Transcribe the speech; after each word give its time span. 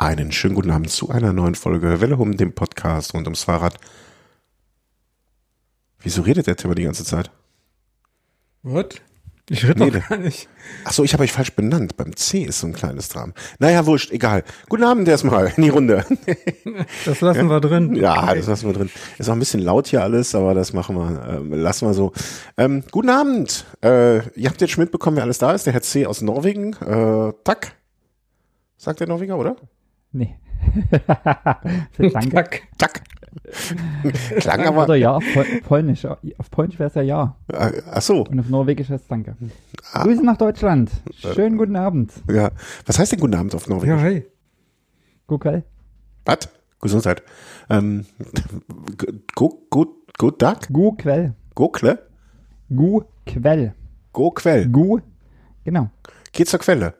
Einen 0.00 0.30
schönen 0.30 0.54
guten 0.54 0.70
Abend 0.70 0.90
zu 0.90 1.10
einer 1.10 1.32
neuen 1.32 1.56
Folge 1.56 2.00
Welle 2.00 2.16
um 2.18 2.36
dem 2.36 2.52
Podcast 2.52 3.14
rund 3.14 3.26
ums 3.26 3.42
Fahrrad. 3.42 3.74
Wieso 5.98 6.22
redet 6.22 6.46
der 6.46 6.54
Timmer 6.54 6.76
die 6.76 6.84
ganze 6.84 7.04
Zeit? 7.04 7.32
What? 8.62 9.02
Ich 9.50 9.66
rede 9.66 9.82
Nee, 9.82 9.90
doch 9.90 10.08
gar 10.08 10.18
nicht. 10.18 10.48
Ach 10.84 10.92
so, 10.92 11.02
ich 11.02 11.14
habe 11.14 11.24
euch 11.24 11.32
falsch 11.32 11.52
benannt. 11.52 11.96
Beim 11.96 12.14
C 12.14 12.44
ist 12.44 12.60
so 12.60 12.68
ein 12.68 12.74
kleines 12.74 13.08
Dram. 13.08 13.34
Naja, 13.58 13.86
wurscht, 13.86 14.12
egal. 14.12 14.44
Guten 14.68 14.84
Abend 14.84 15.08
erstmal 15.08 15.52
in 15.56 15.64
die 15.64 15.68
Runde. 15.70 16.04
Das 17.04 17.20
lassen 17.20 17.48
wir 17.48 17.60
drin. 17.60 17.96
Ja, 17.96 18.32
das 18.36 18.46
lassen 18.46 18.66
wir 18.68 18.74
drin. 18.74 18.90
Ist 19.18 19.28
auch 19.28 19.32
ein 19.32 19.40
bisschen 19.40 19.62
laut 19.62 19.88
hier 19.88 20.04
alles, 20.04 20.32
aber 20.36 20.54
das 20.54 20.72
machen 20.72 20.94
wir, 20.94 21.26
ähm, 21.28 21.52
lassen 21.54 21.88
wir 21.88 21.94
so. 21.94 22.12
Ähm, 22.56 22.84
guten 22.92 23.10
Abend. 23.10 23.64
Äh, 23.82 24.18
ihr 24.38 24.48
habt 24.48 24.60
jetzt 24.60 24.70
schon 24.70 24.84
mitbekommen, 24.84 25.16
wer 25.16 25.24
alles 25.24 25.38
da 25.38 25.50
ist. 25.50 25.66
Der 25.66 25.72
Herr 25.72 25.82
C. 25.82 26.06
aus 26.06 26.20
Norwegen. 26.20 26.74
Äh, 26.74 27.32
Tack. 27.42 27.74
Sagt 28.76 29.00
der 29.00 29.08
Norweger, 29.08 29.36
oder? 29.36 29.56
Nee. 30.12 30.36
Danke. 31.98 32.30
Tack. 32.30 32.62
Tack. 32.78 33.02
Klang 34.38 34.60
Oder 34.60 34.68
aber. 34.68 34.96
ja, 34.96 35.12
auf 35.12 35.24
Pol- 35.34 35.60
Polnisch. 35.62 36.04
Auf 36.04 36.50
Polnisch 36.50 36.78
wäre 36.78 36.88
es 36.88 36.94
ja 36.94 37.02
ja. 37.02 37.36
Äh, 37.52 37.82
ach 37.90 38.02
so. 38.02 38.24
Und 38.24 38.40
auf 38.40 38.48
Norwegisch 38.48 38.88
heißt 38.88 39.02
es 39.02 39.08
Danke. 39.08 39.36
Ah. 39.92 40.02
Grüße 40.02 40.24
nach 40.24 40.36
Deutschland. 40.36 40.90
Schönen 41.14 41.56
guten 41.58 41.76
Abend. 41.76 42.12
Ja. 42.30 42.50
Was 42.86 42.98
heißt 42.98 43.12
denn 43.12 43.20
guten 43.20 43.34
Abend 43.34 43.54
auf 43.54 43.68
Norwegisch? 43.68 43.96
Ja, 43.96 44.02
hey. 44.02 44.26
Guckel. 45.26 45.64
Was? 46.24 46.48
Gesundheit. 46.80 47.22
Ähm, 47.70 48.06
gut, 49.34 49.70
gut, 49.70 49.88
gut 50.18 50.38
Tag. 50.38 50.68
Gu 50.72 50.92
Quell. 50.96 51.34
Go-Kle? 51.54 51.98
Gu 52.74 53.02
Quell. 53.26 53.74
Go-Quell. 54.12 54.68
Gu. 54.68 55.00
Genau. 55.64 55.90
Geht 56.32 56.48
zur 56.48 56.60
Quelle. 56.60 56.94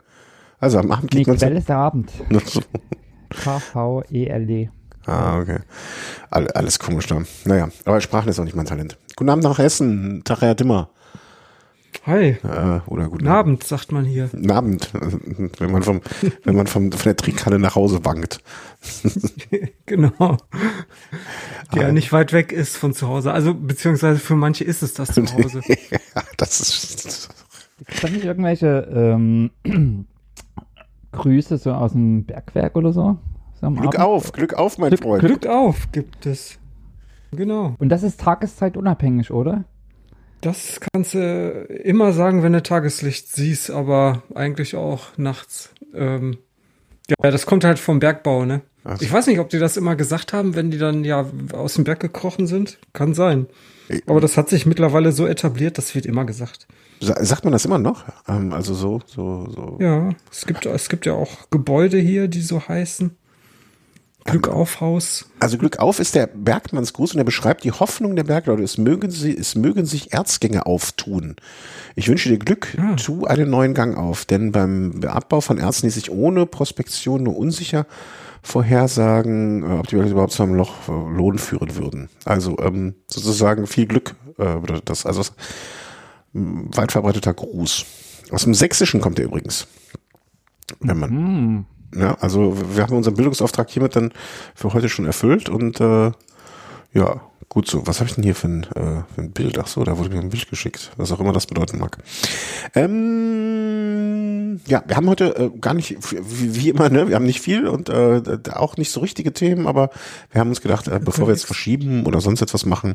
Also 0.60 0.78
am 0.78 0.90
Abend 0.90 1.12
Nee, 1.12 1.20
geht 1.20 1.28
man 1.28 1.36
Quell 1.36 1.56
ist 1.56 1.68
der 1.68 1.76
Abend. 1.76 2.12
K-V-E-L-D. 3.30 4.70
Ah, 5.06 5.38
okay. 5.38 5.60
All, 6.30 6.48
alles 6.48 6.78
komisch 6.78 7.06
da. 7.06 7.22
Naja, 7.44 7.68
aber 7.84 8.00
Sprachen 8.00 8.28
ist 8.28 8.38
auch 8.40 8.44
nicht 8.44 8.56
mein 8.56 8.66
Talent. 8.66 8.98
Guten 9.16 9.30
Abend 9.30 9.44
nach 9.44 9.58
Essen. 9.58 10.22
Tag, 10.24 10.42
Herr 10.42 10.54
Dimmer. 10.54 10.90
Hi. 12.04 12.36
Äh, 12.42 12.80
oder 12.86 13.04
guten 13.04 13.10
Guten 13.10 13.28
Abend, 13.28 13.64
sagt 13.64 13.92
man 13.92 14.04
hier. 14.04 14.28
Guten 14.28 14.50
Abend, 14.50 14.90
wenn 15.58 15.70
man 15.70 15.82
vom, 15.82 16.00
wenn 16.44 16.56
man 16.56 16.66
vom, 16.66 16.90
von 16.90 17.04
der 17.04 17.16
Trinkhalle 17.16 17.58
nach 17.58 17.74
Hause 17.74 18.04
wankt. 18.04 18.40
Genau. 19.86 20.36
Der 21.74 21.82
ja 21.84 21.92
nicht 21.92 22.12
weit 22.12 22.34
weg 22.34 22.52
ist 22.52 22.76
von 22.76 22.92
zu 22.92 23.08
Hause. 23.08 23.32
Also, 23.32 23.54
beziehungsweise 23.54 24.18
für 24.18 24.36
manche 24.36 24.62
ist 24.62 24.82
es 24.82 24.92
das 24.92 25.14
zu 25.14 25.22
Hause. 25.24 25.62
ja, 25.66 26.22
das 26.36 26.60
ist, 26.60 27.30
Gibt 27.78 28.04
es 28.04 28.10
nicht 28.10 28.24
irgendwelche 28.24 28.86
ähm, 28.92 29.50
Grüße 31.12 31.58
so 31.58 31.72
aus 31.72 31.92
dem 31.92 32.24
Bergwerk 32.24 32.76
oder 32.76 32.92
so? 32.92 33.18
so 33.60 33.70
Glück 33.70 33.94
Abend? 33.98 33.98
auf, 34.00 34.32
Glück 34.32 34.54
auf, 34.54 34.78
mein 34.78 34.90
Glück- 34.90 35.02
Freund. 35.02 35.20
Glück 35.24 35.46
auf 35.46 35.90
gibt 35.92 36.26
es. 36.26 36.58
Genau. 37.32 37.74
Und 37.78 37.88
das 37.90 38.02
ist 38.02 38.20
tageszeitunabhängig, 38.20 39.30
oder? 39.30 39.64
Das 40.40 40.80
kannst 40.80 41.14
du 41.14 41.66
immer 41.82 42.12
sagen, 42.12 42.42
wenn 42.42 42.52
du 42.52 42.62
Tageslicht 42.62 43.28
siehst, 43.28 43.70
aber 43.70 44.22
eigentlich 44.34 44.76
auch 44.76 45.16
nachts. 45.16 45.70
Ähm, 45.94 46.38
ja, 47.22 47.30
das 47.30 47.44
kommt 47.46 47.64
halt 47.64 47.78
vom 47.78 47.98
Bergbau, 47.98 48.44
ne? 48.44 48.60
Ach 48.84 48.96
so. 48.98 49.04
Ich 49.04 49.12
weiß 49.12 49.26
nicht, 49.26 49.40
ob 49.40 49.48
die 49.48 49.58
das 49.58 49.76
immer 49.76 49.96
gesagt 49.96 50.32
haben, 50.32 50.54
wenn 50.54 50.70
die 50.70 50.78
dann 50.78 51.04
ja 51.04 51.26
aus 51.52 51.74
dem 51.74 51.84
Berg 51.84 52.00
gekrochen 52.00 52.46
sind. 52.46 52.78
Kann 52.92 53.14
sein. 53.14 53.46
Aber 54.06 54.20
das 54.20 54.36
hat 54.36 54.48
sich 54.48 54.64
mittlerweile 54.66 55.12
so 55.12 55.26
etabliert, 55.26 55.76
das 55.78 55.94
wird 55.94 56.06
immer 56.06 56.24
gesagt. 56.24 56.68
Sa- 57.00 57.24
Sagt 57.24 57.44
man 57.44 57.52
das 57.52 57.64
immer 57.64 57.78
noch? 57.78 58.04
Ähm, 58.28 58.52
also 58.52 58.74
so, 58.74 59.00
so, 59.06 59.46
so. 59.54 59.78
Ja, 59.80 60.10
es 60.30 60.46
gibt, 60.46 60.66
es 60.66 60.88
gibt 60.88 61.06
ja 61.06 61.12
auch 61.14 61.48
Gebäude 61.50 61.98
hier, 61.98 62.28
die 62.28 62.42
so 62.42 62.60
heißen. 62.68 63.16
Glück 64.24 64.48
auf 64.48 64.82
Haus. 64.82 65.30
Also 65.40 65.56
Glück 65.56 65.78
auf 65.78 66.00
ist 66.00 66.14
der 66.14 66.26
Bergmannsgruß 66.26 67.12
und 67.14 67.18
er 67.18 67.24
beschreibt 67.24 67.64
die 67.64 67.72
Hoffnung 67.72 68.14
der 68.14 68.24
Bergleute. 68.24 68.62
Es 68.62 68.76
mögen 68.76 69.10
sie, 69.10 69.34
es 69.34 69.54
mögen 69.54 69.86
sich 69.86 70.12
Erzgänge 70.12 70.66
auftun. 70.66 71.36
Ich 71.96 72.08
wünsche 72.08 72.28
dir 72.28 72.38
Glück, 72.38 72.76
Ah. 72.78 72.94
tu 72.96 73.24
einen 73.24 73.48
neuen 73.48 73.72
Gang 73.72 73.96
auf, 73.96 74.26
denn 74.26 74.52
beim 74.52 75.00
Abbau 75.06 75.40
von 75.40 75.56
Erzen 75.56 75.86
ließ 75.86 75.94
sich 75.94 76.10
ohne 76.10 76.44
Prospektion 76.44 77.22
nur 77.22 77.38
unsicher 77.38 77.86
vorhersagen, 78.42 79.62
äh, 79.62 79.78
ob 79.78 79.86
die 79.86 79.94
Bergleute 79.96 80.12
überhaupt 80.12 80.32
zu 80.32 80.42
einem 80.42 80.54
Loch 80.54 80.74
äh, 80.88 80.92
Lohn 81.16 81.38
führen 81.38 81.76
würden. 81.76 82.08
Also 82.26 82.58
ähm, 82.58 82.94
sozusagen 83.06 83.66
viel 83.66 83.86
Glück 83.86 84.14
äh, 84.38 84.56
bedeutet 84.56 84.90
das. 84.90 85.06
Also 85.06 85.22
ähm, 85.22 85.28
weit 86.32 86.92
verbreiteter 86.92 87.34
Gruß. 87.34 87.84
Aus 88.30 88.44
dem 88.44 88.54
Sächsischen 88.54 89.00
kommt 89.00 89.18
er 89.18 89.24
übrigens. 89.24 89.66
Wenn 90.80 90.98
man 90.98 91.10
Hm. 91.10 91.64
ja, 91.94 92.14
also 92.20 92.56
wir 92.74 92.82
haben 92.82 92.96
unseren 92.96 93.14
Bildungsauftrag 93.14 93.70
hiermit 93.70 93.96
dann 93.96 94.12
für 94.54 94.72
heute 94.74 94.88
schon 94.88 95.06
erfüllt 95.06 95.48
und 95.48 95.80
äh, 95.80 96.12
ja, 96.92 97.20
gut 97.48 97.68
so. 97.68 97.86
Was 97.86 98.00
habe 98.00 98.08
ich 98.08 98.14
denn 98.14 98.24
hier 98.24 98.34
für 98.34 98.48
ein, 98.48 98.64
äh, 98.64 99.02
für 99.14 99.22
ein 99.22 99.30
Bild? 99.32 99.58
Ach 99.58 99.66
so, 99.66 99.84
da 99.84 99.96
wurde 99.98 100.10
mir 100.10 100.20
ein 100.20 100.30
Bild 100.30 100.48
geschickt, 100.48 100.90
was 100.96 101.12
auch 101.12 101.20
immer 101.20 101.32
das 101.32 101.46
bedeuten 101.46 101.78
mag. 101.78 101.98
Ähm, 102.74 104.28
ja, 104.66 104.82
wir 104.86 104.96
haben 104.96 105.08
heute 105.08 105.36
äh, 105.36 105.50
gar 105.58 105.74
nicht, 105.74 105.96
wie, 106.12 106.54
wie 106.54 106.68
immer, 106.70 106.88
ne, 106.90 107.08
wir 107.08 107.16
haben 107.16 107.24
nicht 107.24 107.40
viel 107.40 107.66
und 107.66 107.88
äh, 107.88 108.22
auch 108.52 108.76
nicht 108.76 108.90
so 108.90 109.00
richtige 109.00 109.32
Themen, 109.32 109.66
aber 109.66 109.90
wir 110.30 110.40
haben 110.40 110.50
uns 110.50 110.60
gedacht, 110.60 110.88
äh, 110.88 111.00
bevor 111.02 111.26
wir 111.26 111.32
jetzt 111.32 111.46
verschieben 111.46 112.04
oder 112.06 112.20
sonst 112.20 112.42
etwas 112.42 112.66
machen, 112.66 112.94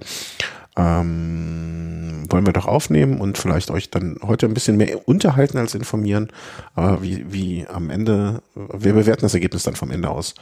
ähm, 0.75 2.25
wollen 2.29 2.45
wir 2.45 2.53
doch 2.53 2.65
aufnehmen 2.65 3.19
und 3.19 3.37
vielleicht 3.37 3.69
euch 3.69 3.89
dann 3.89 4.17
heute 4.23 4.47
ein 4.47 4.53
bisschen 4.53 4.77
mehr 4.77 5.07
unterhalten 5.07 5.57
als 5.57 5.75
informieren. 5.75 6.29
Aber 6.73 7.03
wie, 7.03 7.31
wie 7.31 7.67
am 7.67 7.89
Ende, 7.89 8.41
wir 8.55 8.93
bewerten 8.93 9.21
das 9.21 9.33
Ergebnis 9.33 9.63
dann 9.63 9.75
vom 9.75 9.91
Ende 9.91 10.09
aus. 10.09 10.35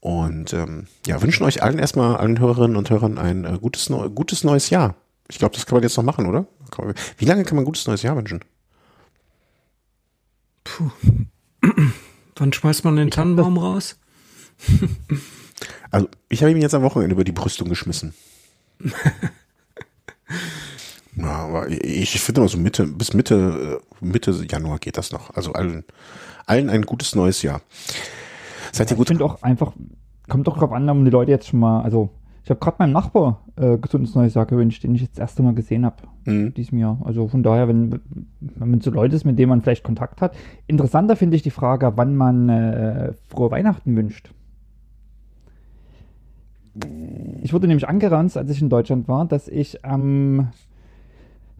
Und 0.00 0.52
ähm, 0.52 0.86
ja, 1.06 1.22
wünschen 1.22 1.44
euch 1.44 1.62
allen 1.62 1.78
erstmal, 1.78 2.16
allen 2.16 2.38
Hörerinnen 2.38 2.76
und 2.76 2.90
Hörern 2.90 3.16
ein 3.16 3.44
äh, 3.44 3.58
gutes, 3.58 3.88
neu, 3.88 4.10
gutes 4.10 4.44
neues 4.44 4.68
Jahr. 4.68 4.96
Ich 5.28 5.38
glaube, 5.38 5.54
das 5.54 5.64
kann 5.64 5.76
man 5.76 5.82
jetzt 5.82 5.96
noch 5.96 6.04
machen, 6.04 6.26
oder? 6.26 6.46
Wie 7.16 7.24
lange 7.24 7.44
kann 7.44 7.56
man 7.56 7.62
ein 7.62 7.66
gutes 7.66 7.86
neues 7.86 8.02
Jahr 8.02 8.16
wünschen? 8.16 8.40
Puh. 10.64 10.90
Wann 12.36 12.52
schmeißt 12.52 12.84
man 12.84 12.96
den 12.96 13.10
Tannenbaum 13.10 13.58
raus? 13.58 13.98
Also, 15.90 16.08
ich 16.28 16.42
habe 16.42 16.50
ihm 16.50 16.60
jetzt 16.60 16.74
am 16.74 16.82
Wochenende 16.82 17.14
über 17.14 17.22
die 17.22 17.30
Brüstung 17.30 17.68
geschmissen. 17.68 18.14
ja, 21.16 21.26
aber 21.26 21.68
ich, 21.68 22.14
ich 22.14 22.20
finde 22.20 22.40
mal 22.42 22.48
so 22.48 22.58
Mitte, 22.58 22.86
bis 22.86 23.14
Mitte, 23.14 23.80
äh, 24.02 24.04
Mitte 24.04 24.32
Januar 24.50 24.78
geht 24.78 24.96
das 24.98 25.12
noch. 25.12 25.30
Also 25.34 25.52
allen, 25.52 25.84
allen 26.46 26.70
ein 26.70 26.82
gutes 26.82 27.14
neues 27.14 27.42
Jahr. 27.42 27.60
Seid 28.72 28.88
ihr 28.90 28.92
Ich 28.94 28.98
gut? 28.98 29.08
finde 29.08 29.24
auch 29.24 29.42
einfach, 29.42 29.72
kommt 30.28 30.46
doch 30.46 30.58
drauf 30.58 30.72
an, 30.72 30.88
um 30.88 31.04
die 31.04 31.10
Leute 31.10 31.30
jetzt 31.30 31.48
schon 31.48 31.60
mal, 31.60 31.82
also 31.82 32.10
ich 32.42 32.50
habe 32.50 32.60
gerade 32.60 32.76
meinem 32.80 32.92
Nachbar 32.92 33.40
äh, 33.56 33.78
gesundes 33.78 34.14
neues 34.14 34.34
Jahr 34.34 34.44
gewünscht, 34.44 34.82
den 34.84 34.94
ich 34.94 35.00
jetzt 35.00 35.12
das 35.16 35.20
erste 35.20 35.42
Mal 35.42 35.54
gesehen 35.54 35.84
habe 35.84 35.96
Mhm. 36.26 36.54
diesem 36.54 36.78
Jahr. 36.78 36.98
Also 37.04 37.28
von 37.28 37.42
daher, 37.42 37.68
wenn, 37.68 38.00
wenn 38.40 38.70
man 38.70 38.80
so 38.80 38.90
Leute 38.90 39.14
ist, 39.14 39.24
mit 39.24 39.38
denen 39.38 39.50
man 39.50 39.60
vielleicht 39.62 39.84
Kontakt 39.84 40.20
hat. 40.22 40.34
Interessanter 40.66 41.16
finde 41.16 41.36
ich 41.36 41.42
die 41.42 41.50
Frage, 41.50 41.92
wann 41.96 42.16
man 42.16 42.48
äh, 42.48 43.12
frohe 43.28 43.50
Weihnachten 43.50 43.94
wünscht. 43.96 44.30
Ich 47.42 47.52
wurde 47.52 47.66
nämlich 47.68 47.86
angeranzt, 47.88 48.36
als 48.36 48.50
ich 48.50 48.60
in 48.60 48.68
Deutschland 48.68 49.06
war, 49.08 49.26
dass 49.26 49.48
ich 49.48 49.84
am, 49.84 50.48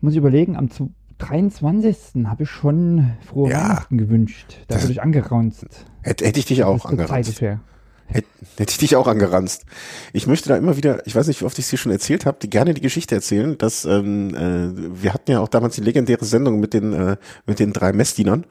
muss 0.01 0.13
ich 0.13 0.19
überlegen, 0.19 0.57
am 0.57 0.71
zu- 0.71 0.91
23. 1.19 2.27
habe 2.27 2.43
ich 2.43 2.51
schon 2.51 3.13
frohe 3.25 3.51
Ja. 3.51 3.63
Weihnachten 3.69 3.99
gewünscht. 3.99 4.59
Da 4.67 4.83
wurde 4.83 4.91
ich 4.93 5.01
angeranzt. 5.01 5.65
Hätte, 6.03 6.25
hätte 6.27 6.41
ich 6.41 6.47
dich 6.47 6.65
auch 6.65 6.85
angeranzt. 6.87 7.41
Hätte, 7.41 8.27
hätte 8.59 8.71
ich 8.73 8.79
dich 8.79 8.97
auch 8.97 9.07
angeranzt. 9.07 9.65
Ich 10.13 10.27
möchte 10.27 10.49
da 10.49 10.57
immer 10.57 10.77
wieder, 10.77 11.07
ich 11.07 11.15
weiß 11.15 11.29
nicht, 11.29 11.41
wie 11.41 11.45
oft 11.47 11.59
ich 11.59 11.65
es 11.67 11.71
dir 11.71 11.79
schon 11.79 11.93
erzählt 11.93 12.27
habe, 12.27 12.37
die 12.43 12.51
gerne 12.51 12.75
die 12.75 12.81
Geschichte 12.83 13.15
erzählen, 13.15 13.57
dass 13.57 13.85
ähm, 13.85 14.35
äh, 14.35 15.03
wir 15.03 15.15
hatten 15.15 15.31
ja 15.31 15.41
auch 15.41 15.49
damals 15.49 15.77
die 15.77 15.81
legendäre 15.83 16.25
Sendung 16.25 16.59
mit 16.61 16.75
den 16.75 16.93
äh, 16.93 17.17
mit 17.47 17.61
den 17.61 17.73
drei 17.73 17.93
Messdienern. 17.93 18.45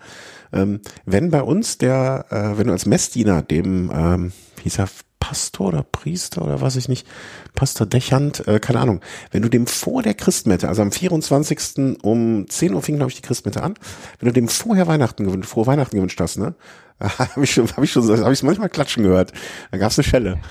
Ähm, 0.53 0.79
wenn 1.06 1.29
bei 1.29 1.44
uns 1.44 1.78
der, 1.78 2.25
äh, 2.29 2.57
wenn 2.57 2.68
du 2.68 2.73
als 2.73 2.85
Messdiener 2.85 3.41
dem, 3.41 3.91
ähm, 3.93 4.32
wie 4.55 4.64
hieß 4.64 4.79
er, 4.79 4.87
Pastor 5.23 5.70
oder 5.70 5.84
Priester 5.84 6.41
oder 6.41 6.59
was 6.59 6.75
ich 6.75 6.90
nicht, 6.90 7.08
Pastor 7.55 7.87
Dechant, 7.87 8.46
äh, 8.46 8.59
keine 8.59 8.81
Ahnung, 8.81 8.99
wenn 9.31 9.41
du 9.41 9.47
dem 9.47 9.67
vor 9.67 10.03
der 10.03 10.16
Christmette, 10.16 10.67
also 10.67 10.81
am 10.81 10.91
24. 10.91 11.97
um 12.03 12.46
10 12.49 12.73
Uhr 12.73 12.81
fing, 12.81 12.97
glaube 12.97 13.09
ich, 13.09 13.16
die 13.16 13.22
Christmette 13.22 13.64
an, 13.64 13.75
wenn 14.20 14.28
du 14.28 14.34
dem 14.34 14.49
vorher 14.49 14.85
Weihnachten 14.87 15.23
gewünscht, 15.23 15.47
frohe 15.49 15.66
Weihnachten 15.66 15.96
gewünscht 15.96 16.20
hast, 16.20 16.40
ne? 16.40 16.55
Habe 16.99 17.46
ich 17.46 17.53
schon, 17.53 17.70
habe 17.72 17.85
ich 17.85 17.91
schon, 17.91 18.08
habe 18.09 18.34
ich 18.34 18.43
manchmal 18.43 18.70
klatschen 18.70 19.03
gehört. 19.03 19.31
Da 19.72 19.78
gab's 19.78 19.97
eine 19.97 20.03
Schelle. 20.03 20.40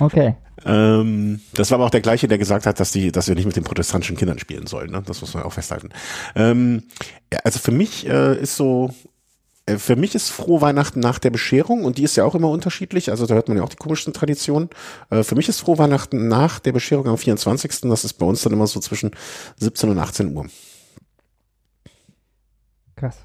Okay. 0.00 0.34
Ähm, 0.64 1.40
das 1.54 1.70
war 1.70 1.76
aber 1.76 1.86
auch 1.86 1.90
der 1.90 2.00
gleiche, 2.00 2.26
der 2.26 2.38
gesagt 2.38 2.66
hat, 2.66 2.80
dass 2.80 2.90
die, 2.90 3.12
dass 3.12 3.28
wir 3.28 3.36
nicht 3.36 3.46
mit 3.46 3.54
den 3.54 3.62
protestantischen 3.62 4.16
Kindern 4.16 4.40
spielen 4.40 4.66
sollen. 4.66 4.90
Ne? 4.90 5.04
Das 5.06 5.20
muss 5.20 5.34
man 5.34 5.44
auch 5.44 5.52
festhalten. 5.52 5.90
Ähm, 6.34 6.82
also 7.44 7.60
für 7.60 7.70
mich 7.70 8.08
äh, 8.08 8.36
ist 8.36 8.56
so, 8.56 8.92
für 9.68 9.96
mich 9.96 10.14
ist 10.14 10.30
frohe 10.30 10.60
Weihnachten 10.60 11.00
nach 11.00 11.18
der 11.18 11.30
Bescherung 11.30 11.84
und 11.84 11.98
die 11.98 12.04
ist 12.04 12.16
ja 12.16 12.24
auch 12.24 12.36
immer 12.36 12.50
unterschiedlich. 12.50 13.10
Also 13.10 13.26
da 13.26 13.34
hört 13.34 13.48
man 13.48 13.56
ja 13.56 13.64
auch 13.64 13.68
die 13.68 13.76
komischsten 13.76 14.12
Traditionen. 14.12 14.70
Äh, 15.10 15.24
für 15.24 15.34
mich 15.34 15.48
ist 15.48 15.60
frohe 15.60 15.78
Weihnachten 15.78 16.28
nach 16.28 16.60
der 16.60 16.72
Bescherung 16.72 17.08
am 17.08 17.18
24. 17.18 17.80
Das 17.82 18.04
ist 18.04 18.14
bei 18.14 18.26
uns 18.26 18.42
dann 18.42 18.52
immer 18.52 18.68
so 18.68 18.78
zwischen 18.78 19.10
17 19.56 19.90
und 19.90 19.98
18 19.98 20.36
Uhr. 20.36 20.46
Krass. 22.94 23.18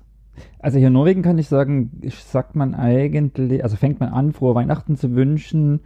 Also 0.60 0.80
hier 0.80 0.88
in 0.88 0.94
Norwegen 0.94 1.22
kann 1.22 1.38
ich 1.38 1.48
sagen, 1.48 1.92
sagt 2.32 2.56
man 2.56 2.74
eigentlich, 2.74 3.64
also 3.64 3.76
fängt 3.76 4.00
man 4.00 4.10
an, 4.10 4.34
frohe 4.34 4.56
Weihnachten 4.56 4.98
zu 4.98 5.14
wünschen, 5.14 5.82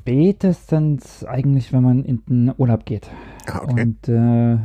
spätestens 0.00 1.24
eigentlich, 1.24 1.72
wenn 1.72 1.82
man 1.82 2.04
in 2.04 2.22
den 2.26 2.54
Urlaub 2.56 2.84
geht. 2.84 3.10
Ah, 3.46 3.62
okay. 3.62 3.82
Und 3.82 4.08
äh, 4.08 4.58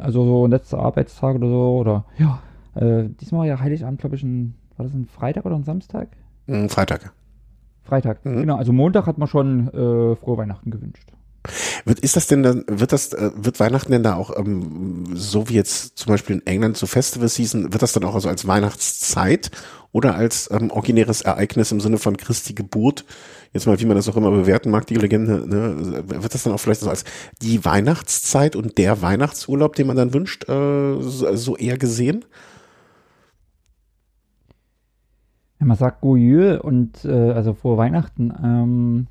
also 0.00 0.24
so 0.24 0.46
letzter 0.46 0.78
Arbeitstag 0.78 1.36
oder 1.36 1.48
so, 1.48 1.78
oder 1.78 2.04
ja, 2.18 2.40
äh, 2.74 3.08
diesmal 3.20 3.40
war 3.40 3.46
ja 3.46 3.60
Heiligabend, 3.60 4.00
glaube 4.00 4.16
ich, 4.16 4.22
ein, 4.22 4.54
war 4.76 4.84
das 4.86 4.94
ein 4.94 5.06
Freitag 5.06 5.44
oder 5.46 5.56
ein 5.56 5.64
Samstag? 5.64 6.08
Mm, 6.46 6.66
Freitag. 6.66 7.12
Freitag, 7.82 8.24
Mhm. 8.24 8.40
genau. 8.40 8.56
Also 8.56 8.72
Montag 8.72 9.06
hat 9.06 9.18
man 9.18 9.28
schon 9.28 9.68
äh, 9.68 10.16
frohe 10.16 10.38
Weihnachten 10.38 10.70
gewünscht. 10.70 11.12
Wird, 11.84 11.98
ist 12.00 12.16
das 12.16 12.26
denn 12.26 12.42
dann, 12.42 12.64
wird 12.66 12.92
das, 12.92 13.12
äh, 13.12 13.30
wird 13.36 13.60
Weihnachten 13.60 13.92
denn 13.92 14.02
da 14.02 14.14
auch, 14.14 14.34
ähm, 14.38 15.04
so 15.12 15.50
wie 15.50 15.54
jetzt 15.54 15.98
zum 15.98 16.10
Beispiel 16.10 16.36
in 16.36 16.46
England 16.46 16.78
zu 16.78 16.86
Festival 16.86 17.28
Season, 17.28 17.72
wird 17.74 17.82
das 17.82 17.92
dann 17.92 18.04
auch 18.04 18.14
also 18.14 18.30
als 18.30 18.46
Weihnachtszeit 18.46 19.50
oder 19.92 20.14
als 20.14 20.50
ähm, 20.50 20.70
originäres 20.70 21.20
Ereignis 21.20 21.70
im 21.70 21.80
Sinne 21.80 21.98
von 21.98 22.16
Christi 22.16 22.54
Geburt, 22.54 23.04
jetzt 23.52 23.66
mal, 23.66 23.78
wie 23.78 23.84
man 23.84 23.96
das 23.96 24.08
auch 24.08 24.16
immer 24.16 24.30
bewerten 24.30 24.70
mag, 24.70 24.86
die 24.86 24.94
Legende, 24.94 25.46
ne, 25.46 26.02
wird 26.08 26.34
das 26.34 26.44
dann 26.44 26.54
auch 26.54 26.58
vielleicht 26.60 26.80
so 26.80 26.88
als 26.88 27.04
die 27.42 27.62
Weihnachtszeit 27.62 28.56
und 28.56 28.78
der 28.78 29.02
Weihnachtsurlaub, 29.02 29.76
den 29.76 29.86
man 29.86 29.96
dann 29.96 30.14
wünscht, 30.14 30.48
äh, 30.48 31.00
so, 31.02 31.36
so 31.36 31.56
eher 31.58 31.76
gesehen? 31.76 32.24
Ja, 35.64 35.68
man 35.68 35.78
sagt 35.78 36.02
Goyeux 36.02 36.60
und 36.60 37.06
äh, 37.06 37.32
also 37.32 37.54
frohe 37.54 37.78
Weihnachten. 37.78 38.34
Ähm, 38.44 39.06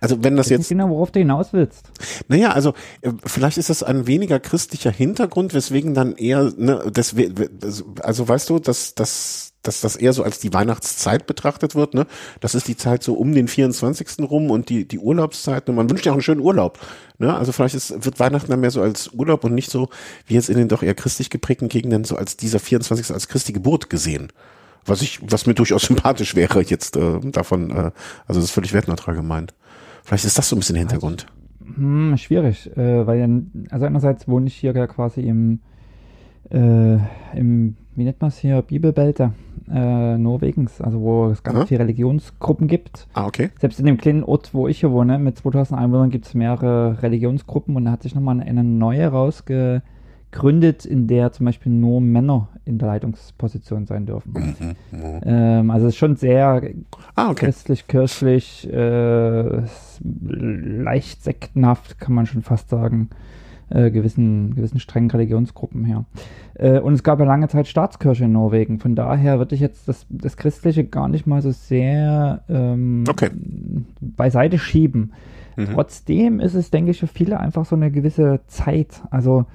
Also 0.00 0.24
wenn 0.24 0.36
das 0.36 0.46
ich 0.46 0.52
jetzt 0.52 0.58
nicht 0.60 0.68
genau, 0.70 0.88
worauf 0.88 1.12
du 1.12 1.20
hinaus 1.20 1.52
willst. 1.52 1.90
Naja, 2.28 2.52
also 2.52 2.72
äh, 3.02 3.12
vielleicht 3.24 3.58
ist 3.58 3.70
das 3.70 3.82
ein 3.82 4.06
weniger 4.06 4.40
christlicher 4.40 4.90
Hintergrund, 4.90 5.54
weswegen 5.54 5.94
dann 5.94 6.16
eher, 6.16 6.50
ne, 6.56 6.90
das, 6.92 7.14
also 8.02 8.26
weißt 8.26 8.50
du, 8.50 8.58
dass, 8.58 8.94
dass, 8.94 9.52
dass 9.68 9.80
das 9.80 9.94
eher 9.94 10.12
so 10.12 10.24
als 10.24 10.40
die 10.40 10.52
Weihnachtszeit 10.52 11.26
betrachtet 11.26 11.74
wird, 11.74 11.94
ne? 11.94 12.06
Das 12.40 12.54
ist 12.54 12.66
die 12.66 12.76
Zeit 12.76 13.02
so 13.02 13.14
um 13.14 13.32
den 13.32 13.46
24. 13.46 14.28
rum 14.28 14.50
und 14.50 14.70
die, 14.70 14.88
die 14.88 14.98
Urlaubszeit. 14.98 15.68
Ne? 15.68 15.74
Man 15.74 15.90
wünscht 15.90 16.06
ja 16.06 16.12
auch 16.12 16.16
einen 16.16 16.22
schönen 16.22 16.40
Urlaub. 16.40 16.78
Ne? 17.18 17.34
Also 17.36 17.52
vielleicht 17.52 17.74
ist, 17.74 18.04
wird 18.04 18.18
Weihnachten 18.18 18.50
dann 18.50 18.60
mehr 18.60 18.70
so 18.70 18.82
als 18.82 19.12
Urlaub 19.12 19.44
und 19.44 19.54
nicht 19.54 19.70
so, 19.70 19.88
wie 20.26 20.34
jetzt 20.34 20.48
in 20.48 20.56
den 20.56 20.68
doch 20.68 20.82
eher 20.82 20.94
christlich 20.94 21.30
geprägten 21.30 21.68
Gegenden, 21.68 22.04
so 22.04 22.16
als 22.16 22.36
dieser 22.36 22.58
24. 22.58 23.12
als 23.12 23.28
Christi 23.28 23.52
Geburt 23.52 23.90
gesehen. 23.90 24.32
Was 24.86 25.02
ich, 25.02 25.20
was 25.22 25.46
mir 25.46 25.54
durchaus 25.54 25.82
sympathisch 25.86 26.34
wäre 26.34 26.62
jetzt 26.62 26.96
äh, 26.96 27.20
davon, 27.20 27.70
äh, 27.70 27.90
also 28.26 28.40
das 28.40 28.44
ist 28.44 28.50
völlig 28.52 28.72
wertneutral 28.72 29.14
gemeint. 29.14 29.54
Vielleicht 30.02 30.24
ist 30.24 30.38
das 30.38 30.48
so 30.48 30.56
ein 30.56 30.60
bisschen 30.60 30.76
Hintergrund. 30.76 31.26
Hm, 31.74 32.16
schwierig, 32.16 32.74
äh, 32.76 33.06
weil 33.06 33.42
also 33.70 33.84
einerseits 33.84 34.26
wohne 34.26 34.46
ich 34.46 34.54
hier 34.56 34.74
ja 34.74 34.86
quasi 34.86 35.20
im, 35.20 35.60
äh, 36.50 36.96
im, 37.34 37.76
wie 37.94 38.04
nennt 38.04 38.20
man 38.20 38.28
es 38.28 38.38
hier, 38.38 38.62
Bibelbelte 38.62 39.32
äh, 39.72 40.18
Norwegens, 40.18 40.80
also 40.80 41.00
wo 41.00 41.26
es 41.28 41.42
ganz 41.42 41.68
viele 41.68 41.80
Religionsgruppen 41.80 42.66
gibt. 42.68 43.06
Ah, 43.14 43.26
okay. 43.26 43.50
Selbst 43.60 43.78
in 43.80 43.86
dem 43.86 43.96
kleinen 43.98 44.24
Ort, 44.24 44.54
wo 44.54 44.68
ich 44.68 44.80
hier 44.80 44.90
wohne, 44.90 45.18
mit 45.18 45.36
2000 45.38 45.78
Einwohnern 45.78 46.10
gibt 46.10 46.26
es 46.26 46.34
mehrere 46.34 47.02
Religionsgruppen 47.02 47.76
und 47.76 47.84
da 47.84 47.92
hat 47.92 48.02
sich 48.02 48.14
nochmal 48.14 48.40
eine 48.40 48.64
neue 48.64 49.06
rausgegründet, 49.08 50.84
in 50.84 51.06
der 51.06 51.32
zum 51.32 51.46
Beispiel 51.46 51.72
nur 51.72 52.00
Männer 52.00 52.48
in 52.64 52.78
der 52.78 52.88
Leitungsposition 52.88 53.86
sein 53.86 54.06
dürfen. 54.06 54.32
Mhm. 54.32 54.98
Mhm. 54.98 55.20
Ähm, 55.24 55.70
also 55.70 55.86
es 55.86 55.94
ist 55.94 55.98
schon 55.98 56.16
sehr 56.16 56.62
Ah, 57.14 57.30
okay. 57.30 57.46
christlich, 57.46 57.86
kirchlich, 57.86 58.70
äh, 58.72 59.62
leicht 60.00 61.22
sektenhaft, 61.22 61.98
kann 61.98 62.14
man 62.14 62.26
schon 62.26 62.42
fast 62.42 62.68
sagen, 62.68 63.08
äh, 63.70 63.90
gewissen, 63.90 64.54
gewissen 64.54 64.80
strengen 64.80 65.10
Religionsgruppen 65.10 65.84
her. 65.84 66.04
Äh, 66.54 66.78
und 66.80 66.94
es 66.94 67.02
gab 67.02 67.18
ja 67.20 67.24
lange 67.26 67.48
Zeit 67.48 67.66
Staatskirche 67.66 68.24
in 68.24 68.32
Norwegen. 68.32 68.78
Von 68.78 68.94
daher 68.94 69.38
würde 69.38 69.54
ich 69.54 69.60
jetzt 69.60 69.88
das, 69.88 70.06
das 70.08 70.36
Christliche 70.36 70.84
gar 70.84 71.08
nicht 71.08 71.26
mal 71.26 71.42
so 71.42 71.50
sehr 71.50 72.42
ähm, 72.48 73.04
Okay. 73.08 73.30
beiseite 74.00 74.58
schieben. 74.58 75.12
Mhm. 75.56 75.66
Trotzdem 75.74 76.40
ist 76.40 76.54
es, 76.54 76.70
denke 76.70 76.92
ich, 76.92 77.00
für 77.00 77.06
viele 77.06 77.40
einfach 77.40 77.64
so 77.64 77.76
eine 77.76 77.90
gewisse 77.90 78.40
Zeit. 78.46 79.02
Also 79.10 79.46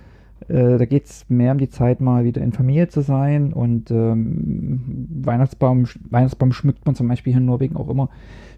äh, 0.49 0.77
da 0.77 0.85
geht 0.85 1.05
es 1.05 1.25
mehr 1.29 1.53
um 1.53 1.57
die 1.57 1.69
Zeit, 1.69 2.01
mal 2.01 2.25
wieder 2.25 2.41
in 2.41 2.51
Familie 2.51 2.89
zu 2.89 3.01
sein 3.01 3.53
und 3.53 3.89
ähm, 3.91 5.07
Weihnachtsbaum, 5.23 5.85
Weihnachtsbaum 6.09 6.51
schmückt 6.51 6.85
man 6.85 6.95
zum 6.95 7.07
Beispiel 7.07 7.31
hier 7.31 7.39
in 7.39 7.45
Norwegen 7.45 7.77
auch 7.77 7.89
immer 7.89 8.09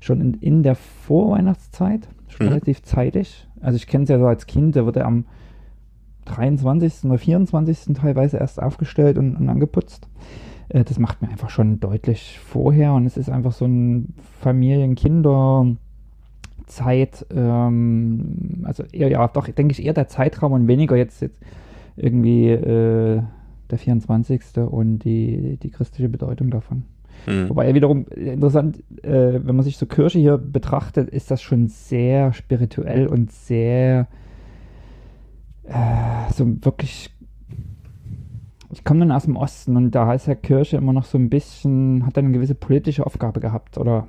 schon 0.02 0.20
in, 0.22 0.34
in 0.36 0.64
der 0.64 0.76
Vorweihnachtszeit, 0.76 2.08
schon 2.28 2.48
Mhm. 2.48 2.54
relativ 2.54 2.82
zeitig. 2.84 3.48
Also 3.62 3.76
ich 3.78 3.88
kenne 3.88 4.04
es 4.04 4.10
ja 4.10 4.18
so 4.20 4.26
als 4.26 4.46
Kind, 4.48 4.76
da 4.76 4.86
wird 4.86 4.98
er 4.98 5.06
am 5.06 5.26
23. 6.26 7.06
oder 7.06 7.18
24. 7.18 7.96
teilweise 7.96 8.38
erst 8.38 8.62
aufgestellt 8.62 9.18
und, 9.18 9.36
und 9.36 9.50
angeputzt. 9.50 10.08
Äh, 10.70 10.84
das 10.84 11.00
macht 11.00 11.22
mir 11.22 11.30
einfach 11.30 11.50
schon 11.50 11.80
deutlich 11.80 12.40
vorher 12.40 12.94
und 12.94 13.06
es 13.06 13.18
ist 13.18 13.30
einfach 13.30 13.52
so 13.52 13.66
ein 13.66 14.14
Familien-Kinder- 14.42 15.78
Zeit, 16.68 17.26
ähm, 17.30 18.64
also 18.64 18.84
eher, 18.92 19.10
ja, 19.10 19.28
doch, 19.28 19.48
denke 19.48 19.74
ich, 19.74 19.86
eher 19.86 19.94
der 19.94 20.08
Zeitraum 20.08 20.54
und 20.54 20.68
weniger 20.68 20.96
jetzt, 20.96 21.22
jetzt 21.22 21.40
irgendwie 21.96 22.50
äh, 22.50 23.22
der 23.70 23.78
24. 23.78 24.42
und 24.70 25.00
die, 25.00 25.58
die 25.62 25.70
christliche 25.70 26.10
Bedeutung 26.10 26.50
davon. 26.50 26.84
Mhm. 27.28 27.50
Wobei 27.50 27.68
ja 27.68 27.76
wiederum 27.76 28.06
interessant, 28.08 28.84
äh, 29.04 29.40
wenn 29.44 29.56
man 29.56 29.64
sich 29.64 29.78
so 29.78 29.86
Kirche 29.86 30.20
hier 30.20 30.38
betrachtet, 30.38 31.10
ist 31.10 31.32
das 31.32 31.42
schon 31.42 31.68
sehr 31.68 32.34
spirituell 32.34 33.08
und 33.08 33.32
sehr 33.32 34.08
äh, 35.68 36.32
so 36.34 36.46
wirklich. 36.64 37.12
Ich 38.72 38.84
komme 38.84 39.02
dann 39.02 39.12
aus 39.14 39.24
dem 39.24 39.38
Osten 39.38 39.78
und 39.78 39.92
da 39.92 40.14
ist 40.14 40.28
ja 40.28 40.36
Kirche 40.36 40.76
immer 40.76 40.92
noch 40.92 41.06
so 41.06 41.18
ein 41.18 41.30
bisschen, 41.30 42.06
hat 42.06 42.18
dann 42.18 42.26
eine 42.26 42.34
gewisse 42.34 42.56
politische 42.56 43.06
Aufgabe 43.06 43.40
gehabt 43.40 43.78
oder 43.78 44.08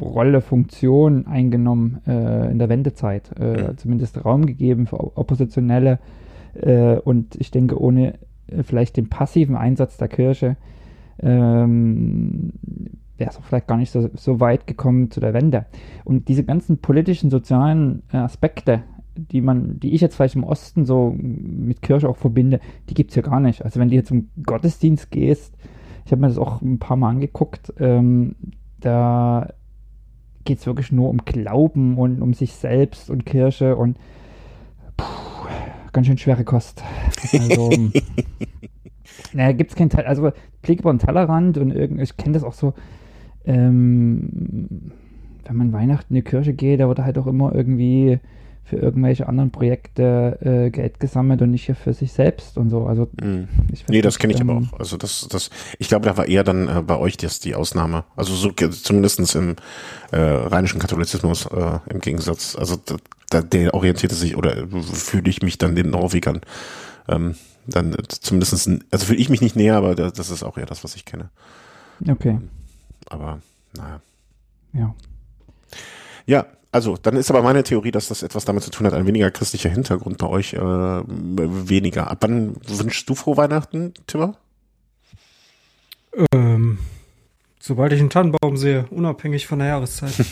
Rolle, 0.00 0.40
Funktion 0.40 1.26
eingenommen 1.26 2.00
äh, 2.06 2.50
in 2.50 2.58
der 2.58 2.70
Wendezeit. 2.70 3.38
Äh. 3.38 3.76
Zumindest 3.76 4.24
Raum 4.24 4.46
gegeben 4.46 4.86
für 4.86 5.18
Oppositionelle. 5.18 5.98
Äh, 6.54 6.96
und 7.00 7.34
ich 7.36 7.50
denke, 7.50 7.78
ohne 7.78 8.14
äh, 8.46 8.62
vielleicht 8.62 8.96
den 8.96 9.10
passiven 9.10 9.56
Einsatz 9.56 9.98
der 9.98 10.08
Kirche 10.08 10.56
ähm, 11.18 12.52
wäre 13.18 13.30
es 13.30 13.36
auch 13.36 13.44
vielleicht 13.44 13.66
gar 13.66 13.76
nicht 13.76 13.90
so, 13.90 14.08
so 14.14 14.40
weit 14.40 14.66
gekommen 14.66 15.10
zu 15.10 15.20
der 15.20 15.34
Wende. 15.34 15.66
Und 16.04 16.28
diese 16.28 16.44
ganzen 16.44 16.78
politischen, 16.78 17.30
sozialen 17.30 18.02
Aspekte, 18.10 18.82
die 19.16 19.40
man, 19.40 19.78
die 19.80 19.94
ich 19.94 20.00
jetzt 20.00 20.16
vielleicht 20.16 20.36
im 20.36 20.44
Osten 20.44 20.84
so 20.84 21.14
mit 21.16 21.82
Kirche 21.82 22.08
auch 22.08 22.16
verbinde, 22.16 22.60
die 22.88 22.94
gibt 22.94 23.10
es 23.10 23.14
hier 23.14 23.22
gar 23.22 23.40
nicht. 23.40 23.64
Also 23.64 23.80
wenn 23.80 23.88
du 23.88 23.94
hier 23.94 24.04
zum 24.04 24.30
Gottesdienst 24.44 25.10
gehst, 25.10 25.54
ich 26.04 26.12
habe 26.12 26.20
mir 26.20 26.28
das 26.28 26.38
auch 26.38 26.62
ein 26.62 26.78
paar 26.78 26.96
Mal 26.96 27.10
angeguckt, 27.10 27.72
ähm, 27.78 28.36
da 28.80 29.52
geht 30.44 30.58
es 30.58 30.66
wirklich 30.66 30.90
nur 30.90 31.08
um 31.08 31.18
Glauben 31.18 31.98
und 31.98 32.20
um 32.20 32.34
sich 32.34 32.52
selbst 32.54 33.10
und 33.10 33.24
Kirche 33.24 33.76
und 33.76 33.96
puh, 34.96 35.04
ganz 35.92 36.06
schön 36.06 36.18
schwere 36.18 36.44
Kost. 36.44 36.82
Also, 37.32 37.70
naja, 39.32 39.52
gibt 39.52 39.70
es 39.70 39.76
keinen 39.76 39.90
Teil, 39.90 40.06
also 40.06 40.32
Blick 40.62 40.80
über 40.80 40.92
den 40.92 40.98
Tellerrand 40.98 41.58
und 41.58 41.70
irgend, 41.70 42.00
ich 42.00 42.16
kenne 42.16 42.34
das 42.34 42.44
auch 42.44 42.54
so, 42.54 42.74
ähm, 43.44 44.92
wenn 45.44 45.56
man 45.56 45.72
Weihnachten 45.72 46.14
in 46.14 46.22
die 46.22 46.28
Kirche 46.28 46.54
geht, 46.54 46.80
da 46.80 46.88
wird 46.88 46.98
halt 47.00 47.18
auch 47.18 47.26
immer 47.26 47.54
irgendwie 47.54 48.20
für 48.64 48.76
irgendwelche 48.76 49.28
anderen 49.28 49.50
Projekte 49.50 50.38
äh, 50.40 50.70
Geld 50.70 51.00
gesammelt 51.00 51.42
und 51.42 51.50
nicht 51.50 51.66
hier 51.66 51.74
für 51.74 51.92
sich 51.92 52.12
selbst 52.12 52.56
und 52.56 52.70
so. 52.70 52.86
Also 52.86 53.08
Mhm. 53.22 53.48
ich 53.72 53.86
Nee, 53.88 54.00
das 54.00 54.18
kenne 54.18 54.32
ich 54.32 54.40
aber 54.40 54.52
ähm, 54.52 54.68
auch. 54.72 54.78
Also 54.80 54.96
das, 54.96 55.26
das, 55.28 55.50
ich 55.78 55.88
glaube, 55.88 56.06
da 56.06 56.16
war 56.16 56.26
eher 56.26 56.44
dann 56.44 56.68
äh, 56.68 56.82
bei 56.82 56.96
euch 56.96 57.16
das 57.16 57.40
die 57.40 57.54
Ausnahme. 57.54 58.04
Also 58.16 58.34
so 58.34 58.50
zumindestens 58.50 59.34
im 59.34 59.56
äh, 60.12 60.18
rheinischen 60.20 60.80
Katholizismus 60.80 61.46
äh, 61.46 61.78
im 61.90 62.00
Gegensatz. 62.00 62.56
Also 62.56 62.76
da, 62.76 62.96
da, 63.30 63.42
der 63.42 63.74
orientierte 63.74 64.14
sich 64.14 64.36
oder 64.36 64.66
fühle 64.82 65.28
ich 65.28 65.42
mich 65.42 65.58
dann 65.58 65.74
den 65.74 65.90
Norwegern 65.90 66.40
ähm, 67.08 67.34
dann 67.66 67.96
zumindestens, 68.08 68.68
also 68.90 69.06
fühle 69.06 69.18
ich 69.18 69.28
mich 69.28 69.40
nicht 69.40 69.56
näher, 69.56 69.76
aber 69.76 69.94
da, 69.94 70.10
das 70.10 70.30
ist 70.30 70.42
auch 70.42 70.58
eher 70.58 70.66
das, 70.66 70.82
was 70.82 70.96
ich 70.96 71.04
kenne. 71.04 71.30
Okay, 72.08 72.38
Aber 73.08 73.40
naja. 73.76 74.00
ja. 74.72 74.94
Ja, 76.26 76.46
also 76.72 76.96
dann 77.00 77.16
ist 77.16 77.30
aber 77.30 77.42
meine 77.42 77.62
Theorie, 77.62 77.90
dass 77.90 78.08
das 78.08 78.22
etwas 78.22 78.44
damit 78.46 78.62
zu 78.62 78.70
tun 78.70 78.86
hat, 78.86 78.94
ein 78.94 79.06
weniger 79.06 79.30
christlicher 79.30 79.68
Hintergrund 79.68 80.18
bei 80.18 80.26
euch, 80.26 80.54
äh, 80.54 80.58
weniger. 80.58 82.10
Ab 82.10 82.18
wann 82.22 82.56
wünschst 82.66 83.08
du 83.08 83.14
frohe 83.14 83.36
Weihnachten, 83.36 83.92
Timmer? 84.06 84.36
Ähm, 86.32 86.78
sobald 87.60 87.92
ich 87.92 88.00
einen 88.00 88.10
Tannenbaum 88.10 88.56
sehe, 88.56 88.86
unabhängig 88.90 89.46
von 89.46 89.58
der 89.58 89.68
Jahreszeit. 89.68 90.14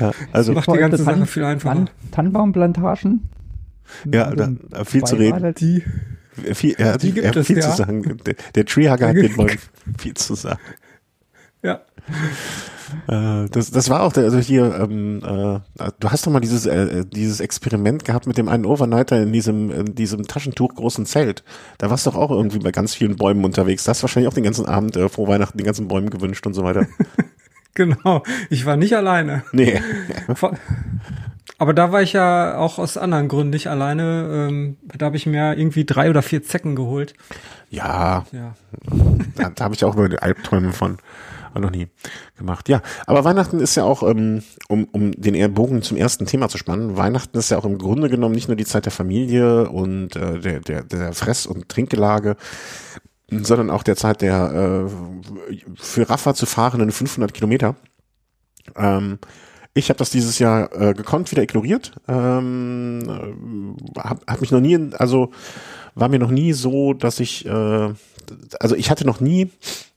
Ja, 0.00 0.12
also 0.32 0.52
Macht 0.52 0.70
die 0.72 0.78
ganze 0.78 1.02
Sache 1.02 1.26
viel 1.26 1.44
einfacher. 1.44 1.74
Tann, 1.74 1.90
Tannenbaumplantagen? 2.10 3.28
Ja, 4.10 4.34
da, 4.34 4.50
da 4.70 4.84
viel 4.84 5.02
zu 5.04 5.16
reden. 5.16 5.54
Die, 5.54 5.82
Viel, 6.54 6.74
er 6.78 6.94
hat, 6.94 7.02
Die 7.02 7.12
gibt 7.12 7.24
er 7.24 7.30
hat 7.30 7.36
es, 7.36 7.46
viel 7.46 7.58
ja. 7.58 7.70
zu 7.70 7.76
sagen. 7.76 8.16
Der, 8.24 8.34
der 8.54 8.64
Treehugger 8.64 9.08
hat 9.08 9.16
den 9.16 9.34
Leuten 9.34 9.58
viel 9.98 10.14
zu 10.14 10.34
sagen. 10.34 10.60
Äh, 13.06 13.48
das, 13.50 13.70
das 13.70 13.90
war 13.90 14.02
auch, 14.02 14.12
der, 14.12 14.24
also 14.24 14.38
hier, 14.38 14.74
ähm, 14.80 15.18
äh, 15.22 15.90
du 16.00 16.10
hast 16.10 16.26
doch 16.26 16.32
mal 16.32 16.40
dieses, 16.40 16.64
äh, 16.66 17.04
dieses 17.04 17.40
Experiment 17.40 18.04
gehabt 18.04 18.26
mit 18.26 18.38
dem 18.38 18.48
einen 18.48 18.64
Overnighter 18.64 19.20
in 19.22 19.32
diesem, 19.32 19.70
in 19.70 19.94
diesem 19.94 20.26
Taschentuch 20.26 20.74
großen 20.74 21.04
Zelt. 21.04 21.44
Da 21.76 21.90
warst 21.90 22.06
du 22.06 22.10
doch 22.10 22.16
auch 22.18 22.30
irgendwie 22.30 22.58
bei 22.60 22.70
ganz 22.72 22.94
vielen 22.94 23.16
Bäumen 23.16 23.44
unterwegs. 23.44 23.84
Da 23.84 23.90
hast 23.90 24.02
wahrscheinlich 24.02 24.28
auch 24.28 24.34
den 24.34 24.44
ganzen 24.44 24.66
Abend 24.66 24.96
äh, 24.96 25.08
frohe 25.08 25.28
Weihnachten 25.28 25.58
den 25.58 25.66
ganzen 25.66 25.86
Bäumen 25.88 26.08
gewünscht 26.10 26.46
und 26.46 26.54
so 26.54 26.64
weiter. 26.64 26.86
genau, 27.74 28.22
ich 28.48 28.64
war 28.64 28.76
nicht 28.76 28.94
alleine. 28.96 29.42
Nee. 29.52 29.80
Aber 31.60 31.74
da 31.74 31.90
war 31.90 32.02
ich 32.02 32.12
ja 32.12 32.56
auch 32.56 32.78
aus 32.78 32.96
anderen 32.96 33.28
Gründen 33.28 33.50
nicht 33.50 33.66
alleine. 33.66 34.48
Ähm, 34.48 34.76
da 34.96 35.06
habe 35.06 35.16
ich 35.16 35.26
mir 35.26 35.58
irgendwie 35.58 35.84
drei 35.84 36.08
oder 36.08 36.22
vier 36.22 36.42
Zecken 36.42 36.76
geholt. 36.76 37.14
Ja, 37.68 38.24
Ja. 38.32 38.54
da, 39.34 39.50
da 39.50 39.64
habe 39.64 39.74
ich 39.74 39.84
auch 39.84 39.96
nur 39.96 40.08
die 40.08 40.20
Albträume 40.20 40.72
von. 40.72 40.98
War 41.58 41.64
noch 41.64 41.76
nie 41.76 41.88
gemacht. 42.36 42.68
Ja, 42.68 42.82
aber 43.06 43.24
Weihnachten 43.24 43.58
ist 43.58 43.74
ja 43.74 43.82
auch, 43.82 44.04
ähm, 44.04 44.44
um, 44.68 44.84
um 44.92 45.10
den 45.10 45.54
Bogen 45.54 45.82
zum 45.82 45.96
ersten 45.96 46.24
Thema 46.24 46.48
zu 46.48 46.56
spannen, 46.56 46.96
Weihnachten 46.96 47.36
ist 47.36 47.50
ja 47.50 47.58
auch 47.58 47.64
im 47.64 47.78
Grunde 47.78 48.08
genommen 48.08 48.36
nicht 48.36 48.46
nur 48.46 48.56
die 48.56 48.64
Zeit 48.64 48.84
der 48.84 48.92
Familie 48.92 49.68
und 49.68 50.14
äh, 50.14 50.38
der, 50.38 50.60
der, 50.60 50.84
der 50.84 51.12
Fress- 51.14 51.46
und 51.46 51.68
Trinkgelage, 51.68 52.36
sondern 53.28 53.70
auch 53.70 53.82
der 53.82 53.96
Zeit 53.96 54.22
der 54.22 54.86
äh, 54.88 55.54
für 55.74 56.08
Rafa 56.08 56.32
zu 56.32 56.46
fahrenden 56.46 56.92
500 56.92 57.34
Kilometer. 57.34 57.74
Ähm, 58.76 59.18
ich 59.74 59.88
habe 59.88 59.98
das 59.98 60.10
dieses 60.10 60.38
Jahr 60.38 60.72
äh, 60.80 60.94
gekonnt 60.94 61.32
wieder 61.32 61.42
ignoriert. 61.42 61.90
Ähm, 62.06 63.02
äh, 63.96 63.98
hab, 63.98 64.24
hab 64.30 64.40
mich 64.40 64.52
noch 64.52 64.60
nie, 64.60 64.92
also 64.92 65.32
war 65.96 66.08
mir 66.08 66.20
noch 66.20 66.30
nie 66.30 66.52
so, 66.52 66.94
dass 66.94 67.18
ich, 67.18 67.50
also 67.50 68.76
ich 68.76 68.88
hatte 68.88 69.04
noch 69.04 69.18
nie 69.18 69.50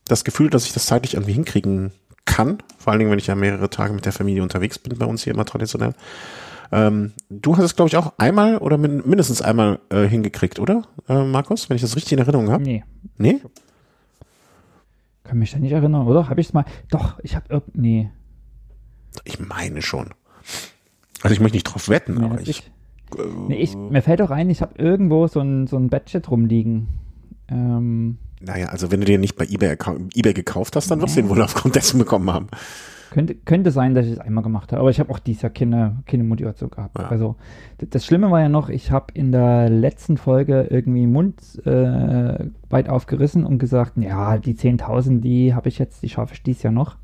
das 0.05 0.24
Gefühl, 0.24 0.50
dass 0.50 0.65
ich 0.65 0.74
das 0.74 0.86
zeitlich 0.86 1.13
irgendwie 1.15 1.34
hinkriegen 1.34 1.91
kann. 2.25 2.60
Vor 2.77 2.91
allen 2.91 3.00
Dingen, 3.00 3.12
wenn 3.12 3.20
ich 3.20 3.27
ja 3.27 3.36
mehrere 3.36 3.70
Tage 3.70 3.93
mit 3.93 4.05
der 4.05 4.12
Familie 4.13 4.43
unterwegs 4.43 4.79
bin, 4.79 4.98
bei 4.98 5.05
uns 5.05 5.24
hier 5.24 5.34
immer 5.34 5.46
traditionell. 5.46 5.93
Ähm, 6.72 7.12
du 7.29 7.58
hast 7.58 7.65
es, 7.65 7.75
glaube 7.75 7.89
ich, 7.89 7.98
auch 7.98 8.13
einmal 8.17 8.58
oder 8.58 8.77
min 8.77 9.03
mindestens 9.05 9.41
einmal 9.41 9.79
äh, 9.89 10.05
hingekriegt, 10.08 10.60
oder, 10.60 10.84
äh, 11.10 11.24
Markus? 11.25 11.70
Wenn 11.70 11.75
ich 11.75 11.81
das 11.81 11.96
richtig 11.96 12.13
in 12.13 12.20
Erinnerung 12.20 12.50
habe? 12.50 12.63
Nee, 12.63 12.84
Nee? 13.17 13.41
kann 15.24 15.39
mich 15.39 15.51
da 15.51 15.60
nicht 15.60 15.72
erinnern, 15.72 16.08
oder? 16.08 16.29
Habe 16.29 16.41
ich 16.41 16.48
es 16.48 16.53
mal? 16.53 16.65
Doch, 16.89 17.17
ich 17.24 17.36
habe 17.36 17.46
irgend. 17.50 17.77
Nee. 17.77 18.10
Ich 19.24 19.39
meine 19.39 19.81
schon. 19.81 20.10
Also 21.22 21.34
ich 21.34 21.39
möchte 21.39 21.55
nicht 21.55 21.63
drauf 21.63 21.88
wetten, 21.89 22.15
nee, 22.15 22.25
aber 22.25 22.41
ich. 22.41 22.50
ich, 22.50 22.72
nee, 23.48 23.55
ich 23.55 23.75
mir 23.75 24.01
fällt 24.01 24.22
auch 24.22 24.31
ein, 24.31 24.50
ich 24.50 24.62
habe 24.62 24.74
irgendwo 24.77 25.27
so 25.27 25.39
ein, 25.39 25.67
so 25.67 25.77
ein 25.77 25.89
Badget 25.89 26.29
rumliegen. 26.29 26.88
Ähm, 27.48 28.17
Naja, 28.44 28.68
also 28.68 28.92
wenn 28.92 29.00
du 29.00 29.06
dir 29.06 29.18
nicht 29.18 29.36
bei 29.36 29.46
eBay, 29.46 29.78
eBay 30.16 30.34
gekauft 30.34 30.76
hast, 30.76 30.90
dann 30.90 31.02
wirst 31.02 31.16
du 31.16 31.22
den 31.22 31.30
wohl 31.30 31.42
aufgrund 31.42 31.76
dessen 31.76 32.00
bekommen 32.00 32.32
haben. 32.32 32.48
Könnte, 33.12 33.36
könnte 33.36 33.72
sein, 33.72 33.94
dass 33.94 34.06
ich 34.06 34.14
es 34.14 34.20
einmal 34.20 34.42
gemacht 34.42 34.72
habe, 34.72 34.80
aber 34.80 34.90
ich 34.90 35.02
habe 35.02 35.12
auch 35.12 35.20
dieses 35.20 35.42
Jahr 35.42 35.52
keine, 35.52 35.98
keine 36.06 36.24
Motivation 36.24 36.70
gehabt. 36.70 36.98
Ja. 36.98 37.10
Also 37.10 37.36
das 37.78 38.06
Schlimme 38.06 38.32
war 38.32 38.40
ja 38.40 38.48
noch, 38.48 38.70
ich 38.70 38.90
habe 38.92 39.08
in 39.14 39.34
der 39.34 39.70
letzten 39.70 40.16
Folge 40.16 40.68
irgendwie 40.70 41.06
Mund 41.08 41.42
äh, 41.66 42.46
weit 42.70 42.88
aufgerissen 42.88 43.46
und 43.46 43.60
gesagt, 43.60 43.98
ja, 43.98 44.38
die 44.38 44.56
10.000, 44.56 45.20
die 45.20 45.54
habe 45.54 45.68
ich 45.68 45.78
jetzt, 45.78 46.04
die 46.04 46.10
schaffe 46.10 46.36
ich 46.36 46.44
dieses 46.44 46.64
Jahr 46.64 46.72
noch, 46.72 46.96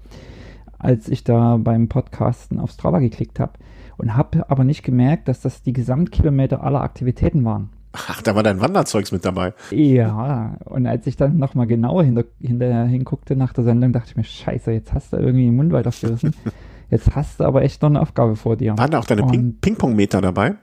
als 0.79 1.09
ich 1.09 1.25
da 1.25 1.57
beim 1.57 1.89
Podcasten 1.89 2.61
auf 2.61 2.71
Strava 2.71 2.99
geklickt 2.99 3.41
habe 3.41 3.53
und 3.97 4.15
habe 4.15 4.49
aber 4.49 4.63
nicht 4.63 4.83
gemerkt, 4.83 5.27
dass 5.27 5.41
das 5.41 5.61
die 5.61 5.73
Gesamtkilometer 5.73 6.63
aller 6.63 6.83
Aktivitäten 6.83 7.43
waren. 7.43 7.69
Ach, 8.09 8.21
da 8.21 8.35
war 8.35 8.43
dein 8.43 8.61
Wanderzeugs 8.61 9.11
mit 9.11 9.25
dabei. 9.25 9.53
Ja, 9.71 10.57
und 10.65 10.85
als 10.85 11.07
ich 11.07 11.15
dann 11.15 11.37
nochmal 11.37 11.67
genauer 11.67 12.03
hinter, 12.03 12.25
hinterher 12.41 12.85
hinguckte 12.85 13.35
nach 13.35 13.53
der 13.53 13.63
Sendung, 13.63 13.93
dachte 13.93 14.09
ich 14.11 14.15
mir, 14.15 14.23
scheiße, 14.23 14.71
jetzt 14.71 14.93
hast 14.93 15.13
du 15.13 15.17
irgendwie 15.17 15.45
den 15.45 15.55
Mund 15.55 15.71
weit 15.71 15.87
aufgerissen. 15.87 16.33
Jetzt 16.89 17.17
hast 17.17 17.41
du 17.41 17.43
aber 17.43 17.63
echt 17.63 17.81
noch 17.81 17.89
eine 17.89 18.01
Aufgabe 18.01 18.37
vor 18.37 18.55
dir. 18.55 18.77
Waren 18.77 18.91
da 18.91 18.99
auch 18.99 19.05
deine 19.05 19.23
Ping 19.23 19.57
Ping-Pong-Meter 19.59 20.21
dabei? 20.21 20.55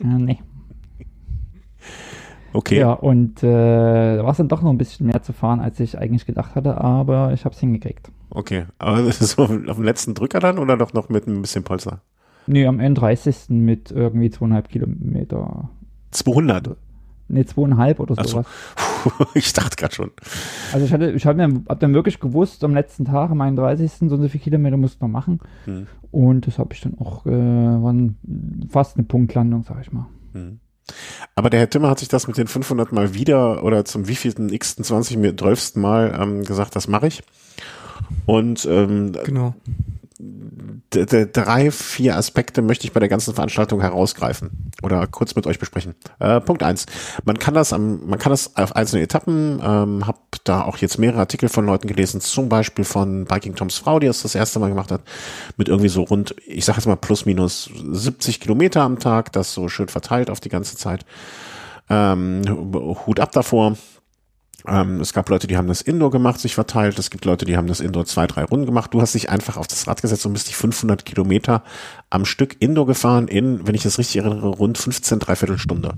Äh, 0.00 0.06
nee. 0.06 0.40
Okay. 2.52 2.78
Ja, 2.78 2.92
und 2.92 3.42
äh, 3.42 4.16
da 4.16 4.24
war 4.24 4.30
es 4.30 4.36
dann 4.36 4.48
doch 4.48 4.62
noch 4.62 4.70
ein 4.70 4.78
bisschen 4.78 5.06
mehr 5.06 5.22
zu 5.22 5.32
fahren, 5.32 5.60
als 5.60 5.80
ich 5.80 5.98
eigentlich 5.98 6.24
gedacht 6.24 6.54
hatte, 6.54 6.80
aber 6.80 7.32
ich 7.32 7.44
habe 7.44 7.54
es 7.54 7.60
hingekriegt. 7.60 8.10
Okay. 8.30 8.66
Aber 8.78 9.02
das 9.02 9.20
ist 9.20 9.36
so 9.36 9.42
auf 9.42 9.48
dem 9.48 9.82
letzten 9.82 10.14
Drücker 10.14 10.40
dann 10.40 10.58
oder 10.58 10.76
doch 10.76 10.92
noch 10.92 11.08
mit 11.08 11.26
ein 11.26 11.40
bisschen 11.40 11.64
Polster? 11.64 12.00
Nee, 12.46 12.66
am 12.66 12.78
31. 12.78 13.50
mit 13.50 13.90
irgendwie 13.90 14.30
zweieinhalb 14.30 14.68
Kilometer. 14.68 15.70
200. 16.14 16.76
Nee, 17.28 17.44
zweieinhalb 17.44 18.00
oder 18.00 18.14
Ach 18.18 18.24
so. 18.24 18.30
sowas. 18.30 18.46
ich 19.34 19.52
dachte 19.52 19.76
gerade 19.76 19.94
schon. 19.94 20.10
Also 20.72 20.84
ich 20.84 20.92
hatte, 20.92 21.10
ich 21.10 21.26
hab, 21.26 21.36
mir, 21.36 21.62
hab 21.68 21.80
dann 21.80 21.94
wirklich 21.94 22.20
gewusst, 22.20 22.62
am 22.64 22.74
letzten 22.74 23.06
Tag, 23.06 23.30
am 23.30 23.40
31. 23.40 23.92
so 23.92 24.04
und 24.14 24.22
so 24.22 24.28
viele 24.28 24.44
Kilometer 24.44 24.76
musst 24.76 25.00
du 25.00 25.06
noch 25.06 25.12
machen. 25.12 25.40
Hm. 25.64 25.86
Und 26.10 26.46
das 26.46 26.58
habe 26.58 26.74
ich 26.74 26.80
dann 26.80 26.98
auch, 26.98 27.24
äh, 27.26 27.30
waren 27.30 28.16
fast 28.70 28.96
eine 28.96 29.04
Punktlandung, 29.04 29.64
sag 29.64 29.80
ich 29.80 29.90
mal. 29.92 30.06
Hm. 30.32 30.60
Aber 31.34 31.48
der 31.48 31.60
Herr 31.60 31.70
Timmer 31.70 31.88
hat 31.88 31.98
sich 31.98 32.08
das 32.08 32.26
mit 32.26 32.36
den 32.36 32.46
500 32.46 32.92
mal 32.92 33.14
wieder 33.14 33.64
oder 33.64 33.84
zum 33.86 34.06
wievielten 34.06 34.52
x 34.52 34.76
20 34.76 35.16
mir 35.16 35.34
12. 35.36 35.76
Mal 35.76 36.16
ähm, 36.20 36.44
gesagt, 36.44 36.76
das 36.76 36.88
mache 36.88 37.06
ich. 37.06 37.22
Und 38.26 38.66
ähm, 38.66 39.12
Genau. 39.24 39.54
Drei, 40.90 41.70
vier 41.70 42.16
Aspekte 42.16 42.62
möchte 42.62 42.86
ich 42.86 42.92
bei 42.92 43.00
der 43.00 43.08
ganzen 43.08 43.34
Veranstaltung 43.34 43.80
herausgreifen 43.80 44.70
oder 44.82 45.06
kurz 45.08 45.34
mit 45.34 45.46
euch 45.46 45.58
besprechen. 45.58 45.94
Äh, 46.20 46.40
Punkt 46.40 46.62
eins: 46.62 46.86
Man 47.24 47.38
kann 47.38 47.54
das 47.54 47.72
am, 47.72 48.06
man 48.06 48.18
kann 48.18 48.30
das 48.30 48.56
auf 48.56 48.76
einzelne 48.76 49.02
Etappen. 49.02 49.60
Ähm, 49.62 50.06
hab 50.06 50.20
da 50.44 50.62
auch 50.62 50.76
jetzt 50.78 50.98
mehrere 50.98 51.20
Artikel 51.20 51.48
von 51.48 51.66
Leuten 51.66 51.88
gelesen, 51.88 52.20
zum 52.20 52.48
Beispiel 52.48 52.84
von 52.84 53.24
Biking 53.24 53.56
Toms 53.56 53.76
Frau, 53.76 53.98
die 53.98 54.06
das 54.06 54.22
das 54.22 54.34
erste 54.34 54.60
Mal 54.60 54.68
gemacht 54.68 54.92
hat, 54.92 55.02
mit 55.56 55.68
irgendwie 55.68 55.88
so 55.88 56.02
rund, 56.02 56.34
ich 56.46 56.64
sag 56.64 56.76
jetzt 56.76 56.86
mal 56.86 56.96
plus 56.96 57.26
minus 57.26 57.70
70 57.74 58.40
Kilometer 58.40 58.82
am 58.82 59.00
Tag, 59.00 59.32
das 59.32 59.52
so 59.52 59.68
schön 59.68 59.88
verteilt 59.88 60.30
auf 60.30 60.40
die 60.40 60.48
ganze 60.48 60.76
Zeit. 60.76 61.04
Ähm, 61.90 62.42
Hut 63.06 63.20
ab 63.20 63.32
davor. 63.32 63.76
Ähm, 64.66 65.00
es 65.00 65.12
gab 65.12 65.28
Leute, 65.28 65.46
die 65.46 65.56
haben 65.56 65.68
das 65.68 65.82
Indoor 65.82 66.10
gemacht, 66.10 66.40
sich 66.40 66.54
verteilt. 66.54 66.98
Es 66.98 67.10
gibt 67.10 67.24
Leute, 67.26 67.44
die 67.44 67.56
haben 67.56 67.66
das 67.66 67.80
Indoor 67.80 68.06
zwei, 68.06 68.26
drei 68.26 68.44
Runden 68.44 68.64
gemacht. 68.66 68.94
Du 68.94 69.00
hast 69.02 69.14
dich 69.14 69.28
einfach 69.28 69.56
auf 69.58 69.66
das 69.66 69.86
Rad 69.86 70.00
gesetzt 70.00 70.24
und 70.24 70.32
bist 70.32 70.48
die 70.48 70.54
500 70.54 71.04
Kilometer 71.04 71.62
am 72.10 72.24
Stück 72.24 72.56
Indoor 72.60 72.86
gefahren 72.86 73.28
in, 73.28 73.66
wenn 73.66 73.74
ich 73.74 73.82
das 73.82 73.98
richtig 73.98 74.16
erinnere, 74.16 74.48
rund 74.48 74.78
15, 74.78 75.18
dreiviertel 75.18 75.58
Stunde. 75.58 75.94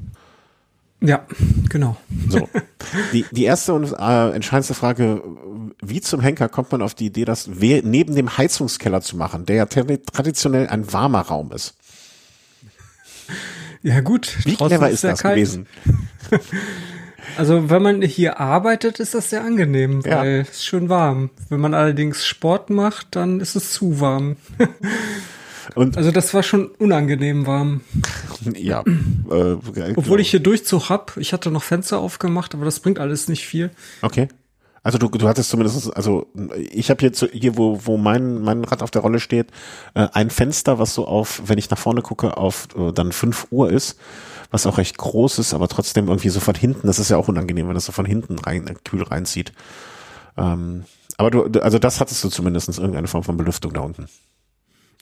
Ja, 1.00 1.26
genau. 1.68 1.96
So. 2.28 2.48
Die, 3.12 3.24
die 3.32 3.44
erste 3.44 3.74
und 3.74 3.92
äh, 3.92 4.30
entscheidendste 4.30 4.72
Frage, 4.74 5.22
wie 5.82 6.00
zum 6.00 6.20
Henker 6.20 6.48
kommt 6.48 6.70
man 6.72 6.80
auf 6.82 6.94
die 6.94 7.06
Idee, 7.06 7.24
das 7.24 7.48
neben 7.48 8.14
dem 8.14 8.38
Heizungskeller 8.38 9.00
zu 9.02 9.16
machen, 9.16 9.44
der 9.44 9.56
ja 9.56 9.64
tra- 9.64 10.00
traditionell 10.10 10.68
ein 10.68 10.90
warmer 10.92 11.20
Raum 11.22 11.50
ist? 11.52 11.74
Ja 13.82 14.00
gut. 14.00 14.38
Wie 14.44 14.54
clever 14.56 14.88
ist 14.88 15.00
sehr 15.02 15.10
das 15.12 15.20
kalt. 15.20 15.34
gewesen? 15.34 15.66
Also 17.36 17.70
wenn 17.70 17.82
man 17.82 18.02
hier 18.02 18.40
arbeitet, 18.40 19.00
ist 19.00 19.14
das 19.14 19.30
sehr 19.30 19.42
angenehm, 19.44 20.00
Ja. 20.04 20.18
weil 20.20 20.40
es 20.40 20.50
ist 20.58 20.64
schön 20.64 20.88
warm. 20.88 21.30
Wenn 21.48 21.60
man 21.60 21.74
allerdings 21.74 22.24
Sport 22.26 22.70
macht, 22.70 23.08
dann 23.16 23.40
ist 23.40 23.56
es 23.56 23.72
zu 23.72 24.00
warm. 24.00 24.36
Und 25.74 25.96
Also 25.96 26.12
das 26.12 26.32
war 26.32 26.42
schon 26.42 26.68
unangenehm 26.78 27.46
warm. 27.46 27.80
ja, 28.54 28.82
äh, 29.30 29.56
Obwohl 29.96 30.20
ich 30.20 30.30
hier 30.30 30.40
Durchzug 30.40 30.88
hab. 30.88 31.16
Ich 31.16 31.32
hatte 31.32 31.50
noch 31.50 31.62
Fenster 31.64 31.98
aufgemacht, 31.98 32.54
aber 32.54 32.64
das 32.64 32.80
bringt 32.80 32.98
alles 32.98 33.28
nicht 33.28 33.46
viel. 33.46 33.70
Okay. 34.02 34.28
Also 34.84 34.98
du, 34.98 35.08
du 35.08 35.26
hattest 35.26 35.50
zumindest, 35.50 35.96
also 35.96 36.28
ich 36.70 36.90
habe 36.90 37.02
jetzt 37.02 37.26
hier, 37.32 37.56
wo, 37.58 37.80
wo 37.84 37.96
mein, 37.96 38.40
mein 38.42 38.62
Rad 38.62 38.82
auf 38.84 38.92
der 38.92 39.02
Rolle 39.02 39.18
steht, 39.18 39.48
äh, 39.94 40.06
ein 40.12 40.30
Fenster, 40.30 40.78
was 40.78 40.94
so 40.94 41.08
auf, 41.08 41.42
wenn 41.46 41.58
ich 41.58 41.68
nach 41.70 41.78
vorne 41.78 42.02
gucke, 42.02 42.36
auf 42.36 42.68
äh, 42.78 42.92
dann 42.92 43.10
5 43.10 43.48
Uhr 43.50 43.72
ist, 43.72 43.98
was 44.50 44.66
auch 44.66 44.78
recht 44.78 44.98
groß 44.98 45.38
ist, 45.38 45.54
aber 45.54 45.68
trotzdem 45.68 46.08
irgendwie 46.08 46.28
so 46.28 46.40
von 46.40 46.54
hinten, 46.54 46.86
das 46.86 46.98
ist 46.98 47.10
ja 47.10 47.16
auch 47.16 47.28
unangenehm, 47.28 47.68
wenn 47.68 47.74
das 47.74 47.86
so 47.86 47.92
von 47.92 48.06
hinten 48.06 48.38
rein, 48.38 48.66
äh, 48.66 48.74
kühl 48.84 49.02
reinzieht. 49.02 49.52
Ähm, 50.36 50.84
aber 51.16 51.30
du, 51.30 51.60
also 51.60 51.78
das 51.78 52.00
hattest 52.00 52.22
du 52.24 52.28
zumindest 52.28 52.68
irgendeine 52.78 53.08
Form 53.08 53.24
von 53.24 53.36
Belüftung 53.36 53.72
da 53.72 53.80
unten. 53.80 54.06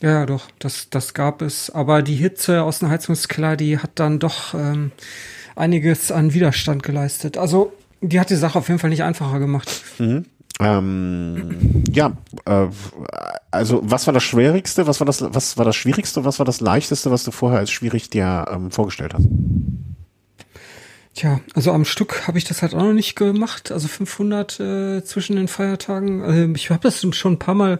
Ja, 0.00 0.10
ja, 0.10 0.26
doch, 0.26 0.48
das, 0.58 0.90
das 0.90 1.14
gab 1.14 1.42
es. 1.42 1.70
Aber 1.70 2.02
die 2.02 2.16
Hitze 2.16 2.62
aus 2.62 2.80
dem 2.80 2.88
Heizungskeller, 2.88 3.56
die 3.56 3.78
hat 3.78 3.92
dann 3.94 4.18
doch 4.18 4.54
ähm, 4.54 4.92
einiges 5.56 6.10
an 6.12 6.34
Widerstand 6.34 6.82
geleistet. 6.82 7.38
Also, 7.38 7.72
die 8.00 8.20
hat 8.20 8.30
die 8.30 8.36
Sache 8.36 8.58
auf 8.58 8.68
jeden 8.68 8.80
Fall 8.80 8.90
nicht 8.90 9.02
einfacher 9.02 9.38
gemacht. 9.38 9.82
Ähm, 10.60 11.82
ja, 11.90 12.12
äh, 12.44 12.66
also 13.50 13.80
was 13.84 14.06
war 14.06 14.14
das 14.14 14.22
Schwierigste, 14.22 14.86
was 14.86 15.00
war 15.00 15.06
das, 15.06 15.22
was 15.34 15.58
war 15.58 15.64
das 15.64 15.76
Schwierigste, 15.76 16.24
was 16.24 16.38
war 16.38 16.46
das 16.46 16.60
Leichteste, 16.60 17.10
was 17.10 17.24
du 17.24 17.32
vorher 17.32 17.58
als 17.58 17.70
schwierig 17.70 18.10
dir 18.10 18.46
ähm, 18.50 18.70
vorgestellt 18.70 19.14
hast? 19.14 19.26
Tja, 21.14 21.40
also 21.54 21.72
am 21.72 21.84
Stück 21.84 22.26
habe 22.26 22.38
ich 22.38 22.44
das 22.44 22.62
halt 22.62 22.74
auch 22.74 22.82
noch 22.82 22.92
nicht 22.92 23.14
gemacht. 23.14 23.70
Also 23.70 23.86
500 23.86 24.60
äh, 24.60 25.04
zwischen 25.04 25.36
den 25.36 25.46
Feiertagen. 25.46 26.22
Also 26.22 26.52
ich 26.54 26.70
habe 26.70 26.80
das 26.80 27.06
schon 27.16 27.34
ein 27.34 27.38
paar 27.38 27.54
Mal 27.54 27.78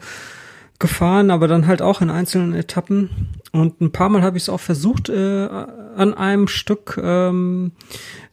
gefahren, 0.78 1.30
aber 1.30 1.48
dann 1.48 1.66
halt 1.66 1.82
auch 1.82 2.00
in 2.00 2.10
einzelnen 2.10 2.54
Etappen. 2.54 3.28
Und 3.52 3.80
ein 3.80 3.90
paar 3.90 4.08
Mal 4.08 4.22
habe 4.22 4.36
ich 4.36 4.44
es 4.44 4.48
auch 4.48 4.60
versucht 4.60 5.08
äh, 5.08 5.48
an 5.48 6.14
einem 6.14 6.46
Stück 6.46 7.00
ähm, 7.02 7.72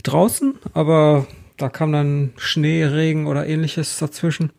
draußen, 0.03 0.55
aber 0.73 1.25
da 1.61 1.69
kam 1.69 1.91
dann 1.91 2.33
Schnee, 2.37 2.83
Regen 2.83 3.27
oder 3.27 3.45
ähnliches 3.47 3.97
dazwischen. 3.97 4.51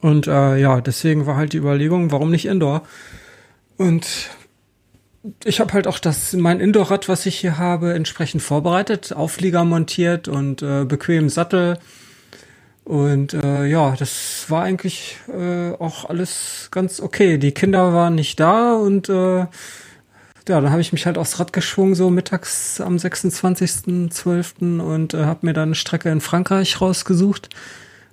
Und 0.00 0.26
äh, 0.26 0.56
ja, 0.56 0.80
deswegen 0.80 1.26
war 1.26 1.36
halt 1.36 1.52
die 1.52 1.58
Überlegung, 1.58 2.10
warum 2.10 2.30
nicht 2.30 2.46
Indoor? 2.46 2.82
Und 3.76 4.30
ich 5.44 5.60
habe 5.60 5.72
halt 5.72 5.86
auch 5.86 5.98
das 5.98 6.32
mein 6.32 6.60
Indoor-Rad, 6.60 7.08
was 7.08 7.26
ich 7.26 7.38
hier 7.38 7.58
habe, 7.58 7.94
entsprechend 7.94 8.42
vorbereitet, 8.42 9.12
Auflieger 9.12 9.64
montiert 9.64 10.28
und 10.28 10.62
äh, 10.62 10.84
bequem 10.84 11.28
Sattel. 11.28 11.78
Und 12.84 13.32
äh, 13.32 13.66
ja, 13.66 13.94
das 13.96 14.46
war 14.48 14.64
eigentlich 14.64 15.18
äh, 15.28 15.72
auch 15.72 16.08
alles 16.08 16.68
ganz 16.72 17.00
okay. 17.00 17.38
Die 17.38 17.52
Kinder 17.52 17.92
waren 17.92 18.16
nicht 18.16 18.40
da 18.40 18.74
und 18.74 19.08
äh, 19.08 19.46
ja, 20.48 20.60
dann 20.60 20.70
habe 20.70 20.80
ich 20.80 20.92
mich 20.92 21.06
halt 21.06 21.18
aufs 21.18 21.38
Rad 21.40 21.52
geschwungen, 21.52 21.94
so 21.94 22.10
mittags 22.10 22.80
am 22.80 22.96
26.12. 22.96 24.80
und 24.80 25.14
äh, 25.14 25.24
habe 25.24 25.46
mir 25.46 25.52
dann 25.52 25.70
eine 25.70 25.74
Strecke 25.74 26.10
in 26.10 26.20
Frankreich 26.20 26.80
rausgesucht. 26.80 27.48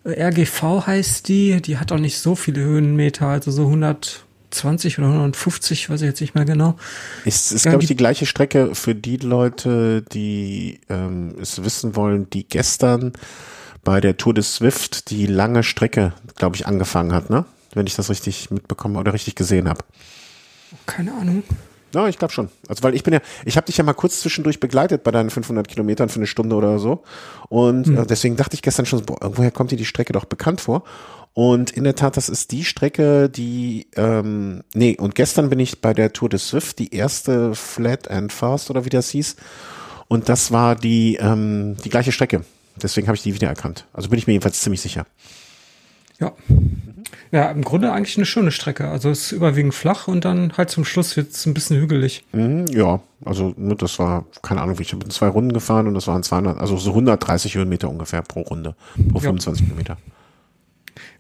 Äh, 0.04 0.22
RGV 0.22 0.88
heißt 0.88 1.28
die, 1.28 1.62
die 1.62 1.78
hat 1.78 1.92
auch 1.92 1.98
nicht 1.98 2.20
so 2.20 2.36
viele 2.36 2.62
Höhenmeter, 2.62 3.28
also 3.28 3.52
so 3.52 3.66
100, 3.66 4.26
120 4.50 5.00
oder 5.00 5.08
150, 5.08 5.90
weiß 5.90 6.02
ich 6.02 6.08
jetzt 6.08 6.22
nicht 6.22 6.36
mehr 6.36 6.46
genau. 6.46 6.76
Ist, 7.26 7.52
ist 7.52 7.66
ja, 7.66 7.72
glaube 7.72 7.84
ich, 7.84 7.88
die 7.88 7.96
gleiche 7.96 8.26
Strecke 8.26 8.74
für 8.76 8.96
die 8.96 9.18
Leute, 9.18 10.02
die 10.02 10.82
ähm, 10.90 11.36
es 11.42 11.64
wissen 11.64 11.96
wollen, 11.96 12.30
die 12.30 12.48
gestern 12.48 13.14
bei 13.84 14.02
der 14.02 14.18
Tour 14.18 14.34
des 14.34 14.56
Swift 14.56 15.10
die 15.12 15.26
lange 15.26 15.64
Strecke, 15.64 16.14
glaube 16.36 16.56
ich, 16.56 16.68
angefangen 16.68 17.14
hat, 17.14 17.30
ne? 17.30 17.46
Wenn 17.74 17.86
ich 17.86 17.96
das 17.96 18.10
richtig 18.10 18.50
mitbekommen 18.50 18.96
oder 18.96 19.14
richtig 19.14 19.36
gesehen 19.36 19.70
habe. 19.70 19.84
Keine 20.88 21.14
Ahnung. 21.14 21.44
Ja, 21.94 22.08
ich 22.08 22.18
glaube 22.18 22.34
schon. 22.34 22.50
Also 22.68 22.84
weil 22.84 22.96
ich 22.96 23.04
bin 23.04 23.14
ja, 23.14 23.22
ich 23.46 23.58
habe 23.58 23.66
dich 23.66 23.78
ja 23.78 23.84
mal 23.84 23.94
kurz 23.94 24.20
zwischendurch 24.22 24.60
begleitet 24.60 25.04
bei 25.04 25.12
deinen 25.12 25.30
500 25.30 25.68
Kilometern 25.68 26.10
für 26.10 26.18
eine 26.18 26.28
Stunde 26.28 26.56
oder 26.56 26.80
so. 26.80 27.04
Und 27.50 27.88
mhm. 27.88 27.98
äh, 27.98 28.06
deswegen 28.06 28.36
dachte 28.36 28.56
ich 28.56 28.62
gestern 28.62 28.86
schon, 28.86 29.04
boah, 29.06 29.18
irgendwoher 29.22 29.52
kommt 29.52 29.72
dir 29.72 29.78
die 29.78 29.86
Strecke 29.86 30.14
doch 30.14 30.26
bekannt 30.26 30.62
vor. 30.62 30.84
Und 31.34 31.72
in 31.72 31.84
der 31.84 31.96
Tat, 31.96 32.18
das 32.18 32.28
ist 32.28 32.52
die 32.52 32.66
Strecke, 32.66 33.30
die, 33.30 33.88
ähm, 33.96 34.64
nee, 34.74 34.98
und 34.98 35.16
gestern 35.16 35.50
bin 35.50 35.60
ich 35.60 35.80
bei 35.80 35.94
der 35.94 36.12
Tour 36.12 36.28
de 36.28 36.40
Swift, 36.40 36.80
die 36.80 36.94
erste 36.94 37.56
Flat 37.56 38.10
and 38.10 38.34
Fast 38.34 38.70
oder 38.70 38.86
wie 38.86 38.90
das 38.90 39.10
hieß. 39.10 39.36
Und 40.08 40.28
das 40.28 40.52
war 40.52 40.76
die, 40.76 41.16
ähm, 41.16 41.78
die 41.84 41.90
gleiche 41.90 42.12
Strecke. 42.12 42.44
Deswegen 42.82 43.08
habe 43.08 43.16
ich 43.16 43.24
die 43.24 43.34
wiedererkannt. 43.34 43.86
Also 43.94 44.10
bin 44.10 44.18
ich 44.18 44.28
mir 44.28 44.34
jedenfalls 44.34 44.62
ziemlich 44.62 44.82
sicher. 44.82 45.06
Ja. 46.20 46.34
Ja, 47.32 47.52
im 47.52 47.64
Grunde 47.64 47.92
eigentlich 47.92 48.18
eine 48.18 48.26
schöne 48.26 48.52
Strecke. 48.52 48.88
Also 48.88 49.10
es 49.10 49.28
ist 49.28 49.32
überwiegend 49.32 49.74
flach 49.74 50.08
und 50.08 50.26
dann 50.26 50.54
halt 50.58 50.70
zum 50.70 50.84
Schluss 50.84 51.16
wird 51.16 51.32
es 51.32 51.46
ein 51.46 51.54
bisschen 51.54 51.80
hügelig. 51.80 52.24
Mhm, 52.32 52.66
ja, 52.68 53.00
also 53.24 53.54
ne, 53.56 53.76
das 53.76 54.00
war, 54.00 54.26
keine 54.42 54.62
Ahnung, 54.62 54.78
ich 54.80 54.92
bin 54.92 55.10
zwei 55.10 55.28
Runden 55.28 55.54
gefahren 55.54 55.88
und 55.88 55.94
das 55.94 56.08
waren 56.08 56.24
200, 56.24 56.58
also 56.58 56.78
so 56.78 56.90
130 56.90 57.56
Höhenmeter 57.56 57.90
ungefähr 57.90 58.22
pro 58.22 58.42
Runde, 58.42 58.76
pro 59.12 59.20
25 59.20 59.62
ja. 59.62 59.68
Kilometer 59.68 59.98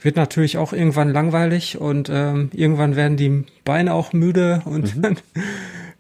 wird 0.01 0.15
natürlich 0.15 0.57
auch 0.57 0.73
irgendwann 0.73 1.11
langweilig 1.11 1.77
und 1.77 2.09
ähm, 2.11 2.49
irgendwann 2.53 2.95
werden 2.95 3.17
die 3.17 3.45
Beine 3.65 3.93
auch 3.93 4.13
müde 4.13 4.61
und 4.65 4.95
mhm. 4.95 5.01
dann 5.01 5.17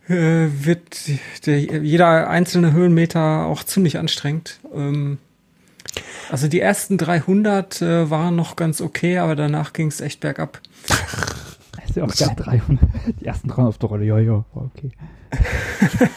äh, 0.07 0.49
wird 0.65 1.01
der, 1.45 1.59
jeder 1.59 2.29
einzelne 2.29 2.73
Höhenmeter 2.73 3.45
auch 3.45 3.63
ziemlich 3.63 3.97
anstrengend. 3.97 4.59
Ähm, 4.73 5.17
also 6.31 6.47
die 6.47 6.59
ersten 6.59 6.97
300 6.97 7.81
äh, 7.81 8.09
waren 8.09 8.35
noch 8.35 8.55
ganz 8.55 8.81
okay, 8.81 9.17
aber 9.17 9.35
danach 9.35 9.73
ging 9.73 9.87
es 9.87 10.01
echt 10.01 10.19
bergab. 10.19 10.61
ist 11.89 11.95
ja 11.95 12.03
auch 12.03 12.15
geil, 12.15 12.35
300. 12.35 12.89
Die 13.19 13.25
ersten 13.25 13.47
300 13.47 13.69
auf 13.69 13.77
der 13.77 13.89
Rolle, 13.89 14.05
ja, 14.05 14.19
ja, 14.19 14.45
okay. 14.53 14.91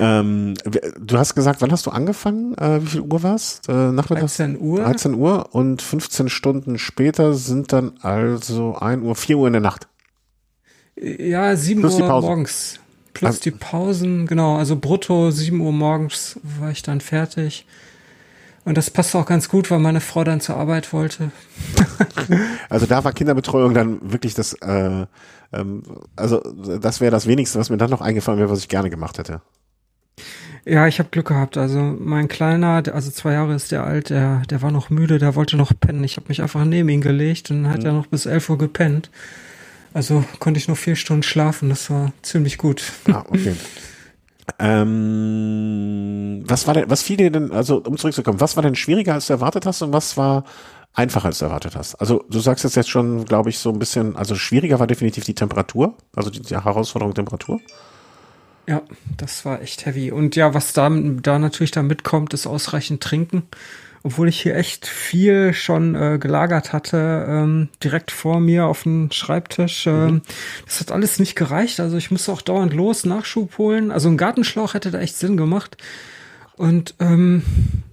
ähm, 0.00 0.54
du 0.64 1.18
hast 1.18 1.34
gesagt, 1.34 1.62
wann 1.62 1.72
hast 1.72 1.86
du 1.86 1.90
angefangen? 1.90 2.56
Äh, 2.58 2.82
wie 2.82 2.86
viel 2.86 3.00
Uhr 3.00 3.22
war 3.22 3.34
es? 3.34 3.60
Äh, 3.68 3.92
nachmittags? 3.92 4.36
13 4.36 4.58
Uhr. 4.60 4.80
13 4.80 5.14
Uhr 5.14 5.54
und 5.54 5.80
15 5.80 6.28
Stunden 6.28 6.78
später 6.78 7.34
sind 7.34 7.72
dann 7.72 7.92
also 8.02 8.76
1 8.76 9.02
Uhr, 9.02 9.14
4 9.14 9.38
Uhr 9.38 9.46
in 9.46 9.54
der 9.54 9.62
Nacht. 9.62 9.88
Ja, 10.96 11.54
7 11.56 11.80
Plus 11.80 12.00
Uhr 12.00 12.08
morgens. 12.08 12.80
Plus 13.14 13.28
also, 13.28 13.40
die 13.40 13.50
Pausen, 13.52 14.26
genau. 14.26 14.56
Also 14.56 14.76
brutto 14.76 15.30
7 15.30 15.60
Uhr 15.60 15.72
morgens 15.72 16.38
war 16.42 16.70
ich 16.70 16.82
dann 16.82 17.00
fertig. 17.00 17.66
Und 18.68 18.76
das 18.76 18.90
passt 18.90 19.16
auch 19.16 19.24
ganz 19.24 19.48
gut, 19.48 19.70
weil 19.70 19.78
meine 19.78 20.02
Frau 20.02 20.24
dann 20.24 20.42
zur 20.42 20.58
Arbeit 20.58 20.92
wollte. 20.92 21.30
also 22.68 22.84
da 22.84 23.02
war 23.02 23.14
Kinderbetreuung 23.14 23.72
dann 23.72 24.12
wirklich 24.12 24.34
das, 24.34 24.52
äh, 24.60 25.06
ähm, 25.54 25.82
also 26.16 26.40
das 26.78 27.00
wäre 27.00 27.10
das 27.10 27.26
Wenigste, 27.26 27.58
was 27.58 27.70
mir 27.70 27.78
dann 27.78 27.88
noch 27.88 28.02
eingefallen 28.02 28.38
wäre, 28.38 28.50
was 28.50 28.58
ich 28.58 28.68
gerne 28.68 28.90
gemacht 28.90 29.16
hätte. 29.16 29.40
Ja, 30.66 30.86
ich 30.86 30.98
habe 30.98 31.08
Glück 31.08 31.28
gehabt. 31.28 31.56
Also 31.56 31.78
mein 31.80 32.28
Kleiner, 32.28 32.82
also 32.92 33.10
zwei 33.10 33.32
Jahre 33.32 33.54
ist 33.54 33.72
der 33.72 33.84
alt, 33.84 34.10
der, 34.10 34.42
der 34.50 34.60
war 34.60 34.70
noch 34.70 34.90
müde, 34.90 35.18
der 35.18 35.34
wollte 35.34 35.56
noch 35.56 35.72
pennen. 35.80 36.04
Ich 36.04 36.18
habe 36.18 36.28
mich 36.28 36.42
einfach 36.42 36.66
neben 36.66 36.90
ihn 36.90 37.00
gelegt 37.00 37.50
und 37.50 37.70
hat 37.70 37.80
mhm. 37.80 37.86
er 37.86 37.92
noch 37.94 38.06
bis 38.06 38.26
elf 38.26 38.50
Uhr 38.50 38.58
gepennt. 38.58 39.10
Also 39.94 40.26
konnte 40.40 40.58
ich 40.58 40.68
noch 40.68 40.76
vier 40.76 40.94
Stunden 40.94 41.22
schlafen. 41.22 41.70
Das 41.70 41.88
war 41.88 42.12
ziemlich 42.20 42.58
gut. 42.58 42.82
Ah, 43.10 43.24
okay. 43.30 43.56
Ähm, 44.58 46.44
was 46.46 46.66
war 46.66 46.74
denn, 46.74 46.90
was 46.90 47.02
fiel 47.02 47.16
dir 47.16 47.30
denn, 47.30 47.52
also 47.52 47.82
um 47.84 47.96
zurückzukommen, 47.96 48.40
was 48.40 48.56
war 48.56 48.62
denn 48.62 48.74
schwieriger 48.74 49.14
als 49.14 49.26
du 49.26 49.34
erwartet 49.34 49.66
hast 49.66 49.82
und 49.82 49.92
was 49.92 50.16
war 50.16 50.44
einfacher 50.94 51.26
als 51.26 51.38
du 51.38 51.44
erwartet 51.44 51.76
hast? 51.76 51.94
Also 51.96 52.24
du 52.28 52.40
sagst 52.40 52.64
jetzt 52.64 52.76
jetzt 52.76 52.90
schon, 52.90 53.24
glaube 53.24 53.50
ich, 53.50 53.58
so 53.58 53.70
ein 53.70 53.78
bisschen, 53.78 54.16
also 54.16 54.34
schwieriger 54.34 54.78
war 54.78 54.86
definitiv 54.86 55.24
die 55.24 55.34
Temperatur, 55.34 55.94
also 56.14 56.30
die, 56.30 56.40
die 56.40 56.54
Herausforderung 56.54 57.14
Temperatur. 57.14 57.60
Ja, 58.66 58.82
das 59.16 59.44
war 59.44 59.62
echt 59.62 59.86
heavy. 59.86 60.12
Und 60.12 60.36
ja, 60.36 60.52
was 60.52 60.74
da, 60.74 60.90
da 60.90 61.38
natürlich 61.38 61.70
da 61.70 61.82
mitkommt, 61.82 62.34
ist 62.34 62.46
ausreichend 62.46 63.02
trinken 63.02 63.44
obwohl 64.08 64.28
ich 64.28 64.40
hier 64.40 64.56
echt 64.56 64.86
viel 64.86 65.52
schon 65.52 65.94
äh, 65.94 66.16
gelagert 66.18 66.72
hatte, 66.72 67.26
ähm, 67.28 67.68
direkt 67.84 68.10
vor 68.10 68.40
mir 68.40 68.64
auf 68.64 68.84
dem 68.84 69.10
Schreibtisch. 69.12 69.86
Ähm, 69.86 70.06
mhm. 70.06 70.22
Das 70.64 70.80
hat 70.80 70.92
alles 70.92 71.18
nicht 71.18 71.34
gereicht. 71.34 71.78
Also 71.78 71.98
ich 71.98 72.10
musste 72.10 72.32
auch 72.32 72.40
dauernd 72.40 72.72
los, 72.72 73.04
Nachschub 73.04 73.58
holen. 73.58 73.90
Also 73.90 74.08
ein 74.08 74.16
Gartenschlauch 74.16 74.72
hätte 74.72 74.90
da 74.90 74.98
echt 74.98 75.18
Sinn 75.18 75.36
gemacht. 75.36 75.76
Und 76.56 76.94
ähm, 77.00 77.42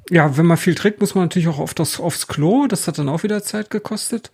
ja, 0.10 0.38
wenn 0.38 0.45
man 0.45 0.56
viel 0.56 0.73
trinkt, 0.73 1.01
muss 1.01 1.15
man 1.15 1.25
natürlich 1.25 1.49
auch 1.49 1.60
oft 1.60 1.82
aufs, 1.82 1.99
aufs 1.99 2.28
Klo. 2.28 2.67
Das 2.67 2.88
hat 2.88 2.97
dann 2.97 3.10
auch 3.10 3.23
wieder 3.23 3.43
Zeit 3.43 3.69
gekostet. 3.69 4.32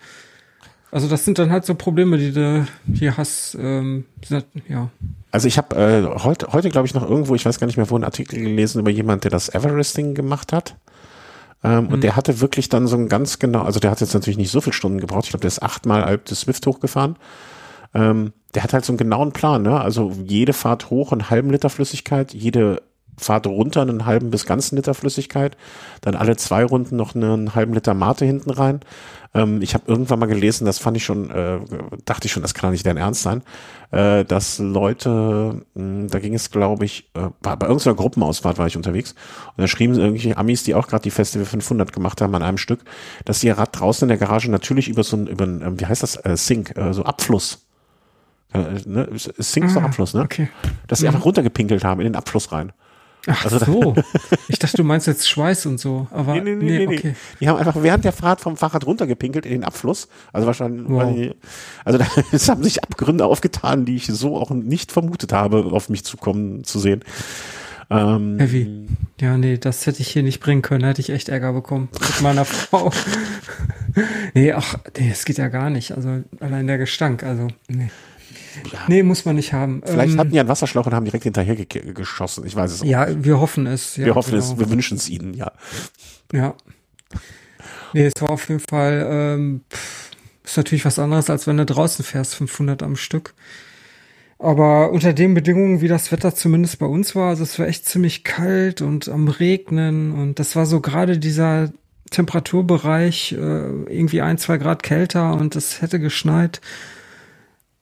Also 0.92 1.08
das 1.08 1.26
sind 1.26 1.40
dann 1.40 1.50
halt 1.50 1.66
so 1.66 1.74
Probleme, 1.74 2.20
die 2.20 2.32
du 2.32 2.68
hier 2.94 3.18
hast. 3.18 3.58
Ähm, 3.60 4.06
ja. 4.70 4.92
Also 5.32 5.48
ich 5.48 5.58
habe 5.58 5.76
äh, 5.76 6.20
heute, 6.22 6.54
heute 6.54 6.70
glaube 6.70 6.86
ich 6.86 6.94
noch 6.94 7.10
irgendwo, 7.10 7.34
ich 7.34 7.46
weiß 7.46 7.60
gar 7.60 7.66
nicht 7.66 7.78
mehr 7.78 7.90
wo, 7.90 7.96
einen 7.96 8.04
Artikel 8.04 8.40
gelesen 8.40 8.82
über 8.82 8.92
jemand, 8.92 9.24
der 9.24 9.32
das 9.32 9.50
Everesting 9.50 10.14
gemacht 10.14 10.54
hat. 10.54 10.76
Ähm, 11.64 11.86
mhm. 11.86 11.90
Und 11.94 12.04
der 12.04 12.16
hatte 12.16 12.42
wirklich 12.42 12.70
dann 12.70 12.88
so 12.88 12.98
ein 12.98 13.08
ganz 13.08 13.40
genau, 13.40 13.64
also 13.64 13.80
der 13.80 13.92
hat 13.92 14.02
jetzt 14.02 14.14
natürlich 14.14 14.38
nicht 14.38 14.52
so 14.52 14.62
viele 14.62 14.74
Stunden 14.74 15.00
gebraucht. 15.00 15.26
Ich 15.26 15.30
glaube, 15.30 15.42
der 15.42 15.50
ist 15.50 15.62
achtmal 15.62 16.04
Alp 16.04 16.26
des 16.26 16.42
Swift 16.42 16.66
hochgefahren. 16.66 17.18
Ähm, 17.94 18.34
der 18.56 18.64
hat 18.64 18.74
halt 18.74 18.86
so 18.86 18.92
einen 18.92 18.98
genauen 18.98 19.32
Plan, 19.32 19.62
ne? 19.62 19.80
Also 19.80 20.12
jede 20.24 20.54
Fahrt 20.54 20.90
hoch 20.90 21.12
einen 21.12 21.30
halben 21.30 21.50
Liter 21.52 21.70
Flüssigkeit, 21.70 22.34
jede 22.34 22.82
Fahrt 23.18 23.48
runter 23.48 23.82
einen 23.82 24.06
halben 24.06 24.32
bis 24.32 24.46
ganzen 24.46 24.76
Liter 24.76 24.94
Flüssigkeit, 24.94 25.58
dann 26.02 26.16
alle 26.16 26.36
zwei 26.38 26.64
Runden 26.64 26.96
noch 26.96 27.16
einen 27.16 27.56
halben 27.56 27.74
Liter 27.74 27.94
Mate 27.94 28.26
hinten 28.26 28.50
rein. 28.50 28.82
Ähm, 29.34 29.62
ich 29.62 29.74
habe 29.74 29.86
irgendwann 29.88 30.20
mal 30.20 30.26
gelesen, 30.26 30.66
das 30.66 30.80
fand 30.80 30.98
ich 30.98 31.06
schon, 31.06 31.32
äh, 31.32 31.60
dachte 32.06 32.26
ich 32.26 32.32
schon, 32.32 32.42
das 32.42 32.54
kann 32.54 32.68
doch 32.68 32.72
nicht 32.72 32.86
dein 32.86 32.98
Ernst 32.98 33.22
sein, 33.22 33.44
äh, 33.92 34.26
dass 34.26 34.60
Leute, 34.60 35.62
mh, 35.74 35.84
hm, 35.84 36.08
da 36.10 36.20
ging 36.20 36.34
es, 36.34 36.52
glaube 36.52 36.86
ich, 36.86 37.10
äh, 37.14 37.30
bei, 37.42 37.56
bei 37.56 37.68
irgendeiner 37.68 37.96
Gruppenausfahrt 37.96 38.58
war 38.58 38.68
ich 38.68 38.76
unterwegs 38.76 39.16
und 39.56 39.62
da 39.62 39.68
schrieben 39.68 39.96
irgendwelche 39.96 40.38
Amis, 40.38 40.64
die 40.64 40.76
auch 40.76 40.88
gerade 40.88 41.04
die 41.04 41.12
Festival 41.12 41.46
500 41.46 41.94
gemacht 41.94 42.22
haben 42.22 42.36
an 42.36 42.44
einem 42.44 42.58
Stück, 42.58 42.82
dass 43.26 43.44
ihr 43.44 43.58
Rad 43.58 43.80
draußen 43.80 44.06
in 44.06 44.10
der 44.10 44.18
Garage 44.18 44.52
natürlich 44.52 44.90
über 44.90 45.04
so 45.04 45.16
ein, 45.18 45.28
über 45.28 45.46
ein, 45.46 45.62
äh, 45.62 45.80
wie 45.80 45.86
heißt 45.86 46.04
das, 46.04 46.18
äh, 46.18 46.36
Sink, 46.36 46.76
äh, 46.76 46.94
so 46.94 47.04
Abfluss 47.04 47.66
äh, 48.54 48.82
ne? 48.86 49.08
Sink 49.16 49.68
ist 49.68 49.76
doch 49.76 49.82
ah, 49.82 49.86
Abfluss, 49.86 50.14
ne? 50.14 50.24
Okay. 50.24 50.50
Dass 50.88 51.00
sie 51.00 51.06
mhm. 51.06 51.14
einfach 51.14 51.26
runtergepinkelt 51.26 51.84
haben 51.84 52.02
in 52.02 52.06
den 52.06 52.16
Abfluss 52.16 52.52
rein. 52.52 52.74
Ach 53.28 53.46
also 53.46 53.60
so. 53.60 53.96
ich 54.48 54.58
dachte, 54.58 54.78
du 54.78 54.84
meinst 54.84 55.08
jetzt 55.08 55.30
Schweiß 55.30 55.66
und 55.68 55.80
so. 55.80 56.08
Aber 56.12 56.34
nee, 56.36 56.42
nee, 56.42 56.56
nee, 56.56 56.86
nee, 56.86 56.98
okay. 56.98 57.16
Die 57.40 57.48
haben 57.48 57.58
einfach 57.58 57.82
während 57.82 58.04
der 58.04 58.14
Fahrt 58.14 58.42
vom 58.42 58.58
Fahrrad 58.58 58.86
runtergepinkelt 58.86 59.46
in 59.46 59.52
den 59.52 59.64
Abfluss. 59.64 60.08
Also 60.34 60.48
wahrscheinlich, 60.48 60.88
wow. 60.88 61.16
also 61.86 62.00
da 62.00 62.08
es 62.32 62.50
haben 62.50 62.64
sich 62.64 62.84
Abgründe 62.84 63.26
aufgetan, 63.26 63.86
die 63.86 63.96
ich 63.96 64.08
so 64.08 64.38
auch 64.38 64.50
nicht 64.50 64.92
vermutet 64.92 65.34
habe, 65.34 65.66
auf 65.72 65.90
mich 65.90 66.04
zukommen 66.04 66.64
zu 66.64 66.80
sehen. 66.80 67.04
Ähm, 67.92 68.40
Heavy. 68.40 68.88
Ja, 69.20 69.38
nee, 69.38 69.58
das 69.58 69.86
hätte 69.86 70.02
ich 70.02 70.08
hier 70.08 70.24
nicht 70.24 70.40
bringen 70.40 70.62
können. 70.62 70.82
Da 70.82 70.88
hätte 70.88 71.02
ich 71.02 71.10
echt 71.10 71.30
Ärger 71.30 71.54
bekommen 71.54 71.90
mit 71.92 72.22
meiner 72.22 72.46
Frau. 72.46 72.92
nee, 74.34 74.54
ach, 74.54 74.76
nee, 74.98 75.10
es 75.12 75.26
geht 75.26 75.38
ja 75.38 75.50
gar 75.50 75.70
nicht. 75.70 75.92
Also 75.92 76.24
allein 76.40 76.68
der 76.68 76.78
Gestank, 76.78 77.24
also, 77.24 77.50
nee. 77.68 77.92
Ja. 78.72 78.80
Nee, 78.88 79.04
muss 79.04 79.26
man 79.26 79.36
nicht 79.36 79.54
haben. 79.54 79.82
Vielleicht 79.86 80.14
ähm, 80.14 80.20
hatten 80.20 80.32
die 80.32 80.40
einen 80.40 80.50
Wasserschlauch 80.50 80.86
und 80.86 80.94
haben 80.94 81.06
direkt 81.06 81.24
hinterher 81.24 81.56
ge 81.56 81.94
geschossen. 81.94 82.46
Ich 82.46 82.56
weiß 82.56 82.72
es 82.72 82.82
auch 82.82 82.86
Ja, 82.86 83.06
nicht. 83.06 83.24
wir 83.24 83.40
hoffen 83.40 83.68
es. 83.68 83.96
Ja, 83.98 84.06
wir 84.06 84.16
hoffen 84.16 84.32
genau. 84.32 84.44
es, 84.44 84.60
wir 84.60 84.70
wünschen 84.70 84.98
es 84.98 85.10
ihnen, 85.10 85.34
ja. 85.34 85.52
Ja. 86.34 86.56
Nee, 87.94 88.06
es 88.06 88.14
war 88.22 88.30
auf 88.30 88.48
jeden 88.50 88.62
Fall, 88.62 89.06
ähm, 89.10 89.62
ist 90.44 90.58
natürlich 90.58 90.86
was 90.86 90.98
anderes, 91.00 91.30
als 91.30 91.48
wenn 91.48 91.58
du 91.58 91.66
draußen 91.66 92.04
fährst, 92.06 92.36
500 92.36 92.84
am 92.84 92.96
Stück. 92.96 93.34
Aber 94.40 94.92
unter 94.92 95.14
den 95.14 95.34
Bedingungen, 95.36 95.82
wie 95.82 95.88
das 95.88 96.12
Wetter 96.12 96.34
zumindest 96.34 96.80
bei 96.80 96.88
uns 96.88 97.16
war, 97.16 97.30
also 97.30 97.44
es 97.44 97.60
war 97.60 97.68
echt 97.68 97.86
ziemlich 97.86 98.24
kalt 98.24 98.82
und 98.82 99.08
am 99.08 99.28
Regnen 99.28 100.14
und 100.14 100.40
das 100.40 100.56
war 100.56 100.66
so 100.66 100.82
gerade 100.82 101.20
dieser 101.20 101.72
Temperaturbereich, 102.10 103.34
äh, 103.34 103.36
irgendwie 103.38 104.22
ein, 104.22 104.38
zwei 104.38 104.58
Grad 104.58 104.82
kälter 104.84 105.34
und 105.34 105.56
es 105.56 105.82
hätte 105.82 106.00
geschneit. 106.00 106.60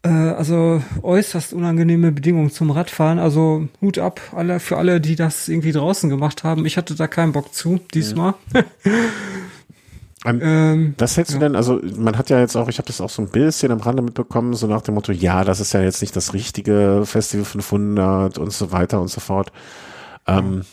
Äh, 0.02 0.10
also 0.10 0.82
äußerst 1.02 1.54
unangenehme 1.54 2.12
Bedingungen 2.12 2.52
zum 2.52 2.72
Radfahren. 2.72 3.20
Also 3.20 3.68
Hut 3.82 3.98
ab 3.98 4.22
alle 4.36 4.60
für 4.60 4.78
alle, 4.78 5.02
die 5.02 5.16
das 5.16 5.48
irgendwie 5.50 5.72
draußen 5.72 6.10
gemacht 6.10 6.44
haben. 6.44 6.66
Ich 6.66 6.78
hatte 6.78 6.96
da 6.96 7.08
keinen 7.08 7.34
Bock 7.34 7.54
zu 7.54 7.80
diesmal. 7.94 8.36
Ja. 8.54 8.64
Ähm, 10.26 10.96
was 10.98 11.16
hältst 11.16 11.32
ja. 11.32 11.40
du 11.40 11.46
denn, 11.46 11.56
also 11.56 11.80
man 11.96 12.18
hat 12.18 12.30
ja 12.30 12.42
jetzt 12.42 12.58
auch, 12.58 12.68
ich 12.68 12.78
habe 12.78 12.88
das 12.88 13.00
auch 13.00 13.10
so 13.10 13.22
ein 13.22 13.30
bisschen 13.30 13.72
am 13.72 13.80
Rande 13.80 14.02
mitbekommen, 14.02 14.54
so 14.54 14.68
nach 14.68 14.82
dem 14.82 14.96
Motto, 14.96 15.14
ja, 15.14 15.46
das 15.46 15.62
ist 15.62 15.74
ja 15.74 15.82
jetzt 15.82 16.02
nicht 16.02 16.14
das 16.14 16.34
richtige 16.34 17.04
Festival 17.06 17.46
500 17.46 18.38
und 18.38 18.52
so 18.52 18.74
weiter 18.74 19.00
und 19.00 19.08
so 19.08 19.22
fort. 19.22 19.54
Ähm, 20.28 20.64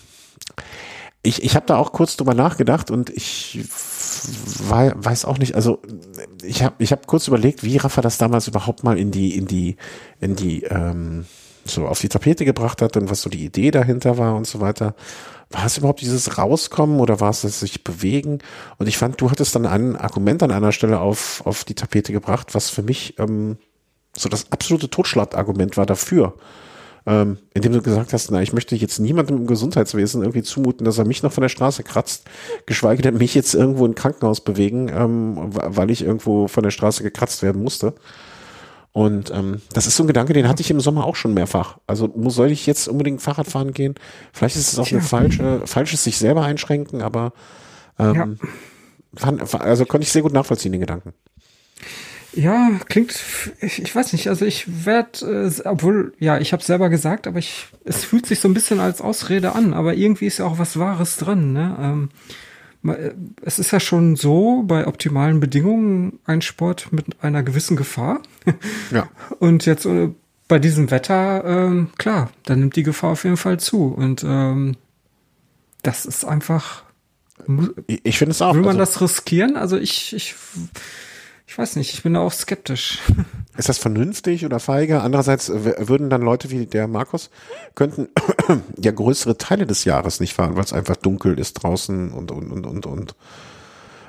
ich 1.22 1.44
ich 1.44 1.54
habe 1.54 1.64
da 1.66 1.76
auch 1.76 1.92
kurz 1.92 2.16
drüber 2.16 2.34
nachgedacht 2.34 2.90
und 2.90 3.10
ich 3.10 3.64
weiß 4.68 5.24
auch 5.24 5.38
nicht, 5.38 5.54
also 5.54 5.80
ich 6.42 6.62
habe 6.62 6.74
ich 6.78 6.92
hab 6.92 7.06
kurz 7.06 7.28
überlegt, 7.28 7.62
wie 7.62 7.76
Rafa 7.76 8.00
das 8.00 8.18
damals 8.18 8.48
überhaupt 8.48 8.84
mal 8.84 8.98
in 8.98 9.10
die, 9.10 9.36
in 9.36 9.46
die, 9.46 9.76
in 10.20 10.36
die, 10.36 10.64
ähm, 10.64 11.26
so 11.64 11.86
auf 11.86 12.00
die 12.00 12.08
Tapete 12.08 12.44
gebracht 12.44 12.82
hat 12.82 12.96
und 12.96 13.10
was 13.10 13.22
so 13.22 13.30
die 13.30 13.44
Idee 13.44 13.70
dahinter 13.70 14.18
war 14.18 14.36
und 14.36 14.46
so 14.46 14.60
weiter 14.60 14.94
war 15.50 15.64
es 15.64 15.78
überhaupt 15.78 16.00
dieses 16.00 16.38
Rauskommen 16.38 16.98
oder 17.00 17.20
war 17.20 17.30
es 17.30 17.42
das 17.42 17.60
sich 17.60 17.84
bewegen? 17.84 18.40
Und 18.78 18.88
ich 18.88 18.98
fand, 18.98 19.20
du 19.20 19.30
hattest 19.30 19.54
dann 19.54 19.66
ein 19.66 19.96
Argument 19.96 20.42
an 20.42 20.50
einer 20.50 20.72
Stelle 20.72 21.00
auf, 21.00 21.42
auf 21.46 21.64
die 21.64 21.74
Tapete 21.74 22.12
gebracht, 22.12 22.54
was 22.54 22.70
für 22.70 22.82
mich 22.82 23.18
ähm, 23.18 23.56
so 24.16 24.28
das 24.28 24.50
absolute 24.50 24.90
Totschlagargument 24.90 25.76
war 25.76 25.86
dafür. 25.86 26.34
Ähm, 27.08 27.38
indem 27.54 27.72
du 27.72 27.82
gesagt 27.82 28.12
hast, 28.12 28.32
na, 28.32 28.42
ich 28.42 28.52
möchte 28.52 28.74
jetzt 28.74 28.98
niemandem 28.98 29.36
im 29.36 29.46
Gesundheitswesen 29.46 30.22
irgendwie 30.22 30.42
zumuten, 30.42 30.84
dass 30.84 30.98
er 30.98 31.04
mich 31.04 31.22
noch 31.22 31.30
von 31.30 31.42
der 31.42 31.48
Straße 31.48 31.84
kratzt, 31.84 32.24
geschweige 32.66 33.00
denn 33.00 33.16
mich 33.16 33.34
jetzt 33.34 33.54
irgendwo 33.54 33.86
in 33.86 33.94
Krankenhaus 33.94 34.40
bewegen, 34.40 34.90
ähm, 34.92 35.36
weil 35.52 35.90
ich 35.90 36.02
irgendwo 36.02 36.48
von 36.48 36.64
der 36.64 36.72
Straße 36.72 37.04
gekratzt 37.04 37.42
werden 37.42 37.62
musste. 37.62 37.94
Und 38.96 39.30
ähm, 39.30 39.60
das 39.72 39.86
ist 39.86 39.96
so 39.96 40.02
ein 40.02 40.06
Gedanke, 40.06 40.32
den 40.32 40.48
hatte 40.48 40.62
ich 40.62 40.70
im 40.70 40.80
Sommer 40.80 41.04
auch 41.04 41.16
schon 41.16 41.34
mehrfach. 41.34 41.78
Also 41.86 42.08
muss, 42.16 42.34
soll 42.34 42.50
ich 42.50 42.66
jetzt 42.66 42.88
unbedingt 42.88 43.20
Fahrrad 43.20 43.46
fahren 43.46 43.72
gehen? 43.72 43.94
Vielleicht 44.32 44.56
ist 44.56 44.72
es 44.72 44.78
auch 44.78 44.86
Tja. 44.86 44.98
eine 44.98 45.06
falsche, 45.06 45.60
falsches 45.66 46.02
sich 46.02 46.16
selber 46.16 46.42
einschränken, 46.44 47.02
aber 47.02 47.34
ähm, 47.98 48.14
ja. 48.14 48.48
fand, 49.14 49.54
also 49.54 49.84
konnte 49.84 50.06
ich 50.06 50.12
sehr 50.12 50.22
gut 50.22 50.32
nachvollziehen, 50.32 50.72
den 50.72 50.80
Gedanken. 50.80 51.12
Ja, 52.36 52.70
klingt, 52.88 53.18
ich, 53.60 53.82
ich 53.82 53.96
weiß 53.96 54.12
nicht, 54.12 54.28
also 54.28 54.44
ich 54.44 54.84
werde, 54.84 55.50
äh, 55.56 55.66
obwohl, 55.66 56.12
ja, 56.18 56.38
ich 56.38 56.52
habe 56.52 56.62
selber 56.62 56.90
gesagt, 56.90 57.26
aber 57.26 57.38
ich, 57.38 57.66
es 57.84 58.04
fühlt 58.04 58.26
sich 58.26 58.40
so 58.40 58.48
ein 58.48 58.54
bisschen 58.54 58.78
als 58.78 59.00
Ausrede 59.00 59.54
an, 59.54 59.72
aber 59.72 59.94
irgendwie 59.94 60.26
ist 60.26 60.38
ja 60.38 60.44
auch 60.44 60.58
was 60.58 60.78
Wahres 60.78 61.16
dran, 61.16 61.54
ne? 61.54 61.76
Ähm, 61.80 62.08
äh, 62.92 63.12
es 63.40 63.58
ist 63.58 63.70
ja 63.70 63.80
schon 63.80 64.16
so 64.16 64.62
bei 64.66 64.86
optimalen 64.86 65.40
Bedingungen 65.40 66.18
ein 66.26 66.42
Sport 66.42 66.92
mit 66.92 67.22
einer 67.22 67.42
gewissen 67.42 67.76
Gefahr. 67.76 68.20
Ja. 68.92 69.08
Und 69.40 69.66
jetzt 69.66 69.86
äh, 69.86 70.10
bei 70.46 70.58
diesem 70.60 70.90
Wetter, 70.92 71.44
ähm, 71.44 71.88
klar, 71.98 72.30
dann 72.44 72.60
nimmt 72.60 72.76
die 72.76 72.84
Gefahr 72.84 73.10
auf 73.10 73.24
jeden 73.24 73.36
Fall 73.36 73.58
zu. 73.58 73.86
Und 73.86 74.22
ähm, 74.24 74.76
das 75.82 76.06
ist 76.06 76.24
einfach. 76.24 76.84
Ich 77.86 78.18
finde 78.18 78.30
es 78.30 78.42
auch. 78.42 78.54
Will 78.54 78.62
man 78.62 78.78
also, 78.78 79.00
das 79.00 79.00
riskieren? 79.00 79.56
Also 79.56 79.76
ich, 79.76 80.14
ich 80.14 80.34
ich 81.46 81.56
weiß 81.56 81.76
nicht, 81.76 81.94
ich 81.94 82.02
bin 82.02 82.14
da 82.14 82.20
auch 82.20 82.32
skeptisch. 82.32 82.98
Ist 83.56 83.68
das 83.68 83.78
vernünftig 83.78 84.44
oder 84.44 84.60
feige? 84.60 85.00
Andererseits 85.00 85.48
würden 85.50 86.10
dann 86.10 86.20
Leute 86.20 86.50
wie 86.50 86.66
der 86.66 86.88
Markus 86.88 87.30
könnten 87.74 88.08
ja 88.76 88.90
größere 88.90 89.38
Teile 89.38 89.66
des 89.66 89.84
Jahres 89.84 90.20
nicht 90.20 90.34
fahren, 90.34 90.56
weil 90.56 90.64
es 90.64 90.72
einfach 90.72 90.96
dunkel 90.96 91.38
ist 91.38 91.54
draußen 91.54 92.12
und 92.12 92.30
und 92.30 92.50
und 92.50 92.66
und 92.66 92.86
und 92.86 93.14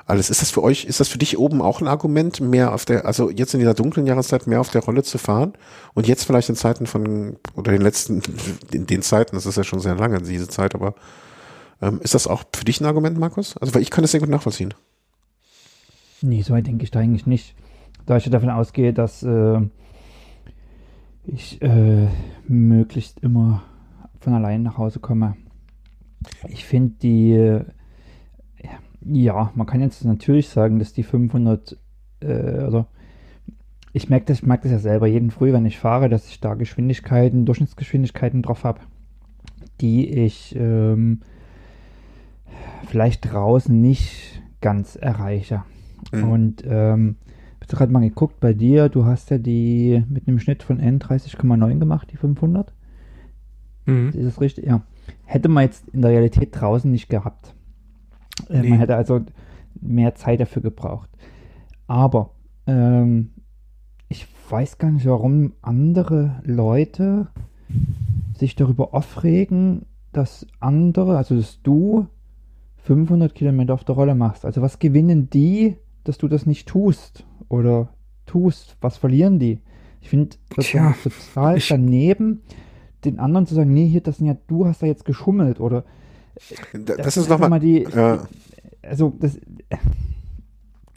alles. 0.04 0.30
Ist 0.30 0.42
das 0.42 0.50
für 0.50 0.62
euch, 0.62 0.84
ist 0.84 1.00
das 1.00 1.08
für 1.08 1.18
dich 1.18 1.38
oben 1.38 1.62
auch 1.62 1.80
ein 1.80 1.88
Argument, 1.88 2.40
mehr 2.40 2.74
auf 2.74 2.84
der, 2.84 3.04
also 3.04 3.30
jetzt 3.30 3.54
in 3.54 3.60
dieser 3.60 3.74
dunklen 3.74 4.06
Jahreszeit 4.06 4.46
mehr 4.46 4.60
auf 4.60 4.70
der 4.70 4.82
Rolle 4.82 5.02
zu 5.02 5.18
fahren 5.18 5.52
und 5.94 6.06
jetzt 6.06 6.24
vielleicht 6.24 6.48
in 6.48 6.56
Zeiten 6.56 6.86
von 6.86 7.36
oder 7.54 7.72
den 7.72 7.82
letzten, 7.82 8.22
in 8.72 8.86
den 8.86 9.02
Zeiten, 9.02 9.36
das 9.36 9.46
ist 9.46 9.56
ja 9.56 9.64
schon 9.64 9.80
sehr 9.80 9.94
lange 9.94 10.20
diese 10.20 10.48
Zeit, 10.48 10.74
aber 10.74 10.94
ähm, 11.80 12.00
ist 12.02 12.14
das 12.14 12.26
auch 12.26 12.42
für 12.54 12.64
dich 12.64 12.80
ein 12.80 12.86
Argument, 12.86 13.18
Markus? 13.18 13.56
Also 13.58 13.74
weil 13.74 13.82
ich 13.82 13.90
kann 13.90 14.02
das 14.02 14.10
sehr 14.10 14.20
gut 14.20 14.28
nachvollziehen. 14.28 14.74
Nee, 16.22 16.42
so 16.42 16.54
weit 16.54 16.66
denke 16.66 16.84
ich 16.84 16.90
da 16.90 17.00
eigentlich 17.00 17.26
nicht. 17.26 17.54
Da 18.06 18.16
ich 18.16 18.28
davon 18.30 18.50
ausgehe, 18.50 18.92
dass 18.92 19.22
äh, 19.22 19.60
ich 21.24 21.62
äh, 21.62 22.08
möglichst 22.46 23.20
immer 23.20 23.62
von 24.18 24.32
allein 24.32 24.62
nach 24.62 24.78
Hause 24.78 24.98
komme. 24.98 25.36
Ich 26.48 26.64
finde 26.64 26.94
die, 27.02 27.32
äh, 27.32 27.64
ja, 29.02 29.52
man 29.54 29.66
kann 29.66 29.80
jetzt 29.80 30.04
natürlich 30.04 30.48
sagen, 30.48 30.78
dass 30.78 30.92
die 30.92 31.02
500, 31.02 31.76
äh, 32.20 32.32
also 32.32 32.86
ich 33.92 34.08
merke 34.08 34.26
das, 34.26 34.42
ich 34.42 34.48
das 34.48 34.70
ja 34.70 34.78
selber 34.78 35.06
jeden 35.06 35.30
Früh, 35.30 35.52
wenn 35.52 35.66
ich 35.66 35.78
fahre, 35.78 36.08
dass 36.08 36.28
ich 36.28 36.40
da 36.40 36.54
Geschwindigkeiten, 36.54 37.46
Durchschnittsgeschwindigkeiten 37.46 38.42
drauf 38.42 38.64
habe, 38.64 38.80
die 39.80 40.08
ich 40.08 40.54
ähm, 40.56 41.20
vielleicht 42.86 43.32
draußen 43.32 43.78
nicht 43.80 44.42
ganz 44.60 44.96
erreiche. 44.96 45.62
Mhm. 46.12 46.24
Und 46.24 46.64
ähm, 46.66 47.16
ich 47.60 47.68
habe 47.68 47.78
gerade 47.78 47.92
mal 47.92 48.00
geguckt 48.00 48.40
bei 48.40 48.52
dir, 48.52 48.88
du 48.88 49.04
hast 49.04 49.30
ja 49.30 49.38
die 49.38 50.04
mit 50.08 50.26
einem 50.26 50.38
Schnitt 50.38 50.62
von 50.62 50.80
N30,9 50.80 51.78
gemacht, 51.78 52.08
die 52.12 52.16
500. 52.16 52.72
Mhm. 53.86 54.08
Ist 54.08 54.26
das 54.26 54.40
richtig? 54.40 54.66
Ja. 54.66 54.82
Hätte 55.24 55.48
man 55.48 55.64
jetzt 55.64 55.88
in 55.90 56.02
der 56.02 56.10
Realität 56.10 56.50
draußen 56.52 56.90
nicht 56.90 57.08
gehabt. 57.08 57.54
Äh, 58.48 58.60
nee. 58.60 58.70
Man 58.70 58.78
hätte 58.78 58.96
also 58.96 59.20
mehr 59.80 60.14
Zeit 60.14 60.40
dafür 60.40 60.62
gebraucht. 60.62 61.10
Aber 61.86 62.30
ähm, 62.66 63.30
ich 64.08 64.26
weiß 64.50 64.78
gar 64.78 64.90
nicht, 64.90 65.06
warum 65.06 65.52
andere 65.62 66.40
Leute 66.44 67.28
sich 68.34 68.56
darüber 68.56 68.94
aufregen, 68.94 69.86
dass 70.12 70.46
andere, 70.60 71.16
also 71.16 71.36
dass 71.36 71.60
du 71.62 72.06
500 72.78 73.34
Kilometer 73.34 73.74
auf 73.74 73.84
der 73.84 73.94
Rolle 73.94 74.14
machst. 74.14 74.44
Also 74.44 74.62
was 74.62 74.78
gewinnen 74.78 75.28
die 75.28 75.76
dass 76.08 76.18
du 76.18 76.28
das 76.28 76.46
nicht 76.46 76.68
tust 76.68 77.24
oder 77.48 77.90
tust, 78.26 78.76
was 78.80 78.96
verlieren 78.96 79.38
die? 79.38 79.60
Ich 80.00 80.10
finde 80.10 80.36
das 80.54 80.66
Tja, 80.66 80.94
total 81.02 81.58
ich, 81.58 81.68
daneben, 81.68 82.42
den 83.04 83.18
anderen 83.18 83.46
zu 83.46 83.54
sagen, 83.54 83.72
nee, 83.72 83.86
hier, 83.86 84.00
das 84.00 84.18
sind 84.18 84.26
ja, 84.26 84.36
du 84.46 84.66
hast 84.66 84.82
da 84.82 84.86
jetzt 84.86 85.04
geschummelt 85.04 85.60
oder 85.60 85.84
das, 86.72 86.96
das 86.96 87.16
ist 87.16 87.28
nochmal 87.28 87.50
mal 87.50 87.60
die, 87.60 87.82
ja. 87.82 88.26
also 88.82 89.12
das 89.18 89.38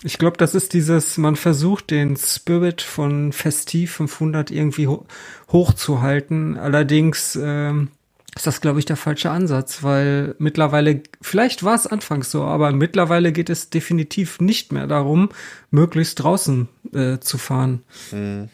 ich 0.04 0.18
glaube, 0.18 0.38
das 0.38 0.56
ist 0.56 0.74
dieses, 0.74 1.18
man 1.18 1.36
versucht 1.36 1.92
den 1.92 2.18
Spirit 2.18 2.82
von 2.82 3.32
Festiv 3.32 3.94
500 3.94 4.50
irgendwie 4.50 4.88
ho 4.88 5.06
hochzuhalten. 5.52 6.58
Allerdings 6.58 7.38
ähm, 7.40 7.90
ist 8.36 8.48
das, 8.48 8.62
glaube 8.62 8.80
ich, 8.80 8.86
der 8.86 8.96
falsche 8.96 9.30
Ansatz, 9.30 9.84
weil 9.84 10.36
mittlerweile, 10.40 11.02
vielleicht 11.22 11.64
war 11.64 11.76
es 11.76 11.86
anfangs 11.86 12.32
so, 12.32 12.44
aber 12.44 12.72
mittlerweile 12.72 13.32
geht 13.32 13.50
es 13.50 13.70
definitiv 13.70 14.40
nicht 14.40 14.72
mehr 14.72 14.88
darum, 14.88 15.30
möglichst 15.70 16.24
draußen 16.24 16.70
äh, 16.94 17.20
zu 17.20 17.38
fahren. 17.38 17.84
Hm. 18.12 18.50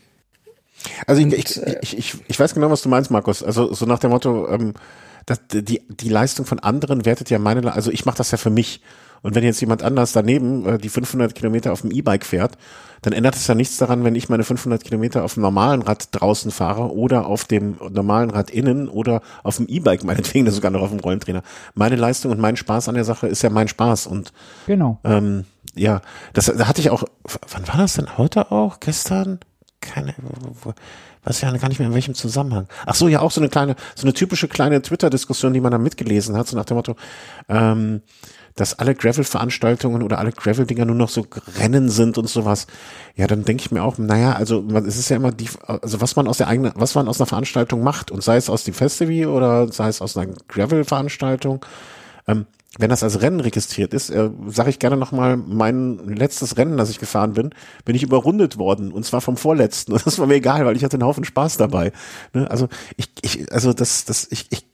Also 1.06 1.22
ich, 1.22 1.34
ich, 1.34 1.62
äh, 1.62 1.78
ich, 1.82 1.98
ich, 1.98 2.16
ich 2.28 2.40
weiß 2.40 2.54
genau, 2.54 2.72
was 2.72 2.82
du 2.82 2.90
meinst, 2.90 3.12
Markus. 3.12 3.44
Also 3.44 3.74
so 3.74 3.86
nach 3.86 4.00
dem 4.00 4.12
Motto, 4.12 4.48
ähm, 4.50 4.74
dass 5.28 5.42
die, 5.48 5.82
die 5.88 6.10
Leistung 6.10 6.46
von 6.46 6.60
anderen 6.60 7.06
wertet 7.06 7.30
ja 7.30 7.38
meine, 7.38 7.72
also 7.74 7.92
ich 7.92 8.06
mache 8.06 8.18
das 8.18 8.32
ja 8.32 8.38
für 8.38 8.50
mich. 8.50 8.82
Und 9.22 9.36
wenn 9.36 9.44
jetzt 9.44 9.60
jemand 9.60 9.84
anders 9.84 10.14
daneben 10.14 10.66
äh, 10.66 10.78
die 10.78 10.90
500 10.90 11.36
Kilometer 11.36 11.74
auf 11.74 11.82
dem 11.82 11.92
E-Bike 11.92 12.26
fährt, 12.26 12.58
dann 13.02 13.14
ändert 13.14 13.36
es 13.36 13.46
ja 13.46 13.54
nichts 13.54 13.78
daran, 13.78 14.04
wenn 14.04 14.16
ich 14.16 14.30
meine 14.30 14.44
500 14.44 14.84
Kilometer 14.84 15.24
auf 15.24 15.34
dem 15.34 15.44
normalen 15.44 15.82
Rad 15.82 16.10
draußen 16.12 16.50
fahre 16.50 16.94
oder 16.94 17.28
auf 17.28 17.44
dem 17.44 17.78
normalen 17.90 18.30
Rad 18.30 18.50
innen 18.50 18.88
oder 18.88 19.22
auf 19.44 19.58
dem 19.58 19.68
E-Bike, 19.68 20.04
meinetwegen 20.06 20.50
sogar 20.50 20.72
noch 20.72 20.82
auf 20.82 20.90
dem 20.90 21.00
Rollentrainer. 21.00 21.44
Meine 21.76 21.98
Leistung 21.98 22.32
und 22.32 22.40
mein 22.40 22.56
Spaß 22.56 22.88
an 22.88 22.96
der 22.96 23.04
Sache 23.04 23.28
ist 23.28 23.42
ja 23.42 23.50
mein 23.50 23.68
Spaß 23.68 24.08
und 24.08 24.32
genau. 24.66 25.00
Ähm, 25.04 25.46
ja, 25.76 26.02
das 26.34 26.46
da 26.46 26.68
hatte 26.68 26.82
ich 26.82 26.90
auch. 26.90 27.04
Wann 27.52 27.68
war 27.68 27.78
das 27.78 27.94
denn? 27.94 28.18
Heute 28.18 28.52
auch? 28.52 28.80
Gestern? 28.80 29.40
Keine. 29.82 30.16
Weiß 31.28 31.42
ja 31.42 31.52
gar 31.52 31.68
nicht 31.68 31.80
mehr 31.80 31.90
in 31.90 31.94
welchem 31.94 32.16
Zusammenhang. 32.16 32.68
Ach 32.86 32.96
so, 32.96 33.10
ja 33.10 33.20
auch 33.20 33.32
so 33.32 33.42
eine 33.42 33.50
kleine, 33.50 33.76
so 33.96 34.04
eine 34.04 34.14
typische 34.14 34.48
kleine 34.48 34.82
Twitter-Diskussion, 34.82 35.52
die 35.52 35.60
man 35.60 35.74
da 35.74 35.78
mitgelesen 35.78 36.38
hat, 36.38 36.48
so 36.48 36.56
nach 36.56 36.64
dem 36.64 36.78
Motto. 36.78 36.96
Ähm, 37.50 38.02
dass 38.56 38.80
alle 38.80 38.96
Gravel-Veranstaltungen 38.96 40.04
oder 40.04 40.20
alle 40.20 40.32
Gravel-Dinger 40.32 40.86
nur 40.86 40.96
noch 40.96 41.10
so 41.10 41.28
Rennen 41.60 41.90
sind 41.90 42.18
und 42.18 42.30
sowas, 42.30 42.66
ja, 43.18 43.28
dann 43.28 43.44
denke 43.44 43.62
ich 43.62 43.72
mir 43.72 43.84
auch, 43.84 43.98
naja, 43.98 44.34
also 44.34 44.66
es 44.88 44.98
ist 44.98 45.10
ja 45.10 45.18
immer 45.18 45.34
die, 45.34 45.50
also 45.68 46.00
was 46.00 46.16
man 46.16 46.30
aus 46.30 46.38
der 46.38 46.48
eigenen, 46.48 46.72
was 46.76 46.96
man 46.96 47.10
aus 47.10 47.20
einer 47.20 47.28
Veranstaltung 47.28 47.84
macht 47.84 48.10
und 48.10 48.24
sei 48.24 48.38
es 48.38 48.50
aus 48.50 48.64
dem 48.64 48.74
Festival 48.74 49.28
oder 49.28 49.68
sei 49.68 49.90
es 49.90 50.02
aus 50.02 50.16
einer 50.16 50.32
Gravel-Veranstaltung, 50.48 51.64
ähm, 52.28 52.46
wenn 52.78 52.90
das 52.90 53.04
als 53.04 53.22
Rennen 53.22 53.40
registriert 53.40 53.94
ist, 53.94 54.10
äh, 54.10 54.30
sage 54.48 54.70
ich 54.70 54.80
gerne 54.80 54.98
nochmal, 54.98 55.38
mein 55.38 56.00
letztes 56.08 56.58
Rennen, 56.58 56.78
das 56.78 56.90
ich 56.90 57.00
gefahren 57.00 57.34
bin, 57.34 57.52
bin 57.86 57.96
ich 57.96 58.04
überrundet 58.04 58.58
worden 58.58 58.92
und 58.92 59.06
zwar 59.06 59.22
vom 59.22 59.38
vorletzten 59.38 59.92
und 59.94 60.06
das 60.06 60.20
war 60.20 60.28
mir 60.28 60.36
egal, 60.36 60.66
weil 60.66 60.76
ich 60.76 60.84
hatte 60.84 60.96
einen 60.96 61.06
Haufen 61.06 61.24
Spaß 61.24 61.58
dabei. 61.58 61.92
Ne? 62.34 62.50
Also 62.50 62.68
ich, 62.96 63.10
ich, 63.22 63.52
also 63.52 63.74
das, 63.74 64.06
das, 64.06 64.28
ich, 64.30 64.48
ich 64.52 64.66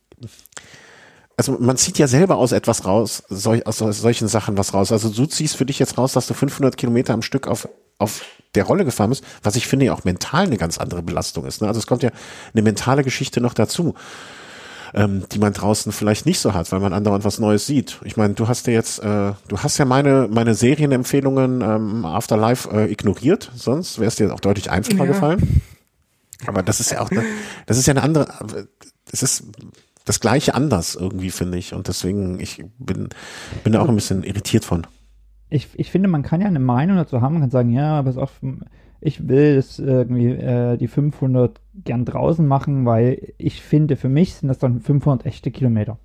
also 1.35 1.57
man 1.59 1.77
zieht 1.77 1.97
ja 1.97 2.07
selber 2.07 2.37
aus 2.37 2.51
etwas 2.51 2.85
raus, 2.85 3.23
sol, 3.29 3.61
aus 3.65 3.79
solchen 3.79 4.27
Sachen 4.27 4.57
was 4.57 4.73
raus. 4.73 4.91
Also 4.91 5.09
du 5.09 5.25
ziehst 5.25 5.55
für 5.55 5.65
dich 5.65 5.79
jetzt 5.79 5.97
raus, 5.97 6.13
dass 6.13 6.27
du 6.27 6.33
500 6.33 6.77
Kilometer 6.77 7.13
am 7.13 7.23
Stück 7.23 7.47
auf, 7.47 7.67
auf 7.97 8.23
der 8.55 8.65
Rolle 8.65 8.85
gefahren 8.85 9.09
bist, 9.09 9.23
was 9.41 9.55
ich 9.55 9.67
finde 9.67 9.87
ja 9.87 9.93
auch 9.93 10.03
mental 10.03 10.45
eine 10.45 10.57
ganz 10.57 10.77
andere 10.77 11.01
Belastung 11.01 11.45
ist. 11.45 11.61
Ne? 11.61 11.67
Also 11.67 11.79
es 11.79 11.87
kommt 11.87 12.03
ja 12.03 12.11
eine 12.53 12.61
mentale 12.61 13.03
Geschichte 13.03 13.41
noch 13.41 13.55
dazu, 13.55 13.95
ähm, 14.93 15.23
die 15.31 15.39
man 15.39 15.53
draußen 15.53 15.91
vielleicht 15.91 16.25
nicht 16.25 16.39
so 16.39 16.53
hat, 16.53 16.71
weil 16.71 16.79
man 16.79 16.93
andauernd 16.93 17.25
was 17.25 17.39
Neues 17.39 17.65
sieht. 17.65 17.99
Ich 18.03 18.17
meine, 18.17 18.33
du 18.33 18.47
hast 18.47 18.67
ja 18.67 18.73
jetzt, 18.73 18.99
äh, 18.99 19.33
du 19.47 19.57
hast 19.57 19.77
ja 19.77 19.85
meine, 19.85 20.27
meine 20.31 20.53
Serienempfehlungen 20.53 21.61
ähm, 21.61 22.05
Afterlife 22.05 22.69
äh, 22.71 22.91
ignoriert, 22.91 23.51
sonst 23.55 23.99
wäre 23.99 24.07
es 24.07 24.15
dir 24.15 24.33
auch 24.33 24.39
deutlich 24.39 24.69
einfacher 24.69 24.97
ja. 24.97 25.05
gefallen. 25.05 25.61
Aber 26.45 26.61
das 26.61 26.79
ist 26.79 26.91
ja 26.91 27.01
auch, 27.01 27.11
ne, 27.11 27.23
das 27.65 27.77
ist 27.77 27.87
ja 27.87 27.93
eine 27.93 28.03
andere, 28.03 28.27
es 29.11 29.23
ist 29.23 29.45
das 30.05 30.19
Gleiche 30.19 30.53
anders 30.53 30.95
irgendwie, 30.95 31.31
finde 31.31 31.57
ich. 31.57 31.73
Und 31.73 31.87
deswegen, 31.87 32.39
ich 32.39 32.63
bin, 32.77 33.09
bin 33.63 33.73
da 33.73 33.81
auch 33.81 33.89
ein 33.89 33.95
bisschen 33.95 34.23
irritiert 34.23 34.65
von. 34.65 34.85
Ich, 35.49 35.67
ich 35.75 35.91
finde, 35.91 36.09
man 36.09 36.23
kann 36.23 36.41
ja 36.41 36.47
eine 36.47 36.59
Meinung 36.59 36.97
dazu 36.97 37.21
haben. 37.21 37.33
Man 37.33 37.43
kann 37.43 37.51
sagen, 37.51 37.71
ja, 37.71 37.99
aber 37.99 38.21
auch, 38.21 38.31
ich 39.05 39.27
will 39.27 39.57
das 39.57 39.79
irgendwie 39.79 40.29
äh, 40.29 40.77
die 40.77 40.87
500 40.87 41.59
gern 41.83 42.05
draußen 42.05 42.47
machen, 42.47 42.85
weil 42.85 43.33
ich 43.37 43.61
finde, 43.61 43.97
für 43.97 44.07
mich 44.07 44.35
sind 44.35 44.47
das 44.47 44.59
dann 44.59 44.79
500 44.79 45.25
echte 45.25 45.51
Kilometer. 45.51 45.97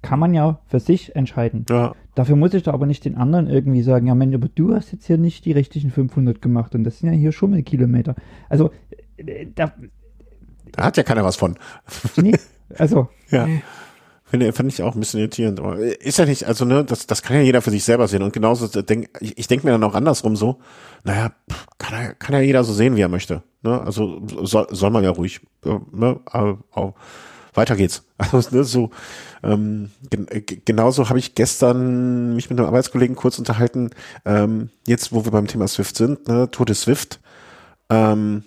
Kann 0.00 0.18
man 0.18 0.32
ja 0.32 0.60
für 0.66 0.80
sich 0.80 1.14
entscheiden. 1.14 1.66
Ja. 1.68 1.94
Dafür 2.14 2.36
muss 2.36 2.54
ich 2.54 2.62
da 2.62 2.72
aber 2.72 2.86
nicht 2.86 3.04
den 3.04 3.16
anderen 3.16 3.46
irgendwie 3.46 3.82
sagen, 3.82 4.06
ja, 4.06 4.14
Mensch, 4.14 4.34
aber 4.34 4.48
du 4.48 4.74
hast 4.74 4.90
jetzt 4.92 5.06
hier 5.06 5.18
nicht 5.18 5.44
die 5.44 5.52
richtigen 5.52 5.90
500 5.90 6.40
gemacht 6.40 6.74
und 6.74 6.84
das 6.84 6.98
sind 6.98 7.12
ja 7.12 7.18
hier 7.18 7.32
Schummelkilometer. 7.32 8.14
Also, 8.48 8.70
äh, 9.18 9.46
da, 9.54 9.74
da 10.72 10.84
hat 10.84 10.96
ja 10.96 11.02
keiner 11.02 11.24
was 11.24 11.36
von. 11.36 11.58
Nee, 12.16 12.36
also. 12.78 13.08
ja. 13.30 13.46
Finde, 14.28 14.52
fand 14.52 14.72
ich 14.72 14.82
auch 14.82 14.94
ein 14.94 15.00
bisschen 15.00 15.20
irritierend. 15.20 15.60
Aber 15.60 15.78
ist 15.78 16.18
ja 16.18 16.26
nicht, 16.26 16.44
also 16.44 16.64
ne, 16.64 16.84
das, 16.84 17.06
das 17.06 17.22
kann 17.22 17.36
ja 17.36 17.42
jeder 17.42 17.62
für 17.62 17.70
sich 17.70 17.84
selber 17.84 18.08
sehen. 18.08 18.22
Und 18.22 18.32
genauso 18.32 18.66
denk, 18.82 19.08
ich, 19.20 19.38
ich 19.38 19.46
denke 19.46 19.64
mir 19.64 19.72
dann 19.72 19.84
auch 19.84 19.94
andersrum 19.94 20.34
so, 20.34 20.58
naja, 21.04 21.30
kann 21.78 22.02
ja, 22.02 22.12
kann 22.12 22.34
ja 22.34 22.40
jeder 22.40 22.64
so 22.64 22.72
sehen, 22.72 22.96
wie 22.96 23.02
er 23.02 23.08
möchte. 23.08 23.44
Ne? 23.62 23.80
Also 23.80 24.20
soll, 24.42 24.66
soll 24.70 24.90
man 24.90 25.04
ja 25.04 25.10
ruhig. 25.10 25.40
Ne? 25.64 26.18
Aber, 26.26 26.58
aber, 26.72 26.94
weiter 27.54 27.76
geht's. 27.76 28.02
Also 28.18 28.40
ne, 28.50 28.64
so 28.64 28.90
ähm, 29.42 29.90
gen 30.10 30.26
genauso 30.64 31.08
habe 31.08 31.18
ich 31.18 31.34
gestern 31.34 32.34
mich 32.34 32.48
mit 32.48 32.58
einem 32.58 32.66
Arbeitskollegen 32.66 33.14
kurz 33.14 33.38
unterhalten, 33.38 33.90
ähm, 34.24 34.70
jetzt 34.86 35.12
wo 35.12 35.24
wir 35.24 35.32
beim 35.32 35.46
Thema 35.46 35.68
Swift 35.68 35.96
sind, 35.96 36.26
ne, 36.26 36.50
Tour 36.50 36.66
de 36.66 36.74
Swift. 36.74 37.20
Ähm, 37.90 38.44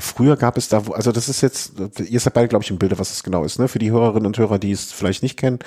Früher 0.00 0.36
gab 0.36 0.56
es 0.56 0.68
da, 0.68 0.82
also 0.92 1.12
das 1.12 1.28
ist 1.28 1.40
jetzt, 1.40 1.72
ihr 1.98 2.20
seid 2.20 2.34
beide, 2.34 2.48
glaube 2.48 2.64
ich, 2.64 2.70
im 2.70 2.78
Bilde, 2.78 2.98
was 2.98 3.12
es 3.12 3.22
genau 3.22 3.44
ist, 3.44 3.58
ne? 3.58 3.68
Für 3.68 3.78
die 3.78 3.90
Hörerinnen 3.90 4.26
und 4.26 4.38
Hörer, 4.38 4.58
die 4.58 4.72
es 4.72 4.92
vielleicht 4.92 5.22
nicht 5.22 5.36
kennen. 5.36 5.58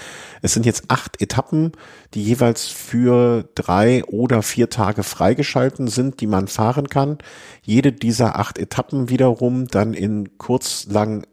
Es 0.41 0.53
sind 0.53 0.65
jetzt 0.65 0.85
acht 0.89 1.21
Etappen, 1.21 1.71
die 2.13 2.23
jeweils 2.23 2.67
für 2.67 3.47
drei 3.55 4.03
oder 4.05 4.41
vier 4.41 4.69
Tage 4.69 5.03
freigeschalten 5.03 5.87
sind, 5.87 6.21
die 6.21 6.27
man 6.27 6.47
fahren 6.47 6.89
kann. 6.89 7.17
Jede 7.61 7.91
dieser 7.91 8.39
acht 8.39 8.57
Etappen 8.57 9.09
wiederum 9.09 9.67
dann 9.67 9.93
in 9.93 10.37
kurz, 10.37 10.87
lang, 10.89 11.25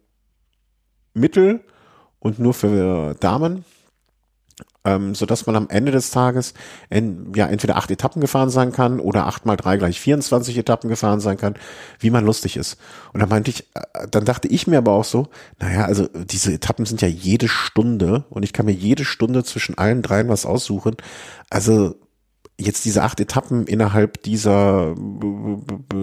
mittel 1.14 1.64
und 2.18 2.38
nur 2.38 2.54
für 2.54 3.14
Damen 3.18 3.64
ähm, 4.84 5.14
so 5.14 5.26
dass 5.26 5.46
man 5.46 5.56
am 5.56 5.68
Ende 5.68 5.92
des 5.92 6.10
Tages 6.10 6.54
in, 6.88 7.32
ja 7.34 7.46
entweder 7.46 7.76
acht 7.76 7.90
Etappen 7.90 8.20
gefahren 8.20 8.50
sein 8.50 8.72
kann 8.72 9.00
oder 9.00 9.26
acht 9.26 9.46
mal 9.46 9.56
drei 9.56 9.76
gleich 9.76 10.00
24 10.00 10.56
Etappen 10.56 10.88
gefahren 10.88 11.20
sein 11.20 11.36
kann, 11.36 11.54
wie 11.98 12.10
man 12.10 12.24
lustig 12.24 12.56
ist. 12.56 12.78
Und 13.12 13.20
dann 13.20 13.28
meinte 13.28 13.50
ich, 13.50 13.66
äh, 13.74 14.08
dann 14.10 14.24
dachte 14.24 14.48
ich 14.48 14.66
mir 14.66 14.78
aber 14.78 14.92
auch 14.92 15.04
so, 15.04 15.28
naja, 15.58 15.84
also 15.84 16.08
diese 16.08 16.52
Etappen 16.52 16.86
sind 16.86 17.02
ja 17.02 17.08
jede 17.08 17.48
Stunde 17.48 18.24
und 18.30 18.42
ich 18.42 18.52
kann 18.52 18.66
mir 18.66 18.72
jede 18.72 19.04
Stunde 19.04 19.44
zwischen 19.44 19.76
allen 19.76 20.02
dreien 20.02 20.28
was 20.28 20.46
aussuchen. 20.46 20.96
Also 21.50 21.96
jetzt 22.60 22.84
diese 22.84 23.02
acht 23.02 23.20
Etappen 23.20 23.66
innerhalb 23.66 24.22
dieser 24.22 24.94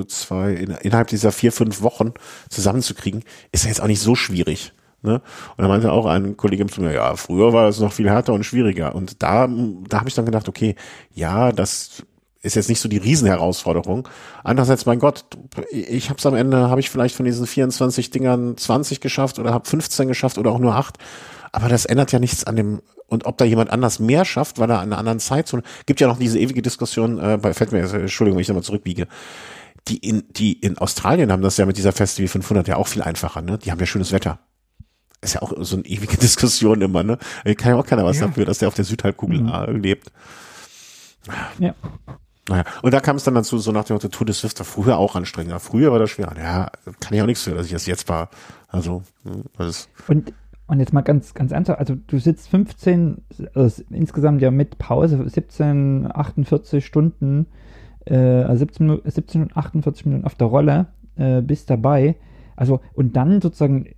zwei, 0.08 0.54
innerhalb 0.54 1.08
dieser 1.08 1.32
vier, 1.32 1.52
fünf 1.52 1.82
Wochen 1.82 2.14
zusammenzukriegen, 2.50 3.24
ist 3.52 3.64
ja 3.64 3.70
jetzt 3.70 3.82
auch 3.82 3.88
nicht 3.88 4.02
so 4.02 4.16
schwierig. 4.16 4.74
Ne? 5.02 5.22
Und 5.56 5.64
da 5.64 5.68
meinte 5.68 5.92
auch 5.92 6.06
ein 6.06 6.38
Kollege 6.38 6.66
zu 6.68 6.82
mir, 6.82 6.94
ja, 6.94 7.16
früher 7.16 7.54
war 7.54 7.66
das 7.66 7.80
noch 7.80 7.94
viel 7.94 8.10
härter 8.10 8.34
und 8.34 8.44
schwieriger. 8.44 8.96
Und 8.96 9.22
da, 9.22 9.48
da 9.88 10.00
habe 10.00 10.10
ich 10.10 10.16
dann 10.16 10.26
gedacht, 10.26 10.50
okay, 10.50 10.76
ja, 11.14 11.52
das 11.52 12.04
ist 12.42 12.56
jetzt 12.56 12.70
nicht 12.70 12.80
so 12.80 12.90
die 12.90 12.98
Riesenherausforderung. 12.98 14.08
Andererseits, 14.44 14.86
mein 14.86 15.00
Gott, 15.00 15.26
ich 15.72 16.10
habe 16.10 16.18
es 16.18 16.26
am 16.26 16.36
Ende, 16.36 16.70
habe 16.70 16.80
ich 16.80 16.90
vielleicht 16.90 17.16
von 17.16 17.26
diesen 17.26 17.46
24 17.46 18.10
Dingern 18.10 18.58
20 18.58 19.02
geschafft 19.02 19.40
oder 19.40 19.54
habe 19.54 19.68
15 19.68 20.08
geschafft 20.08 20.38
oder 20.38 20.52
auch 20.52 20.60
nur 20.60 20.76
8. 20.76 20.98
Aber 21.52 21.70
das 21.70 21.86
ändert 21.86 22.12
ja 22.12 22.20
nichts 22.20 22.44
an 22.44 22.56
dem, 22.56 22.82
und 23.08 23.26
ob 23.26 23.38
da 23.38 23.46
jemand 23.46 23.70
anders 23.70 24.00
mehr 24.00 24.26
schafft, 24.26 24.60
weil 24.60 24.70
er 24.70 24.80
an 24.80 24.92
einer 24.92 24.98
anderen 24.98 25.20
Zeit 25.20 25.48
so, 25.48 25.60
gibt 25.86 26.00
ja 26.00 26.08
noch 26.08 26.20
diese 26.20 26.40
ewige 26.40 26.62
Diskussion, 26.62 27.20
äh, 27.20 27.38
bei, 27.42 27.54
fällt 27.54 27.72
mir, 27.72 27.80
Entschuldigung, 27.80 28.38
wenn 28.38 28.42
ich 28.42 28.48
nochmal 28.50 28.64
zurückbiege. 28.64 29.08
Die 29.88 29.98
in, 29.98 30.24
die 30.32 30.54
in 30.54 30.78
Australien 30.78 31.32
haben 31.32 31.42
das 31.42 31.56
ja 31.58 31.66
mit 31.66 31.78
dieser 31.78 31.94
Festival 31.94 32.28
500 32.28 32.68
ja 32.68 32.76
auch 32.76 32.88
viel 32.88 33.02
einfacher, 33.02 33.42
ne? 33.42 33.58
Die 33.58 33.72
haben 33.72 33.80
ja 33.80 33.86
schönes 33.86 34.12
Wetter 34.12 34.40
ist 35.22 35.36
ja 35.36 35.42
auch 35.42 35.54
so 35.60 35.78
eine 35.78 35.86
ewige 35.86 36.18
Diskussion 36.22 36.82
immer, 36.82 37.04
ne? 37.04 37.18
Kann 37.58 37.72
ja 37.72 37.76
auch 37.78 37.86
keiner 37.86 38.06
was 38.06 38.20
ja. 38.20 38.28
dafür, 38.28 38.46
dass 38.46 38.60
der 38.60 38.68
auf 38.68 38.76
der 38.76 38.86
Südhalbkugel 38.86 39.42
mhm. 39.42 39.82
lebt. 39.82 40.12
Ja. 41.60 41.74
Naja, 42.50 42.64
und 42.82 42.94
da 42.94 43.02
kam 43.02 43.18
es 43.18 43.24
dann 43.24 43.36
dazu, 43.36 43.58
so 43.58 43.72
nach 43.72 43.84
dem 43.84 43.96
Motto, 43.96 44.08
Tour 44.08 44.26
de 44.26 44.34
Swift 44.34 44.58
war 44.60 44.66
früher 44.66 44.98
auch 44.98 45.16
anstrengender. 45.16 45.60
Früher 45.60 45.92
war 45.92 46.00
das 46.00 46.12
schwer. 46.12 46.34
Ja, 46.38 46.72
kann 47.02 47.14
ich 47.14 47.22
auch 47.22 47.26
nichts 47.26 47.44
für, 47.44 47.54
dass 47.54 47.66
ich 47.66 47.74
das 47.74 47.86
jetzt 47.86 48.08
war. 48.08 48.30
Also, 48.70 49.04
hm, 49.24 49.44
das 49.58 49.90
Und, 50.08 50.34
und 50.68 50.80
jetzt 50.80 50.94
mal 50.94 51.02
ganz, 51.02 51.34
ganz 51.34 51.52
ernsthaft, 51.52 51.80
also 51.80 51.96
du 51.96 52.20
sitzt 52.20 52.48
15, 52.50 53.22
also 53.54 53.84
insgesamt 53.90 54.42
ja 54.42 54.52
mit 54.52 54.78
Pause, 54.78 55.28
17, 55.28 56.10
48 56.10 56.86
Stunden, 56.86 57.48
äh, 58.06 58.16
also 58.16 58.60
17, 58.60 59.02
17 59.04 59.50
48 59.54 60.06
Minuten 60.06 60.26
auf 60.26 60.36
der 60.36 60.48
Rolle, 60.48 60.88
äh, 61.18 61.42
bist 61.42 61.70
dabei. 61.70 62.16
Also, 62.56 62.80
und 62.94 63.18
dann 63.18 63.42
sozusagen 63.42 63.90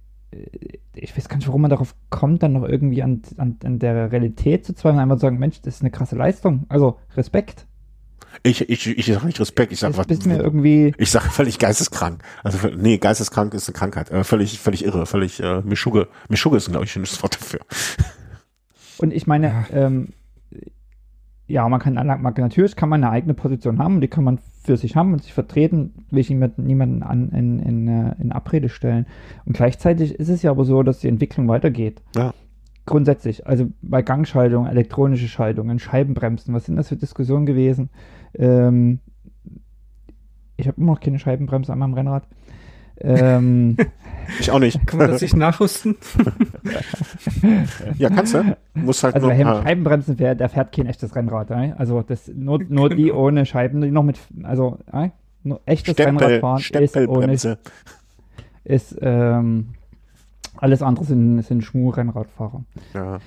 ich 0.96 1.18
weiß 1.18 1.28
gar 1.28 1.38
nicht, 1.38 1.48
warum 1.48 1.62
man 1.62 1.72
darauf 1.72 1.96
kommt, 2.10 2.44
dann 2.44 2.54
noch 2.54 2.68
irgendwie 2.68 3.02
an, 3.02 3.22
an, 3.38 3.58
an 3.64 3.80
der 3.80 4.12
Realität 4.12 4.66
zu 4.66 4.74
zweifeln, 4.74 5.00
einmal 5.00 5.18
zu 5.18 5.22
sagen, 5.22 5.40
Mensch, 5.40 5.62
das 5.62 5.76
ist 5.76 5.82
eine 5.82 5.92
krasse 5.92 6.16
Leistung. 6.16 6.66
Also 6.70 7.00
Respekt. 7.16 7.66
Ich, 8.44 8.70
ich, 8.70 8.88
ich 8.88 9.06
sage 9.08 9.26
nicht 9.26 9.40
Respekt, 9.40 9.72
ich 9.72 9.80
sage 9.80 9.98
was. 9.98 10.06
Bist 10.06 10.28
mir 10.28 10.38
irgendwie 10.38 10.94
ich 10.98 11.10
sage 11.10 11.30
völlig 11.30 11.58
geisteskrank. 11.58 12.22
Also 12.44 12.68
nee, 12.68 12.98
geisteskrank 13.00 13.54
ist 13.54 13.68
eine 13.68 13.74
Krankheit. 13.74 14.12
Äh, 14.12 14.24
völlig, 14.24 14.60
völlig 14.60 14.86
irre, 14.86 15.06
völlig 15.08 15.42
äh, 15.42 15.62
Mischugge. 15.62 16.08
Mischugge 16.30 16.58
ist, 16.58 16.70
glaube 16.70 16.86
ich, 16.86 16.92
ein 16.92 16.94
schönes 16.94 17.24
Wort 17.24 17.36
dafür. 17.36 17.62
Und 19.00 19.12
ich 19.14 19.26
meine, 19.26 19.48
ja. 19.48 19.66
ähm, 19.72 20.10
ja, 21.48 21.68
man 21.68 21.80
kann, 21.80 21.96
natürlich 21.96 22.76
kann 22.76 22.90
man 22.90 23.04
eine 23.04 23.12
eigene 23.12 23.34
Position 23.34 23.80
haben, 23.80 24.02
die 24.02 24.08
kann 24.08 24.24
man 24.24 24.40
für 24.70 24.78
sich 24.78 24.96
haben 24.96 25.14
und 25.14 25.24
sich 25.24 25.34
vertreten, 25.34 26.06
will 26.12 26.20
ich 26.20 26.30
niemanden 26.30 27.02
an, 27.02 27.30
in, 27.30 27.58
in, 27.58 27.88
äh, 27.88 28.14
in 28.20 28.32
Abrede 28.32 28.70
stellen. 28.70 29.08
Und 29.46 29.54
gleichzeitig 29.54 30.14
ist 30.14 30.30
es 30.30 30.44
ja 30.44 30.52
aber 30.52 30.64
so, 30.64 30.84
dass 30.84 31.00
die 31.00 31.08
Entwicklung 31.08 31.48
weitergeht. 31.48 32.04
Ja. 32.16 32.36
Grundsätzlich, 32.86 33.48
also 33.48 33.68
bei 33.82 34.04
Gangschaltung, 34.04 34.68
elektronische 34.68 35.28
Schaltungen, 35.28 35.80
Scheibenbremsen, 35.80 36.54
was 36.54 36.66
sind 36.66 36.76
das 36.76 36.90
für 36.90 36.98
Diskussionen 36.98 37.48
gewesen? 37.48 37.90
Ähm, 38.36 39.00
ich 40.56 40.68
habe 40.68 40.80
immer 40.80 40.94
noch 40.94 41.00
keine 41.00 41.18
Scheibenbremse 41.18 41.74
an 41.74 41.80
meinem 41.80 41.96
Rennrad. 41.96 42.28
Ähm, 43.02 43.78
ich 44.40 44.52
auch 44.52 44.60
nicht. 44.60 44.86
Kann 44.86 45.00
man 45.00 45.12
das 45.12 45.22
nicht 45.22 45.36
nachrüsten? 45.36 45.96
ja, 47.98 48.10
kannst 48.10 48.34
du. 48.34 48.58
Muss 48.74 49.04
halt 49.04 49.16
also 49.16 49.28
nur, 49.28 49.38
wer 49.38 49.64
Scheibenbremsen 49.64 50.18
fährt, 50.18 50.40
der 50.40 50.50
fährt 50.50 50.72
kein 50.72 50.86
echtes 50.86 51.16
Rennrad. 51.16 51.52
Äh? 51.52 51.74
Also 51.78 52.02
das 52.02 52.28
nur, 52.34 52.60
nur 52.68 52.90
die 52.90 53.06
genau. 53.06 53.26
ohne 53.26 53.46
Scheiben, 53.46 53.82
die 53.82 53.92
noch 53.92 54.04
mit, 54.04 54.20
also 54.44 54.78
äh? 54.92 55.10
nur 55.44 55.62
echtes 55.66 55.94
Stempel, 55.94 56.28
Rennradfahren 56.28 56.84
ist 56.84 56.98
ohne, 56.98 57.58
ist 58.64 58.98
ähm, 59.02 59.70
alles 60.58 60.82
andere 60.82 61.06
sind, 61.06 61.42
sind 61.44 61.64
Schmu-Rennradfahrer. 61.64 62.64
Ja. 62.94 63.20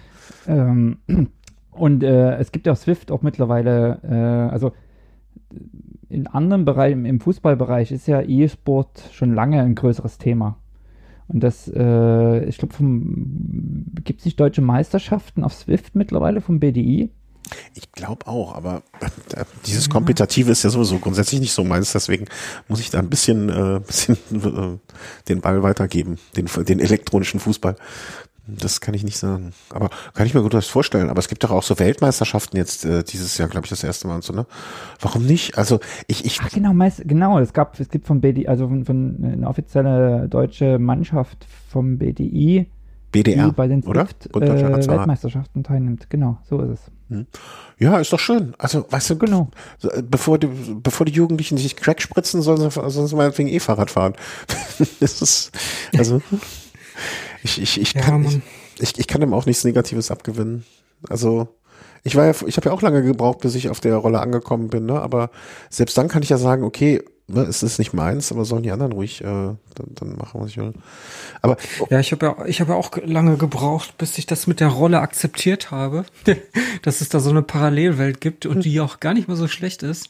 Ähm, 0.47 0.99
und 1.71 2.03
äh, 2.03 2.37
es 2.37 2.53
gibt 2.53 2.67
ja 2.67 2.75
Swift 2.75 3.11
auch 3.11 3.23
mittlerweile, 3.23 3.99
äh, 4.03 4.53
also 4.53 4.73
in 6.09 6.27
anderen 6.27 6.65
Bereichen, 6.65 7.07
im 7.07 7.21
Fußballbereich 7.21 7.91
ist 7.91 8.07
ja 8.07 8.21
E-Sport 8.21 9.11
schon 9.13 9.35
lange 9.35 9.63
ein 9.63 9.75
größeres 9.75 10.19
Thema. 10.19 10.59
Und 11.29 11.41
das, 11.41 11.69
äh, 11.69 12.45
ich 12.45 12.59
glaube, 12.59 12.75
gibt 14.05 14.21
es 14.21 14.25
nicht 14.25 14.39
deutsche 14.39 14.61
Meisterschaften 14.61 15.45
auf 15.45 15.55
Swift 15.55 15.95
mittlerweile 15.95 16.41
vom 16.41 16.61
BDI? 16.61 17.11
Ich 17.75 17.93
glaube 17.93 18.27
auch, 18.27 18.55
aber 18.55 18.83
äh, 19.01 19.45
dieses 19.67 19.91
Kompetitive 19.91 20.51
ist 20.51 20.63
ja 20.63 20.71
sowieso 20.71 20.99
grundsätzlich 20.99 21.41
nicht 21.41 21.53
so 21.53 21.65
meins, 21.65 21.93
deswegen 21.93 22.27
muss 22.69 22.81
ich 22.81 22.91
da 22.91 22.99
ein 22.99 23.11
bisschen, 23.11 23.49
äh, 23.49 23.81
bisschen 23.87 24.17
äh, 24.33 24.79
den 25.29 25.41
Ball 25.41 25.63
weitergeben, 25.63 26.19
den, 26.37 26.47
den 26.65 26.81
elektronischen 26.81 27.41
Fußball. 27.41 27.77
Das 28.47 28.81
kann 28.81 28.95
ich 28.95 29.05
nicht 29.05 29.19
sagen. 29.19 29.53
Aber 29.71 29.91
kann 30.15 30.27
ich 30.27 30.35
mir 30.35 30.43
gut 30.43 30.55
was 30.55 30.67
vorstellen. 30.67 31.11
Aber 31.11 31.21
es 31.21 31.29
gibt 31.29 31.45
doch 31.45 31.53
auch 31.53 31.63
so 31.63 31.79
Weltmeisterschaften 31.79 32.57
jetzt 32.57 32.85
äh, 32.85 33.05
dieses 33.05 33.39
Jahr, 33.39 33.49
glaube 33.49 33.67
ich, 33.67 33.71
das 33.71 33.85
erste 33.85 34.09
Mal 34.09 34.17
und 34.17 34.25
so, 34.25 34.33
ne? 34.33 34.47
Warum 35.01 35.25
nicht? 35.25 35.57
Also 35.57 35.79
ich, 36.09 36.25
ich. 36.25 36.41
Ach, 36.43 36.51
genau, 36.51 36.73
meist, 36.73 37.03
genau. 37.07 37.39
Es 37.39 37.53
gab, 37.53 37.79
es 37.79 37.89
gibt 37.89 38.07
vom 38.07 38.21
BDI, 38.21 38.49
also 38.49 38.67
von, 38.67 38.85
von 38.85 39.19
eine 39.23 39.47
offizielle 39.47 40.29
deutsche 40.29 40.81
Mannschaft 40.81 41.47
vom 41.69 41.99
BDI, 41.99 42.67
BDR, 43.13 43.47
die 43.47 43.53
bei 43.53 43.69
den 43.69 43.85
oder? 43.85 44.07
Swift 44.07 44.35
Deutscher 44.35 44.71
äh. 44.71 44.89
Weltmeisterschaften 44.89 45.63
teilnimmt. 45.63 46.11
Genau, 46.11 46.39
so 46.49 46.61
ist 46.63 46.71
es. 46.71 47.27
Ja, 47.79 47.99
ist 47.99 48.13
doch 48.13 48.19
schön. 48.19 48.55
Also, 48.59 48.87
weißt 48.89 49.11
du, 49.11 49.19
Genau. 49.19 49.51
äh, 49.83 50.03
bevor 50.03 50.39
die, 50.39 50.49
bevor 50.83 51.05
die 51.07 51.13
Jugendlichen 51.13 51.59
sich 51.59 51.77
Crack 51.77 52.01
spritzen, 52.01 52.43
sollen 52.43 52.59
sie, 52.59 52.71
sollen 52.71 53.07
sie 53.07 53.17
meinetwegen 53.17 53.49
eh 53.49 53.61
Fahrrad 53.61 53.91
fahren. 53.91 54.15
das 55.01 55.21
ist, 55.21 55.53
also, 55.97 56.23
ich, 57.43 57.61
ich, 57.61 57.81
ich, 57.81 57.95
Ja, 57.95 58.01
kann, 58.03 58.25
ich, 58.25 58.83
ich, 58.83 58.99
ich 58.99 59.07
kann 59.07 59.21
dem 59.21 59.33
auch 59.35 59.47
nichts 59.47 59.65
Negatives 59.65 60.11
abgewinnen. 60.11 60.65
Also, 61.09 61.49
ich 62.05 62.17
war 62.17 62.27
ja, 62.27 62.35
ich 62.47 62.57
habe 62.57 62.69
ja 62.69 62.75
auch 62.75 62.83
lange 62.83 63.03
gebraucht, 63.03 63.41
bis 63.41 63.55
ich 63.55 63.69
auf 63.69 63.81
der 63.81 63.97
Rolle 63.97 64.21
angekommen 64.21 64.69
bin, 64.69 64.87
ne? 64.87 65.01
Aber 65.01 65.31
selbst 65.71 65.97
dann 65.99 66.09
kann 66.09 66.23
ich 66.23 66.29
ja 66.31 66.39
sagen, 66.39 66.65
okay, 66.65 67.03
ne, 67.29 67.43
es 67.43 67.63
ist 67.63 67.79
nicht 67.79 67.93
meins, 67.93 68.33
aber 68.33 68.45
sollen 68.45 68.65
die 68.65 68.73
anderen 68.73 68.93
ruhig 68.93 69.21
äh, 69.21 69.25
dann, 69.25 69.59
dann 69.95 70.17
machen, 70.17 70.41
was 70.41 70.51
ich 70.51 70.57
will. 70.59 70.73
Aber 71.43 71.57
Ja, 71.91 72.01
ich 72.01 72.11
habe 72.13 72.27
ja, 72.27 72.45
ich 72.47 72.61
habe 72.61 72.73
ja 72.73 72.77
auch 72.79 72.91
ge- 72.91 73.05
lange 73.07 73.37
gebraucht, 73.37 73.99
bis 73.99 74.19
ich 74.19 74.27
das 74.27 74.47
mit 74.47 74.59
der 74.61 74.69
Rolle 74.69 75.01
akzeptiert 75.01 75.71
habe, 75.71 76.05
dass 76.83 77.01
es 77.01 77.09
da 77.09 77.21
so 77.21 77.31
eine 77.31 77.43
Parallelwelt 77.43 78.21
gibt 78.21 78.47
und 78.47 78.65
die 78.65 78.81
auch 78.81 78.99
gar 79.01 79.15
nicht 79.15 79.29
mal 79.29 79.37
so 79.37 79.49
schlecht 79.49 79.83
ist. 79.85 80.09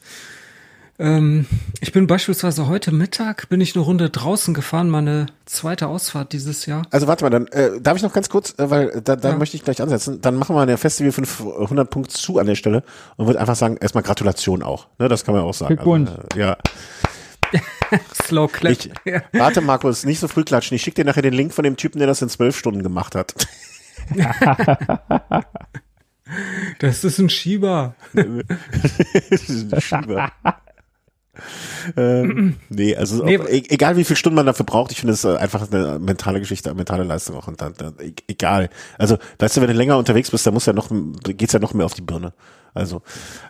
Ähm, 0.99 1.47
ich 1.81 1.93
bin 1.93 2.07
beispielsweise 2.07 2.69
heute 2.69 2.93
Mittag 2.93 3.49
bin 3.49 3.61
ich 3.61 3.75
eine 3.75 3.85
Runde 3.85 4.11
draußen 4.11 4.53
gefahren, 4.55 4.91
meine 4.91 5.27
zweite 5.47 5.89
Ausfahrt 5.89 6.33
dieses 6.33 6.67
Jahr. 6.67 6.83
Also 6.91 7.07
warte 7.07 7.25
mal, 7.25 7.31
dann 7.31 7.47
äh, 7.49 7.81
darf 7.81 7.97
ich 7.97 8.03
noch 8.03 8.13
ganz 8.13 8.29
kurz, 8.29 8.55
äh, 8.59 8.71
weil 8.71 9.01
da, 9.03 9.17
da 9.17 9.31
Ja. 9.31 9.37
möchte 9.37 9.57
ich 9.57 9.65
gleich 9.65 9.81
ansetzen. 9.83 10.21
Dann 10.21 10.37
machen 10.37 10.55
wir 10.55 10.67
der 10.67 10.79
Festival 10.79 11.11
500 11.13 11.89
Punkt 11.91 12.11
zu 12.13 12.39
an 12.39 12.47
der 12.47 12.55
Stelle 12.55 12.85
und 13.17 13.27
würde 13.27 13.41
einfach 13.41 13.57
sagen, 13.57 13.79
erstmal 13.79 14.03
Gratulation 14.05 14.63
auch. 14.63 14.87
Ne, 14.99 15.09
das 15.09 15.25
kann 15.25 15.35
man 15.35 15.43
auch 15.45 15.55
sagen. 15.55 15.77
Glückwunsch. 15.77 16.11
Also, 16.11 16.23
äh, 16.37 16.39
ja. 16.41 16.57
Slow 18.25 18.49
clap. 18.49 18.73
Ich, 18.73 18.91
warte, 19.33 19.61
Markus, 19.61 20.05
nicht 20.05 20.21
so 20.21 20.29
früh 20.29 20.45
klatschen. 20.45 20.75
Ich 20.77 20.83
schicke 20.83 21.03
dir 21.03 21.05
nachher 21.05 21.23
den 21.23 21.35
Link 21.35 21.53
von 21.53 21.65
dem 21.65 21.77
Typen, 21.77 21.99
der 21.99 22.07
das 22.07 22.23
in 22.23 22.29
zwölf 22.29 22.57
Stunden 22.57 22.83
gemacht 22.83 23.15
hat. 23.15 23.35
Das 26.79 27.05
ist 27.05 27.19
ein 27.19 27.29
Schieber. 27.29 27.95
Das 28.15 29.49
ist 29.51 29.73
ein 29.73 29.81
Schieber. 29.81 30.33
Ähm, 31.97 32.57
nee, 32.69 32.95
also 32.95 33.25
Nee, 33.25 33.39
ob, 33.39 33.49
e 33.49 33.63
egal 33.69 33.97
wie 33.97 34.05
viel 34.05 34.17
Stunden 34.17 34.37
man 34.37 34.47
dafür 34.47 34.67
braucht, 34.67 34.93
ich 34.93 35.01
finde 35.01 35.15
es 35.15 35.25
äh, 35.25 35.37
einfach 35.37 35.71
eine 35.71 35.99
mentale 35.99 36.41
Geschichte, 36.41 36.69
eine 36.71 36.77
mentale 36.77 37.05
Leistung 37.05 37.37
auch 37.37 37.49
und 37.49 37.61
dann, 37.61 37.73
dann 37.79 37.95
e 38.01 38.13
egal. 38.29 38.69
Also, 38.99 39.17
weißt 39.39 39.57
du, 39.57 39.61
wenn 39.63 39.69
du 39.69 39.75
länger 39.75 39.97
unterwegs 39.97 40.31
bist, 40.31 40.47
dann 40.47 40.55
muss 40.55 40.67
ja 40.67 40.73
noch, 40.73 40.91
geht's 41.23 41.53
ja 41.53 41.59
noch 41.59 41.75
mehr 41.75 41.87
auf 41.87 41.95
die 41.95 42.03
Birne. 42.03 42.35
Also, 42.75 43.03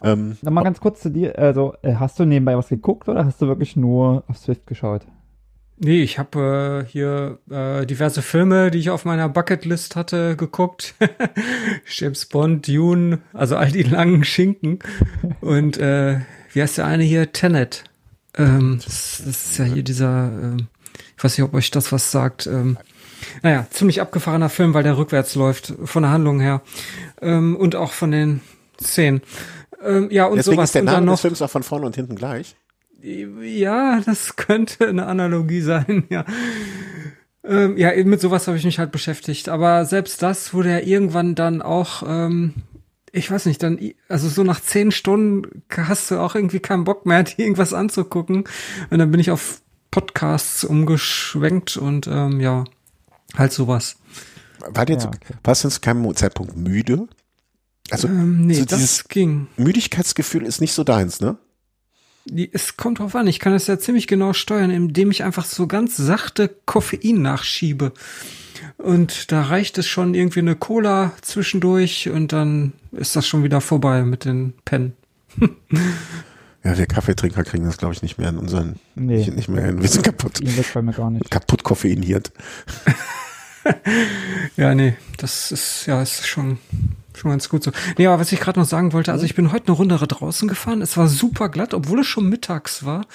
ähm, 0.02 0.36
Nochmal 0.42 0.64
ganz 0.64 0.80
kurz 0.80 1.00
zu 1.00 1.10
dir. 1.10 1.38
Also, 1.38 1.74
äh, 1.82 1.94
hast 1.94 2.18
du 2.18 2.24
nebenbei 2.24 2.56
was 2.56 2.68
geguckt 2.68 3.08
oder 3.08 3.24
hast 3.24 3.42
du 3.42 3.46
wirklich 3.46 3.76
nur 3.76 4.24
auf 4.28 4.38
Swift 4.38 4.66
geschaut? 4.66 5.02
Nee, 5.78 6.02
ich 6.02 6.18
habe 6.20 6.84
äh, 6.86 6.88
hier 6.88 7.38
äh, 7.50 7.84
diverse 7.86 8.22
Filme, 8.22 8.70
die 8.70 8.78
ich 8.78 8.90
auf 8.90 9.04
meiner 9.04 9.28
Bucketlist 9.28 9.96
hatte, 9.96 10.36
geguckt. 10.36 10.94
James 11.86 12.26
Bond, 12.26 12.68
Dune, 12.68 13.18
also 13.32 13.56
all 13.56 13.72
die 13.72 13.82
langen 13.82 14.22
Schinken. 14.22 14.78
Und 15.40 15.78
äh, 15.78 16.20
wie 16.52 16.62
heißt 16.62 16.78
der 16.78 16.86
eine 16.86 17.04
hier? 17.04 17.32
Tenet. 17.32 17.84
Ähm, 18.36 18.80
das, 18.84 19.22
das 19.24 19.46
ist 19.46 19.58
ja 19.58 19.64
hier 19.64 19.82
dieser, 19.82 20.30
ähm, 20.32 20.68
ich 21.16 21.24
weiß 21.24 21.36
nicht, 21.36 21.44
ob 21.44 21.54
euch 21.54 21.70
das 21.70 21.92
was 21.92 22.10
sagt. 22.10 22.46
Ähm, 22.46 22.78
naja, 23.42 23.66
ziemlich 23.70 24.00
abgefahrener 24.00 24.48
Film, 24.48 24.74
weil 24.74 24.82
der 24.82 24.96
rückwärts 24.96 25.34
läuft, 25.34 25.74
von 25.84 26.02
der 26.02 26.12
Handlung 26.12 26.40
her. 26.40 26.62
Ähm, 27.20 27.56
und 27.56 27.76
auch 27.76 27.92
von 27.92 28.10
den 28.10 28.40
Szenen. 28.80 29.22
Ähm, 29.84 30.08
ja, 30.10 30.26
und 30.26 30.36
deswegen 30.36 30.56
sowas. 30.56 30.70
ist 30.70 30.74
der 30.74 30.82
Name 30.82 31.06
noch 31.06 31.14
des 31.14 31.20
Films 31.22 31.42
auch 31.42 31.50
von 31.50 31.62
vorne 31.62 31.86
und 31.86 31.96
hinten 31.96 32.16
gleich. 32.16 32.56
ja, 33.02 34.00
das 34.00 34.36
könnte 34.36 34.88
eine 34.88 35.06
Analogie 35.06 35.60
sein, 35.60 36.04
ja. 36.08 36.24
Ähm, 37.44 37.76
ja, 37.76 37.92
mit 38.04 38.20
sowas 38.20 38.46
habe 38.46 38.56
ich 38.56 38.64
mich 38.64 38.78
halt 38.78 38.92
beschäftigt. 38.92 39.48
Aber 39.48 39.84
selbst 39.84 40.22
das 40.22 40.54
wurde 40.54 40.70
ja 40.70 40.78
irgendwann 40.78 41.34
dann 41.34 41.60
auch, 41.60 42.04
ähm, 42.06 42.54
ich 43.12 43.30
weiß 43.30 43.46
nicht, 43.46 43.62
dann, 43.62 43.78
also 44.08 44.28
so 44.28 44.42
nach 44.42 44.60
zehn 44.60 44.90
Stunden 44.90 45.62
hast 45.70 46.10
du 46.10 46.18
auch 46.18 46.34
irgendwie 46.34 46.60
keinen 46.60 46.84
Bock 46.84 47.06
mehr, 47.06 47.22
dir 47.22 47.38
irgendwas 47.38 47.74
anzugucken. 47.74 48.44
Und 48.90 48.98
dann 48.98 49.10
bin 49.10 49.20
ich 49.20 49.30
auf 49.30 49.60
Podcasts 49.90 50.64
umgeschwenkt 50.64 51.76
und 51.76 52.06
ähm, 52.06 52.40
ja, 52.40 52.64
halt 53.36 53.52
sowas. 53.52 53.96
War 54.60 54.86
dir 54.86 54.94
Ja, 54.94 54.98
zu, 54.98 55.10
warst 55.44 55.64
du 55.64 55.68
zu 55.68 55.80
keinem 55.80 56.14
Zeitpunkt 56.16 56.56
müde? 56.56 57.08
Also, 57.90 58.08
Ähm, 58.08 58.46
nee, 58.46 58.54
so 58.54 58.64
das 58.64 59.08
ging. 59.08 59.48
Müdigkeitsgefühl 59.56 60.44
ist 60.44 60.60
nicht 60.60 60.72
so 60.72 60.82
deins, 60.82 61.20
ne? 61.20 61.36
Es 62.52 62.76
kommt 62.76 63.00
drauf 63.00 63.16
an, 63.16 63.26
ich 63.26 63.40
kann 63.40 63.52
das 63.52 63.66
ja 63.66 63.78
ziemlich 63.78 64.06
genau 64.06 64.32
steuern, 64.32 64.70
indem 64.70 65.10
ich 65.10 65.24
einfach 65.24 65.44
so 65.44 65.66
ganz 65.66 65.96
sachte 65.96 66.48
Koffein 66.66 67.20
nachschiebe. 67.20 67.92
Und 68.78 69.32
da 69.32 69.42
reicht 69.42 69.78
es 69.78 69.86
schon 69.86 70.14
irgendwie 70.14 70.40
eine 70.40 70.56
Cola 70.56 71.12
zwischendurch 71.22 72.08
und 72.08 72.32
dann 72.32 72.72
ist 72.92 73.16
das 73.16 73.26
schon 73.26 73.44
wieder 73.44 73.60
vorbei 73.60 74.02
mit 74.02 74.24
den 74.24 74.54
Pennen. 74.64 74.94
Ja, 76.64 76.78
wir 76.78 76.86
Kaffeetrinker 76.86 77.42
kriegen 77.42 77.64
das, 77.64 77.76
glaube 77.76 77.92
ich, 77.92 78.02
nicht 78.02 78.18
mehr 78.18 78.28
in 78.28 78.38
unseren, 78.38 78.76
Nee. 78.94 79.16
nicht, 79.16 79.34
nicht 79.34 79.48
mehr 79.48 79.64
hin. 79.64 79.82
Wir 79.82 79.88
sind 79.88 80.04
kaputt, 80.04 80.40
kaputt 81.28 81.64
koffeiniert. 81.64 82.30
Ja, 84.56 84.74
nee, 84.74 84.96
das 85.18 85.52
ist, 85.52 85.86
ja, 85.86 86.02
ist 86.02 86.26
schon, 86.26 86.58
schon 87.14 87.30
ganz 87.30 87.48
gut 87.48 87.62
so. 87.62 87.70
Nee, 87.98 88.06
aber 88.06 88.20
was 88.20 88.32
ich 88.32 88.40
gerade 88.40 88.58
noch 88.58 88.66
sagen 88.66 88.92
wollte, 88.92 89.12
also 89.12 89.24
ich 89.24 89.34
bin 89.34 89.52
heute 89.52 89.68
eine 89.68 89.76
Runde 89.76 89.96
draußen 89.96 90.48
gefahren. 90.48 90.82
Es 90.82 90.96
war 90.96 91.08
super 91.08 91.48
glatt, 91.48 91.74
obwohl 91.74 92.00
es 92.00 92.06
schon 92.06 92.28
mittags 92.28 92.84
war. 92.84 93.06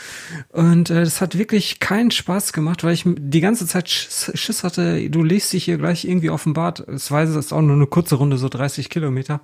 Und 0.49 0.89
äh, 0.89 1.03
das 1.03 1.21
hat 1.21 1.38
wirklich 1.38 1.79
keinen 1.79 2.12
Spaß 2.12 2.53
gemacht, 2.53 2.83
weil 2.83 2.93
ich 2.93 3.03
die 3.05 3.41
ganze 3.41 3.65
Zeit 3.67 3.89
Schiss, 3.89 4.31
Schiss 4.36 4.63
hatte, 4.63 5.10
du 5.10 5.23
legst 5.23 5.53
dich 5.53 5.65
hier 5.65 5.77
gleich 5.77 6.05
irgendwie 6.05 6.29
auf 6.29 6.43
dem 6.43 6.53
Bad. 6.53 6.79
Es 6.88 7.12
weiß, 7.12 7.29
es 7.29 7.36
ist 7.36 7.53
auch 7.53 7.62
nur 7.62 7.75
eine 7.75 7.88
kurze 7.88 8.15
Runde, 8.15 8.38
so 8.38 8.49
30 8.49 8.89
Kilometer. 8.89 9.41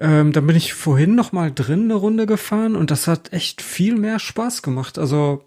Ähm, 0.00 0.32
dann 0.32 0.46
bin 0.46 0.56
ich 0.56 0.74
vorhin 0.74 1.14
noch 1.14 1.32
mal 1.32 1.52
drin 1.52 1.84
eine 1.84 1.94
Runde 1.94 2.26
gefahren 2.26 2.74
und 2.74 2.90
das 2.90 3.06
hat 3.06 3.32
echt 3.32 3.62
viel 3.62 3.96
mehr 3.96 4.18
Spaß 4.18 4.62
gemacht. 4.62 4.98
Also 4.98 5.44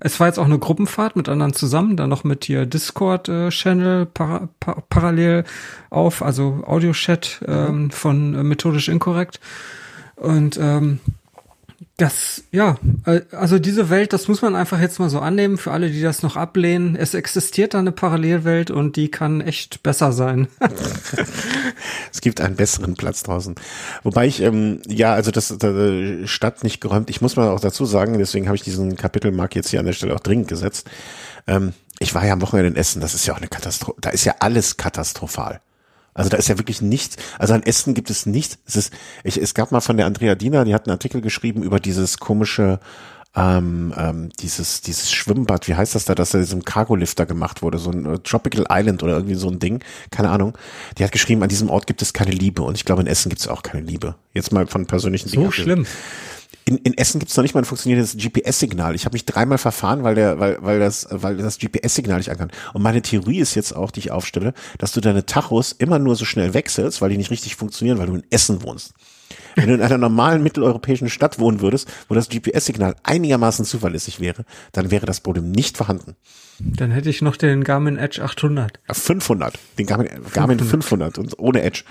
es 0.00 0.20
war 0.20 0.26
jetzt 0.26 0.38
auch 0.38 0.44
eine 0.44 0.58
Gruppenfahrt 0.58 1.16
mit 1.16 1.28
anderen 1.28 1.52
zusammen, 1.52 1.96
dann 1.96 2.10
noch 2.10 2.24
mit 2.24 2.44
hier 2.44 2.66
Discord-Channel 2.66 4.06
para 4.06 4.48
pa 4.60 4.82
parallel 4.88 5.44
auf, 5.90 6.22
also 6.22 6.62
Audio-Chat 6.66 7.44
ähm, 7.46 7.90
von 7.90 8.34
äh, 8.34 8.42
Methodisch 8.42 8.88
Inkorrekt. 8.88 9.40
Und 10.16 10.58
ähm, 10.60 11.00
das, 11.98 12.44
ja, 12.52 12.76
äh, 13.06 13.22
also 13.32 13.58
diese 13.58 13.90
Welt, 13.90 14.12
das 14.12 14.28
muss 14.28 14.40
man 14.40 14.54
einfach 14.54 14.80
jetzt 14.80 15.00
mal 15.00 15.10
so 15.10 15.18
annehmen, 15.18 15.58
für 15.58 15.72
alle, 15.72 15.90
die 15.90 16.00
das 16.00 16.22
noch 16.22 16.36
ablehnen. 16.36 16.94
Es 16.94 17.12
existiert 17.12 17.74
da 17.74 17.80
eine 17.80 17.90
Parallelwelt 17.90 18.70
und 18.70 18.94
die 18.94 19.10
kann 19.10 19.40
echt 19.40 19.82
besser 19.82 20.12
sein. 20.12 20.48
Es 22.12 22.20
gibt 22.20 22.40
einen 22.40 22.56
besseren 22.56 22.94
Platz 22.94 23.22
draußen. 23.22 23.54
Wobei 24.02 24.26
ich, 24.26 24.40
ähm, 24.40 24.80
ja, 24.86 25.12
also 25.12 25.30
das, 25.30 25.54
das 25.56 26.28
Stadt 26.28 26.64
nicht 26.64 26.80
geräumt. 26.80 27.10
Ich 27.10 27.20
muss 27.20 27.36
mal 27.36 27.48
auch 27.48 27.60
dazu 27.60 27.84
sagen, 27.84 28.18
deswegen 28.18 28.46
habe 28.46 28.56
ich 28.56 28.62
diesen 28.62 28.96
Kapitelmark 28.96 29.54
jetzt 29.54 29.68
hier 29.68 29.78
an 29.78 29.86
der 29.86 29.92
Stelle 29.92 30.14
auch 30.14 30.20
dringend 30.20 30.48
gesetzt. 30.48 30.88
Ähm, 31.46 31.74
ich 32.00 32.14
war 32.14 32.24
ja 32.26 32.32
am 32.32 32.42
Wochenende 32.42 32.70
in 32.70 32.76
Essen. 32.76 33.00
Das 33.00 33.14
ist 33.14 33.26
ja 33.26 33.34
auch 33.34 33.38
eine 33.38 33.48
Katastrophe. 33.48 34.00
Da 34.00 34.10
ist 34.10 34.24
ja 34.24 34.36
alles 34.40 34.76
katastrophal. 34.76 35.60
Also 36.18 36.30
da 36.30 36.36
ist 36.36 36.48
ja 36.48 36.58
wirklich 36.58 36.82
nichts. 36.82 37.16
Also 37.38 37.54
an 37.54 37.62
Essen 37.62 37.94
gibt 37.94 38.10
es 38.10 38.26
nichts. 38.26 38.58
Es 38.66 38.76
ist, 38.76 38.92
ich, 39.22 39.40
es 39.40 39.54
gab 39.54 39.70
mal 39.70 39.80
von 39.80 39.96
der 39.96 40.06
Andrea 40.06 40.34
Diener, 40.34 40.64
die 40.64 40.74
hat 40.74 40.86
einen 40.86 40.92
Artikel 40.92 41.20
geschrieben 41.20 41.62
über 41.62 41.78
dieses 41.78 42.18
komische, 42.18 42.80
ähm, 43.36 43.94
ähm, 43.96 44.30
dieses, 44.40 44.80
dieses 44.80 45.12
Schwimmbad, 45.12 45.68
wie 45.68 45.76
heißt 45.76 45.94
das 45.94 46.06
da, 46.06 46.16
dass 46.16 46.30
da 46.30 46.38
diesem 46.38 46.64
Cargolifter 46.64 47.24
gemacht 47.24 47.62
wurde, 47.62 47.78
so 47.78 47.90
ein 47.90 48.04
äh, 48.04 48.18
Tropical 48.18 48.66
Island 48.68 49.04
oder 49.04 49.14
irgendwie 49.14 49.36
so 49.36 49.48
ein 49.48 49.60
Ding, 49.60 49.84
keine 50.10 50.30
Ahnung. 50.30 50.58
Die 50.98 51.04
hat 51.04 51.12
geschrieben, 51.12 51.42
an 51.44 51.48
diesem 51.48 51.70
Ort 51.70 51.86
gibt 51.86 52.02
es 52.02 52.12
keine 52.12 52.32
Liebe 52.32 52.62
und 52.62 52.74
ich 52.74 52.84
glaube, 52.84 53.00
in 53.02 53.06
Essen 53.06 53.28
gibt 53.28 53.40
es 53.40 53.46
auch 53.46 53.62
keine 53.62 53.86
Liebe. 53.86 54.16
Jetzt 54.34 54.50
mal 54.50 54.66
von 54.66 54.86
persönlichen 54.86 55.30
Dingen 55.30 55.44
So 55.44 55.52
schlimm. 55.52 55.86
In, 56.68 56.76
in 56.76 56.98
Essen 56.98 57.18
gibt 57.18 57.30
es 57.30 57.36
noch 57.38 57.42
nicht 57.42 57.54
mal 57.54 57.62
ein 57.62 57.64
funktionierendes 57.64 58.14
GPS-Signal. 58.18 58.94
Ich 58.94 59.06
habe 59.06 59.14
mich 59.14 59.24
dreimal 59.24 59.56
verfahren, 59.56 60.02
weil 60.02 60.14
der, 60.14 60.38
weil, 60.38 60.58
weil 60.60 60.78
das, 60.78 61.08
weil 61.10 61.38
das 61.38 61.58
GPS-Signal 61.58 62.18
nicht 62.18 62.30
ankam. 62.30 62.48
Und 62.74 62.82
meine 62.82 63.00
Theorie 63.00 63.38
ist 63.38 63.54
jetzt 63.54 63.72
auch, 63.74 63.90
die 63.90 64.00
ich 64.00 64.10
aufstelle, 64.10 64.52
dass 64.76 64.92
du 64.92 65.00
deine 65.00 65.24
Tachos 65.24 65.72
immer 65.72 65.98
nur 65.98 66.14
so 66.14 66.26
schnell 66.26 66.52
wechselst, 66.52 67.00
weil 67.00 67.08
die 67.08 67.16
nicht 67.16 67.30
richtig 67.30 67.56
funktionieren, 67.56 67.96
weil 67.96 68.08
du 68.08 68.16
in 68.16 68.24
Essen 68.28 68.62
wohnst. 68.62 68.92
Wenn 69.54 69.68
du 69.68 69.74
in 69.76 69.80
einer 69.80 69.96
normalen 69.96 70.42
mitteleuropäischen 70.42 71.08
Stadt 71.08 71.38
wohnen 71.38 71.62
würdest, 71.62 71.88
wo 72.06 72.14
das 72.14 72.28
GPS-Signal 72.28 72.96
einigermaßen 73.02 73.64
zuverlässig 73.64 74.20
wäre, 74.20 74.44
dann 74.72 74.90
wäre 74.90 75.06
das 75.06 75.20
Problem 75.20 75.50
nicht 75.50 75.78
vorhanden. 75.78 76.16
Dann 76.60 76.90
hätte 76.90 77.08
ich 77.08 77.22
noch 77.22 77.36
den 77.36 77.64
Garmin 77.64 77.96
Edge 77.96 78.22
800. 78.22 78.78
500, 78.90 79.58
den 79.78 79.86
Garmin, 79.86 80.08
Garmin 80.34 80.58
500 80.58 81.16
und 81.16 81.38
ohne 81.38 81.62
Edge. 81.62 81.84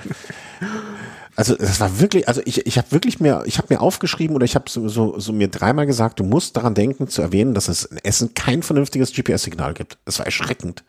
Also 1.37 1.55
das 1.55 1.79
war 1.79 1.99
wirklich, 1.99 2.27
also 2.27 2.41
ich, 2.45 2.65
ich 2.65 2.79
habe 2.79 2.91
wirklich 2.91 3.19
mir, 3.19 3.43
ich 3.45 3.59
habe 3.59 3.71
mir 3.71 3.79
aufgeschrieben 3.79 4.35
oder 4.35 4.43
ich 4.43 4.55
habe 4.55 4.65
so, 4.69 4.89
so, 4.89 5.19
so 5.19 5.31
mir 5.31 5.47
dreimal 5.49 5.85
gesagt, 5.85 6.19
du 6.19 6.23
musst 6.23 6.57
daran 6.57 6.73
denken 6.73 7.07
zu 7.07 7.21
erwähnen, 7.21 7.53
dass 7.53 7.67
es 7.67 7.85
in 7.85 7.99
Essen 7.99 8.33
kein 8.33 8.63
vernünftiges 8.63 9.13
GPS-Signal 9.13 9.75
gibt. 9.75 9.99
Das 10.05 10.17
war 10.17 10.25
erschreckend. 10.25 10.83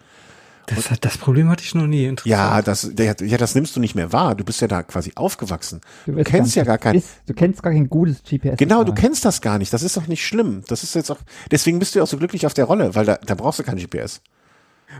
Das, 0.64 0.90
hat, 0.90 1.04
das 1.04 1.18
Problem 1.18 1.50
hatte 1.50 1.62
ich 1.64 1.74
noch 1.74 1.86
nie. 1.86 2.14
Ja, 2.24 2.62
das, 2.62 2.90
ja, 2.98 3.14
das 3.14 3.54
nimmst 3.54 3.76
du 3.76 3.80
nicht 3.80 3.94
mehr 3.94 4.10
wahr. 4.12 4.34
Du 4.34 4.44
bist 4.44 4.62
ja 4.62 4.68
da 4.68 4.82
quasi 4.82 5.12
aufgewachsen. 5.16 5.82
Du, 6.06 6.16
weißt 6.16 6.30
kennst 6.30 6.56
ja 6.56 6.64
gar 6.64 6.78
kein, 6.78 6.96
Ist, 6.96 7.08
du 7.26 7.34
kennst 7.34 7.62
gar 7.62 7.72
kein 7.72 7.90
gutes 7.90 8.22
GPS. 8.22 8.56
genau, 8.56 8.84
du 8.84 8.94
kennst 8.94 9.26
das 9.26 9.42
gar 9.42 9.58
nicht. 9.58 9.72
Das 9.74 9.82
ist 9.82 9.98
doch 9.98 10.06
nicht 10.06 10.26
schlimm. 10.26 10.62
Das 10.68 10.82
ist 10.82 10.94
jetzt 10.94 11.10
auch, 11.10 11.18
deswegen 11.50 11.78
bist 11.78 11.94
du 11.94 11.98
ja 11.98 12.04
auch 12.04 12.08
so 12.08 12.16
glücklich 12.16 12.46
auf 12.46 12.54
der 12.54 12.64
Rolle, 12.64 12.94
weil 12.94 13.04
da, 13.04 13.16
da 13.16 13.34
brauchst 13.34 13.58
du 13.58 13.64
kein 13.64 13.76
GPS. 13.76 14.22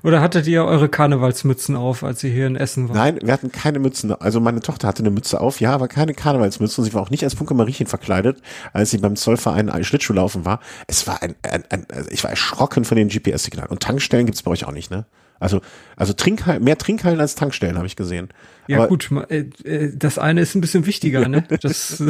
Oder 0.03 0.21
hattet 0.21 0.47
ihr 0.47 0.65
eure 0.65 0.89
Karnevalsmützen 0.89 1.75
auf, 1.75 2.05
als 2.05 2.23
ihr 2.23 2.31
hier 2.31 2.47
in 2.47 2.57
Essen 2.57 2.89
wart? 2.89 2.97
Nein, 2.97 3.19
wir 3.23 3.33
hatten 3.33 3.51
keine 3.51 3.79
Mützen. 3.79 4.13
Also 4.13 4.41
meine 4.41 4.61
Tochter 4.61 4.87
hatte 4.87 5.03
eine 5.03 5.11
Mütze 5.11 5.41
auf, 5.41 5.61
ja, 5.61 5.73
aber 5.73 5.89
keine 5.89 6.15
Karnevalsmütze. 6.15 6.81
Und 6.81 6.85
sie 6.87 6.95
war 6.95 7.03
auch 7.03 7.11
nicht 7.11 7.25
als 7.25 7.35
Funke 7.35 7.55
Mariechen 7.55 7.87
verkleidet, 7.87 8.41
als 8.73 8.91
sie 8.91 8.99
beim 8.99 9.17
Zollverein 9.17 9.73
Schlittschuhlaufen 9.85 10.45
war. 10.45 10.61
Es 10.87 11.07
war 11.07 11.23
ein, 11.23 11.35
ein, 11.43 11.65
ein 11.71 11.87
also 11.93 12.11
ich 12.11 12.23
war 12.23 12.31
erschrocken 12.31 12.85
von 12.85 12.97
den 12.97 13.09
GPS-Signalen. 13.09 13.71
Und 13.71 13.83
Tankstellen 13.83 14.27
gibt's 14.27 14.43
bei 14.43 14.51
euch 14.51 14.65
auch 14.67 14.73
nicht, 14.73 14.91
ne? 14.91 15.07
Also, 15.41 15.61
also 15.97 16.13
Trinkhallen, 16.13 16.65
mehr 16.65 16.79
Trinkhallen 16.79 17.21
als 17.21 17.35
Tankstellen 17.35 17.77
habe 17.77 17.87
ich 17.87 17.97
gesehen. 17.97 18.29
Ja 18.67 18.79
aber, 18.79 18.89
gut, 18.89 19.11
äh, 19.29 19.45
äh, 19.65 19.93
das 19.97 20.19
eine 20.19 20.41
ist 20.41 20.55
ein 20.55 20.61
bisschen 20.61 20.87
wichtiger, 20.87 21.29
ne? 21.29 21.45
Das, 21.61 22.03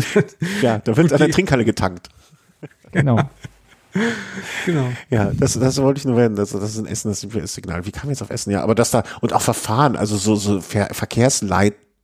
ja, 0.63 0.79
da 0.79 0.97
wird 0.97 1.13
an 1.13 1.19
der 1.19 1.31
Trinkhalle 1.31 1.65
getankt. 1.65 2.09
Genau. 2.93 3.19
genau. 4.67 4.89
Ja, 5.11 5.33
das, 5.35 5.59
das 5.59 5.81
wollte 5.81 5.99
ich 5.99 6.05
nur 6.05 6.17
werden. 6.17 6.37
Das, 6.37 6.51
das 6.51 6.63
ist 6.63 6.79
ein 6.79 6.87
Essen, 6.87 7.11
das 7.11 7.23
GPS-Signal. 7.23 7.87
Wie 7.87 7.93
kam 7.93 8.11
jetzt 8.11 8.23
auf 8.23 8.31
Essen? 8.31 8.51
Ja, 8.51 8.63
aber 8.63 8.75
das 8.75 8.91
da, 8.91 9.03
und 9.21 9.33
auch 9.33 9.43
Verfahren, 9.43 9.97
also 9.97 10.17
so, 10.17 10.37
so 10.37 10.61
Ver 10.61 10.89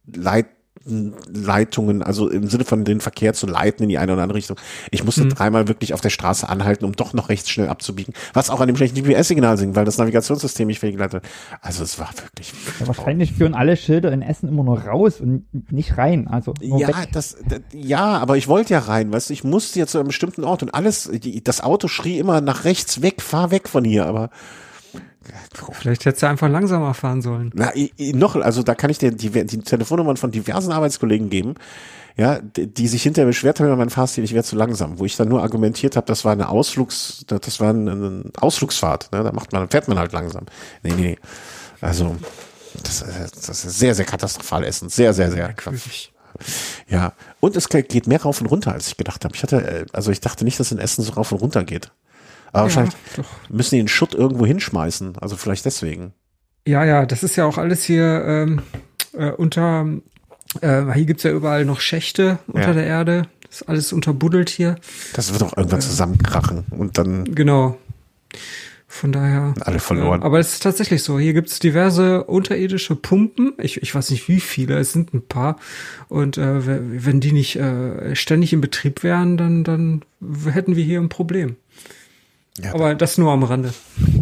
Leit, 0.07 0.47
Leitungen, 0.87 2.03
also 2.03 2.29
im 2.29 2.49
Sinne 2.49 2.64
von 2.64 2.85
den 2.85 3.01
Verkehr 3.01 3.33
zu 3.33 3.47
leiten 3.47 3.85
in 3.85 3.89
die 3.89 3.97
eine 3.97 4.12
oder 4.12 4.22
andere 4.22 4.37
Richtung. 4.37 4.59
Ich 4.91 5.03
musste 5.03 5.25
mhm. 5.25 5.31
dreimal 5.31 5.68
wirklich 5.68 5.95
auf 5.95 6.03
der 6.03 6.11
Straße 6.11 6.47
anhalten, 6.49 6.85
um 6.85 6.93
doch 6.93 7.14
noch 7.14 7.31
rechts 7.31 7.49
schnell 7.49 7.68
abzubiegen, 7.68 8.12
was 8.35 8.51
auch 8.51 8.61
an 8.61 8.66
dem 8.66 8.77
schlechten 8.77 9.03
GPS-Signal 9.03 9.57
singt, 9.57 9.77
weil 9.77 9.87
das 9.87 9.97
Navigationssystem 9.97 10.66
mich 10.66 10.81
fehlgeleitet 10.81 11.22
hat. 11.22 11.31
Also 11.62 11.85
es 11.85 11.99
war 11.99 12.11
wirklich. 12.16 12.53
Ja, 12.81 12.87
wahrscheinlich 12.87 13.33
führen 13.33 13.55
alle 13.55 13.77
Schilder 13.77 14.12
in 14.12 14.20
Essen 14.20 14.49
immer 14.49 14.64
nur 14.64 14.81
raus 14.81 15.20
und 15.20 15.47
nicht 15.72 15.97
rein. 15.97 16.29
Also 16.29 16.53
ja, 16.61 16.91
das, 17.12 17.37
das, 17.49 17.62
ja, 17.72 18.18
aber 18.18 18.37
ich 18.37 18.49
wollte 18.49 18.75
ja 18.75 18.81
rein, 18.81 19.11
weißt 19.11 19.31
du, 19.31 19.33
ich 19.33 19.45
musste 19.45 19.79
ja 19.79 19.87
zu 19.87 19.99
einem 19.99 20.09
bestimmten 20.09 20.45
Ort 20.45 20.62
und 20.62 20.75
alles, 20.75 21.11
die, 21.11 21.43
das 21.43 21.62
Auto 21.62 21.89
schrie 21.89 22.18
immer 22.18 22.43
nach 22.43 22.64
rechts 22.64 23.01
weg, 23.01 23.22
fahr 23.22 23.51
weg 23.51 23.68
von 23.68 23.85
hier, 23.85 24.05
aber 24.05 24.29
Vielleicht 25.72 26.05
hättest 26.05 26.22
du 26.22 26.29
einfach 26.29 26.49
langsamer 26.49 26.95
fahren 26.95 27.22
sollen. 27.22 27.51
Na, 27.55 27.72
noch, 28.12 28.37
also 28.37 28.62
da 28.62 28.75
kann 28.75 28.91
ich 28.91 28.99
dir 28.99 29.11
die, 29.11 29.31
die 29.31 29.59
Telefonnummern 29.59 30.16
von 30.16 30.31
diversen 30.31 30.72
Arbeitskollegen 30.72 31.31
geben, 31.31 31.55
ja, 32.16 32.39
die, 32.39 32.66
die 32.66 32.89
sich 32.89 33.03
hinterher 33.03 33.27
beschwert 33.27 33.61
haben 33.61 33.77
meinen 33.77 33.91
Fahrstil, 33.91 34.25
ich 34.25 34.35
wäre 34.35 34.45
zu 34.45 34.57
langsam, 34.57 34.99
wo 34.99 35.05
ich 35.05 35.16
dann 35.16 35.29
nur 35.29 35.43
argumentiert 35.43 35.97
habe, 35.97 36.07
das 36.07 36.25
war 36.25 36.33
eine 36.33 36.49
Ausflugs, 36.49 37.25
das 37.27 37.61
war 37.61 37.70
eine, 37.70 38.25
Ausflugsfahrt, 38.41 39.11
ne? 39.12 39.25
da 39.25 39.33
macht 39.33 39.53
man, 39.53 39.68
fährt 39.68 39.89
man 39.89 39.99
halt 39.99 40.12
langsam. 40.12 40.47
Nee, 40.83 40.93
nee, 40.93 41.03
nee. 41.03 41.18
Also, 41.81 42.16
das, 42.83 43.05
das 43.47 43.64
ist 43.64 43.79
sehr, 43.79 43.95
sehr 43.95 44.05
katastrophal 44.05 44.64
Essen. 44.64 44.89
Sehr, 44.89 45.12
sehr, 45.12 45.31
sehr. 45.31 45.47
Merkwürdig. 45.47 46.12
Ja, 46.89 47.12
und 47.41 47.57
es 47.57 47.68
geht 47.68 48.07
mehr 48.07 48.22
rauf 48.22 48.41
und 48.41 48.47
runter, 48.49 48.72
als 48.72 48.89
ich 48.89 48.97
gedacht 48.97 49.25
habe. 49.25 49.35
Ich 49.35 49.43
hatte, 49.43 49.57
äh, 49.57 49.87
also 49.93 50.11
ich 50.11 50.20
dachte 50.20 50.45
nicht, 50.45 50.59
dass 50.59 50.72
in 50.72 50.79
Essen 50.79 51.03
so 51.03 51.12
rauf 51.12 51.31
und 51.33 51.41
runter 51.41 51.62
geht. 51.62 51.93
Aber 52.55 52.69
ja, 52.69 52.77
wahrscheinlich 52.77 52.95
doch. 53.17 53.27
müssen 53.49 53.75
die 53.75 53.81
den 53.81 53.89
Schutt 53.89 54.15
irgendwo 54.15 54.47
hinschmeißen. 54.47 55.19
Also 55.21 55.37
vielleicht 55.37 55.65
deswegen. 55.65 56.13
Ja, 56.67 56.85
ja, 56.85 57.05
das 57.05 57.25
ist 57.25 57.35
ja 57.37 57.45
auch 57.45 57.59
alles 57.59 57.85
hier 57.85 58.25
ähm, 58.25 58.63
äh, 59.13 59.31
unter, 59.33 59.87
äh, 60.61 60.93
hier 60.95 61.05
gibt's 61.05 61.25
ja 61.25 61.33
überall 61.33 61.65
noch 61.65 61.81
Schächte 61.81 62.39
unter 62.47 62.69
ja. 62.69 62.75
der 62.75 62.87
Erde. 62.87 63.23
Das 63.49 63.63
ist 63.63 63.69
alles 63.69 63.93
unterbuddelt 63.93 64.51
hier. 64.51 64.77
Das 65.15 65.33
wird 65.33 65.43
auch 65.43 65.57
irgendwann 65.57 65.81
äh, 65.81 65.83
zusammenkrachen 65.83 66.65
und 66.71 66.97
dann. 66.97 67.25
Genau. 67.35 67.77
Von 68.87 69.11
daher. 69.11 69.55
Alle 69.61 69.81
verloren. 69.81 70.23
Äh, 70.23 70.25
aber 70.25 70.39
es 70.39 70.53
ist 70.53 70.63
tatsächlich 70.63 71.03
so. 71.03 71.19
Hier 71.19 71.33
gibt's 71.33 71.59
diverse 71.59 72.23
unterirdische 72.23 72.95
Pumpen. 72.95 73.53
Ich, 73.59 73.83
ich 73.83 73.93
weiß 73.93 74.11
nicht 74.11 74.29
wie 74.29 74.39
viele, 74.39 74.79
es 74.79 74.93
sind 74.93 75.13
ein 75.13 75.27
paar. 75.27 75.59
Und 76.09 76.39
äh, 76.39 77.05
wenn 77.05 77.19
die 77.19 77.33
nicht 77.33 77.57
äh, 77.57 78.15
ständig 78.15 78.53
in 78.53 78.61
Betrieb 78.61 79.03
wären, 79.03 79.37
dann, 79.37 79.65
dann 79.65 80.03
hätten 80.49 80.77
wir 80.77 80.85
hier 80.85 81.01
ein 81.01 81.09
Problem. 81.09 81.57
Ja, 82.63 82.73
Aber 82.73 82.95
das 82.95 83.19
nur 83.19 83.33
am 83.33 83.43
Rande. 83.43 83.73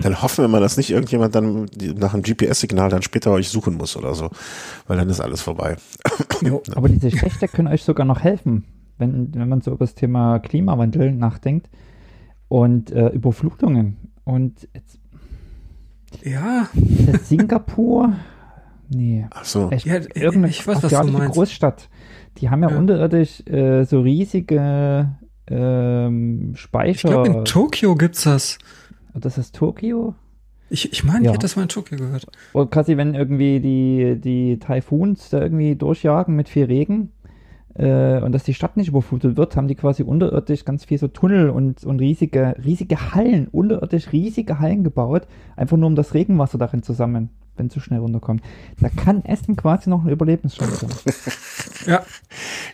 Dann 0.01 0.23
hoffen 0.23 0.43
wir 0.43 0.49
mal, 0.49 0.61
dass 0.61 0.79
nicht 0.79 0.91
irgendjemand 0.91 1.35
dann 1.35 1.67
nach 1.97 2.15
einem 2.15 2.23
GPS-Signal 2.23 2.89
dann 2.89 3.03
später 3.03 3.31
euch 3.31 3.51
suchen 3.51 3.77
muss 3.77 3.95
oder 3.95 4.15
so, 4.15 4.31
weil 4.87 4.97
dann 4.97 5.11
ist 5.11 5.21
alles 5.21 5.43
vorbei. 5.43 5.77
Jo, 6.41 6.63
aber 6.75 6.89
diese 6.89 7.11
Schächte 7.11 7.47
können 7.47 7.69
euch 7.69 7.85
sogar 7.85 8.07
noch 8.07 8.21
helfen, 8.21 8.65
wenn, 8.97 9.35
wenn 9.35 9.49
man 9.51 9.61
so 9.61 9.73
über 9.73 9.85
das 9.85 9.95
Thema 9.95 10.39
Klimawandel 10.39 11.13
nachdenkt 11.13 11.69
und 12.49 12.91
äh, 12.91 13.09
Überflutungen. 13.09 13.99
Und 14.25 14.67
jetzt, 14.73 14.99
ja. 16.25 16.69
Singapur, 17.25 18.15
nee. 18.89 19.27
Ach 19.31 19.45
so. 19.45 19.69
Echt, 19.71 19.85
ja, 19.85 19.97
irgendeine 19.97 20.49
ich 20.49 20.67
weiß, 20.67 20.83
was 20.83 20.91
du 20.91 21.13
meinst. 21.13 21.35
Großstadt. 21.35 21.91
Die 22.39 22.49
haben 22.49 22.63
ja, 22.63 22.71
ja. 22.71 22.79
unterirdisch 22.79 23.47
äh, 23.47 23.85
so 23.85 24.01
riesige 24.01 25.11
ähm, 25.49 26.53
Speicher. 26.55 27.09
Ich 27.09 27.15
glaube, 27.15 27.29
in 27.29 27.45
Tokio 27.45 27.95
gibt's 27.95 28.25
das. 28.25 28.59
Das 29.15 29.39
ist 29.39 29.55
Tokio? 29.55 30.15
Ich, 30.71 30.91
ich 30.91 31.05
meine, 31.05 31.25
ja. 31.25 31.31
ich 31.31 31.35
hätte 31.35 31.45
das 31.45 31.57
mal 31.57 31.63
in 31.63 31.69
Tokio 31.69 31.99
gehört. 31.99 32.27
Oder 32.55 32.67
quasi, 32.67 32.97
wenn 32.97 33.15
irgendwie 33.15 33.61
die, 33.61 34.19
die 34.19 34.59
Taifuns 34.59 35.29
da 35.29 35.41
irgendwie 35.43 35.77
durchjagen 35.77 36.35
mit 36.35 36.49
viel 36.49 36.65
Regen 36.65 37.13
äh, 37.75 38.21
und 38.23 38.33
dass 38.33 38.45
die 38.45 38.55
Stadt 38.55 38.79
nicht 38.79 38.89
überflutet 38.89 39.37
wird, 39.37 39.55
haben 39.55 39.69
die 39.69 39.75
quasi 39.75 40.03
unterirdisch 40.03 40.65
ganz 40.65 40.87
viel 40.87 40.99
so 40.99 41.09
Tunnel 41.09 41.51
und, 41.51 41.85
und 41.85 42.01
riesige, 42.01 42.57
riesige 42.65 43.15
Hallen, 43.15 43.49
unterirdisch 43.49 44.13
riesige 44.13 44.61
Hallen 44.61 44.83
gebaut, 44.83 45.27
einfach 45.57 45.77
nur 45.77 45.89
um 45.89 45.95
das 45.95 46.15
Regenwasser 46.15 46.57
darin 46.57 46.83
zu 46.83 46.95
sammeln 46.95 47.29
wenn 47.57 47.67
es 47.67 47.73
zu 47.73 47.81
schnell 47.81 48.01
runterkommt. 48.01 48.43
Da 48.81 48.89
kann 48.89 49.25
Essen 49.25 49.57
quasi 49.57 49.91
noch 49.91 50.05
ein 50.05 50.11
Überlebenschance 50.11 50.87
sein. 50.87 50.91
ja. 51.87 52.03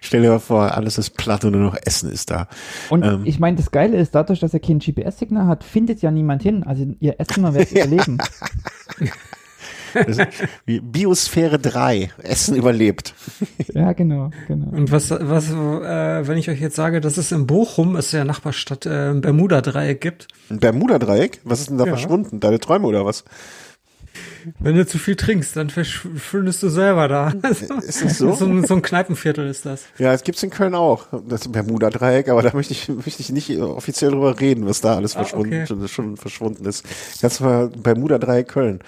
Stell 0.01 0.23
dir 0.23 0.31
mal 0.31 0.39
vor, 0.39 0.75
alles 0.75 0.99
ist 0.99 1.17
platt 1.17 1.45
und 1.45 1.53
nur 1.53 1.63
noch 1.63 1.77
Essen 1.85 2.11
ist 2.11 2.31
da. 2.31 2.49
Und 2.91 3.05
ähm. 3.05 3.23
ich 3.25 3.39
meine, 3.41 3.57
das 3.57 3.71
Geile 3.71 3.97
ist, 3.97 4.15
dadurch, 4.15 4.41
dass 4.41 4.55
er 4.55 4.61
kein 4.61 4.79
GPS-Signal 4.79 5.47
hat, 5.47 5.65
findet 5.65 6.03
ja 6.03 6.11
niemand 6.11 6.43
hin. 6.43 6.63
Also 6.63 6.87
ihr 7.01 7.19
Essener 7.19 7.55
werdet 7.55 7.73
überleben. 7.73 8.19
Biosphäre 10.67 11.59
3, 11.59 12.11
Essen 12.23 12.57
überlebt. 12.57 13.15
Ja, 13.73 13.93
genau, 13.93 14.31
genau. 14.47 14.71
Und 14.71 14.93
was, 14.93 15.11
was, 15.11 15.51
äh, 15.51 16.29
wenn 16.29 16.39
ich 16.39 16.51
euch 16.51 16.61
jetzt 16.61 16.77
sage, 16.77 17.01
dass 17.01 17.17
es 17.17 17.33
in 17.33 17.47
Bochum, 17.47 17.97
ist 17.97 18.13
ja 18.13 18.25
Nachbarstadt, 18.25 18.87
äh, 18.87 19.11
ein 19.11 19.21
Bermuda-Dreieck 19.21 20.01
gibt. 20.01 20.29
Ein 20.51 20.59
Bermuda-Dreieck? 20.59 21.41
Was 21.45 21.61
ist 21.61 21.71
denn 21.71 21.79
da 21.79 21.85
ja. 21.85 21.91
verschwunden? 21.93 22.41
Deine 22.41 22.61
Träume 22.61 22.87
oder 22.87 23.05
was? 23.05 23.25
Wenn 24.59 24.77
du 24.77 24.87
zu 24.87 24.99
viel 24.99 25.17
trinkst, 25.17 25.57
dann 25.57 25.71
verschwindest 25.71 26.63
du 26.63 26.69
selber 26.69 27.09
da. 27.09 27.29
ist 27.87 28.05
das 28.05 28.19
so? 28.19 28.33
So 28.35 28.47
ein, 28.47 28.67
so 28.67 28.75
ein 28.75 28.83
Kneipenviertel 28.83 29.49
ist 29.49 29.67
das. 29.67 29.85
Ja, 29.99 30.13
es 30.13 30.23
gibt's 30.23 30.43
in 30.43 30.51
Köln 30.51 30.75
auch. 30.75 31.07
Das 31.29 31.49
Bermuda-Dreieck, 31.49 32.29
aber 32.29 32.43
da 32.43 32.51
möchte 32.55 32.73
ich, 32.73 32.89
möchte 32.89 33.21
ich 33.21 33.31
nicht 33.31 33.57
offiziell 33.59 34.11
drüber 34.11 34.39
reden, 34.41 34.67
was 34.67 34.81
da 34.81 34.97
alles 34.97 35.17
ah, 35.17 35.21
verschwunden, 35.21 35.55
okay. 35.55 35.67
schon, 35.67 35.89
schon 35.89 36.17
verschwunden 36.17 36.65
ist. 36.67 36.85
Das 37.21 37.41
war 37.41 37.69
Bermuda-Dreieck 37.69 38.49
Köln. 38.49 38.81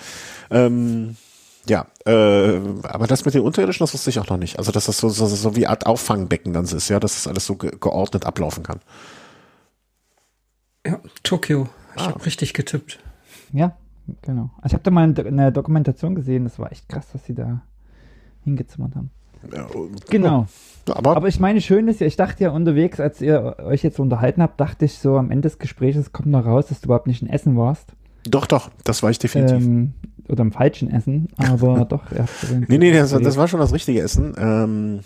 Ähm, 0.50 1.16
ja, 1.66 1.86
äh, 2.06 2.60
aber 2.82 3.06
das 3.06 3.24
mit 3.24 3.34
den 3.34 3.42
Unterirdischen, 3.42 3.84
das 3.84 3.92
wusste 3.92 4.10
ich 4.10 4.18
auch 4.18 4.28
noch 4.28 4.38
nicht. 4.38 4.58
Also, 4.58 4.72
dass 4.72 4.86
das 4.86 4.98
so, 4.98 5.08
so, 5.08 5.26
so 5.26 5.56
wie 5.56 5.66
Art 5.66 5.86
Auffangbecken 5.86 6.52
dann 6.52 6.64
ist, 6.64 6.88
ja, 6.88 6.98
dass 6.98 7.14
das 7.14 7.26
alles 7.26 7.46
so 7.46 7.56
ge 7.56 7.70
geordnet 7.78 8.24
ablaufen 8.26 8.62
kann. 8.62 8.80
Ja, 10.86 11.00
Tokio. 11.22 11.68
Ich 11.96 12.02
ah. 12.02 12.08
habe 12.08 12.24
richtig 12.24 12.54
getippt. 12.54 12.98
Ja, 13.52 13.76
Genau. 14.22 14.50
Also 14.56 14.68
ich 14.68 14.72
habe 14.74 14.82
da 14.82 14.90
mal 14.90 15.14
eine 15.18 15.52
Dokumentation 15.52 16.14
gesehen, 16.14 16.44
das 16.44 16.58
war 16.58 16.70
echt 16.72 16.88
krass, 16.88 17.08
was 17.12 17.24
sie 17.24 17.34
da 17.34 17.62
hingezimmert 18.44 18.94
haben. 18.96 19.10
Ja, 19.54 19.66
genau. 20.10 20.46
Aber, 20.88 21.16
aber, 21.16 21.28
ich 21.28 21.40
meine, 21.40 21.60
schön 21.60 21.88
ist 21.88 22.00
ja, 22.00 22.06
ich 22.06 22.16
dachte 22.16 22.44
ja 22.44 22.50
unterwegs, 22.50 23.00
als 23.00 23.20
ihr 23.22 23.56
euch 23.64 23.82
jetzt 23.82 23.98
unterhalten 23.98 24.42
habt, 24.42 24.60
dachte 24.60 24.84
ich 24.84 24.98
so 24.98 25.16
am 25.16 25.30
Ende 25.30 25.48
des 25.48 25.58
Gesprächs 25.58 26.12
kommt 26.12 26.28
noch 26.28 26.44
raus, 26.44 26.66
dass 26.66 26.80
du 26.80 26.86
überhaupt 26.86 27.06
nicht 27.06 27.22
in 27.22 27.28
Essen 27.28 27.56
warst. 27.56 27.94
Doch, 28.28 28.46
doch, 28.46 28.70
das 28.84 29.02
war 29.02 29.10
ich 29.10 29.18
definitiv. 29.18 29.64
Ähm, 29.64 29.94
oder 30.28 30.42
im 30.42 30.52
falschen 30.52 30.90
Essen, 30.90 31.28
aber 31.36 31.84
doch. 31.88 32.10
Ja, 32.12 32.26
nee, 32.68 32.78
nee, 32.78 32.92
das, 32.92 33.10
das, 33.10 33.36
war 33.36 33.48
schon 33.48 33.60
das 33.60 33.72
richtige 33.72 34.00
Essen. 34.00 34.34
Ähm, 34.38 35.00
äh, 35.00 35.02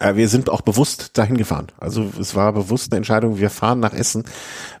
wir 0.00 0.28
sind 0.28 0.48
auch 0.48 0.62
bewusst 0.62 1.18
dahin 1.18 1.36
gefahren. 1.36 1.68
Also 1.78 2.10
es 2.18 2.34
war 2.34 2.52
bewusst 2.52 2.90
eine 2.90 2.98
Entscheidung, 2.98 3.38
wir 3.38 3.50
fahren 3.50 3.80
nach 3.80 3.92
Essen, 3.92 4.24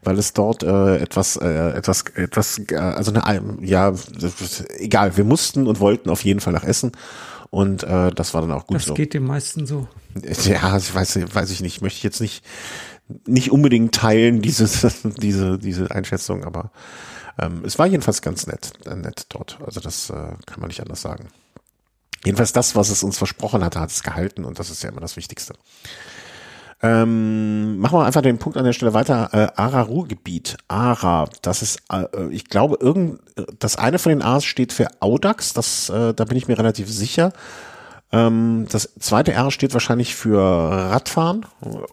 weil 0.02 0.18
es 0.18 0.32
dort 0.32 0.62
äh, 0.62 0.96
etwas, 0.96 1.36
äh, 1.36 1.70
etwas, 1.70 2.04
etwas, 2.14 2.58
äh, 2.70 2.76
also 2.76 3.12
eine, 3.12 3.58
ja, 3.60 3.92
egal, 4.78 5.16
wir 5.16 5.24
mussten 5.24 5.66
und 5.66 5.80
wollten 5.80 6.10
auf 6.10 6.24
jeden 6.24 6.40
Fall 6.40 6.52
nach 6.52 6.64
Essen. 6.64 6.92
Und 7.50 7.82
äh, 7.82 8.10
das 8.12 8.32
war 8.32 8.42
dann 8.42 8.52
auch 8.52 8.66
gut 8.66 8.76
das 8.76 8.84
so. 8.84 8.92
Das 8.92 8.96
geht 8.96 9.12
den 9.12 9.24
meisten 9.24 9.66
so. 9.66 9.88
Ja, 10.44 10.76
ich 10.76 10.94
weiß, 10.94 11.34
weiß 11.34 11.50
ich 11.50 11.60
nicht. 11.60 11.82
Möchte 11.82 11.98
ich 11.98 12.04
jetzt 12.04 12.20
nicht, 12.20 12.44
nicht 13.26 13.50
unbedingt 13.50 13.94
teilen, 13.94 14.40
diese, 14.40 14.68
diese, 15.20 15.58
diese 15.58 15.90
Einschätzung, 15.90 16.44
aber 16.44 16.70
ähm, 17.38 17.62
es 17.64 17.78
war 17.78 17.86
jedenfalls 17.86 18.22
ganz 18.22 18.46
nett, 18.46 18.72
äh, 18.86 18.94
nett 18.94 19.26
dort. 19.30 19.58
Also 19.64 19.80
das 19.80 20.10
äh, 20.10 20.14
kann 20.46 20.60
man 20.60 20.68
nicht 20.68 20.80
anders 20.80 21.02
sagen. 21.02 21.28
Jedenfalls 22.24 22.52
das, 22.52 22.76
was 22.76 22.90
es 22.90 23.02
uns 23.02 23.18
versprochen 23.18 23.64
hatte, 23.64 23.80
hat 23.80 23.90
es 23.90 24.02
gehalten 24.02 24.44
und 24.44 24.58
das 24.58 24.70
ist 24.70 24.82
ja 24.82 24.90
immer 24.90 25.00
das 25.00 25.16
Wichtigste. 25.16 25.54
Ähm, 26.82 27.78
machen 27.78 27.98
wir 27.98 28.06
einfach 28.06 28.22
den 28.22 28.38
Punkt 28.38 28.56
an 28.56 28.64
der 28.64 28.72
Stelle 28.72 28.94
weiter. 28.94 29.28
Äh, 29.32 29.60
Ara-Ruhrgebiet. 29.60 30.56
Ara, 30.68 31.28
das 31.42 31.60
ist, 31.60 31.82
äh, 31.92 32.06
ich 32.30 32.46
glaube, 32.46 32.78
irgend, 32.80 33.20
das 33.58 33.76
eine 33.76 33.98
von 33.98 34.10
den 34.10 34.22
A's 34.22 34.44
steht 34.44 34.72
für 34.72 34.88
Audax, 35.00 35.52
das, 35.52 35.90
äh, 35.90 36.14
da 36.14 36.24
bin 36.24 36.38
ich 36.38 36.48
mir 36.48 36.58
relativ 36.58 36.90
sicher. 36.90 37.32
Ähm, 38.12 38.66
das 38.70 38.94
zweite 38.98 39.32
R 39.32 39.50
steht 39.50 39.74
wahrscheinlich 39.74 40.14
für 40.14 40.40
Radfahren 40.40 41.46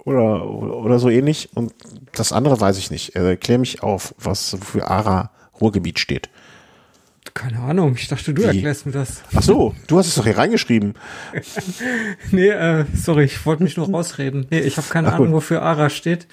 oder, 0.06 0.46
oder 0.46 1.00
so 1.00 1.10
ähnlich. 1.10 1.50
Und 1.54 1.74
das 2.14 2.32
andere 2.32 2.60
weiß 2.60 2.78
ich 2.78 2.90
nicht. 2.90 3.16
Äh, 3.16 3.36
klär 3.36 3.60
mich 3.60 3.84
auf, 3.84 4.16
was 4.18 4.58
für 4.62 4.90
Ara 4.90 5.32
Ruhrgebiet 5.60 6.00
steht. 6.00 6.30
Keine 7.34 7.60
Ahnung, 7.60 7.94
ich 7.96 8.08
dachte, 8.08 8.34
du 8.34 8.42
Wie? 8.42 8.48
erklärst 8.48 8.86
mir 8.86 8.92
das. 8.94 9.22
Ach 9.36 9.44
so, 9.44 9.76
du 9.88 9.98
hast 10.00 10.08
es 10.08 10.16
doch 10.16 10.24
hier 10.26 10.38
reingeschrieben. 10.38 10.94
Nee, 12.32 12.50
äh, 12.50 12.86
sorry, 12.96 13.26
ich 13.26 13.46
wollte 13.46 13.64
mich 13.64 13.78
nur 13.78 13.90
rausreden. 13.90 14.48
Nee, 14.50 14.60
ich 14.60 14.78
habe 14.78 14.88
keine 14.90 15.10
Ach, 15.10 15.14
Ahnung, 15.16 15.34
wofür 15.34 15.62
ARA 15.62 15.90
steht. 15.90 16.28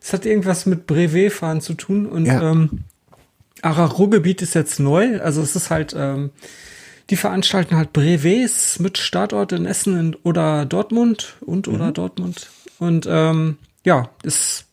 Es 0.00 0.12
hat 0.12 0.26
irgendwas 0.26 0.66
mit 0.66 0.86
Brevet-Fahren 0.86 1.60
zu 1.60 1.74
tun 1.74 2.06
und 2.06 2.26
Ja. 2.26 2.50
ähm, 2.52 2.84
ARA 3.62 3.86
Ruhrgebiet 3.86 4.42
ist 4.42 4.54
jetzt 4.54 4.78
neu. 4.80 5.20
Also 5.20 5.40
es 5.42 5.56
ist 5.56 5.70
halt, 5.70 5.94
ähm, 5.96 6.30
die 7.10 7.16
veranstalten 7.16 7.76
halt 7.76 7.92
Brevets 7.92 8.78
mit 8.78 8.98
Startort 8.98 9.52
in 9.52 9.66
Essen 9.66 9.98
in, 9.98 10.14
oder 10.22 10.64
Dortmund 10.66 11.36
und 11.40 11.68
oder 11.68 11.88
Mhm. 11.88 11.94
Dortmund. 11.94 12.50
Und 12.78 13.06
ähm, 13.08 13.58
ja, 13.84 14.10
ist 14.22 14.66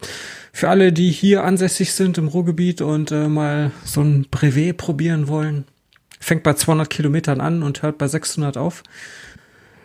für 0.59 0.69
alle, 0.69 0.91
die 0.93 1.09
hier 1.11 1.43
ansässig 1.43 1.93
sind 1.93 2.17
im 2.17 2.27
Ruhrgebiet 2.27 2.81
und 2.81 3.11
äh, 3.11 3.27
mal 3.27 3.71
so 3.85 4.01
ein 4.01 4.27
Brevet 4.29 4.77
probieren 4.77 5.27
wollen, 5.27 5.65
fängt 6.19 6.43
bei 6.43 6.53
200 6.53 6.89
Kilometern 6.89 7.41
an 7.41 7.63
und 7.63 7.81
hört 7.81 7.97
bei 7.97 8.07
600 8.07 8.57
auf 8.57 8.83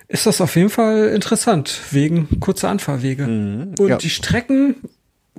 ist 0.09 0.27
das 0.27 0.41
auf 0.41 0.55
jeden 0.57 0.71
Fall 0.71 1.09
interessant, 1.09 1.81
wegen 1.91 2.41
kurzer 2.41 2.69
Anfahrwege. 2.69 3.25
Und 3.25 3.79
Mhm. 3.81 3.89
ja. 3.89 3.97
die 3.97 4.11
Strecken 4.11 4.77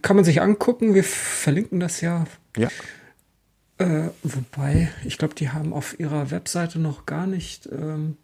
kann 0.02 0.16
man 0.16 0.26
sich 0.26 0.42
angucken. 0.42 0.94
Wir 0.94 1.04
verlinken 1.04 1.80
das 1.80 2.02
ja. 2.02 2.26
Ja. 2.58 2.70
Äh, 3.78 4.10
wobei, 4.24 4.90
ich 5.06 5.18
glaube, 5.18 5.36
die 5.36 5.50
haben 5.50 5.72
auf 5.72 6.00
ihrer 6.00 6.32
Webseite 6.32 6.80
noch 6.80 7.06
gar 7.06 7.28
nicht 7.28 7.70
ähm, 7.72 8.18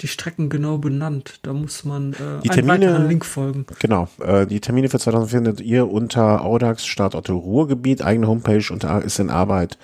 die 0.00 0.08
Strecken 0.08 0.48
genau 0.48 0.78
benannt. 0.78 1.40
Da 1.42 1.52
muss 1.52 1.84
man 1.84 2.12
äh, 2.14 2.16
Die 2.42 2.50
einen 2.50 2.66
Termine- 2.66 2.86
weiteren 2.86 3.08
Link 3.08 3.24
folgen. 3.24 3.66
Genau. 3.78 4.08
Äh, 4.20 4.46
die 4.46 4.60
Termine 4.60 4.88
für 4.88 4.98
2000 4.98 5.30
findet 5.30 5.60
ihr 5.60 5.90
unter 5.90 6.42
Audax 6.44 6.86
Startort 6.86 7.28
Ruhrgebiet, 7.30 8.02
eigene 8.02 8.26
Homepage 8.28 8.64
und 8.72 8.84
ist 8.84 9.18
in 9.18 9.30
Arbeit, 9.30 9.78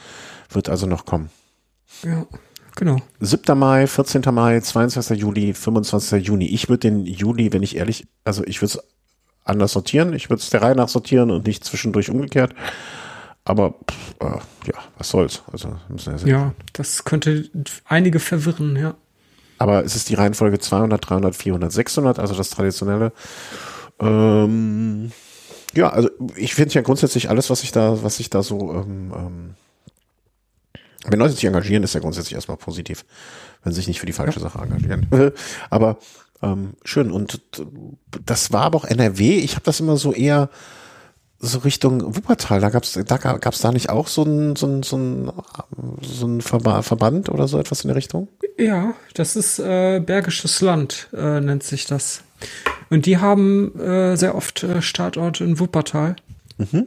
wird 0.51 0.69
also 0.69 0.87
noch 0.87 1.05
kommen. 1.05 1.31
Ja, 2.03 2.27
genau. 2.77 2.97
7. 3.21 3.59
Mai, 3.59 3.87
14. 3.87 4.23
Mai, 4.33 4.61
22. 4.61 5.19
Juli, 5.21 5.55
25. 5.55 6.27
Juni. 6.27 6.47
Ich 6.47 6.69
würde 6.69 6.81
den 6.91 7.05
Juli, 7.07 7.53
wenn 7.53 7.63
ich 7.63 7.77
ehrlich, 7.77 8.07
also 8.25 8.45
ich 8.45 8.61
würde 8.63 8.75
es 8.79 8.85
anders 9.45 9.73
sortieren. 9.73 10.13
Ich 10.13 10.29
würde 10.31 10.41
es 10.43 10.51
der 10.51 10.63
Reihe 10.63 10.75
nach 10.75 10.89
sortieren 10.89 11.31
und 11.31 11.47
nicht 11.47 11.65
zwischendurch 11.65 12.11
umgekehrt. 12.11 12.55
Aber 13.45 13.75
pff, 13.89 14.15
äh, 14.21 14.39
ja, 14.69 14.75
was 14.99 15.09
soll's. 15.11 15.43
Also 15.53 15.77
müssen 15.89 16.13
wir 16.13 16.19
sehen. 16.19 16.29
Ja, 16.29 16.53
das 16.73 17.05
könnte 17.05 17.49
einige 17.85 18.19
verwirren, 18.19 18.75
ja. 18.77 18.95
Aber 19.59 19.85
es 19.85 19.97
ist 19.97 20.09
die 20.09 20.15
Reihenfolge 20.15 20.59
200, 20.59 21.09
300, 21.09 21.35
400, 21.35 21.73
600, 21.73 22.19
also 22.19 22.35
das 22.35 22.51
traditionelle. 22.51 23.13
Ähm, 23.99 25.13
ja, 25.75 25.91
also 25.91 26.09
ich 26.37 26.55
finde 26.55 26.75
ja 26.75 26.83
grundsätzlich 26.83 27.31
alles, 27.31 27.51
was 27.51 27.63
ich 27.63 27.73
da, 27.73 28.03
was 28.03 28.21
ich 28.21 28.31
da 28.31 28.43
so, 28.43 28.73
ähm, 28.73 29.13
ähm, 29.17 29.55
wenn 31.07 31.19
Leute 31.19 31.35
sich 31.35 31.45
engagieren, 31.45 31.83
ist 31.83 31.95
ja 31.95 32.01
grundsätzlich 32.01 32.35
erstmal 32.35 32.57
positiv, 32.57 33.05
wenn 33.63 33.73
sie 33.73 33.77
sich 33.77 33.89
nicht 33.89 34.01
für 34.01 34.07
die 34.07 34.13
falsche 34.13 34.41
Sache 34.41 34.59
engagieren. 34.59 35.07
aber 35.71 35.99
ähm, 36.43 36.75
schön 36.85 37.11
und 37.11 37.41
das 38.25 38.53
war 38.53 38.63
aber 38.63 38.79
auch 38.79 38.85
NRW. 38.85 39.39
Ich 39.39 39.55
habe 39.55 39.65
das 39.65 39.81
immer 39.81 39.97
so 39.97 40.13
eher 40.13 40.51
so 41.39 41.59
Richtung 41.59 42.17
Wuppertal. 42.17 42.61
Da 42.61 42.71
gab's, 42.71 42.93
da 42.93 43.17
gab's 43.17 43.61
da 43.61 43.73
nicht 43.73 43.91
auch 43.91 44.09
so 44.09 44.23
ein, 44.23 44.57
so 44.57 44.67
ein, 44.67 44.83
so 44.83 44.97
ein, 44.97 45.33
so 46.03 46.27
ein 46.27 46.41
Verba 46.41 46.83
Verband 46.83 47.29
oder 47.29 47.49
so 47.49 47.59
etwas 47.59 47.83
in 47.83 47.89
der 47.89 47.97
Richtung? 47.97 48.29
Ja, 48.59 48.95
das 49.15 49.37
ist 49.37 49.59
äh, 49.59 50.01
Bergisches 50.01 50.61
Land, 50.61 51.09
äh, 51.13 51.41
nennt 51.41 51.63
sich 51.63 51.85
das. 51.87 52.23
Und 52.91 53.07
die 53.07 53.19
haben 53.19 53.79
äh, 53.79 54.17
sehr 54.17 54.35
oft 54.35 54.63
äh, 54.63 54.81
Startort 54.81 55.41
in 55.41 55.59
Wuppertal. 55.59 56.17
Mhm. 56.59 56.87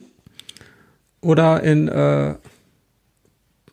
Oder 1.21 1.61
in, 1.63 1.87
äh, 1.87 2.35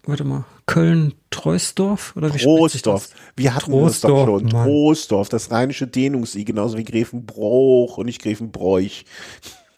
warte 0.05 0.25
mal, 0.25 0.45
Köln-Treusdorf? 0.67 2.15
Oder 2.17 2.35
wie 2.35 2.39
Troisdorf. 2.39 3.09
das? 3.09 3.15
Wir 3.37 3.55
hatten 3.55 3.71
das 3.71 4.01
Troisdorf, 4.01 4.41
schon. 4.41 4.45
Mann. 4.53 4.65
Troisdorf, 4.65 5.29
das 5.29 5.51
rheinische 5.51 5.87
Dehnungs-I, 5.87 6.45
genauso 6.45 6.77
wie 6.77 6.85
Gräfenbroch 6.85 7.99
und 7.99 8.07
nicht 8.07 8.21
Gräfenbräuch. 8.21 9.05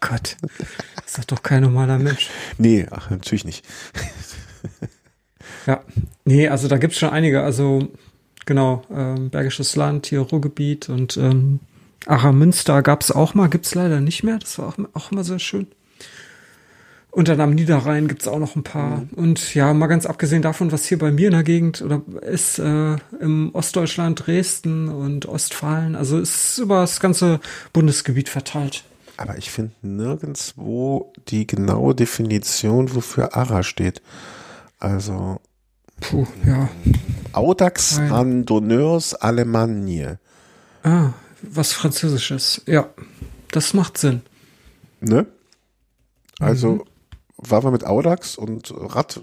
Gott, 0.01 0.37
ist 1.05 1.19
das 1.19 1.27
doch 1.27 1.43
kein 1.43 1.63
normaler 1.63 1.99
Mensch. 1.99 2.29
Nee, 2.57 2.87
ach, 2.91 3.11
natürlich 3.11 3.45
nicht. 3.45 3.65
Ja, 5.67 5.83
nee, 6.25 6.49
also 6.49 6.67
da 6.67 6.79
gibt's 6.79 6.99
schon 6.99 7.11
einige. 7.11 7.43
Also 7.43 7.89
genau, 8.47 8.83
ähm, 8.91 9.29
Bergisches 9.31 9.77
Land, 9.77 10.07
hier 10.07 10.21
Ruhrgebiet 10.21 10.89
und 10.89 11.17
ähm, 11.19 11.61
Acher 12.07 12.33
Münster 12.33 12.83
gab's 12.83 13.11
auch 13.11 13.35
mal, 13.35 13.49
gibt's 13.49 13.75
leider 13.75 14.01
nicht 14.01 14.23
mehr. 14.23 14.39
Das 14.39 14.59
war 14.59 14.69
auch, 14.69 14.79
auch 14.95 15.13
immer 15.13 15.25
sehr 15.25 15.39
schön. 15.39 15.67
Und 17.11 17.29
dann 17.29 17.41
am 17.41 17.55
Niederrhein 17.55 18.07
gibt's 18.09 18.29
auch 18.29 18.39
noch 18.39 18.57
ein 18.57 18.63
paar. 18.63 19.07
Und 19.13 19.55
ja, 19.55 19.75
mal 19.75 19.89
ganz 19.89 20.07
abgesehen 20.07 20.43
davon, 20.43 20.73
was 20.73 20.87
hier 20.87 20.99
bei 20.99 21.11
mir 21.11 21.27
in 21.27 21.33
der 21.33 21.43
Gegend 21.43 21.83
oder 21.83 22.03
ist 22.23 22.59
äh, 22.59 22.97
im 23.21 23.51
Ostdeutschland, 23.55 24.27
Dresden 24.27 24.89
und 24.89 25.27
Ostfalen, 25.27 25.97
also 25.97 26.19
ist 26.19 26.59
über 26.59 26.81
das 26.81 27.01
ganze 27.01 27.41
Bundesgebiet 27.73 28.29
verteilt. 28.29 28.85
Aber 29.19 29.37
ich 29.37 29.51
finde 29.51 29.73
nirgendwo 29.83 31.13
die 31.29 31.47
genaue 31.47 31.95
Definition, 31.95 32.95
wofür 32.95 33.37
ARA 33.37 33.63
steht. 33.63 34.01
Also 34.79 35.41
Puh, 36.01 36.27
ja. 36.47 36.69
Audax 37.33 37.99
Nein. 37.99 38.13
Allemagne. 39.15 40.21
Ah, 40.85 41.11
was 41.43 41.73
Französisches. 41.73 42.63
Ja, 42.67 42.89
das 43.51 43.75
macht 43.75 43.99
Sinn. 43.99 44.23
Ne? 45.01 45.27
Also 46.39 46.69
Mhm. 46.75 46.83
war 47.39 47.65
wir 47.65 47.73
mit 47.73 47.85
Audax 47.85 48.37
und 48.37 48.73
Rad, 48.77 49.21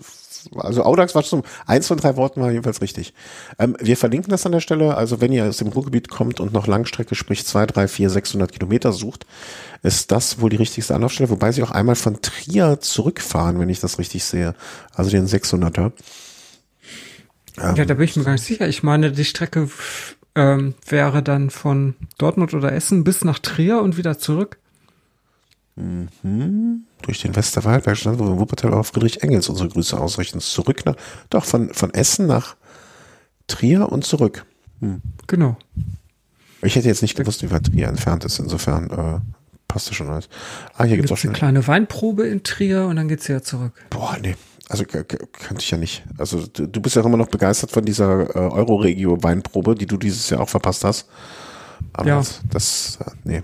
also 0.55 0.83
Audax 0.83 1.15
war 1.15 1.23
schon, 1.23 1.43
eins 1.65 1.87
von 1.87 1.97
drei 1.97 2.15
Worten 2.15 2.41
war 2.41 2.51
jedenfalls 2.51 2.81
richtig. 2.81 3.13
Ähm, 3.59 3.75
wir 3.79 3.97
verlinken 3.97 4.31
das 4.31 4.45
an 4.45 4.51
der 4.51 4.59
Stelle, 4.59 4.95
also 4.95 5.21
wenn 5.21 5.31
ihr 5.31 5.45
aus 5.45 5.57
dem 5.57 5.67
Ruhrgebiet 5.69 6.09
kommt 6.09 6.39
und 6.39 6.53
noch 6.53 6.67
Langstrecke, 6.67 7.15
sprich 7.15 7.45
zwei, 7.45 7.65
drei, 7.65 7.87
vier, 7.87 8.09
600 8.09 8.51
Kilometer 8.51 8.91
sucht, 8.91 9.25
ist 9.83 10.11
das 10.11 10.39
wohl 10.39 10.49
die 10.49 10.57
richtigste 10.57 10.95
Anlaufstelle, 10.95 11.29
wobei 11.29 11.51
sie 11.51 11.63
auch 11.63 11.71
einmal 11.71 11.95
von 11.95 12.21
Trier 12.21 12.79
zurückfahren, 12.79 13.59
wenn 13.59 13.69
ich 13.69 13.79
das 13.79 13.99
richtig 13.99 14.23
sehe, 14.23 14.55
also 14.93 15.09
den 15.11 15.27
600er. 15.27 15.91
Ähm, 17.57 17.75
Ja, 17.75 17.85
da 17.85 17.93
bin 17.93 18.05
ich 18.05 18.15
mir 18.15 18.23
gar 18.23 18.33
nicht 18.33 18.43
sicher. 18.43 18.67
Ich 18.67 18.83
meine, 18.83 19.11
die 19.11 19.25
Strecke 19.25 19.69
ähm, 20.35 20.75
wäre 20.87 21.23
dann 21.23 21.49
von 21.49 21.95
Dortmund 22.17 22.53
oder 22.53 22.73
Essen 22.73 23.03
bis 23.03 23.23
nach 23.23 23.39
Trier 23.39 23.81
und 23.81 23.97
wieder 23.97 24.17
zurück. 24.17 24.57
Durch 27.05 27.21
den 27.21 27.35
Westerwald, 27.35 27.83
Bergstand, 27.85 28.19
wo 28.19 28.25
wir 28.25 28.31
in 28.33 28.39
Wuppertal 28.39 28.73
auf 28.73 28.87
Friedrich 28.87 29.23
Engels 29.23 29.47
unsere 29.49 29.69
Grüße 29.69 29.99
ausrichten. 29.99 30.39
Zurück 30.39 30.85
nach, 30.85 30.95
doch, 31.29 31.45
von, 31.45 31.73
von 31.73 31.93
Essen 31.93 32.27
nach 32.27 32.55
Trier 33.47 33.91
und 33.91 34.03
zurück. 34.05 34.45
Genau. 35.27 35.57
Ich 36.61 36.75
hätte 36.75 36.87
jetzt 36.87 37.01
nicht 37.01 37.15
gewusst, 37.15 37.43
wie 37.43 37.51
weit 37.51 37.67
Trier 37.67 37.87
entfernt 37.87 38.25
ist. 38.25 38.39
Insofern 38.39 38.89
äh, 38.89 39.19
passt 39.67 39.87
das 39.89 39.95
schon 39.95 40.09
alles. 40.09 40.29
Ah, 40.75 40.83
hier 40.85 40.95
gibt's 40.97 41.11
auch 41.11 41.15
Gibt's 41.15 41.25
eine 41.25 41.33
schon. 41.35 41.39
kleine 41.39 41.67
Weinprobe 41.67 42.27
in 42.27 42.43
Trier 42.43 42.85
und 42.85 42.95
dann 42.95 43.07
geht's 43.07 43.27
wieder 43.29 43.43
zurück. 43.43 43.73
Boah, 43.91 44.17
nee. 44.21 44.35
Also 44.67 44.83
k- 44.83 45.03
k- 45.03 45.17
könnte 45.31 45.61
ich 45.61 45.69
ja 45.69 45.77
nicht. 45.77 46.03
Also 46.17 46.47
du, 46.47 46.67
du 46.67 46.81
bist 46.81 46.95
ja 46.95 47.03
auch 47.03 47.05
immer 47.05 47.17
noch 47.17 47.27
begeistert 47.27 47.69
von 47.69 47.85
dieser 47.85 48.35
äh, 48.35 48.39
Euroregio-Weinprobe, 48.39 49.75
die 49.75 49.85
du 49.85 49.97
dieses 49.97 50.27
Jahr 50.31 50.41
auch 50.41 50.49
verpasst 50.49 50.83
hast. 50.83 51.07
Aber 51.93 52.07
Ja. 52.09 52.17
das, 52.17 52.41
das 52.49 52.97
äh, 53.05 53.11
nee. 53.23 53.43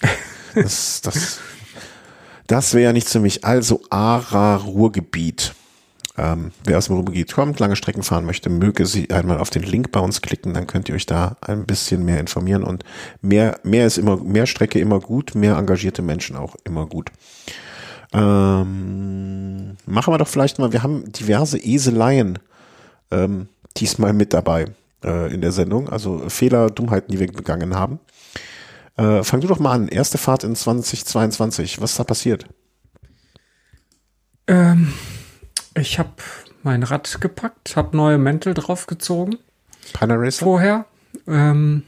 Das, 0.54 1.00
das, 1.02 1.40
das 2.46 2.74
wäre 2.74 2.84
ja 2.84 2.92
nichts 2.92 3.12
für 3.12 3.20
mich. 3.20 3.44
Also 3.44 3.80
Ara 3.90 4.56
Ruhrgebiet. 4.56 5.54
Ähm, 6.16 6.52
wer 6.62 6.78
aus 6.78 6.86
dem 6.86 6.96
Ruhrgebiet 6.96 7.32
kommt, 7.32 7.58
lange 7.58 7.74
Strecken 7.74 8.04
fahren 8.04 8.24
möchte, 8.24 8.48
möge 8.48 8.86
sie 8.86 9.10
einmal 9.10 9.38
auf 9.38 9.50
den 9.50 9.64
Link 9.64 9.90
bei 9.90 9.98
uns 9.98 10.22
klicken, 10.22 10.54
dann 10.54 10.68
könnt 10.68 10.88
ihr 10.88 10.94
euch 10.94 11.06
da 11.06 11.36
ein 11.40 11.66
bisschen 11.66 12.04
mehr 12.04 12.20
informieren 12.20 12.62
und 12.62 12.84
mehr, 13.20 13.58
mehr 13.64 13.84
ist 13.84 13.98
immer, 13.98 14.16
mehr 14.18 14.46
Strecke 14.46 14.78
immer 14.78 15.00
gut, 15.00 15.34
mehr 15.34 15.56
engagierte 15.56 16.02
Menschen 16.02 16.36
auch 16.36 16.54
immer 16.62 16.86
gut. 16.86 17.10
Ähm, 18.12 19.76
machen 19.86 20.14
wir 20.14 20.18
doch 20.18 20.28
vielleicht 20.28 20.60
mal, 20.60 20.72
wir 20.72 20.84
haben 20.84 21.10
diverse 21.10 21.58
Eseleien 21.58 22.38
ähm, 23.10 23.48
diesmal 23.76 24.12
mit 24.12 24.32
dabei 24.32 24.66
äh, 25.02 25.34
in 25.34 25.40
der 25.40 25.50
Sendung, 25.50 25.88
also 25.88 26.28
Fehler, 26.28 26.70
Dummheiten, 26.70 27.10
die 27.10 27.18
wir 27.18 27.26
begangen 27.26 27.74
haben. 27.74 27.98
Äh, 28.96 29.24
fang 29.24 29.40
du 29.40 29.48
doch 29.48 29.58
mal 29.58 29.72
an. 29.72 29.88
Erste 29.88 30.18
Fahrt 30.18 30.44
in 30.44 30.54
2022. 30.54 31.80
Was 31.80 31.92
ist 31.92 31.98
da 31.98 32.04
passiert? 32.04 32.46
Ähm, 34.46 34.92
ich 35.74 35.98
habe 35.98 36.10
mein 36.62 36.82
Rad 36.82 37.20
gepackt, 37.20 37.76
habe 37.76 37.96
neue 37.96 38.18
Mäntel 38.18 38.54
draufgezogen 38.54 39.38
Panaracer? 39.92 40.44
vorher. 40.44 40.86
Ähm, 41.26 41.82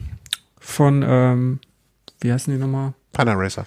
von, 0.59 1.03
ähm, 1.07 1.59
wie 2.19 2.31
heißen 2.31 2.53
die 2.53 2.59
nochmal? 2.59 2.93
Panaracer. 3.13 3.65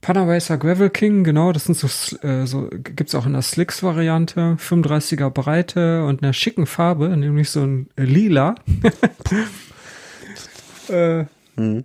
Panaracer 0.00 0.58
Gravel 0.58 0.90
King, 0.90 1.22
genau, 1.22 1.52
das 1.52 1.64
sind 1.64 1.76
so, 1.76 1.86
äh, 2.26 2.44
so 2.46 2.68
gibt's 2.72 3.14
auch 3.14 3.24
in 3.24 3.34
der 3.34 3.42
Slicks-Variante, 3.42 4.56
35er 4.58 5.30
Breite 5.30 6.04
und 6.04 6.22
einer 6.22 6.32
schicken 6.32 6.66
Farbe, 6.66 7.08
nämlich 7.16 7.50
so 7.50 7.62
ein 7.62 7.88
Lila. 7.96 8.56
äh, 10.88 11.24
Mhm. 11.56 11.84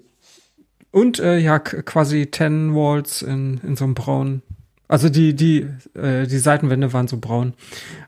Und 0.97 1.19
äh, 1.19 1.37
ja, 1.37 1.59
quasi 1.59 2.27
10 2.31 2.73
Walls 2.73 3.21
in, 3.21 3.61
in 3.61 3.75
so 3.75 3.83
einem 3.83 3.93
braunen 3.93 4.41
Also 4.87 5.09
die, 5.09 5.35
die, 5.35 5.67
äh, 5.93 6.25
die 6.25 6.39
Seitenwände 6.39 6.91
waren 6.91 7.07
so 7.07 7.17
braun. 7.17 7.53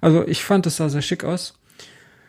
Also 0.02 0.28
ich 0.28 0.44
fand, 0.44 0.66
es 0.66 0.78
sah 0.78 0.90
sehr 0.90 1.04
schick 1.04 1.24
aus. 1.24 1.54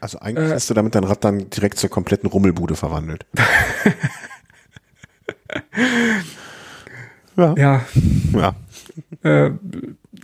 Also 0.02 0.18
eigentlich 0.18 0.50
äh, 0.50 0.52
hast 0.52 0.68
du 0.68 0.74
damit 0.74 0.94
dein 0.94 1.04
Rad 1.04 1.24
dann 1.24 1.48
direkt 1.48 1.78
zur 1.78 1.88
kompletten 1.88 2.28
Rummelbude 2.28 2.76
verwandelt. 2.76 3.24
ja. 7.38 7.54
Ja. 7.56 7.86
ja. 8.34 8.54
Äh, 9.22 9.52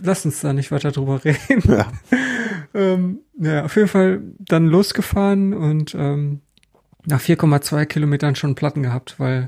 lass 0.03 0.23
uns 0.23 0.41
da 0.41 0.53
nicht 0.53 0.69
weiter 0.69 0.91
drüber 0.91 1.25
reden. 1.25 1.63
Ja. 1.67 1.91
ähm, 2.75 3.21
ja, 3.39 3.65
auf 3.65 3.75
jeden 3.75 3.87
Fall 3.87 4.21
dann 4.37 4.67
losgefahren 4.67 5.55
und 5.55 5.95
ähm, 5.95 6.41
nach 7.07 7.21
4,2 7.21 7.87
Kilometern 7.87 8.35
schon 8.35 8.53
Platten 8.53 8.83
gehabt, 8.83 9.15
weil 9.19 9.47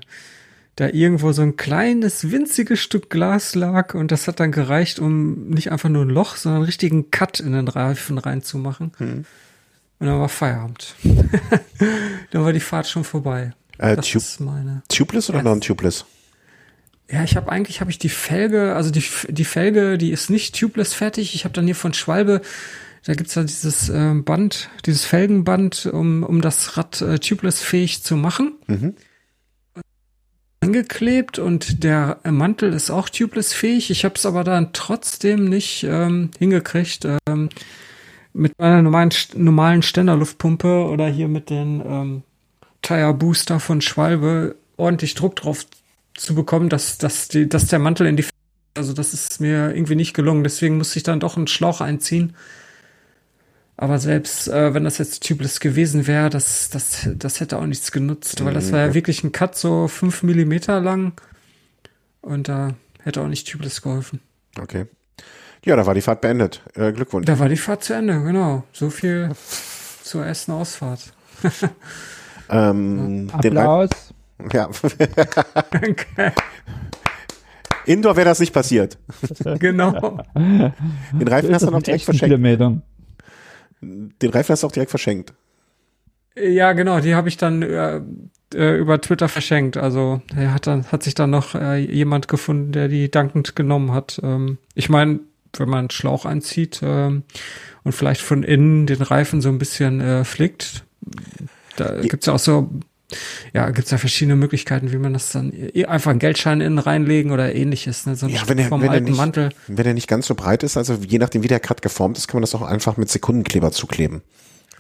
da 0.80 0.88
irgendwo 0.88 1.34
so 1.34 1.42
ein 1.42 1.58
kleines, 1.58 2.32
winziges 2.32 2.80
Stück 2.80 3.10
Glas 3.10 3.54
lag 3.54 3.96
und 3.96 4.14
das 4.14 4.30
hat 4.30 4.40
dann 4.40 4.54
gereicht, 4.54 5.00
um 5.00 5.50
nicht 5.50 5.74
einfach 5.74 5.90
nur 5.90 6.06
ein 6.06 6.10
Loch, 6.10 6.38
sondern 6.38 6.62
einen 6.62 6.68
richtigen 6.68 7.12
Cut 7.12 7.42
in 7.42 7.52
den 7.52 7.68
Reifen 7.68 8.18
reinzumachen. 8.18 8.94
Hm. 8.98 9.26
Und 10.00 10.08
dann 10.08 10.18
war 10.18 10.30
Feierabend. 10.30 10.96
dann 12.32 12.46
war 12.46 12.54
die 12.54 12.62
Fahrt 12.62 12.88
schon 12.88 13.04
vorbei. 13.04 13.52
Äh, 13.78 13.98
das 13.98 14.16
ist 14.16 14.40
meine. 14.40 14.82
Tubeless 14.88 15.30
oder 15.30 15.44
non-tubeless? 15.44 16.06
Ja, 17.12 17.26
ich 17.26 17.36
habe 17.36 17.52
eigentlich 17.52 17.82
habe 17.82 17.92
ich 17.92 18.00
die 18.00 18.08
Felge, 18.08 18.74
also 18.74 18.90
die 18.90 19.04
die 19.28 19.46
Felge, 19.46 19.98
die 19.98 20.12
ist 20.12 20.30
nicht 20.30 20.58
tubeless 20.58 20.94
fertig. 20.94 21.36
Ich 21.36 21.44
habe 21.44 21.54
dann 21.54 21.66
hier 21.66 21.76
von 21.76 21.94
Schwalbe, 21.94 22.40
da 23.04 23.16
gibt's 23.16 23.36
ja 23.36 23.44
dieses 23.44 23.90
äh, 23.90 24.14
Band, 24.14 24.70
dieses 24.86 25.04
Felgenband, 25.04 25.88
um 25.88 26.24
um 26.24 26.40
das 26.40 26.78
Rad 26.78 27.02
äh, 27.02 27.20
tubeless 27.20 27.62
fähig 27.62 28.02
zu 28.02 28.16
machen. 28.16 28.54
Mhm 28.68 28.94
angeklebt 30.62 31.40
und 31.40 31.84
der 31.84 32.20
Mantel 32.24 32.74
ist 32.74 32.90
auch 32.90 33.10
tubeless 33.10 33.54
fähig. 33.54 33.92
Ich 33.92 34.06
habe 34.06 34.16
es 34.16 34.26
aber 34.26 34.44
dann 34.44 34.74
trotzdem 34.74 35.46
nicht 35.46 35.84
ähm, 35.84 36.32
hingekriegt 36.38 37.08
ähm, 37.28 37.50
mit 38.34 38.54
meiner 38.60 38.82
normalen, 38.82 39.12
normalen 39.36 39.82
Ständerluftpumpe 39.82 40.86
oder 40.86 41.08
hier 41.08 41.28
mit 41.28 41.50
den 41.50 41.82
ähm, 41.86 42.24
Tire 42.82 43.14
Booster 43.14 43.60
von 43.60 43.82
Schwalbe 43.82 44.56
ordentlich 44.78 45.16
Druck 45.16 45.36
drauf 45.36 45.66
zu 46.14 46.36
bekommen, 46.36 46.70
dass, 46.70 46.98
dass, 46.98 47.28
die, 47.30 47.48
dass 47.48 47.68
der 47.68 47.80
Mantel 47.80 48.08
in 48.08 48.18
die 48.18 48.26
also 48.78 48.94
das 48.94 49.14
ist 49.14 49.42
mir 49.42 49.76
irgendwie 49.76 49.96
nicht 49.96 50.14
gelungen. 50.14 50.44
Deswegen 50.44 50.78
musste 50.78 50.98
ich 50.98 51.04
dann 51.04 51.20
doch 51.20 51.36
einen 51.36 51.48
Schlauch 51.48 51.82
einziehen 51.82 52.36
aber 53.82 53.98
selbst 53.98 54.50
äh, 54.50 54.74
wenn 54.74 54.84
das 54.84 54.98
jetzt 54.98 55.26
tubeless 55.26 55.62
gewesen 55.62 56.06
wäre, 56.06 56.30
das, 56.30 56.70
das, 56.70 57.08
das 57.16 57.40
hätte 57.40 57.58
auch 57.58 57.66
nichts 57.66 57.94
genutzt, 57.94 58.44
weil 58.44 58.54
das 58.54 58.74
war 58.74 58.80
ja 58.80 58.94
wirklich 58.94 59.24
ein 59.24 59.32
Cut 59.32 59.56
so 59.56 59.88
fünf 59.88 60.22
Millimeter 60.22 60.82
lang 60.82 61.14
und 62.20 62.50
da 62.50 62.74
hätte 63.02 63.22
auch 63.22 63.30
nicht 63.30 63.50
tubeless 63.50 63.82
geholfen. 63.82 64.20
Okay. 64.60 64.88
Ja, 65.64 65.78
da 65.78 65.86
war 65.86 65.94
die 65.94 66.02
Fahrt 66.02 66.20
beendet. 66.20 66.62
Äh, 66.76 66.92
Glückwunsch. 66.92 67.26
Da 67.26 67.40
war 67.40 67.48
die 67.48 67.56
Fahrt 67.56 67.86
zu 67.86 67.94
Ende, 67.94 68.22
genau. 68.22 68.66
So 68.74 68.90
viel 68.90 69.32
zur 70.04 70.26
ersten 70.26 70.52
Ausfahrt. 70.52 71.14
ähm, 72.50 73.30
Applaus. 73.32 73.92
ja. 74.52 74.70
Danke. 75.72 76.34
Indoor 77.86 78.18
wäre 78.18 78.26
das 78.26 78.42
nicht 78.42 78.54
passiert. 78.54 78.98
genau. 79.58 80.20
Den 80.36 81.28
Reifen 81.30 81.54
hast 81.54 81.66
du 81.66 81.72
noch 81.72 81.82
direkt 81.82 82.04
verschenkt. 82.04 82.26
Kilometern. 82.26 82.84
Den 83.82 84.30
Reifen 84.30 84.52
hast 84.52 84.64
du 84.64 84.68
auch 84.68 84.72
direkt 84.72 84.92
verschenkt. 84.92 85.34
Ja, 86.36 86.74
genau, 86.74 87.00
die 87.00 87.16
habe 87.16 87.28
ich 87.28 87.38
dann 87.38 87.62
äh, 87.62 88.02
äh, 88.54 88.78
über 88.78 89.02
Twitter 89.02 89.30
verschenkt. 89.30 89.78
Also 89.78 90.22
er 90.36 90.54
hat 90.54 90.68
dann 90.68 90.86
hat 90.92 91.04
sich 91.04 91.16
dann 91.16 91.30
noch 91.30 91.56
äh, 91.56 91.78
jemand 91.78 92.28
gefunden, 92.28 92.72
der 92.72 92.88
die 92.88 93.12
dankend 93.12 93.56
genommen 93.56 93.94
hat. 93.94 94.20
Ähm, 94.24 94.58
ich 94.76 94.90
meine, 94.90 95.20
wenn 95.58 95.70
man 95.70 95.80
einen 95.80 95.90
Schlauch 95.90 96.26
einzieht 96.26 96.82
ähm, 96.84 97.24
und 97.84 97.92
vielleicht 97.92 98.22
von 98.22 98.44
innen 98.44 98.86
den 98.86 99.02
Reifen 99.02 99.42
so 99.42 99.50
ein 99.50 99.58
bisschen 99.58 100.00
äh, 100.00 100.24
flickt, 100.24 100.86
da 101.76 102.00
gibt's 102.02 102.28
ja 102.28 102.34
auch 102.34 102.40
so 102.40 102.70
ja, 103.54 103.70
gibt's 103.72 103.92
ja 103.92 103.98
verschiedene 103.98 104.36
Möglichkeiten, 104.36 104.92
wie 104.92 104.98
man 104.98 105.14
das 105.14 105.32
dann 105.32 105.52
einfach 105.88 106.12
einen 106.12 106.20
Geldschein 106.20 106.62
innen 106.62 106.80
reinlegen 106.80 107.32
oder 107.32 107.54
ähnliches, 107.54 108.06
ne? 108.06 108.16
So 108.16 108.28
ja, 108.28 108.42
wenn 108.48 108.60
er, 108.60 108.70
wenn 108.70 108.90
alten 108.90 109.06
nicht, 109.06 109.18
Mantel. 109.18 109.50
Wenn 109.68 109.86
er 109.86 109.94
nicht 109.94 110.08
ganz 110.08 110.28
so 110.28 110.36
breit 110.36 110.64
ist, 110.64 110.78
also 110.78 110.96
je 110.96 111.18
nachdem, 111.18 111.44
wie 111.44 111.48
der 111.48 111.60
Cut 111.60 111.82
geformt 111.82 112.18
ist, 112.18 112.28
kann 112.28 112.38
man 112.38 112.44
das 112.44 112.56
auch 112.56 112.62
einfach 112.62 112.98
mit 112.98 113.10
Sekundenkleber 113.10 113.72
zukleben. 113.72 114.22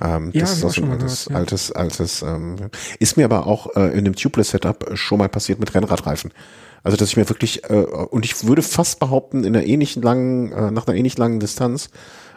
Ähm, 0.01 0.29
ja, 0.33 0.41
das 0.41 0.57
ist 0.57 0.63
auch 0.63 0.77
ein 0.77 0.91
altes, 0.91 1.25
gehört, 1.25 1.29
ja. 1.29 1.35
altes, 1.35 1.71
altes, 1.71 2.21
ähm, 2.21 2.55
ist 2.99 3.17
mir 3.17 3.25
aber 3.25 3.47
auch 3.47 3.75
äh, 3.75 3.97
in 3.97 4.05
dem 4.05 4.15
Tubeless-Setup 4.15 4.91
schon 4.93 5.17
mal 5.17 5.29
passiert 5.29 5.59
mit 5.59 5.73
Rennradreifen. 5.73 6.31
Also 6.83 6.95
dass 6.95 7.09
ich 7.09 7.17
mir 7.17 7.27
wirklich, 7.27 7.69
äh, 7.69 7.73
und 7.73 8.23
ich 8.23 8.45
würde 8.45 8.61
fast 8.61 8.99
behaupten, 8.99 9.43
in 9.43 9.55
einer 9.55 9.65
ähnlichen 9.65 10.01
langen, 10.01 10.51
äh, 10.51 10.71
nach 10.71 10.87
einer 10.87 10.95
ähnlich 10.95 11.17
langen 11.17 11.39
Distanz, 11.39 11.89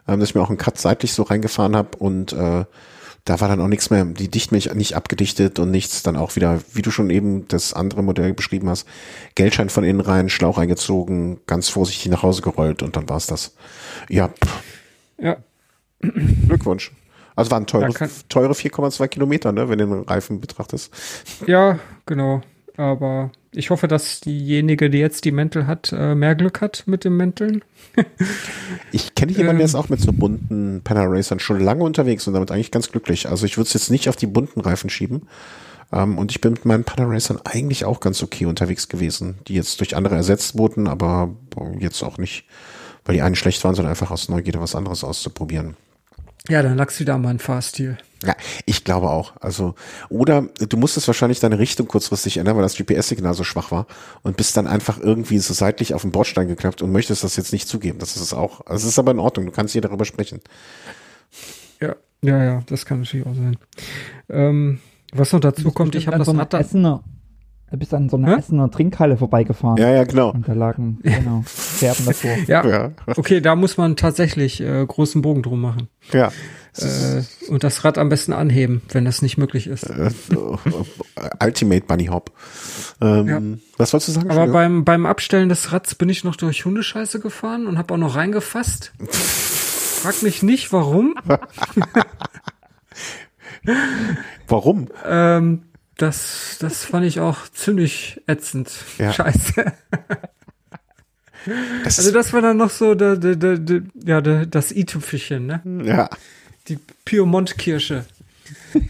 ähm, 0.09 0.19
dass 0.19 0.31
ich 0.31 0.35
mir 0.35 0.43
auch 0.43 0.49
einen 0.49 0.59
Cut 0.59 0.79
seitlich 0.79 1.13
so 1.13 1.23
reingefahren 1.23 1.77
habe 1.77 1.97
und 1.99 2.33
äh, 2.33 2.65
da 3.25 3.41
war 3.41 3.49
dann 3.49 3.61
auch 3.61 3.69
nichts 3.69 3.91
mehr, 3.91 4.05
die 4.05 4.29
Dichtmilch 4.29 4.73
nicht 4.75 4.97
abgedichtet 4.97 5.59
und 5.59 5.71
nichts, 5.71 6.03
dann 6.03 6.17
auch 6.17 6.35
wieder, 6.35 6.61
wie 6.73 6.83
du 6.83 6.91
schon 6.91 7.11
eben 7.11 7.47
das 7.49 7.73
andere 7.73 8.03
Modell 8.03 8.35
beschrieben 8.35 8.69
hast, 8.69 8.87
Geldschein 9.35 9.69
von 9.69 9.85
innen 9.85 10.01
rein, 10.01 10.29
Schlauch 10.29 10.59
eingezogen, 10.59 11.41
ganz 11.47 11.69
vorsichtig 11.69 12.11
nach 12.11 12.23
Hause 12.23 12.43
gerollt 12.43 12.83
und 12.83 12.97
dann 12.97 13.09
war's 13.09 13.27
das. 13.27 13.55
Ja. 14.09 14.31
Ja. 15.19 15.37
Glückwunsch. 16.01 16.93
Also 17.37 17.51
waren 17.51 17.67
teure, 17.67 17.93
teure 18.29 18.53
4,2 18.53 19.09
Kilometer, 19.09 19.53
ne, 19.53 19.69
wenn 19.69 19.79
du 19.79 19.87
den 19.87 20.03
Reifen 20.03 20.41
betrachtest. 20.41 20.93
Ja, 21.47 21.79
genau. 22.05 22.43
Aber 22.77 23.31
ich 23.53 23.71
hoffe, 23.71 23.87
dass 23.87 24.21
diejenige, 24.21 24.89
die 24.89 24.99
jetzt 24.99 25.25
die 25.25 25.33
Mäntel 25.33 25.67
hat, 25.67 25.93
äh, 25.93 26.15
mehr 26.15 26.35
Glück 26.35 26.61
hat 26.61 26.85
mit 26.87 27.05
dem 27.05 27.17
Mänteln. 27.17 27.63
ich 28.93 29.15
kenne 29.15 29.33
jemanden, 29.33 29.59
der 29.59 29.67
ist 29.67 29.75
ähm. 29.75 29.81
auch 29.81 29.89
mit 29.89 30.01
so 30.01 30.13
bunten 30.13 30.81
Panaracern 30.83 31.39
schon 31.39 31.61
lange 31.61 31.85
unterwegs 31.85 32.27
und 32.27 32.35
damit 32.35 32.51
eigentlich 32.51 32.71
ganz 32.71 32.91
glücklich. 32.91 33.29
Also 33.29 33.45
ich 33.45 33.59
würde 33.59 33.69
es 33.69 33.75
jetzt 33.75 33.91
nicht 33.91 34.09
auf 34.09 34.17
die 34.17 34.27
bunten 34.27 34.61
Reifen 34.61 34.91
schieben. 34.91 35.29
Um, 35.91 35.99
ähm, 35.99 36.19
und 36.19 36.31
ich 36.31 36.41
bin 36.41 36.53
mit 36.53 36.65
meinen 36.65 36.85
Panaracern 36.85 37.39
eigentlich 37.45 37.85
auch 37.85 38.01
ganz 38.01 38.23
okay 38.23 38.47
unterwegs 38.47 38.89
gewesen, 38.89 39.35
die 39.47 39.55
jetzt 39.55 39.79
durch 39.81 39.95
andere 39.95 40.15
ersetzt 40.15 40.57
wurden, 40.57 40.89
aber 40.89 41.35
jetzt 41.79 42.03
auch 42.03 42.17
nicht, 42.17 42.47
weil 43.05 43.15
die 43.15 43.21
einen 43.21 43.35
schlecht 43.35 43.63
waren, 43.63 43.75
sondern 43.75 43.91
einfach 43.91 44.11
aus 44.11 44.31
Neugierde 44.31 44.59
was 44.59 44.75
anderes 44.75 45.05
auszuprobieren. 45.05 45.77
Ja, 46.49 46.63
dann 46.63 46.77
lag's 46.77 46.99
wieder 46.99 47.15
an 47.15 47.23
meinem 47.23 47.39
Fahrstil. 47.39 47.99
Ja, 48.25 48.37
ich 48.67 48.85
glaube 48.85 49.11
auch. 49.11 49.35
Also, 49.41 49.75
oder 50.09 50.43
du 50.59 50.77
musstest 50.77 51.07
wahrscheinlich 51.09 51.41
deine 51.41 51.59
Richtung 51.59 51.89
kurzfristig 51.89 52.37
ändern, 52.37 52.57
weil 52.57 52.63
das 52.63 52.77
GPS-Signal 52.77 53.35
so 53.35 53.45
schwach 53.45 53.71
war 53.71 53.87
und 54.23 54.37
bist 54.37 54.57
dann 54.57 54.67
einfach 54.67 54.99
irgendwie 55.01 55.39
so 55.39 55.55
seitlich 55.55 55.95
auf 55.95 56.03
den 56.03 56.13
Bordstein 56.13 56.49
geklappt 56.49 56.83
und 56.83 56.93
möchtest 56.93 57.25
das 57.25 57.37
jetzt 57.37 57.53
nicht 57.53 57.69
zugeben. 57.69 57.99
Das 57.99 58.17
ist 58.17 58.23
es 58.23 58.33
auch. 58.33 58.67
Also, 58.67 58.87
es 58.87 58.93
ist 58.93 58.99
aber 58.99 59.11
in 59.11 59.19
Ordnung. 59.19 59.47
Du 59.47 59.53
kannst 59.53 59.73
hier 59.73 59.83
darüber 59.83 60.05
sprechen. 60.05 60.41
Ja, 61.81 61.97
ja, 62.23 62.45
ja, 62.45 62.63
das 62.67 62.87
kann 62.87 63.01
natürlich 63.01 63.27
auch 63.27 63.35
sein. 63.35 63.57
Ähm, 64.29 64.81
was 65.13 65.33
noch 65.33 65.41
dazu 65.41 65.73
kommt, 65.73 65.95
ich 65.95 66.07
habe 66.07 66.19
das 66.19 66.29
Essener, 66.61 67.03
Du 67.73 67.79
bist 67.79 67.95
an 67.95 68.11
so 68.11 68.19
einer 68.19 68.29
Hä? 68.29 68.39
Essener 68.39 68.71
Trinkhalle 68.71 69.17
vorbeigefahren. 69.17 69.79
Ja, 69.79 69.91
ja, 69.91 70.05
genau. 70.05 70.31
Und 70.31 70.47
da 70.47 70.53
lagen, 70.53 70.99
genau, 71.03 71.43
Pferden 71.47 72.05
davor. 72.05 72.37
ja, 72.47 72.67
ja, 72.67 72.93
okay, 73.17 73.41
da 73.41 73.57
muss 73.57 73.79
man 73.79 73.97
tatsächlich 73.97 74.61
äh, 74.61 74.85
großen 74.85 75.23
Bogen 75.23 75.43
drum 75.43 75.63
machen. 75.63 75.89
Ja. 76.13 76.31
Äh, 76.77 77.23
und 77.49 77.65
das 77.65 77.83
Rad 77.83 77.97
am 77.97 78.11
besten 78.11 78.35
anheben, 78.35 78.83
wenn 78.91 79.07
das 79.07 79.23
nicht 79.23 79.39
möglich 79.39 79.69
ist. 79.69 79.85
Äh, 79.85 80.11
Ultimate 81.43 81.87
Bunny 81.87 82.07
Hop. 82.07 82.31
Ähm, 83.01 83.29
ja. 83.29 83.41
Was 83.79 83.95
wolltest 83.95 84.09
du 84.09 84.13
sagen? 84.13 84.31
Aber 84.31 84.49
beim, 84.49 84.85
beim 84.85 85.07
Abstellen 85.07 85.49
des 85.49 85.73
Rads 85.73 85.95
bin 85.95 86.11
ich 86.11 86.25
noch 86.25 86.37
durch 86.37 86.67
Hundescheiße 86.67 87.21
gefahren 87.21 87.67
und 87.67 87.79
habe 87.79 87.95
auch 87.95 87.99
noch 87.99 88.17
reingefasst. 88.17 88.93
Frag 89.09 90.23
mich 90.23 90.43
nicht, 90.43 90.75
warum. 90.75 91.15
warum? 94.47 94.89
Ähm, 95.07 95.63
das, 95.97 96.57
das 96.61 96.85
fand 96.85 97.07
ich 97.07 97.21
auch 97.21 97.49
ziemlich 97.49 98.21
ätzend. 98.27 98.71
Ja. 98.99 99.13
Scheiße. 99.13 99.73
Das 101.85 101.99
also 101.99 102.13
das 102.13 102.33
war 102.33 102.41
dann 102.41 102.57
noch 102.57 102.71
so 102.71 102.95
der, 102.95 103.17
der, 103.17 103.35
der, 103.35 103.59
der 103.59 103.83
ja, 104.05 104.21
der, 104.21 104.47
das 104.47 104.71
i-Tüpfelchen, 104.71 105.47
ne? 105.47 105.61
Ja 105.85 106.09
die 106.69 106.79
Piemont-Kirsche. 107.05 108.05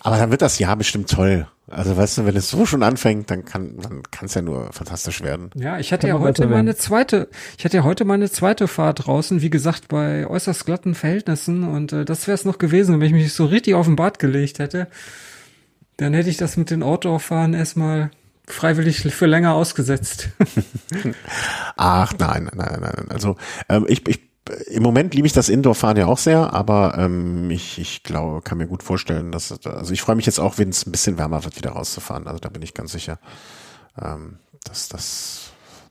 Aber 0.00 0.18
dann 0.18 0.30
wird 0.30 0.42
das 0.42 0.58
Jahr 0.58 0.76
bestimmt 0.76 1.10
toll. 1.10 1.48
Also 1.68 1.96
weißt 1.96 2.18
du, 2.18 2.26
wenn 2.26 2.36
es 2.36 2.48
so 2.48 2.64
schon 2.64 2.84
anfängt, 2.84 3.30
dann 3.30 3.44
kann 3.44 3.76
dann 3.78 4.02
kann 4.04 4.26
es 4.26 4.34
ja 4.34 4.42
nur 4.42 4.72
fantastisch 4.72 5.20
werden. 5.22 5.50
Ja, 5.56 5.78
ich 5.78 5.92
hatte 5.92 6.06
kann 6.06 6.16
ja 6.16 6.22
heute 6.22 6.46
meine 6.46 6.76
zweite, 6.76 7.28
ich 7.58 7.64
hatte 7.64 7.78
ja 7.78 7.82
heute 7.82 8.04
meine 8.04 8.30
zweite 8.30 8.68
Fahrt 8.68 9.06
draußen, 9.06 9.42
wie 9.42 9.50
gesagt, 9.50 9.88
bei 9.88 10.28
äußerst 10.28 10.64
glatten 10.64 10.94
Verhältnissen 10.94 11.64
und 11.64 11.92
äh, 11.92 12.04
das 12.04 12.28
wäre 12.28 12.36
es 12.36 12.44
noch 12.44 12.58
gewesen, 12.58 13.00
wenn 13.00 13.06
ich 13.06 13.12
mich 13.12 13.32
so 13.32 13.46
richtig 13.46 13.74
auf 13.74 13.86
den 13.86 13.96
Bad 13.96 14.20
gelegt 14.20 14.60
hätte. 14.60 14.86
Dann 15.96 16.14
hätte 16.14 16.30
ich 16.30 16.36
das 16.36 16.56
mit 16.56 16.70
den 16.70 16.84
Autofahren 16.84 17.54
erstmal 17.54 18.10
freiwillig 18.46 19.00
für 19.12 19.26
länger 19.26 19.54
ausgesetzt. 19.54 20.28
Ach 21.76 22.12
nein, 22.18 22.48
nein, 22.54 22.78
nein, 22.80 22.94
nein. 22.96 23.06
Also 23.10 23.36
ähm, 23.68 23.86
ich, 23.88 24.06
ich 24.06 24.25
im 24.66 24.82
Moment 24.82 25.14
liebe 25.14 25.26
ich 25.26 25.32
das 25.32 25.48
Indoor-Fahren 25.48 25.96
ja 25.96 26.06
auch 26.06 26.18
sehr, 26.18 26.52
aber 26.52 26.96
ähm, 26.98 27.50
ich, 27.50 27.78
ich 27.78 28.02
glaube, 28.02 28.42
kann 28.42 28.58
mir 28.58 28.66
gut 28.66 28.82
vorstellen, 28.82 29.32
dass 29.32 29.52
also 29.66 29.92
ich 29.92 30.02
freue 30.02 30.16
mich 30.16 30.26
jetzt 30.26 30.38
auch, 30.38 30.58
wenn 30.58 30.68
es 30.68 30.86
ein 30.86 30.92
bisschen 30.92 31.18
wärmer 31.18 31.44
wird, 31.44 31.56
wieder 31.56 31.70
rauszufahren. 31.70 32.26
Also 32.26 32.38
da 32.38 32.48
bin 32.48 32.62
ich 32.62 32.74
ganz 32.74 32.92
sicher, 32.92 33.18
ähm, 34.00 34.38
dass 34.64 34.88
das 34.88 35.42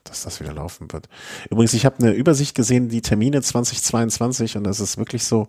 dass 0.04 0.22
das 0.22 0.40
wieder 0.40 0.54
laufen 0.54 0.94
wird. 0.94 1.10
Übrigens, 1.50 1.74
ich 1.74 1.84
habe 1.84 1.98
eine 1.98 2.12
Übersicht 2.12 2.54
gesehen, 2.54 2.90
die 2.90 3.02
Termine 3.02 3.42
2022 3.42 4.56
und 4.56 4.64
das 4.64 4.80
ist 4.80 5.00
wirklich 5.00 5.24
so, 5.24 5.48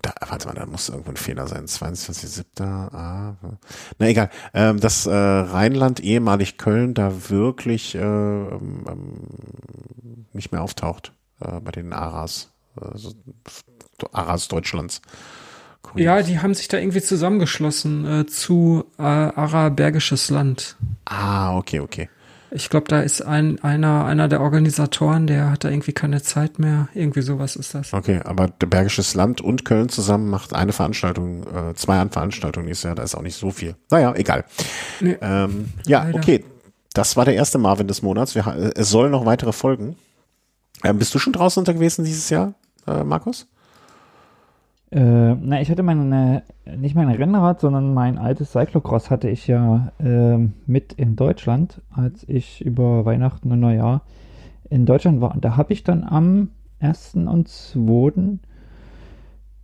da, 0.00 0.14
warte 0.26 0.46
mal, 0.46 0.54
da 0.54 0.64
muss 0.64 0.88
irgendwo 0.88 1.10
ein 1.10 1.18
Fehler 1.18 1.46
sein. 1.46 1.66
22.7. 1.66 2.64
Ah, 2.64 3.36
na 3.98 4.08
egal. 4.08 4.30
Ähm, 4.54 4.80
dass 4.80 5.04
äh, 5.04 5.12
Rheinland, 5.12 6.00
ehemalig 6.00 6.56
Köln, 6.56 6.94
da 6.94 7.28
wirklich 7.28 7.94
äh, 7.94 7.98
ähm, 7.98 8.84
ähm, 8.88 10.26
nicht 10.32 10.50
mehr 10.50 10.62
auftaucht 10.62 11.12
äh, 11.44 11.60
bei 11.60 11.70
den 11.70 11.92
Aras. 11.92 12.50
Also, 12.74 13.12
Aras 14.12 14.48
Deutschlands. 14.48 15.02
Cool. 15.84 16.02
Ja, 16.02 16.22
die 16.22 16.38
haben 16.38 16.54
sich 16.54 16.68
da 16.68 16.78
irgendwie 16.78 17.02
zusammengeschlossen 17.02 18.20
äh, 18.20 18.26
zu 18.26 18.84
äh, 18.98 19.02
Ara 19.02 19.68
Bergisches 19.68 20.30
Land. 20.30 20.76
Ah, 21.04 21.56
okay, 21.56 21.80
okay. 21.80 22.08
Ich 22.54 22.68
glaube, 22.68 22.86
da 22.88 23.00
ist 23.00 23.22
ein, 23.22 23.62
einer, 23.64 24.04
einer 24.04 24.28
der 24.28 24.42
Organisatoren, 24.42 25.26
der 25.26 25.50
hat 25.50 25.64
da 25.64 25.70
irgendwie 25.70 25.92
keine 25.92 26.20
Zeit 26.20 26.58
mehr. 26.58 26.88
Irgendwie 26.92 27.22
sowas 27.22 27.56
ist 27.56 27.74
das. 27.74 27.94
Okay, 27.94 28.20
aber 28.24 28.48
der 28.48 28.66
Bergisches 28.66 29.14
Land 29.14 29.40
und 29.40 29.64
Köln 29.64 29.88
zusammen 29.88 30.28
macht 30.28 30.52
eine 30.52 30.72
Veranstaltung, 30.72 31.44
äh, 31.46 31.74
zwei 31.74 32.06
Veranstaltungen 32.08 32.66
dieses 32.66 32.82
Jahr, 32.82 32.94
da 32.94 33.02
ist 33.02 33.14
auch 33.14 33.22
nicht 33.22 33.36
so 33.36 33.50
viel. 33.50 33.74
Naja, 33.90 34.14
egal. 34.14 34.44
Nee, 35.00 35.16
ähm, 35.22 35.72
ja, 35.86 36.04
leider. 36.04 36.18
okay. 36.18 36.44
Das 36.92 37.16
war 37.16 37.24
der 37.24 37.34
erste 37.34 37.56
Marvin 37.56 37.88
des 37.88 38.02
Monats. 38.02 38.34
Wir, 38.34 38.72
es 38.76 38.90
soll 38.90 39.08
noch 39.08 39.24
weitere 39.24 39.52
folgen. 39.52 39.96
Ähm, 40.84 40.98
bist 40.98 41.14
du 41.14 41.18
schon 41.18 41.32
draußen 41.32 41.60
unterwegs 41.60 41.96
dieses 41.96 42.28
Jahr, 42.30 42.54
äh, 42.86 43.04
Markus? 43.04 43.48
Äh, 44.90 45.34
na, 45.36 45.60
ich 45.62 45.70
hatte 45.70 45.82
meine, 45.82 46.42
nicht 46.76 46.94
mein 46.94 47.08
Rennrad, 47.08 47.60
sondern 47.60 47.94
mein 47.94 48.18
altes 48.18 48.52
Cyclocross 48.52 49.10
hatte 49.10 49.30
ich 49.30 49.46
ja 49.46 49.92
äh, 49.98 50.36
mit 50.66 50.92
in 50.92 51.16
Deutschland, 51.16 51.80
als 51.90 52.28
ich 52.28 52.62
über 52.62 53.06
Weihnachten 53.06 53.50
und 53.50 53.60
Neujahr 53.60 54.02
in 54.68 54.84
Deutschland 54.84 55.22
war. 55.22 55.34
Und 55.34 55.44
da 55.44 55.56
habe 55.56 55.72
ich 55.72 55.82
dann 55.82 56.04
am 56.04 56.50
1. 56.80 57.14
und 57.14 57.48
2. 57.48 58.38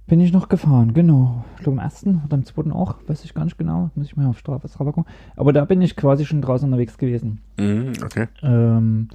bin 0.06 0.20
ich 0.20 0.32
noch 0.32 0.48
gefahren, 0.48 0.94
genau. 0.94 1.44
Ich 1.56 1.64
glaube 1.64 1.78
am 1.78 1.84
1. 1.84 2.06
oder 2.24 2.34
am 2.34 2.46
2. 2.46 2.72
auch, 2.72 2.94
weiß 3.06 3.24
ich 3.24 3.34
gar 3.34 3.44
nicht 3.44 3.58
genau, 3.58 3.90
muss 3.96 4.06
ich 4.06 4.16
mal 4.16 4.26
auf 4.28 4.38
Strava, 4.38 4.66
Strava 4.66 4.92
gucken. 4.92 5.12
Aber 5.36 5.52
da 5.52 5.66
bin 5.66 5.82
ich 5.82 5.94
quasi 5.94 6.24
schon 6.24 6.40
draußen 6.40 6.66
unterwegs 6.66 6.96
gewesen. 6.96 7.42
Mhm, 7.58 7.92
okay. 8.02 8.28
Ähm, 8.42 9.08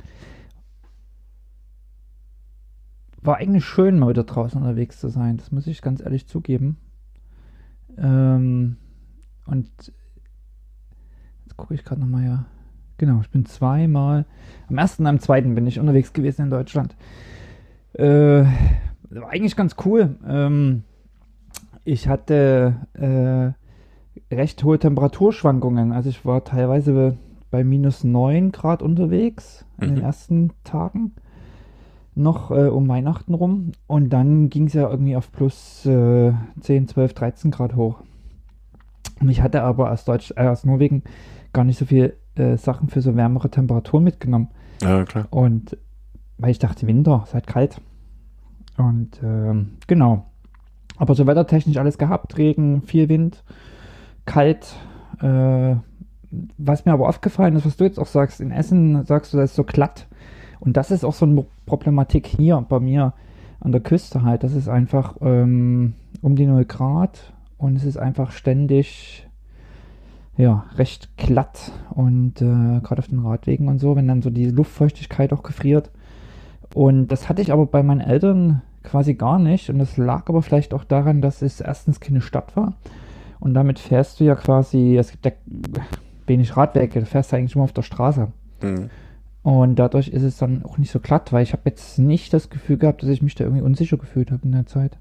war 3.25 3.37
eigentlich 3.37 3.65
schön, 3.65 3.99
mal 3.99 4.09
wieder 4.09 4.23
draußen 4.23 4.61
unterwegs 4.61 4.99
zu 4.99 5.09
sein. 5.09 5.37
Das 5.37 5.51
muss 5.51 5.67
ich 5.67 5.81
ganz 5.81 6.01
ehrlich 6.01 6.27
zugeben. 6.27 6.77
Ähm, 7.97 8.77
und 9.45 9.69
jetzt 11.45 11.57
gucke 11.57 11.73
ich 11.73 11.83
gerade 11.83 12.01
nochmal, 12.01 12.23
ja. 12.25 12.45
Genau, 12.97 13.21
ich 13.21 13.29
bin 13.29 13.45
zweimal, 13.45 14.25
am 14.69 14.77
ersten 14.77 15.03
und 15.03 15.07
am 15.07 15.19
zweiten 15.19 15.55
bin 15.55 15.67
ich 15.67 15.79
unterwegs 15.79 16.13
gewesen 16.13 16.43
in 16.43 16.49
Deutschland. 16.51 16.95
Äh, 17.93 18.45
war 19.09 19.29
eigentlich 19.29 19.55
ganz 19.55 19.75
cool. 19.83 20.15
Ähm, 20.25 20.83
ich 21.83 22.07
hatte 22.07 22.75
äh, 22.93 24.33
recht 24.33 24.63
hohe 24.63 24.79
Temperaturschwankungen. 24.79 25.91
Also 25.91 26.09
ich 26.09 26.23
war 26.23 26.43
teilweise 26.43 27.17
bei 27.51 27.63
minus 27.63 28.03
9 28.03 28.51
Grad 28.51 28.81
unterwegs 28.81 29.65
in 29.79 29.91
mhm. 29.91 29.95
den 29.95 30.03
ersten 30.03 30.51
Tagen 30.63 31.13
noch 32.15 32.51
äh, 32.51 32.67
um 32.67 32.87
Weihnachten 32.87 33.33
rum. 33.33 33.71
Und 33.87 34.09
dann 34.09 34.49
ging 34.49 34.67
es 34.67 34.73
ja 34.73 34.89
irgendwie 34.89 35.15
auf 35.15 35.31
plus 35.31 35.85
äh, 35.85 36.33
10, 36.59 36.87
12, 36.87 37.13
13 37.13 37.51
Grad 37.51 37.75
hoch. 37.75 38.01
Und 39.19 39.29
ich 39.29 39.41
hatte 39.41 39.63
aber 39.63 39.91
aus, 39.91 40.05
Deutsch, 40.05 40.33
äh, 40.35 40.47
aus 40.47 40.65
Norwegen 40.65 41.03
gar 41.53 41.63
nicht 41.63 41.77
so 41.77 41.85
viel 41.85 42.15
äh, 42.35 42.57
Sachen 42.57 42.89
für 42.89 43.01
so 43.01 43.15
wärmere 43.15 43.49
Temperaturen 43.49 44.03
mitgenommen. 44.03 44.49
Ja, 44.81 45.05
klar. 45.05 45.27
Und 45.29 45.77
weil 46.37 46.51
ich 46.51 46.59
dachte, 46.59 46.87
Winter, 46.87 47.23
ist 47.25 47.33
halt 47.33 47.47
kalt. 47.47 47.81
Und 48.77 49.21
ähm, 49.23 49.77
genau. 49.87 50.25
Aber 50.97 51.15
so 51.15 51.25
wettertechnisch 51.27 51.77
alles 51.77 51.97
gehabt. 51.97 52.37
Regen, 52.37 52.81
viel 52.81 53.09
Wind, 53.09 53.43
kalt. 54.25 54.75
Äh, 55.21 55.75
was 56.57 56.85
mir 56.85 56.93
aber 56.93 57.07
aufgefallen 57.07 57.55
ist, 57.55 57.65
was 57.65 57.77
du 57.77 57.83
jetzt 57.83 57.99
auch 57.99 58.07
sagst, 58.07 58.41
in 58.41 58.51
Essen 58.51 59.05
sagst 59.05 59.33
du, 59.33 59.37
das 59.37 59.51
ist 59.51 59.55
so 59.55 59.63
glatt. 59.63 60.07
Und 60.63 60.77
das 60.77 60.91
ist 60.91 61.03
auch 61.03 61.13
so 61.13 61.25
eine 61.25 61.45
Problematik 61.65 62.25
hier 62.25 62.63
bei 62.67 62.79
mir 62.79 63.13
an 63.59 63.73
der 63.73 63.81
Küste 63.81 64.23
halt. 64.23 64.43
Das 64.43 64.53
ist 64.53 64.69
einfach 64.69 65.17
ähm, 65.21 65.93
um 66.21 66.37
die 66.37 66.45
0 66.45 66.63
Grad 66.63 67.33
und 67.57 67.75
es 67.75 67.83
ist 67.83 67.97
einfach 67.97 68.31
ständig 68.31 69.27
ja, 70.37 70.65
recht 70.77 71.17
glatt 71.17 71.73
und 71.91 72.41
äh, 72.41 72.79
gerade 72.81 72.99
auf 72.99 73.07
den 73.07 73.19
Radwegen 73.19 73.67
und 73.67 73.79
so, 73.79 73.97
wenn 73.97 74.07
dann 74.07 74.21
so 74.21 74.29
die 74.29 74.49
Luftfeuchtigkeit 74.49 75.33
auch 75.33 75.43
gefriert. 75.43 75.91
Und 76.73 77.09
das 77.09 77.27
hatte 77.27 77.41
ich 77.41 77.51
aber 77.51 77.65
bei 77.65 77.83
meinen 77.83 78.01
Eltern 78.01 78.61
quasi 78.83 79.15
gar 79.15 79.39
nicht. 79.39 79.69
Und 79.69 79.79
das 79.79 79.97
lag 79.97 80.29
aber 80.29 80.41
vielleicht 80.41 80.73
auch 80.73 80.85
daran, 80.85 81.21
dass 81.21 81.41
es 81.41 81.59
erstens 81.59 81.99
keine 81.99 82.21
Stadt 82.21 82.55
war. 82.55 82.73
Und 83.41 83.53
damit 83.53 83.79
fährst 83.79 84.21
du 84.21 84.23
ja 84.23 84.35
quasi, 84.35 84.95
es 84.97 85.11
gibt 85.11 85.25
ja 85.25 85.33
wenig 86.25 86.55
Radwege, 86.55 87.01
du 87.01 87.05
fährst 87.05 87.33
ja 87.33 87.37
eigentlich 87.37 87.55
immer 87.55 87.65
auf 87.65 87.73
der 87.73 87.81
Straße. 87.81 88.29
Mhm. 88.61 88.89
Und 89.43 89.75
dadurch 89.75 90.07
ist 90.07 90.23
es 90.23 90.37
dann 90.37 90.63
auch 90.63 90.77
nicht 90.77 90.91
so 90.91 90.99
glatt, 90.99 91.33
weil 91.33 91.43
ich 91.43 91.51
habe 91.51 91.63
jetzt 91.65 91.99
nicht 91.99 92.33
das 92.33 92.49
Gefühl 92.49 92.77
gehabt, 92.77 93.03
dass 93.03 93.09
ich 93.09 93.21
mich 93.21 93.35
da 93.35 93.43
irgendwie 93.43 93.61
unsicher 93.61 93.97
gefühlt 93.97 94.31
habe 94.31 94.43
in 94.45 94.53
der 94.53 94.65
Zeit. 94.65 94.97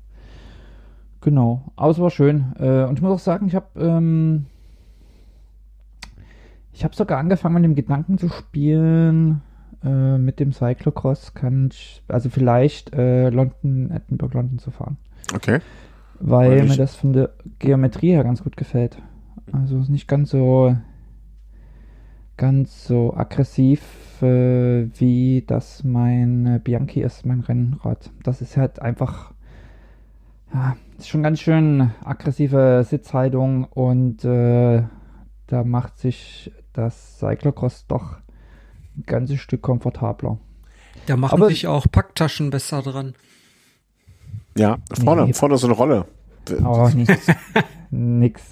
Genau, 1.20 1.72
aber 1.76 1.90
es 1.92 2.00
war 2.00 2.10
schön. 2.10 2.52
Äh, 2.58 2.84
und 2.84 2.98
ich 2.98 3.02
muss 3.02 3.12
auch 3.12 3.24
sagen, 3.24 3.46
ich 3.46 3.54
habe 3.54 3.66
ähm, 3.78 4.46
ich 6.72 6.84
habe 6.84 6.96
sogar 6.96 7.18
angefangen 7.18 7.54
mit 7.54 7.64
dem 7.64 7.74
Gedanken 7.74 8.18
zu 8.18 8.28
spielen, 8.28 9.42
äh, 9.84 10.18
mit 10.18 10.40
dem 10.40 10.52
Cyclocross 10.52 11.34
kann 11.34 11.68
ich, 11.70 12.02
also 12.08 12.30
vielleicht 12.30 12.94
äh, 12.94 13.30
London, 13.30 13.90
Edinburgh, 13.90 14.36
London 14.36 14.58
zu 14.58 14.70
fahren. 14.70 14.96
Okay. 15.34 15.60
Weil 16.18 16.64
mir 16.64 16.76
das 16.76 16.94
von 16.94 17.12
der 17.12 17.30
Geometrie 17.58 18.12
her 18.12 18.24
ganz 18.24 18.42
gut 18.42 18.56
gefällt. 18.56 18.96
Also 19.52 19.78
ist 19.78 19.88
nicht 19.88 20.08
ganz 20.08 20.30
so 20.30 20.76
ganz 22.36 22.84
so 22.84 23.14
aggressiv 23.14 23.80
äh, 24.22 24.88
wie 24.98 25.44
das 25.46 25.84
mein 25.84 26.46
äh, 26.46 26.60
Bianchi 26.62 27.00
ist, 27.02 27.26
mein 27.26 27.40
Rennrad. 27.40 28.10
Das 28.22 28.40
ist 28.40 28.56
halt 28.56 28.80
einfach, 28.80 29.32
ja, 30.52 30.76
ist 30.98 31.08
schon 31.08 31.22
ganz 31.22 31.40
schön 31.40 31.90
aggressive 32.04 32.84
Sitzhaltung 32.88 33.64
und 33.64 34.24
äh, 34.24 34.82
da 35.46 35.64
macht 35.64 35.98
sich 35.98 36.52
das 36.72 37.18
Cyclocross 37.18 37.86
doch 37.86 38.16
ein 38.96 39.04
ganzes 39.06 39.40
Stück 39.40 39.62
komfortabler. 39.62 40.38
Da 41.06 41.16
machen 41.16 41.34
Aber, 41.34 41.48
sich 41.48 41.66
auch 41.66 41.86
Packtaschen 41.90 42.50
besser 42.50 42.82
dran. 42.82 43.14
Ja, 44.56 44.78
vorne, 44.92 45.26
nee. 45.26 45.32
vorne 45.32 45.56
so 45.56 45.66
eine 45.66 45.74
Rolle. 45.74 46.06
Oh, 46.64 46.88
nix. 46.94 47.26
nix. 47.90 48.50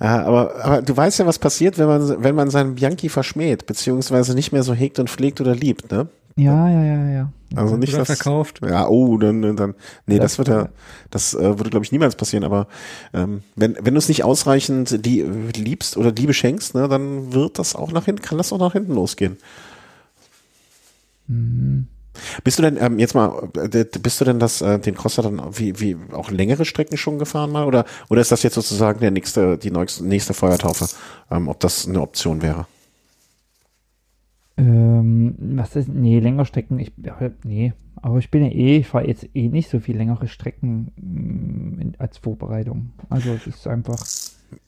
Ja, 0.00 0.24
aber, 0.24 0.64
aber 0.64 0.82
du 0.82 0.96
weißt 0.96 1.18
ja, 1.18 1.26
was 1.26 1.38
passiert, 1.38 1.78
wenn 1.78 1.86
man, 1.86 2.24
wenn 2.24 2.34
man 2.34 2.50
seinen 2.50 2.76
Bianchi 2.76 3.10
verschmäht, 3.10 3.66
beziehungsweise 3.66 4.34
nicht 4.34 4.50
mehr 4.50 4.62
so 4.62 4.72
hegt 4.72 4.98
und 4.98 5.10
pflegt 5.10 5.40
oder 5.40 5.54
liebt, 5.54 5.92
ne? 5.92 6.08
Ja, 6.36 6.68
ja, 6.70 6.82
ja, 6.82 7.10
ja. 7.10 7.32
Also 7.54 7.76
nicht 7.76 7.92
das 7.92 8.06
verkauft. 8.06 8.60
Ja, 8.64 8.88
oh, 8.88 9.18
dann, 9.18 9.56
dann 9.56 9.74
nee, 10.06 10.18
das, 10.18 10.32
das 10.32 10.38
wird 10.38 10.48
ja, 10.48 10.68
das 11.10 11.34
äh, 11.34 11.58
würde 11.58 11.70
glaube 11.70 11.84
ich 11.84 11.92
niemals 11.92 12.14
passieren. 12.14 12.44
Aber 12.44 12.68
ähm, 13.12 13.42
wenn 13.56 13.76
wenn 13.80 13.94
du 13.94 13.98
es 13.98 14.08
nicht 14.08 14.22
ausreichend 14.22 15.04
die, 15.04 15.22
liebst 15.22 15.96
oder 15.96 16.12
Liebe 16.12 16.32
schenkst, 16.32 16.74
ne, 16.74 16.88
dann 16.88 17.32
wird 17.32 17.58
das 17.58 17.74
auch 17.74 17.90
nach 17.92 18.04
hinten, 18.04 18.22
kann 18.22 18.38
das 18.38 18.52
auch 18.52 18.58
nach 18.58 18.72
hinten 18.72 18.94
losgehen. 18.94 19.36
Mhm. 21.26 21.88
Bist 22.44 22.58
du 22.58 22.62
denn 22.62 22.76
ähm, 22.80 22.98
jetzt 22.98 23.14
mal, 23.14 23.48
äh, 23.56 23.84
bist 23.84 24.20
du 24.20 24.24
denn 24.24 24.38
das 24.38 24.60
äh, 24.60 24.78
den 24.78 24.94
Crosser 24.94 25.22
dann 25.22 25.40
wie 25.52 25.78
wie 25.80 25.96
auch 26.12 26.30
längere 26.30 26.64
Strecken 26.64 26.96
schon 26.96 27.18
gefahren 27.18 27.52
mal 27.52 27.66
oder 27.66 27.84
oder 28.08 28.20
ist 28.20 28.32
das 28.32 28.42
jetzt 28.42 28.54
sozusagen 28.54 29.00
der 29.00 29.10
nächste 29.10 29.58
die 29.58 29.70
nächste, 29.70 30.04
nächste 30.04 30.34
Feuertaufe, 30.34 30.86
ähm, 31.30 31.48
ob 31.48 31.60
das 31.60 31.86
eine 31.86 32.00
Option 32.00 32.42
wäre? 32.42 32.66
Ähm, 34.56 35.34
was 35.38 35.76
ist 35.76 35.88
nee 35.88 36.18
längere 36.18 36.46
Strecken? 36.46 36.78
Ich 36.78 36.92
nee, 37.44 37.72
aber 37.96 38.18
ich 38.18 38.30
bin 38.30 38.44
ja 38.44 38.50
eh, 38.50 38.78
ich 38.78 38.88
fahre 38.88 39.06
jetzt 39.06 39.28
eh 39.34 39.48
nicht 39.48 39.70
so 39.70 39.78
viel 39.78 39.96
längere 39.96 40.28
Strecken 40.28 40.92
mm, 40.96 41.80
in, 41.80 41.94
als 41.98 42.18
Vorbereitung. 42.18 42.90
Also 43.08 43.32
es 43.32 43.46
ist 43.46 43.66
einfach 43.66 44.04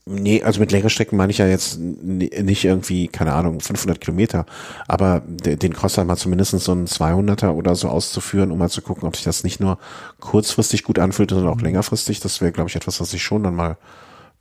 Nee, 0.05 0.43
also 0.43 0.59
mit 0.59 0.73
längeren 0.73 0.91
Strecken 0.91 1.17
meine 1.17 1.31
ich 1.31 1.39
ja 1.39 1.47
jetzt 1.47 1.79
nicht 1.79 2.65
irgendwie, 2.65 3.07
keine 3.07 3.35
Ahnung, 3.35 3.61
500 3.61 4.01
Kilometer, 4.01 4.47
aber 4.89 5.23
den 5.27 5.73
Crosser 5.73 6.05
mal 6.05 6.17
zumindest 6.17 6.51
so 6.59 6.73
einen 6.73 6.87
200er 6.87 7.51
oder 7.51 7.77
so 7.77 7.89
auszuführen, 7.89 8.51
um 8.51 8.59
mal 8.59 8.69
zu 8.69 8.83
gucken, 8.83 9.07
ob 9.07 9.15
sich 9.15 9.25
das 9.25 9.45
nicht 9.45 9.61
nur 9.61 9.79
kurzfristig 10.19 10.83
gut 10.83 10.99
anfühlt, 10.99 11.31
sondern 11.31 11.49
auch 11.49 11.57
mhm. 11.57 11.65
längerfristig, 11.65 12.19
das 12.19 12.41
wäre, 12.41 12.51
glaube 12.51 12.69
ich, 12.69 12.77
etwas, 12.77 13.01
was 13.01 13.15
ich 13.15 13.23
schon 13.23 13.45
dann 13.45 13.55
mal 13.55 13.77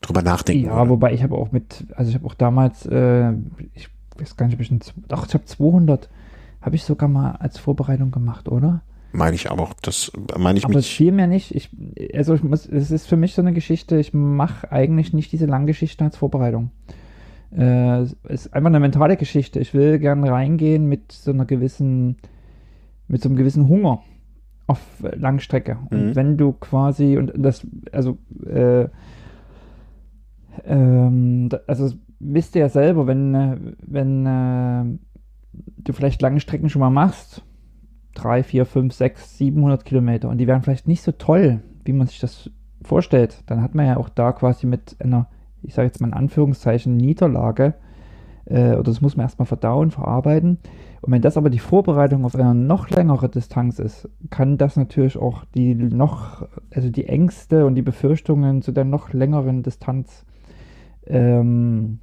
drüber 0.02 0.24
nachdenken 0.24 0.66
Ja, 0.66 0.78
würde. 0.78 0.90
wobei 0.90 1.14
ich 1.14 1.22
habe 1.22 1.36
auch 1.36 1.52
mit, 1.52 1.86
also 1.96 2.10
ich 2.10 2.16
habe 2.16 2.26
auch 2.26 2.34
damals, 2.34 2.88
äh, 2.88 3.32
ich 3.76 3.90
weiß 4.18 4.36
gar 4.38 4.48
nicht, 4.48 4.56
ob 4.56 4.62
ich, 4.62 4.72
ein, 4.72 4.80
doch, 5.08 5.28
ich 5.28 5.34
habe 5.36 5.46
200, 5.46 6.10
habe 6.62 6.76
ich 6.76 6.84
sogar 6.84 7.08
mal 7.08 7.34
als 7.34 7.60
Vorbereitung 7.60 8.10
gemacht, 8.10 8.50
oder? 8.50 8.82
Meine 9.14 9.36
ich 9.36 9.52
aber 9.52 9.64
auch, 9.64 9.74
das 9.82 10.12
meine 10.38 10.58
ich 10.58 10.66
Aber 10.66 10.76
es 10.76 10.88
fiel 10.88 11.12
mir 11.12 11.28
nicht. 11.28 11.54
Ich, 11.54 11.70
also 12.14 12.34
ich 12.34 12.44
muss, 12.44 12.66
es 12.66 12.92
ist 12.92 13.08
für 13.08 13.18
mich 13.18 13.34
so 13.34 13.42
eine 13.42 13.54
Geschichte, 13.54 13.98
ich 13.98 14.14
mache 14.14 14.72
eigentlich 14.72 15.14
nicht 15.14 15.32
diese 15.32 15.46
Langgeschichte 15.46 16.04
als 16.04 16.18
Vorbereitung. 16.18 16.72
Äh, 17.56 18.04
ist 18.04 18.54
einfach 18.54 18.70
eine 18.70 18.80
mentale 18.80 19.18
Geschichte. 19.18 19.60
Ich 19.60 19.74
will 19.74 20.00
gern 20.00 20.24
reingehen 20.24 20.86
mit 20.88 21.12
so 21.12 21.32
einer 21.32 21.46
gewissen, 21.46 22.18
mit 23.08 23.22
so 23.22 23.28
einem 23.28 23.36
gewissen 23.36 23.68
Hunger 23.68 24.02
auf 24.68 24.80
Langstrecke. 25.02 25.78
Und 25.90 26.08
Mhm. 26.08 26.16
wenn 26.16 26.38
du 26.38 26.54
quasi, 26.54 27.18
und 27.18 27.34
das, 27.36 27.68
also, 27.92 28.18
äh, 28.48 28.88
ähm, 30.66 31.50
also 31.68 31.94
wisst 32.20 32.56
ihr 32.56 32.62
ja 32.62 32.70
selber, 32.70 33.08
wenn, 33.08 33.36
äh, 33.36 33.58
wenn 33.86 34.26
äh, 34.26 34.86
du 35.84 35.94
vielleicht 35.94 36.22
lange 36.22 36.40
Strecken 36.40 36.70
schon 36.70 36.80
mal 36.80 36.90
machst, 36.90 37.44
drei, 38.14 38.44
vier, 38.44 38.66
fünf, 38.66 38.94
sechs, 38.94 39.38
700 39.38 39.86
Kilometer 39.86 40.30
und 40.30 40.38
die 40.38 40.48
wären 40.48 40.62
vielleicht 40.62 40.88
nicht 40.88 41.02
so 41.02 41.12
toll, 41.12 41.62
wie 41.86 41.94
man 41.94 42.08
sich 42.08 42.20
das 42.20 42.50
vorstellt, 42.84 43.44
dann 43.46 43.62
hat 43.62 43.76
man 43.76 43.86
ja 43.86 43.98
auch 43.98 44.10
da 44.10 44.32
quasi 44.32 44.66
mit 44.66 44.96
einer, 45.00 45.28
ich 45.62 45.74
sage 45.74 45.88
jetzt 45.88 46.02
mal 46.02 46.08
in 46.08 46.14
Anführungszeichen, 46.14 46.98
Niederlage, 46.98 47.76
äh, 48.46 48.72
oder 48.72 48.84
das 48.84 49.02
muss 49.02 49.16
man 49.16 49.26
erstmal 49.26 49.46
verdauen, 49.46 49.92
verarbeiten. 49.92 50.58
Und 51.02 51.14
wenn 51.14 51.22
das 51.22 51.38
aber 51.38 51.50
die 51.50 51.60
Vorbereitung 51.60 52.26
auf 52.26 52.36
eine 52.36 52.54
noch 52.54 52.90
längere 52.90 53.30
Distanz 53.30 53.80
ist, 53.80 54.10
kann 54.30 54.58
das 54.58 54.76
natürlich 54.76 55.18
auch 55.18 55.46
die 55.56 55.74
noch, 55.74 56.48
also 56.74 56.90
die 56.90 57.08
Ängste 57.08 57.66
und 57.66 57.76
die 57.76 57.82
Befürchtungen 57.82 58.62
zu 58.62 58.72
der 58.72 58.86
noch 58.86 59.14
längeren 59.14 59.64
Distanz 59.64 60.26
ähm, 61.08 62.00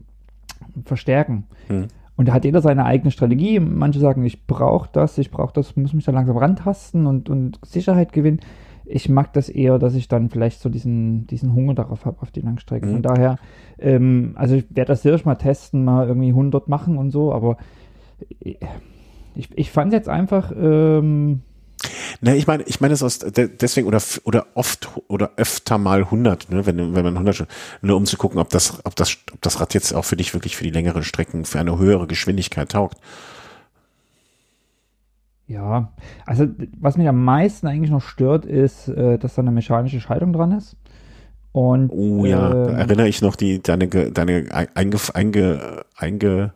verstärken. 0.84 1.44
Hm. 1.68 1.88
Und 2.18 2.26
da 2.26 2.32
hat 2.32 2.44
jeder 2.44 2.60
seine 2.60 2.84
eigene 2.84 3.12
Strategie. 3.12 3.60
Manche 3.60 4.00
sagen, 4.00 4.24
ich 4.24 4.44
brauche 4.44 4.90
das, 4.92 5.18
ich 5.18 5.30
brauche 5.30 5.52
das, 5.54 5.76
muss 5.76 5.94
mich 5.94 6.04
da 6.04 6.10
langsam 6.10 6.36
rantasten 6.36 7.06
und, 7.06 7.30
und 7.30 7.60
Sicherheit 7.64 8.12
gewinnen. 8.12 8.40
Ich 8.84 9.08
mag 9.08 9.32
das 9.34 9.48
eher, 9.48 9.78
dass 9.78 9.94
ich 9.94 10.08
dann 10.08 10.28
vielleicht 10.28 10.60
so 10.60 10.68
diesen, 10.68 11.28
diesen 11.28 11.54
Hunger 11.54 11.74
darauf 11.74 12.06
habe, 12.06 12.20
auf 12.20 12.32
die 12.32 12.40
Langstrecke. 12.40 12.86
Mhm. 12.86 12.92
Von 12.92 13.02
daher, 13.02 13.36
ähm, 13.78 14.32
also 14.34 14.56
ich 14.56 14.64
werde 14.70 14.88
das 14.88 15.02
sicherlich 15.02 15.26
mal 15.26 15.36
testen, 15.36 15.84
mal 15.84 16.08
irgendwie 16.08 16.30
100 16.30 16.66
machen 16.66 16.98
und 16.98 17.12
so, 17.12 17.32
aber 17.32 17.56
ich, 18.40 18.58
ich 19.54 19.70
fand 19.70 19.92
jetzt 19.92 20.08
einfach, 20.08 20.52
ähm, 20.60 21.42
Na, 22.20 22.34
ich 22.34 22.46
meine, 22.46 22.62
ich 22.64 22.80
meine 22.80 22.94
es 22.94 23.02
aus 23.02 23.18
de- 23.18 23.48
deswegen 23.48 23.86
oder 23.86 24.00
oder 24.24 24.46
oft 24.54 24.88
oder 25.08 25.30
öfter 25.36 25.78
mal 25.78 26.04
100, 26.04 26.50
ne, 26.50 26.66
wenn 26.66 26.94
wenn 26.94 27.04
man 27.04 27.14
100 27.16 27.36
schon- 27.36 27.46
nur 27.82 27.96
um 27.96 28.06
zu 28.06 28.16
gucken, 28.16 28.38
ob 28.40 28.48
das 28.50 28.84
ob 28.84 28.96
das 28.96 29.16
ob 29.32 29.40
das 29.42 29.60
Rad 29.60 29.74
jetzt 29.74 29.92
auch 29.94 30.04
für 30.04 30.16
dich 30.16 30.34
wirklich 30.34 30.56
für 30.56 30.64
die 30.64 30.70
längeren 30.70 31.02
Strecken 31.04 31.44
für 31.44 31.60
eine 31.60 31.78
höhere 31.78 32.06
Geschwindigkeit 32.06 32.70
taugt. 32.70 32.96
ja, 35.46 35.92
also 36.26 36.46
was 36.78 36.96
mich 36.98 37.08
am 37.08 37.24
meisten 37.24 37.66
eigentlich 37.66 37.90
noch 37.90 38.02
stört, 38.02 38.44
ist, 38.44 38.88
äh, 38.88 39.18
dass 39.18 39.34
da 39.34 39.42
eine 39.42 39.50
mechanische 39.50 40.00
Schaltung 40.00 40.32
dran 40.32 40.52
ist. 40.52 40.76
Und, 41.52 41.90
Oh 41.90 42.26
ja, 42.26 42.50
da 42.50 42.68
ähm, 42.72 42.76
erinnere 42.76 43.08
ich 43.08 43.22
noch 43.22 43.34
die 43.34 43.62
deine 43.62 43.88
deine 43.88 44.46
einge, 44.74 44.98
einge, 45.14 45.84
einge 45.96 46.52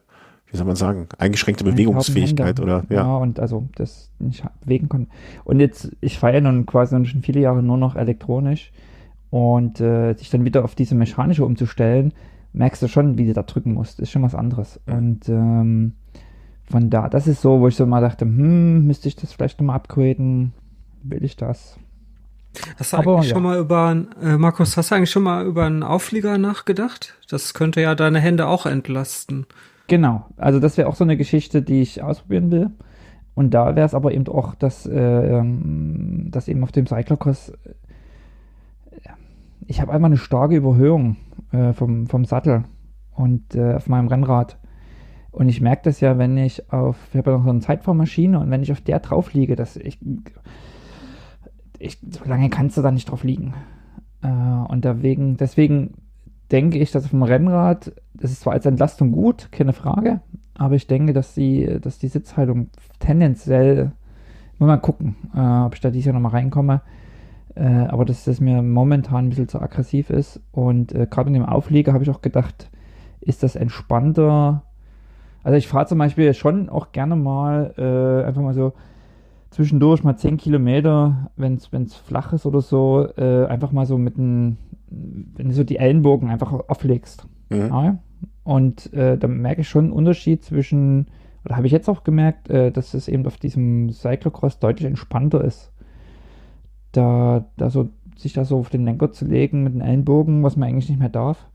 wie 0.53 0.59
soll 0.59 0.67
man 0.67 0.77
sagen, 0.77 1.09
eingeschränkte 1.19 1.65
Bewegungsfähigkeit 1.65 2.61
oder 2.61 2.85
ja. 2.91 2.97
ja. 2.97 3.17
und 3.17 3.41
also 3.41 3.69
das 3.75 4.11
nicht 4.19 4.45
bewegen 4.61 4.89
konnte. 4.91 5.11
Und 5.45 5.61
jetzt, 5.61 5.91
ich 6.03 6.19
feiere 6.19 6.43
nun 6.43 6.67
quasi 6.67 7.05
schon 7.07 7.23
viele 7.23 7.41
Jahre 7.41 7.63
nur 7.63 7.79
noch 7.79 7.97
elektronisch 7.97 8.71
und 9.31 9.81
äh, 9.81 10.13
sich 10.13 10.29
dann 10.29 10.45
wieder 10.45 10.63
auf 10.63 10.75
diese 10.75 10.95
mechanische 10.95 11.47
umzustellen, 11.47 12.13
merkst 12.53 12.83
du 12.83 12.89
schon, 12.89 13.17
wie 13.17 13.27
du 13.27 13.33
da 13.33 13.43
drücken 13.43 13.73
musst. 13.73 13.99
Ist 13.99 14.11
schon 14.11 14.23
was 14.23 14.35
anderes. 14.35 14.79
Und 14.85 15.27
ähm, 15.31 15.95
von 16.71 16.91
da, 16.91 17.09
das 17.09 17.27
ist 17.27 17.41
so, 17.41 17.61
wo 17.61 17.69
ich 17.69 17.77
so 17.77 17.87
mal 17.87 18.03
dachte, 18.03 18.27
hm, 18.27 18.87
müsste 18.87 19.09
ich 19.09 19.17
das 19.17 19.33
vielleicht 19.33 19.59
nochmal 19.59 19.77
upgraden? 19.77 20.53
Will 21.03 21.25
ich 21.25 21.37
das? 21.37 21.79
Hast 22.77 22.93
du 22.93 22.99
Aber, 22.99 23.15
eigentlich 23.15 23.31
ja. 23.31 23.37
schon 23.37 23.43
mal 23.43 23.59
über, 23.59 24.05
äh, 24.23 24.37
Markus, 24.37 24.77
hast 24.77 24.91
du 24.91 24.97
eigentlich 24.97 25.11
schon 25.11 25.23
mal 25.23 25.47
über 25.47 25.65
einen 25.65 25.83
Auflieger 25.83 26.37
nachgedacht? 26.37 27.15
Das 27.31 27.55
könnte 27.55 27.81
ja 27.81 27.95
deine 27.95 28.21
Hände 28.21 28.47
auch 28.47 28.67
entlasten. 28.67 29.47
Genau, 29.93 30.25
also 30.39 30.59
das 30.59 30.79
wäre 30.79 30.89
auch 30.89 30.95
so 30.95 31.05
eine 31.05 31.19
Geschichte, 31.19 31.61
die 31.61 31.83
ich 31.83 32.03
ausprobieren 32.03 32.51
will. 32.51 32.71
Und 33.35 33.53
da 33.53 33.77
wäre 33.77 33.85
es 33.85 33.95
aber 33.95 34.15
eben 34.15 34.27
auch, 34.27 34.55
dass, 34.55 34.87
äh, 34.87 34.99
ähm, 34.99 36.29
dass 36.31 36.49
eben 36.49 36.63
auf 36.65 36.73
dem 36.73 36.87
Cyclocross, 36.87 37.51
äh, 37.51 39.11
ich 39.67 39.83
habe 39.83 39.93
einmal 39.93 40.09
eine 40.09 40.17
starke 40.17 40.57
Überhöhung 40.57 41.19
äh, 41.53 41.75
vom, 41.75 42.07
vom 42.07 42.25
Sattel 42.25 42.65
und 43.15 43.55
äh, 43.55 43.75
auf 43.75 43.87
meinem 43.91 44.09
Rennrad. 44.09 44.59
Und 45.31 45.51
ich 45.51 45.61
merke 45.61 45.83
das 45.85 46.01
ja, 46.01 46.17
wenn 46.17 46.39
ich 46.39 46.73
auf, 46.73 46.97
ich 47.11 47.19
habe 47.19 47.33
ja 47.33 47.37
noch 47.37 47.45
so 47.45 47.51
eine 47.51 47.61
Zeitfahrmaschine 47.61 48.41
und 48.41 48.51
wenn 48.51 48.63
ich 48.63 48.73
auf 48.73 48.81
der 48.81 49.01
drauf 49.01 49.35
liege, 49.35 49.57
dass 49.57 49.77
ich, 49.77 49.99
ich 51.79 51.99
so 51.99 52.25
lange 52.25 52.49
kannst 52.49 52.79
du 52.79 52.81
da 52.81 52.91
nicht 52.91 53.11
drauf 53.11 53.25
liegen. 53.25 53.53
Äh, 54.23 54.29
und 54.29 54.87
deswegen, 54.87 55.37
deswegen 55.37 56.02
denke 56.53 56.79
ich, 56.79 56.91
dass 56.91 57.05
auf 57.05 57.11
dem 57.11 57.23
Rennrad, 57.23 57.93
das 58.15 58.31
ist 58.31 58.43
zwar 58.43 58.53
als 58.53 58.67
Entlastung 58.67 59.11
gut, 59.13 59.49
keine 59.51 59.73
Frage, 59.73 60.21
aber 60.55 60.75
ich 60.75 60.87
denke, 60.87 61.13
dass 61.13 61.35
die, 61.35 61.81
dass 61.81 61.99
die 61.99 62.09
Sitzhaltung 62.09 62.69
tendenziell, 62.99 63.93
muss 64.59 64.67
mal 64.69 64.77
gucken, 64.77 65.17
äh, 65.35 65.65
ob 65.65 65.75
ich 65.75 65.81
da 65.81 65.91
dieses 65.91 66.07
Jahr 66.07 66.15
nochmal 66.15 66.33
reinkomme, 66.33 66.83
äh, 67.55 67.65
aber 67.65 68.05
dass 68.05 68.25
das 68.25 68.41
mir 68.41 68.63
momentan 68.63 69.27
ein 69.27 69.29
bisschen 69.31 69.49
zu 69.49 69.61
aggressiv 69.61 70.11
ist 70.11 70.41
und 70.53 70.95
äh, 70.95 71.07
gerade 71.11 71.29
in 71.29 71.35
dem 71.35 71.47
Auflieger 71.47 71.93
habe 71.93 72.05
ich 72.05 72.11
auch 72.11 72.23
gedacht, 72.23 72.71
ist 73.21 73.43
das 73.43 73.57
entspannter. 73.57 74.63
Also 75.43 75.57
ich 75.57 75.69
fahre 75.69 75.87
zum 75.87 75.99
Beispiel 75.99 76.35
schon 76.35 76.69
auch 76.69 76.93
gerne 76.93 77.17
mal 77.17 77.75
äh, 77.77 78.27
einfach 78.27 78.43
mal 78.43 78.55
so 78.55 78.73
zwischendurch 79.51 80.03
mal 80.03 80.17
10 80.17 80.39
Kilometer, 80.39 81.31
wenn 81.37 81.55
es 81.55 81.95
flach 81.95 82.33
ist 82.33 82.47
oder 82.47 82.61
so, 82.61 83.07
äh, 83.17 83.47
einfach 83.47 83.71
mal 83.71 83.87
so 83.87 83.99
mit 83.99 84.19
einem, 84.19 84.57
wenn 85.35 85.49
du 85.49 85.55
so 85.55 85.65
die 85.65 85.79
Ellenbogen 85.79 86.29
einfach 86.29 86.53
auflegst. 86.53 87.27
Mhm. 87.51 87.59
Ja? 87.59 87.99
Und 88.45 88.93
äh, 88.93 89.19
da 89.19 89.29
merke 89.29 89.61
ich 89.61 89.69
schon 89.69 89.87
einen 89.87 89.93
Unterschied 89.93 90.45
zwischen, 90.45 91.07
oder 91.45 91.57
habe 91.57 91.67
ich 91.67 91.73
jetzt 91.73 91.89
auch 91.89 92.05
gemerkt, 92.05 92.51
äh, 92.51 92.71
dass 92.73 92.95
es 92.95 93.09
eben 93.09 93.27
auf 93.27 93.37
diesem 93.37 93.91
Cyclocross 93.91 94.59
deutlich 94.59 94.87
entspannter 94.87 95.43
ist. 95.43 95.73
Da, 96.93 97.47
da 97.57 97.71
so, 97.71 97.89
sich 98.17 98.33
da 98.33 98.45
so 98.45 98.59
auf 98.59 98.69
den 98.69 98.85
Lenker 98.85 99.13
zu 99.13 99.25
legen 99.25 99.63
mit 99.63 99.75
den 99.75 99.81
Ellenbogen, 99.81 100.43
was 100.43 100.57
man 100.57 100.69
eigentlich 100.69 100.89
nicht 100.89 100.99
mehr 100.99 101.09
darf. 101.09 101.49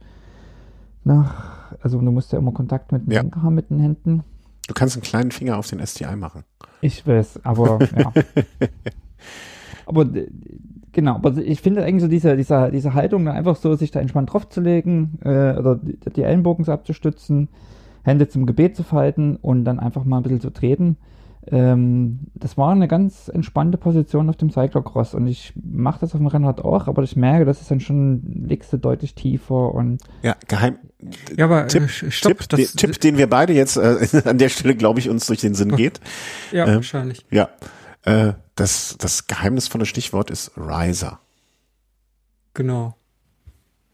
Nach, 1.04 1.72
also 1.80 2.00
du 2.00 2.10
musst 2.10 2.32
ja 2.32 2.38
immer 2.38 2.52
Kontakt 2.52 2.92
mit 2.92 3.06
dem 3.06 3.12
Ja. 3.12 3.22
Lenker 3.22 3.42
haben 3.42 3.54
mit 3.54 3.70
den 3.70 3.78
Händen. 3.78 4.24
Du 4.66 4.74
kannst 4.74 4.96
einen 4.96 5.02
kleinen 5.02 5.30
Finger 5.30 5.56
auf 5.56 5.68
den 5.68 5.84
STI 5.86 6.16
machen. 6.16 6.44
Ich 6.80 7.06
weiß, 7.06 7.44
aber 7.44 7.78
ja. 7.96 8.12
aber 9.86 10.06
genau, 10.92 11.14
aber 11.14 11.36
ich 11.38 11.60
finde 11.60 11.84
eigentlich 11.84 12.02
so 12.02 12.08
diese, 12.08 12.36
diese, 12.36 12.70
diese 12.70 12.94
Haltung, 12.94 13.24
da 13.24 13.32
einfach 13.32 13.56
so 13.56 13.74
sich 13.74 13.90
da 13.90 14.00
entspannt 14.00 14.32
draufzulegen 14.32 15.18
äh, 15.24 15.54
oder 15.56 15.76
die, 15.76 15.98
die 16.16 16.22
Ellenbogen 16.22 16.64
so 16.64 16.72
abzustützen, 16.72 17.48
Hände 18.02 18.28
zum 18.28 18.46
Gebet 18.46 18.76
zu 18.76 18.82
falten 18.82 19.36
und 19.36 19.64
dann 19.64 19.78
einfach 19.78 20.04
mal 20.04 20.18
ein 20.18 20.22
bisschen 20.22 20.40
zu 20.40 20.50
treten. 20.50 20.96
Ähm, 21.50 22.20
das 22.34 22.58
war 22.58 22.72
eine 22.72 22.88
ganz 22.88 23.28
entspannte 23.28 23.78
Position 23.78 24.28
auf 24.28 24.36
dem 24.36 24.50
Cyclocross 24.50 25.14
und 25.14 25.26
ich 25.26 25.54
mache 25.54 26.00
das 26.00 26.12
auf 26.12 26.18
dem 26.18 26.26
Rennrad 26.26 26.60
auch, 26.60 26.88
aber 26.88 27.02
ich 27.02 27.16
merke, 27.16 27.46
das 27.46 27.60
ist 27.62 27.70
dann 27.70 27.80
schon, 27.80 28.44
legst 28.46 28.72
du 28.72 28.76
deutlich 28.76 29.14
tiefer 29.14 29.74
und 29.74 30.02
Ja, 30.22 30.36
geheim. 30.46 30.76
Ja, 31.36 31.46
aber 31.46 31.66
Tipp, 31.68 31.84
äh, 31.84 32.10
stopp, 32.10 32.38
Tipp, 32.38 32.48
das, 32.50 32.72
den, 32.72 32.76
Tipp, 32.76 33.00
den 33.00 33.16
wir 33.16 33.30
beide 33.30 33.54
jetzt 33.54 33.76
äh, 33.76 34.22
an 34.24 34.36
der 34.36 34.50
Stelle, 34.50 34.74
glaube 34.74 34.98
ich, 34.98 35.08
uns 35.08 35.26
durch 35.26 35.40
den 35.40 35.54
Sinn 35.54 35.74
geht. 35.74 36.00
ja, 36.52 36.66
ähm, 36.66 36.74
wahrscheinlich. 36.76 37.24
Ja, 37.30 37.48
äh, 38.08 38.32
das, 38.54 38.96
das 38.98 39.26
geheimnisvolle 39.26 39.86
Stichwort 39.86 40.30
ist 40.30 40.52
Riser. 40.56 41.20
Genau. 42.54 42.96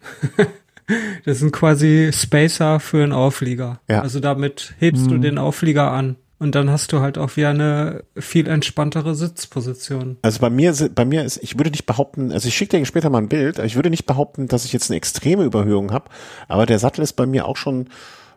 das 1.25 1.39
sind 1.39 1.53
quasi 1.53 2.11
Spacer 2.13 2.81
für 2.81 3.03
einen 3.03 3.13
Auflieger. 3.13 3.81
Ja. 3.89 4.03
Also 4.03 4.21
damit 4.21 4.75
hebst 4.79 5.07
du 5.11 5.15
Mhm. 5.15 5.23
den 5.23 5.39
Auflieger 5.39 5.91
an. 5.91 6.17
Und 6.39 6.55
dann 6.57 6.69
hast 6.69 6.93
du 6.93 7.01
halt 7.01 7.17
auch 7.17 7.37
wieder 7.37 7.51
eine 7.51 8.05
viel 8.17 8.49
entspanntere 8.49 9.15
Sitzposition. 9.15 10.19
Also 10.23 10.41
bei 10.41 10.51
mir, 10.51 10.75
bei 10.95 11.05
mir 11.05 11.25
ist, 11.25 11.39
ich 11.43 11.57
würde 11.59 11.71
nicht 11.71 11.87
behaupten, 11.87 12.33
also 12.33 12.49
ich 12.49 12.55
schicke 12.57 12.77
dir 12.77 12.85
später 12.85 13.09
mal 13.09 13.19
ein 13.19 13.29
Bild, 13.29 13.59
ich 13.61 13.77
würde 13.77 13.89
nicht 13.89 14.05
behaupten, 14.05 14.49
dass 14.49 14.65
ich 14.65 14.73
jetzt 14.73 14.91
eine 14.91 14.97
extreme 14.97 15.45
Überhöhung 15.45 15.93
habe, 15.93 16.11
aber 16.49 16.67
der 16.67 16.79
Sattel 16.79 17.03
ist 17.03 17.15
bei 17.15 17.25
mir 17.25 17.47
auch 17.47 17.57
schon 17.57 17.89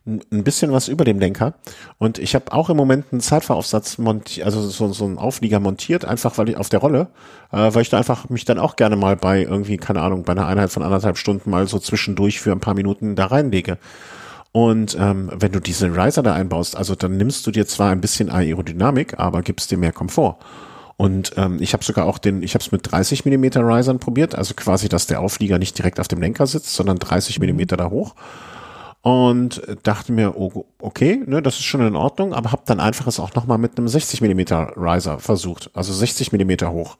ein 0.07 0.43
bisschen 0.43 0.71
was 0.71 0.87
über 0.87 1.03
dem 1.03 1.19
Lenker 1.19 1.53
und 1.97 2.17
ich 2.17 2.33
habe 2.33 2.53
auch 2.53 2.69
im 2.69 2.77
Moment 2.77 3.05
einen 3.11 3.21
Zeitfahraufsatz 3.21 3.97
montiert, 3.97 4.45
also 4.45 4.61
so, 4.61 4.93
so 4.93 5.05
einen 5.05 5.17
Auflieger 5.17 5.59
montiert, 5.59 6.05
einfach 6.05 6.37
weil 6.37 6.49
ich 6.49 6.57
auf 6.57 6.69
der 6.69 6.79
Rolle, 6.79 7.07
äh, 7.51 7.73
weil 7.73 7.81
ich 7.81 7.89
da 7.89 7.97
einfach 7.97 8.29
mich 8.29 8.45
dann 8.45 8.57
auch 8.57 8.77
gerne 8.77 8.95
mal 8.95 9.17
bei 9.17 9.43
irgendwie, 9.43 9.77
keine 9.77 10.01
Ahnung, 10.01 10.23
bei 10.23 10.31
einer 10.31 10.47
Einheit 10.47 10.71
von 10.71 10.83
anderthalb 10.83 11.17
Stunden 11.17 11.49
mal 11.49 11.67
so 11.67 11.77
zwischendurch 11.77 12.39
für 12.39 12.53
ein 12.53 12.61
paar 12.61 12.73
Minuten 12.73 13.15
da 13.15 13.25
reinlege. 13.25 13.77
Und 14.53 14.97
ähm, 14.99 15.29
wenn 15.35 15.51
du 15.51 15.59
diese 15.59 15.87
Riser 15.95 16.23
da 16.23 16.33
einbaust, 16.33 16.75
also 16.75 16.95
dann 16.95 17.17
nimmst 17.17 17.45
du 17.45 17.51
dir 17.51 17.67
zwar 17.67 17.91
ein 17.91 18.01
bisschen 18.01 18.31
Aerodynamik, 18.31 19.19
aber 19.19 19.41
gibst 19.41 19.69
dir 19.69 19.77
mehr 19.77 19.91
Komfort. 19.91 20.37
Und 20.95 21.33
ähm, 21.37 21.57
ich 21.61 21.73
habe 21.73 21.83
sogar 21.83 22.05
auch 22.05 22.17
den, 22.17 22.41
ich 22.41 22.55
habe 22.55 22.63
es 22.63 22.71
mit 22.71 22.91
30 22.91 23.23
Millimeter 23.23 23.61
Risern 23.61 23.99
probiert, 23.99 24.33
also 24.33 24.55
quasi, 24.55 24.89
dass 24.89 25.05
der 25.05 25.21
Auflieger 25.21 25.59
nicht 25.59 25.77
direkt 25.77 25.99
auf 25.99 26.07
dem 26.07 26.19
Lenker 26.19 26.47
sitzt, 26.47 26.73
sondern 26.73 26.97
30 26.97 27.39
Millimeter 27.39 27.77
da 27.77 27.91
hoch. 27.91 28.15
Und 29.07 29.61
dachte 29.83 30.11
mir, 30.11 30.35
oh, 30.37 30.65
okay, 30.79 31.23
ne, 31.25 31.41
das 31.41 31.55
ist 31.55 31.63
schon 31.63 31.79
in 31.85 31.95
Ordnung, 31.95 32.33
aber 32.33 32.51
habe 32.51 32.63
dann 32.65 32.81
einfach 32.81 33.07
es 33.07 33.19
auch 33.21 33.33
nochmal 33.35 33.57
mit 33.57 33.77
einem 33.77 33.87
60 33.87 34.19
Millimeter 34.21 34.73
Riser 34.75 35.19
versucht, 35.19 35.69
also 35.73 35.93
60 35.93 36.33
Millimeter 36.33 36.71
hoch. 36.71 36.97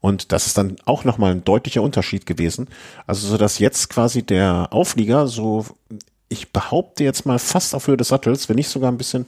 Und 0.00 0.30
das 0.32 0.46
ist 0.46 0.56
dann 0.56 0.76
auch 0.84 1.04
nochmal 1.04 1.32
ein 1.32 1.44
deutlicher 1.44 1.82
Unterschied 1.82 2.24
gewesen. 2.24 2.68
Also 3.06 3.26
so 3.26 3.36
dass 3.36 3.58
jetzt 3.58 3.90
quasi 3.90 4.22
der 4.22 4.68
Auflieger 4.70 5.26
so 5.26 5.66
ich 6.28 6.52
behaupte 6.52 7.02
jetzt 7.02 7.26
mal 7.26 7.40
fast 7.40 7.74
auf 7.74 7.88
Höhe 7.88 7.96
des 7.96 8.08
Sattels, 8.08 8.48
wenn 8.48 8.54
nicht 8.56 8.68
sogar 8.68 8.90
ein 8.92 8.96
bisschen, 8.98 9.26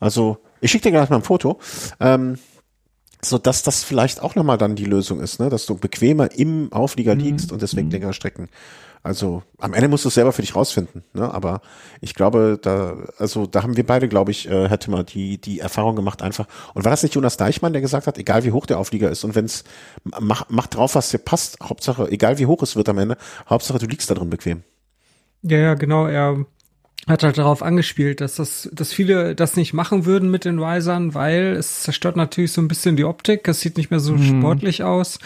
also 0.00 0.38
ich 0.62 0.70
schicke 0.70 0.84
dir 0.84 0.92
gleich 0.92 1.10
mal 1.10 1.16
ein 1.16 1.22
Foto, 1.22 1.58
ähm, 2.00 2.38
so 3.20 3.36
dass 3.36 3.62
das 3.62 3.84
vielleicht 3.84 4.22
auch 4.22 4.34
nochmal 4.34 4.56
dann 4.56 4.74
die 4.74 4.86
Lösung 4.86 5.20
ist, 5.20 5.40
ne? 5.40 5.50
dass 5.50 5.66
du 5.66 5.74
bequemer 5.76 6.32
im 6.32 6.72
Auflieger 6.72 7.14
Mhm. 7.14 7.20
liegst 7.20 7.52
und 7.52 7.60
deswegen 7.60 7.88
Mhm. 7.88 7.92
längere 7.92 8.14
Strecken. 8.14 8.48
Also 9.08 9.42
am 9.56 9.72
Ende 9.72 9.88
musst 9.88 10.04
du 10.04 10.08
es 10.08 10.14
selber 10.14 10.32
für 10.34 10.42
dich 10.42 10.54
rausfinden, 10.54 11.02
ne? 11.14 11.32
Aber 11.32 11.62
ich 12.02 12.14
glaube, 12.14 12.58
da, 12.60 12.94
also 13.16 13.46
da 13.46 13.62
haben 13.62 13.74
wir 13.74 13.86
beide, 13.86 14.06
glaube 14.06 14.32
ich, 14.32 14.50
äh, 14.50 14.68
hätte 14.68 14.90
mal 14.90 15.02
die 15.02 15.40
die 15.40 15.60
Erfahrung 15.60 15.96
gemacht 15.96 16.20
einfach. 16.20 16.46
Und 16.74 16.84
war 16.84 16.90
das 16.90 17.02
nicht 17.02 17.14
Jonas 17.14 17.38
Deichmann, 17.38 17.72
der 17.72 17.80
gesagt 17.80 18.06
hat, 18.06 18.18
egal 18.18 18.44
wie 18.44 18.52
hoch 18.52 18.66
der 18.66 18.78
Auflieger 18.78 19.10
ist 19.10 19.24
und 19.24 19.34
wenn's 19.34 19.64
mach, 20.20 20.44
mach 20.50 20.66
drauf, 20.66 20.94
was 20.94 21.08
dir 21.08 21.16
passt, 21.16 21.56
Hauptsache, 21.62 22.06
egal 22.10 22.38
wie 22.38 22.44
hoch 22.44 22.62
es 22.62 22.76
wird 22.76 22.90
am 22.90 22.98
Ende, 22.98 23.16
Hauptsache 23.48 23.78
du 23.78 23.86
liegst 23.86 24.10
da 24.10 24.14
drin 24.14 24.28
bequem. 24.28 24.62
Ja, 25.40 25.56
ja, 25.56 25.74
genau. 25.74 26.06
Er 26.06 26.44
hat 27.06 27.22
halt 27.22 27.38
darauf 27.38 27.62
angespielt, 27.62 28.20
dass 28.20 28.34
das, 28.34 28.68
dass 28.72 28.92
viele 28.92 29.34
das 29.34 29.56
nicht 29.56 29.72
machen 29.72 30.04
würden 30.04 30.30
mit 30.30 30.44
den 30.44 30.58
Risern, 30.58 31.14
weil 31.14 31.54
es 31.58 31.80
zerstört 31.80 32.16
natürlich 32.16 32.52
so 32.52 32.60
ein 32.60 32.68
bisschen 32.68 32.96
die 32.96 33.04
Optik. 33.04 33.48
Es 33.48 33.60
sieht 33.60 33.76
nicht 33.78 33.90
mehr 33.90 34.00
so 34.00 34.12
Mhm. 34.14 34.40
sportlich 34.40 34.82
aus. 34.82 35.18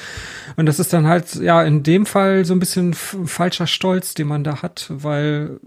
Und 0.56 0.66
das 0.66 0.78
ist 0.78 0.92
dann 0.92 1.08
halt, 1.08 1.34
ja, 1.36 1.62
in 1.62 1.82
dem 1.82 2.06
Fall 2.06 2.44
so 2.44 2.54
ein 2.54 2.60
bisschen 2.60 2.94
falscher 2.94 3.66
Stolz, 3.66 4.14
den 4.14 4.28
man 4.28 4.44
da 4.44 4.62
hat, 4.62 4.86
weil 4.90 5.58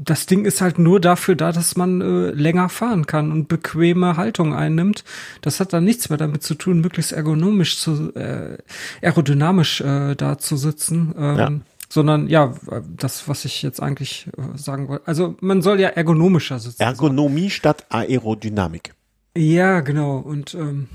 das 0.00 0.26
Ding 0.26 0.44
ist 0.44 0.60
halt 0.60 0.78
nur 0.78 1.00
dafür 1.00 1.34
da, 1.34 1.50
dass 1.50 1.76
man 1.76 2.00
äh, 2.00 2.30
länger 2.30 2.68
fahren 2.68 3.06
kann 3.06 3.32
und 3.32 3.48
bequeme 3.48 4.16
Haltung 4.16 4.54
einnimmt. 4.54 5.02
Das 5.40 5.58
hat 5.58 5.72
dann 5.72 5.82
nichts 5.82 6.08
mehr 6.08 6.18
damit 6.18 6.44
zu 6.44 6.54
tun, 6.54 6.80
möglichst 6.80 7.10
ergonomisch 7.10 7.78
zu, 7.80 8.14
äh, 8.14 8.58
aerodynamisch 9.02 9.80
äh, 9.80 10.14
da 10.14 10.38
zu 10.38 10.56
sitzen. 10.56 11.12
Ähm, 11.18 11.36
Ja. 11.36 11.50
Sondern 11.90 12.28
ja, 12.28 12.54
das, 12.96 13.28
was 13.28 13.44
ich 13.46 13.62
jetzt 13.62 13.80
eigentlich 13.82 14.28
äh, 14.36 14.58
sagen 14.58 14.88
wollte. 14.88 15.06
Also 15.06 15.36
man 15.40 15.62
soll 15.62 15.80
ja 15.80 15.88
ergonomischer 15.88 16.58
sitzen. 16.58 16.82
Ergonomie 16.82 17.48
statt 17.50 17.86
Aerodynamik. 17.88 18.92
Ja, 19.36 19.80
genau. 19.80 20.18
Und 20.18 20.54
ähm, 20.54 20.88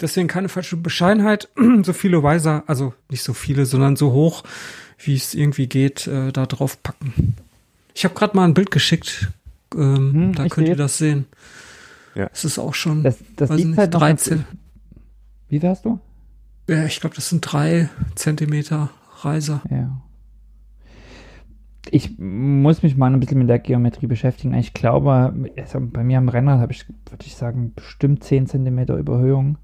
deswegen 0.00 0.28
keine 0.28 0.48
falsche 0.48 0.76
Bescheidenheit. 0.76 1.48
so 1.82 1.92
viele 1.92 2.22
Weiser, 2.22 2.62
also 2.68 2.94
nicht 3.10 3.22
so 3.24 3.32
viele, 3.32 3.66
sondern 3.66 3.96
so 3.96 4.12
hoch, 4.12 4.44
wie 4.98 5.16
es 5.16 5.34
irgendwie 5.34 5.66
geht, 5.66 6.06
äh, 6.06 6.30
da 6.32 6.46
drauf 6.46 6.80
packen. 6.82 7.34
Ich 7.94 8.04
habe 8.04 8.14
gerade 8.14 8.36
mal 8.36 8.44
ein 8.44 8.54
Bild 8.54 8.70
geschickt. 8.70 9.28
Ähm, 9.74 10.12
Hm, 10.12 10.34
da 10.34 10.46
könnt 10.48 10.68
ihr 10.68 10.76
das 10.76 10.96
sehen. 10.98 11.26
Ja. 12.14 12.30
Es 12.32 12.44
ist 12.44 12.58
auch 12.58 12.74
schon, 12.74 13.02
Das, 13.02 13.16
das 13.34 13.50
weiß 13.50 13.64
nicht, 13.64 13.76
halt 13.78 13.92
noch 13.94 14.00
ganz- 14.00 14.24
13. 14.24 14.44
Wie 15.48 15.60
wärst 15.60 15.84
du? 15.84 15.98
Ja, 16.68 16.84
ich 16.84 17.00
glaube, 17.00 17.16
das 17.16 17.28
sind 17.30 17.40
drei 17.40 17.88
Zentimeter 18.14 18.90
Reiser. 19.22 19.62
Ja. 19.70 20.02
Ich 21.90 22.18
muss 22.18 22.82
mich 22.82 22.96
mal 22.96 23.12
ein 23.12 23.20
bisschen 23.20 23.38
mit 23.38 23.48
der 23.48 23.58
Geometrie 23.58 24.06
beschäftigen. 24.06 24.54
Ich 24.54 24.74
glaube, 24.74 25.34
also 25.56 25.78
bei 25.80 26.02
mir 26.04 26.18
am 26.18 26.28
Rennrad 26.28 26.60
habe 26.60 26.72
ich, 26.72 26.86
würde 26.88 27.24
ich 27.24 27.36
sagen, 27.36 27.72
bestimmt 27.74 28.24
10 28.24 28.46
Zentimeter 28.46 28.96
Überhöhung. 28.96 29.58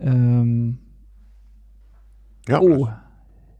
Ähm, 0.00 0.78
Ja. 2.48 2.60
oh, 2.60 2.88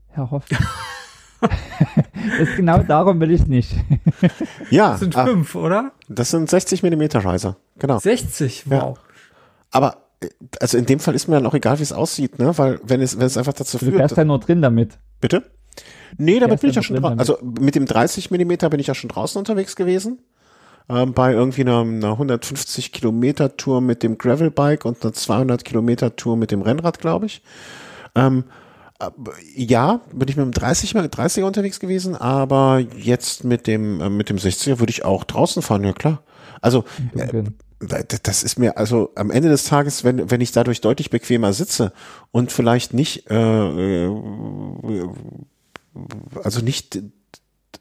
Herr 0.09 0.31
Hoff. 0.31 0.45
das 1.41 2.49
ist 2.49 2.57
genau 2.57 2.79
darum 2.83 3.21
will 3.21 3.31
ich 3.31 3.47
nicht. 3.47 3.75
Ja, 4.71 4.93
Das 4.93 5.01
sind 5.01 5.17
ah, 5.17 5.25
fünf, 5.27 5.55
oder? 5.55 5.93
das 6.09 6.31
sind 6.31 6.49
60 6.49 6.83
Millimeter 6.83 7.25
Reiser. 7.25 7.57
Genau. 7.79 7.99
60, 7.99 8.67
Ja. 8.71 8.83
wow. 8.83 8.99
Aber 9.71 9.97
äh, 10.21 10.29
also 10.61 10.79
in 10.79 10.87
dem 10.87 11.01
Fall 11.01 11.15
ist 11.15 11.29
mir 11.29 11.35
dann 11.37 11.47
auch 11.47 11.55
egal, 11.55 11.79
wie 11.79 11.83
es 11.83 11.93
aussieht, 11.93 12.39
ne? 12.39 12.57
Weil 12.59 12.79
wenn 12.85 13.01
es, 13.01 13.19
wenn 13.19 13.27
es 13.27 13.37
einfach 13.37 13.53
dazu 13.55 13.79
Du 13.79 13.87
führt. 13.87 13.97
fährst 13.97 14.17
ja 14.17 14.25
nur 14.25 14.39
drin 14.39 14.63
damit. 14.63 14.99
Bitte? 15.21 15.43
Nee, 16.19 16.39
damit 16.39 16.61
bin 16.61 16.71
ich 16.71 16.77
ja 16.77 16.83
schon 16.83 16.97
draußen. 16.97 17.19
damit. 17.19 17.21
Also 17.21 17.39
mit 17.43 17.75
dem 17.75 17.87
30 17.87 18.31
Millimeter 18.31 18.71
bin 18.71 18.81
ich 18.81 18.87
ja 18.87 18.95
schon 18.95 19.09
draußen 19.09 19.39
unterwegs 19.39 19.77
gewesen. 19.77 20.19
Ähm, 20.89 21.15
bei 21.15 21.33
irgendwie 21.33 21.63
einer, 21.63 21.81
einer 21.81 22.13
150 22.13 22.93
Kilometer 22.93 23.57
Tour 23.57 23.81
mit 23.81 24.03
dem 24.03 24.19
Gravelbike 24.19 24.85
und 24.85 25.03
einer 25.03 25.15
200 25.15 25.65
Kilometer 25.65 26.15
Tour 26.17 26.37
mit 26.37 26.51
dem 26.51 26.61
Rennrad, 26.61 26.99
glaube 26.99 27.27
ich. 27.27 27.43
Ähm, 28.15 28.45
aber 28.99 29.33
ja, 29.57 30.01
bin 30.13 30.29
ich 30.29 30.37
mit 30.37 30.45
dem 30.45 30.53
30 30.53 30.95
mal 30.95 31.07
30er 31.07 31.45
unterwegs 31.45 31.81
gewesen, 31.81 32.15
aber 32.15 32.79
jetzt 32.97 33.45
mit 33.45 33.67
dem 33.67 34.01
äh, 34.01 34.11
mit 34.11 34.29
dem 34.29 34.37
60er 34.37 34.79
würde 34.79 34.91
ich 34.91 35.05
auch 35.05 35.25
draußen 35.25 35.63
fahren, 35.63 35.85
ja 35.85 35.93
klar. 35.93 36.23
Also 36.61 36.85
äh, 37.17 37.45
das 38.23 38.43
ist 38.45 38.59
mir 38.59 38.79
also 38.79 39.11
am 39.15 39.31
Ende 39.31 39.49
des 39.49 39.65
Tages, 39.65 40.05
wenn 40.05 40.31
wenn 40.31 40.41
ich 40.41 40.53
dadurch 40.53 40.81
deutlich 40.81 41.11
bequemer 41.11 41.53
sitze 41.53 41.93
und 42.31 42.53
vielleicht 42.53 42.95
nicht 42.95 43.31
äh, 43.31 44.05
äh, 44.07 44.11
also 46.43 46.61
nicht 46.61 47.01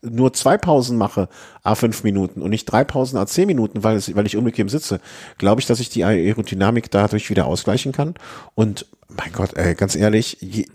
nur 0.01 0.33
zwei 0.33 0.57
Pausen 0.57 0.97
mache, 0.97 1.29
a 1.61 1.75
fünf 1.75 2.03
Minuten 2.03 2.41
und 2.41 2.49
nicht 2.49 2.65
drei 2.65 2.83
Pausen, 2.83 3.17
a 3.17 3.25
zehn 3.25 3.47
Minuten, 3.47 3.83
weil, 3.83 3.95
es, 3.95 4.13
weil 4.15 4.25
ich 4.25 4.35
unbequem 4.35 4.69
sitze, 4.69 4.99
glaube 5.37 5.61
ich, 5.61 5.67
dass 5.67 5.79
ich 5.79 5.89
die 5.89 6.03
Aerodynamik 6.03 6.91
dadurch 6.91 7.29
wieder 7.29 7.45
ausgleichen 7.45 7.91
kann. 7.91 8.15
Und 8.55 8.85
mein 9.07 9.31
Gott, 9.31 9.55
ey, 9.55 9.75
ganz 9.75 9.95
ehrlich, 9.95 10.37
je, 10.41 10.65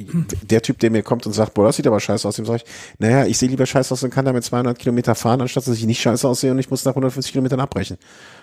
der 0.43 0.63
Typ, 0.63 0.79
der 0.79 0.91
mir 0.91 1.03
kommt 1.03 1.27
und 1.27 1.33
sagt, 1.33 1.55
boah, 1.55 1.65
das 1.65 1.77
sieht 1.77 1.87
aber 1.87 2.01
scheiße 2.01 2.27
aus, 2.27 2.37
dem 2.37 2.47
sage 2.47 2.63
ich, 2.65 2.71
naja, 2.99 3.27
ich 3.27 3.39
sehe 3.39 3.49
lieber 3.49 3.67
scheiße 3.67 3.93
aus 3.93 4.03
und 4.03 4.11
kann 4.11 4.25
damit 4.25 4.45
200 4.45 4.79
Kilometer 4.79 5.15
fahren, 5.15 5.41
anstatt 5.41 5.67
dass 5.67 5.77
ich 5.77 5.87
nicht 5.87 6.01
scheiße 6.01 6.27
aussehe 6.27 6.53
und 6.53 6.59
ich 6.59 6.71
muss 6.71 6.85
nach 6.85 6.93
150 6.93 7.33
Kilometern 7.33 7.61
abbrechen. 7.61 7.99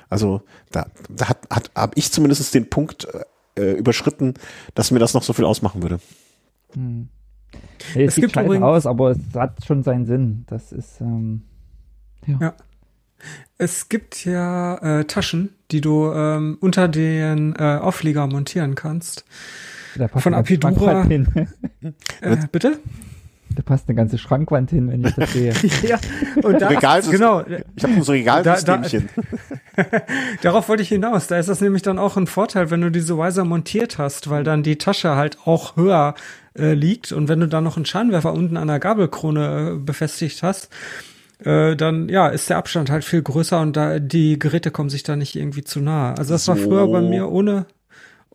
Also 0.10 0.42
da, 0.72 0.88
da 1.10 1.30
hat, 1.30 1.40
hat 1.50 1.72
habe 1.76 1.94
ich 1.96 2.12
zumindest 2.12 2.54
den 2.54 2.70
Punkt 2.70 3.08
äh, 3.58 3.72
überschritten, 3.72 4.36
dass 4.76 4.92
mir 4.92 5.00
das 5.00 5.14
noch 5.14 5.24
so 5.24 5.34
viel 5.34 5.46
ausmachen 5.46 5.82
würde. 5.82 6.00
Hm. 6.74 7.10
Nee, 7.96 8.04
es, 8.04 8.10
Es 8.10 8.16
sieht 8.16 8.24
gibt 8.24 8.34
scheiße 8.36 8.46
übrigens- 8.48 8.64
aus, 8.66 8.86
aber 8.86 9.12
es 9.12 9.20
hat 9.36 9.64
schon 9.66 9.84
seinen 9.84 10.06
Sinn. 10.06 10.44
Das 10.48 10.72
ist, 10.72 11.02
ähm, 11.02 11.42
ja. 12.26 12.38
Ja. 12.42 12.54
Es 13.58 13.90
gibt 13.90 14.26
ja 14.26 14.76
äh, 15.00 15.06
Taschen, 15.06 15.50
die 15.72 15.82
du 15.82 16.12
ähm, 16.12 16.58
unter 16.62 16.88
den 16.88 17.56
äh, 17.58 17.78
Auflieger 17.82 18.28
montieren 18.28 18.76
kannst. 18.76 19.26
Von 20.18 20.34
Apidura. 20.34 21.08
Äh, 22.22 22.38
bitte? 22.52 22.80
Da 23.56 23.64
passt 23.64 23.88
eine 23.88 23.96
ganze 23.96 24.18
Schrankwand 24.18 24.70
hin, 24.70 24.90
wenn 24.90 25.06
ich 25.06 25.14
das 25.16 25.32
sehe. 25.32 25.54
ja. 25.84 25.98
Und 26.44 26.62
da, 26.62 26.68
Regalsystem. 26.68 27.20
genau, 27.20 27.44
Ich 27.76 27.84
habe 27.84 28.02
so 28.04 28.12
ein 28.12 28.18
Regalsystemchen. 28.18 29.10
darauf 30.42 30.68
wollte 30.70 30.84
ich 30.84 30.90
hinaus. 30.90 31.28
Da 31.28 31.40
ist 31.40 31.50
das 31.50 31.62
nämlich 31.62 31.82
dann 31.82 31.98
auch 31.98 32.18
ein 32.18 32.28
Vorteil, 32.28 32.70
wenn 32.72 32.82
du 32.82 32.92
diese 32.92 33.18
Wiser 33.18 33.46
montiert 33.46 33.98
hast, 33.98 34.30
weil 34.30 34.44
dann 34.44 34.64
die 34.64 34.78
Tasche 34.78 35.16
halt 35.16 35.40
auch 35.46 35.78
höher 35.78 36.16
äh, 36.58 36.74
liegt 36.74 37.12
und 37.12 37.28
wenn 37.28 37.40
du 37.40 37.48
dann 37.48 37.64
noch 37.64 37.76
einen 37.76 37.86
Scheinwerfer 37.86 38.34
unten 38.34 38.58
an 38.58 38.68
der 38.68 38.80
Gabelkrone 38.80 39.74
äh, 39.74 39.78
befestigt 39.78 40.44
hast, 40.44 40.70
äh, 41.44 41.76
dann 41.76 42.10
ja, 42.10 42.28
ist 42.28 42.50
der 42.50 42.58
Abstand 42.58 42.90
halt 42.90 43.04
viel 43.04 43.22
größer 43.22 43.60
und 43.60 43.76
da 43.76 44.00
die 44.00 44.40
Geräte 44.40 44.72
kommen 44.72 44.90
sich 44.90 45.04
da 45.04 45.16
nicht 45.16 45.36
irgendwie 45.36 45.64
zu 45.64 45.82
nahe. 45.82 46.18
Also 46.18 46.34
das 46.34 46.48
war 46.48 46.56
früher 46.56 46.88
bei 46.88 47.02
mir 47.02 47.30
ohne 47.30 47.66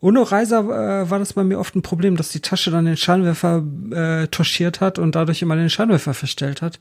ohne 0.01 0.31
Reiser 0.31 0.59
äh, 0.61 1.09
war 1.09 1.19
das 1.19 1.33
bei 1.33 1.43
mir 1.43 1.59
oft 1.59 1.75
ein 1.75 1.83
Problem, 1.83 2.17
dass 2.17 2.29
die 2.29 2.39
Tasche 2.39 2.71
dann 2.71 2.85
den 2.85 2.97
Scheinwerfer 2.97 3.63
äh, 3.91 4.27
touchiert 4.27 4.81
hat 4.81 4.99
und 4.99 5.15
dadurch 5.15 5.41
immer 5.41 5.55
den 5.55 5.69
Scheinwerfer 5.69 6.13
verstellt 6.13 6.61
hat. 6.61 6.79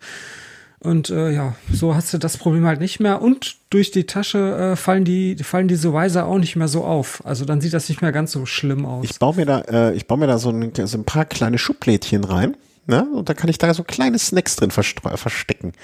Und 0.82 1.10
äh, 1.10 1.30
ja, 1.30 1.54
so 1.70 1.94
hast 1.94 2.14
du 2.14 2.18
das 2.18 2.38
Problem 2.38 2.64
halt 2.64 2.80
nicht 2.80 3.00
mehr. 3.00 3.20
Und 3.20 3.56
durch 3.68 3.90
die 3.90 4.06
Tasche 4.06 4.72
äh, 4.72 4.76
fallen 4.76 5.04
die 5.04 5.36
fallen 5.36 5.68
diese 5.68 5.92
Weiser 5.92 6.24
auch 6.24 6.38
nicht 6.38 6.56
mehr 6.56 6.68
so 6.68 6.84
auf. 6.84 7.22
Also 7.26 7.44
dann 7.44 7.60
sieht 7.60 7.74
das 7.74 7.90
nicht 7.90 8.00
mehr 8.00 8.12
ganz 8.12 8.32
so 8.32 8.46
schlimm 8.46 8.86
aus. 8.86 9.04
Ich 9.04 9.18
baue 9.18 9.36
mir 9.36 9.44
da, 9.44 9.60
äh, 9.68 9.94
ich 9.94 10.06
baue 10.06 10.16
mir 10.16 10.26
da 10.26 10.38
so 10.38 10.48
ein, 10.48 10.72
so 10.74 10.96
ein 10.96 11.04
paar 11.04 11.26
kleine 11.26 11.58
Schublädchen 11.58 12.24
rein. 12.24 12.56
Ne? 12.86 13.06
Und 13.14 13.28
da 13.28 13.34
kann 13.34 13.50
ich 13.50 13.58
da 13.58 13.74
so 13.74 13.84
kleine 13.84 14.18
Snacks 14.18 14.56
drin 14.56 14.70
verstecken. 14.70 15.74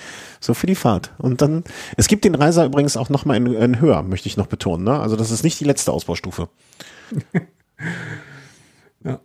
So 0.41 0.55
für 0.55 0.67
die 0.67 0.75
Fahrt. 0.75 1.13
Und 1.19 1.43
dann, 1.43 1.63
es 1.99 2.09
gibt 2.09 2.25
den 2.25 2.35
Reiser 2.35 2.65
übrigens 2.65 2.97
auch 2.97 3.11
nochmal 3.11 3.37
in, 3.37 3.53
in 3.53 3.81
höher, 3.81 4.03
möchte 4.03 4.29
ich 4.29 4.39
noch 4.39 4.47
betonen. 4.47 4.85
Ne? 4.85 4.99
Also 4.99 5.15
das 5.15 5.31
ist 5.31 5.45
nicht 5.45 5.61
die 5.61 5.65
letzte 5.65 5.93
Ausbaustufe. 5.93 6.49
Ja. 9.05 9.21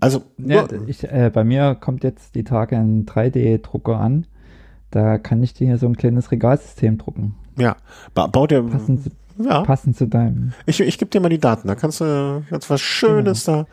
Also, 0.00 0.22
Ja, 0.38 0.66
ich, 0.86 1.04
äh, 1.04 1.30
bei 1.32 1.44
mir 1.44 1.74
kommt 1.74 2.04
jetzt 2.04 2.34
die 2.34 2.44
Tage 2.44 2.76
ein 2.76 3.06
3D-Drucker 3.06 3.98
an. 3.98 4.26
Da 4.90 5.18
kann 5.18 5.42
ich 5.42 5.54
dir 5.54 5.78
so 5.78 5.86
ein 5.86 5.96
kleines 5.96 6.30
Regalsystem 6.30 6.98
drucken. 6.98 7.34
ja, 7.58 7.76
ba 8.14 8.26
bau 8.26 8.46
dir, 8.46 8.62
Passend 8.62 9.04
zu, 9.04 9.10
ja, 9.38 9.62
passend 9.62 9.96
zu 9.96 10.06
deinem 10.06 10.52
ich, 10.66 10.80
ich 10.80 10.98
gebe 10.98 11.10
dir 11.10 11.20
mal 11.20 11.28
die 11.28 11.40
Daten. 11.40 11.68
Da 11.68 11.74
kannst 11.74 12.00
du 12.00 12.44
ganz 12.50 12.70
was 12.70 12.80
Schönes 12.80 13.44
da, 13.44 13.66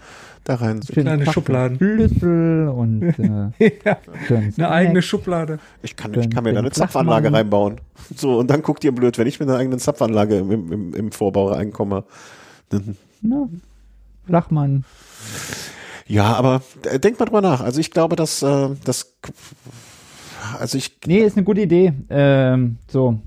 da 0.43 0.55
rein. 0.55 0.81
schönen 0.81 1.05
Kleine 1.05 1.31
Schubladen. 1.31 1.77
Schlüssel 1.77 2.67
und 2.69 3.01
äh, 3.59 3.71
ja, 3.85 3.97
eine 4.57 4.69
eigene. 4.69 5.01
Schublade. 5.01 5.59
Ich 5.81 5.95
kann, 5.95 6.13
ich 6.13 6.29
kann 6.29 6.43
mir 6.43 6.53
da 6.53 6.59
eine 6.59 6.71
Zapfanlage 6.71 7.31
reinbauen. 7.31 7.79
So, 8.15 8.39
und 8.39 8.49
dann 8.49 8.61
guckt 8.61 8.83
ihr 8.83 8.91
blöd, 8.93 9.17
wenn 9.17 9.27
ich 9.27 9.39
mit 9.39 9.49
einer 9.49 9.57
eigenen 9.57 9.79
Zapfanlage 9.79 10.39
im, 10.39 10.71
im, 10.71 10.93
im 10.93 11.11
Vorbau 11.11 11.49
reinkomme. 11.49 12.05
Na, 13.21 13.47
Flachmann. 14.25 14.85
Ja, 16.07 16.33
aber 16.33 16.61
äh, 16.83 16.99
denk 16.99 17.19
mal 17.19 17.25
drüber 17.25 17.41
nach. 17.41 17.61
Also 17.61 17.79
ich 17.79 17.91
glaube, 17.91 18.15
dass 18.15 18.41
äh, 18.41 18.69
das 18.83 19.17
also 20.59 20.77
ich 20.77 20.99
Nee, 21.05 21.19
ist 21.19 21.37
eine 21.37 21.45
gute 21.45 21.61
Idee. 21.61 21.93
Ähm, 22.09 22.77
so. 22.87 23.19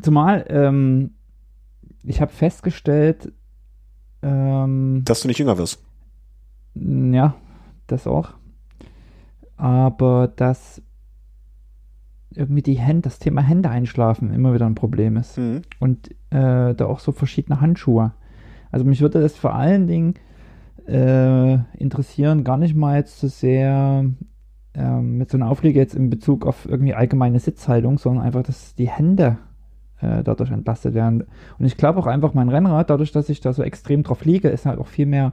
Zumal, 0.00 0.44
ähm, 0.48 1.12
ich 2.04 2.20
habe 2.20 2.32
festgestellt, 2.32 3.32
ähm, 4.22 5.02
dass 5.04 5.22
du 5.22 5.28
nicht 5.28 5.38
jünger 5.38 5.58
wirst. 5.58 5.82
ja, 6.74 7.34
das 7.86 8.06
auch. 8.06 8.34
Aber 9.56 10.28
dass 10.28 10.80
irgendwie 12.34 12.62
die 12.62 12.78
Hände, 12.78 13.02
das 13.02 13.18
Thema 13.18 13.42
Hände 13.42 13.70
einschlafen 13.70 14.32
immer 14.32 14.54
wieder 14.54 14.66
ein 14.66 14.76
Problem 14.76 15.16
ist. 15.16 15.38
Mhm. 15.38 15.62
Und 15.80 16.10
äh, 16.30 16.74
da 16.74 16.86
auch 16.86 17.00
so 17.00 17.10
verschiedene 17.10 17.60
Handschuhe. 17.60 18.12
Also 18.70 18.84
mich 18.84 19.00
würde 19.00 19.20
das 19.20 19.36
vor 19.36 19.54
allen 19.54 19.86
Dingen 19.86 20.14
äh, 20.86 21.54
interessieren, 21.76 22.44
gar 22.44 22.56
nicht 22.56 22.74
mal 22.74 22.96
jetzt 22.96 23.20
so 23.20 23.28
sehr 23.28 24.04
ähm, 24.74 25.18
mit 25.18 25.30
so 25.30 25.36
einer 25.36 25.50
Auflege 25.50 25.78
jetzt 25.78 25.94
in 25.94 26.10
Bezug 26.10 26.46
auf 26.46 26.66
irgendwie 26.68 26.94
allgemeine 26.94 27.40
Sitzhaltung, 27.40 27.98
sondern 27.98 28.24
einfach, 28.24 28.42
dass 28.42 28.74
die 28.74 28.88
Hände 28.88 29.38
äh, 30.00 30.22
dadurch 30.22 30.50
entlastet 30.50 30.94
werden. 30.94 31.24
Und 31.58 31.66
ich 31.66 31.76
glaube 31.76 31.98
auch 31.98 32.06
einfach, 32.06 32.34
mein 32.34 32.48
Rennrad, 32.48 32.90
dadurch, 32.90 33.12
dass 33.12 33.28
ich 33.28 33.40
da 33.40 33.52
so 33.52 33.62
extrem 33.62 34.02
drauf 34.02 34.24
liege, 34.24 34.48
ist 34.48 34.66
halt 34.66 34.78
auch 34.78 34.86
viel 34.86 35.06
mehr 35.06 35.32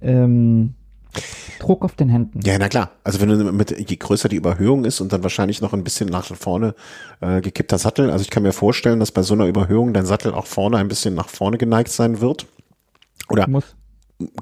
ähm, 0.00 0.74
Druck 1.58 1.84
auf 1.84 1.96
den 1.96 2.08
Händen. 2.08 2.40
Ja, 2.44 2.56
na 2.58 2.68
klar. 2.68 2.92
Also 3.02 3.20
wenn 3.20 3.28
du 3.28 3.52
mit, 3.52 3.70
je 3.70 3.96
größer 3.96 4.28
die 4.28 4.36
Überhöhung 4.36 4.84
ist 4.84 5.00
und 5.00 5.12
dann 5.12 5.22
wahrscheinlich 5.22 5.60
noch 5.60 5.72
ein 5.72 5.82
bisschen 5.82 6.08
nach 6.08 6.24
vorne 6.24 6.74
äh, 7.20 7.40
gekippter 7.40 7.78
Sattel. 7.78 8.10
Also 8.10 8.22
ich 8.22 8.30
kann 8.30 8.42
mir 8.42 8.52
vorstellen, 8.52 9.00
dass 9.00 9.10
bei 9.10 9.22
so 9.22 9.34
einer 9.34 9.46
Überhöhung 9.46 9.92
dein 9.92 10.06
Sattel 10.06 10.32
auch 10.32 10.46
vorne 10.46 10.76
ein 10.76 10.88
bisschen 10.88 11.14
nach 11.14 11.28
vorne 11.28 11.58
geneigt 11.58 11.88
sein 11.88 12.20
wird. 12.20 12.46
Oder 13.30 13.48
Muss. 13.48 13.76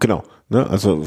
genau, 0.01 0.23
ne? 0.49 0.69
Also 0.69 1.05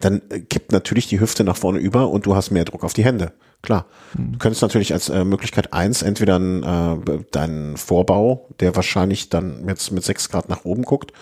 dann 0.00 0.22
äh, 0.30 0.40
kippt 0.40 0.72
natürlich 0.72 1.08
die 1.08 1.20
Hüfte 1.20 1.44
nach 1.44 1.56
vorne 1.56 1.78
über 1.78 2.08
und 2.08 2.26
du 2.26 2.34
hast 2.34 2.50
mehr 2.50 2.64
Druck 2.64 2.84
auf 2.84 2.94
die 2.94 3.04
Hände. 3.04 3.32
Klar. 3.62 3.86
Du 4.14 4.38
könntest 4.38 4.62
natürlich 4.62 4.92
als 4.92 5.08
äh, 5.08 5.24
Möglichkeit 5.24 5.72
eins 5.72 6.02
entweder 6.02 6.36
äh, 6.36 7.18
deinen 7.32 7.76
Vorbau, 7.76 8.48
der 8.60 8.76
wahrscheinlich 8.76 9.28
dann 9.28 9.66
jetzt 9.68 9.90
mit 9.90 10.04
sechs 10.04 10.28
Grad 10.28 10.48
nach 10.48 10.64
oben 10.64 10.82
guckt, 10.82 11.12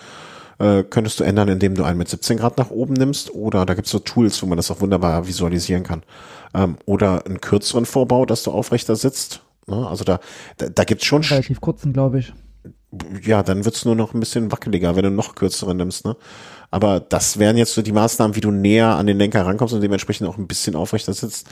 äh, 0.59 0.83
könntest 0.83 1.19
du 1.19 1.23
ändern, 1.23 1.47
indem 1.49 1.75
du 1.75 1.83
einen 1.83 1.97
mit 1.97 2.07
17 2.07 2.37
Grad 2.37 2.57
nach 2.57 2.69
oben 2.69 2.93
nimmst. 2.93 3.33
Oder 3.33 3.65
da 3.65 3.73
gibt's 3.73 3.91
so 3.91 3.99
Tools, 3.99 4.41
wo 4.41 4.45
man 4.45 4.57
das 4.57 4.71
auch 4.71 4.81
wunderbar 4.81 5.27
visualisieren 5.27 5.83
kann. 5.83 6.03
Ähm, 6.53 6.77
oder 6.85 7.25
einen 7.25 7.41
kürzeren 7.41 7.85
Vorbau, 7.85 8.25
dass 8.25 8.43
du 8.43 8.51
aufrechter 8.51 8.95
sitzt. 8.95 9.41
Ne? 9.67 9.87
Also 9.87 10.03
da, 10.03 10.19
da, 10.57 10.69
da 10.69 10.83
gibt's 10.83 11.05
schon 11.05 11.23
Relativ 11.23 11.61
kurzen, 11.61 11.93
glaube 11.93 12.19
ich. 12.19 12.33
Ja, 13.21 13.43
dann 13.43 13.65
wird's 13.65 13.85
nur 13.85 13.95
noch 13.95 14.13
ein 14.13 14.19
bisschen 14.19 14.51
wackeliger, 14.51 14.95
wenn 14.95 15.03
du 15.03 15.11
noch 15.11 15.35
kürzere 15.35 15.75
nimmst, 15.75 16.05
ne? 16.05 16.15
Aber 16.71 16.99
das 16.99 17.39
wären 17.39 17.57
jetzt 17.57 17.73
so 17.73 17.81
die 17.81 17.91
Maßnahmen, 17.91 18.35
wie 18.35 18.41
du 18.41 18.51
näher 18.51 18.95
an 18.95 19.07
den 19.07 19.17
Lenker 19.17 19.45
rankommst 19.45 19.73
und 19.73 19.81
dementsprechend 19.81 20.27
auch 20.27 20.37
ein 20.37 20.47
bisschen 20.47 20.75
aufrechter 20.75 21.13
sitzt. 21.13 21.47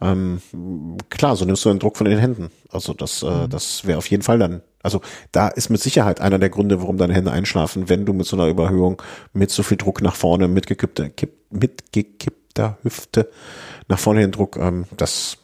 Ähm, 0.00 0.40
klar, 1.10 1.36
so 1.36 1.44
nimmst 1.44 1.64
du 1.64 1.68
den 1.68 1.78
Druck 1.78 1.96
von 1.96 2.06
den 2.06 2.18
Händen. 2.18 2.50
Also 2.70 2.94
das, 2.94 3.22
äh, 3.22 3.48
das 3.48 3.86
wäre 3.86 3.98
auf 3.98 4.06
jeden 4.06 4.22
Fall 4.22 4.38
dann. 4.38 4.62
Also 4.82 5.00
da 5.30 5.48
ist 5.48 5.68
mit 5.68 5.80
Sicherheit 5.80 6.20
einer 6.20 6.38
der 6.38 6.48
Gründe, 6.48 6.80
warum 6.80 6.96
deine 6.96 7.14
Hände 7.14 7.30
einschlafen, 7.30 7.88
wenn 7.88 8.06
du 8.06 8.12
mit 8.12 8.26
so 8.26 8.36
einer 8.36 8.48
Überhöhung 8.48 9.02
mit 9.32 9.50
so 9.50 9.62
viel 9.62 9.76
Druck 9.76 10.00
nach 10.02 10.16
vorne, 10.16 10.48
mit 10.48 10.66
gekippter, 10.66 11.08
kipp, 11.10 11.34
mit 11.50 11.92
gekippter 11.92 12.78
Hüfte 12.82 13.30
nach 13.88 13.98
vorne 13.98 14.20
den 14.20 14.32
Druck, 14.32 14.56
ähm, 14.56 14.86
das 14.96 15.38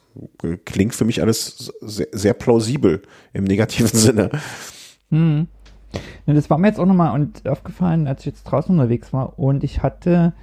klingt 0.64 0.94
für 0.94 1.04
mich 1.04 1.22
alles 1.22 1.72
sehr, 1.80 2.08
sehr 2.12 2.34
plausibel 2.34 3.02
im 3.32 3.44
negativen 3.44 3.88
Sinne. 3.98 4.30
Hm. 5.10 5.48
Ja, 6.26 6.34
das 6.34 6.50
war 6.50 6.58
mir 6.58 6.68
jetzt 6.68 6.78
auch 6.78 6.86
nochmal 6.86 7.14
und 7.14 7.48
aufgefallen, 7.48 8.06
als 8.06 8.20
ich 8.20 8.26
jetzt 8.26 8.44
draußen 8.44 8.74
unterwegs 8.74 9.12
war 9.12 9.38
und 9.38 9.64
ich 9.64 9.82
hatte, 9.82 10.34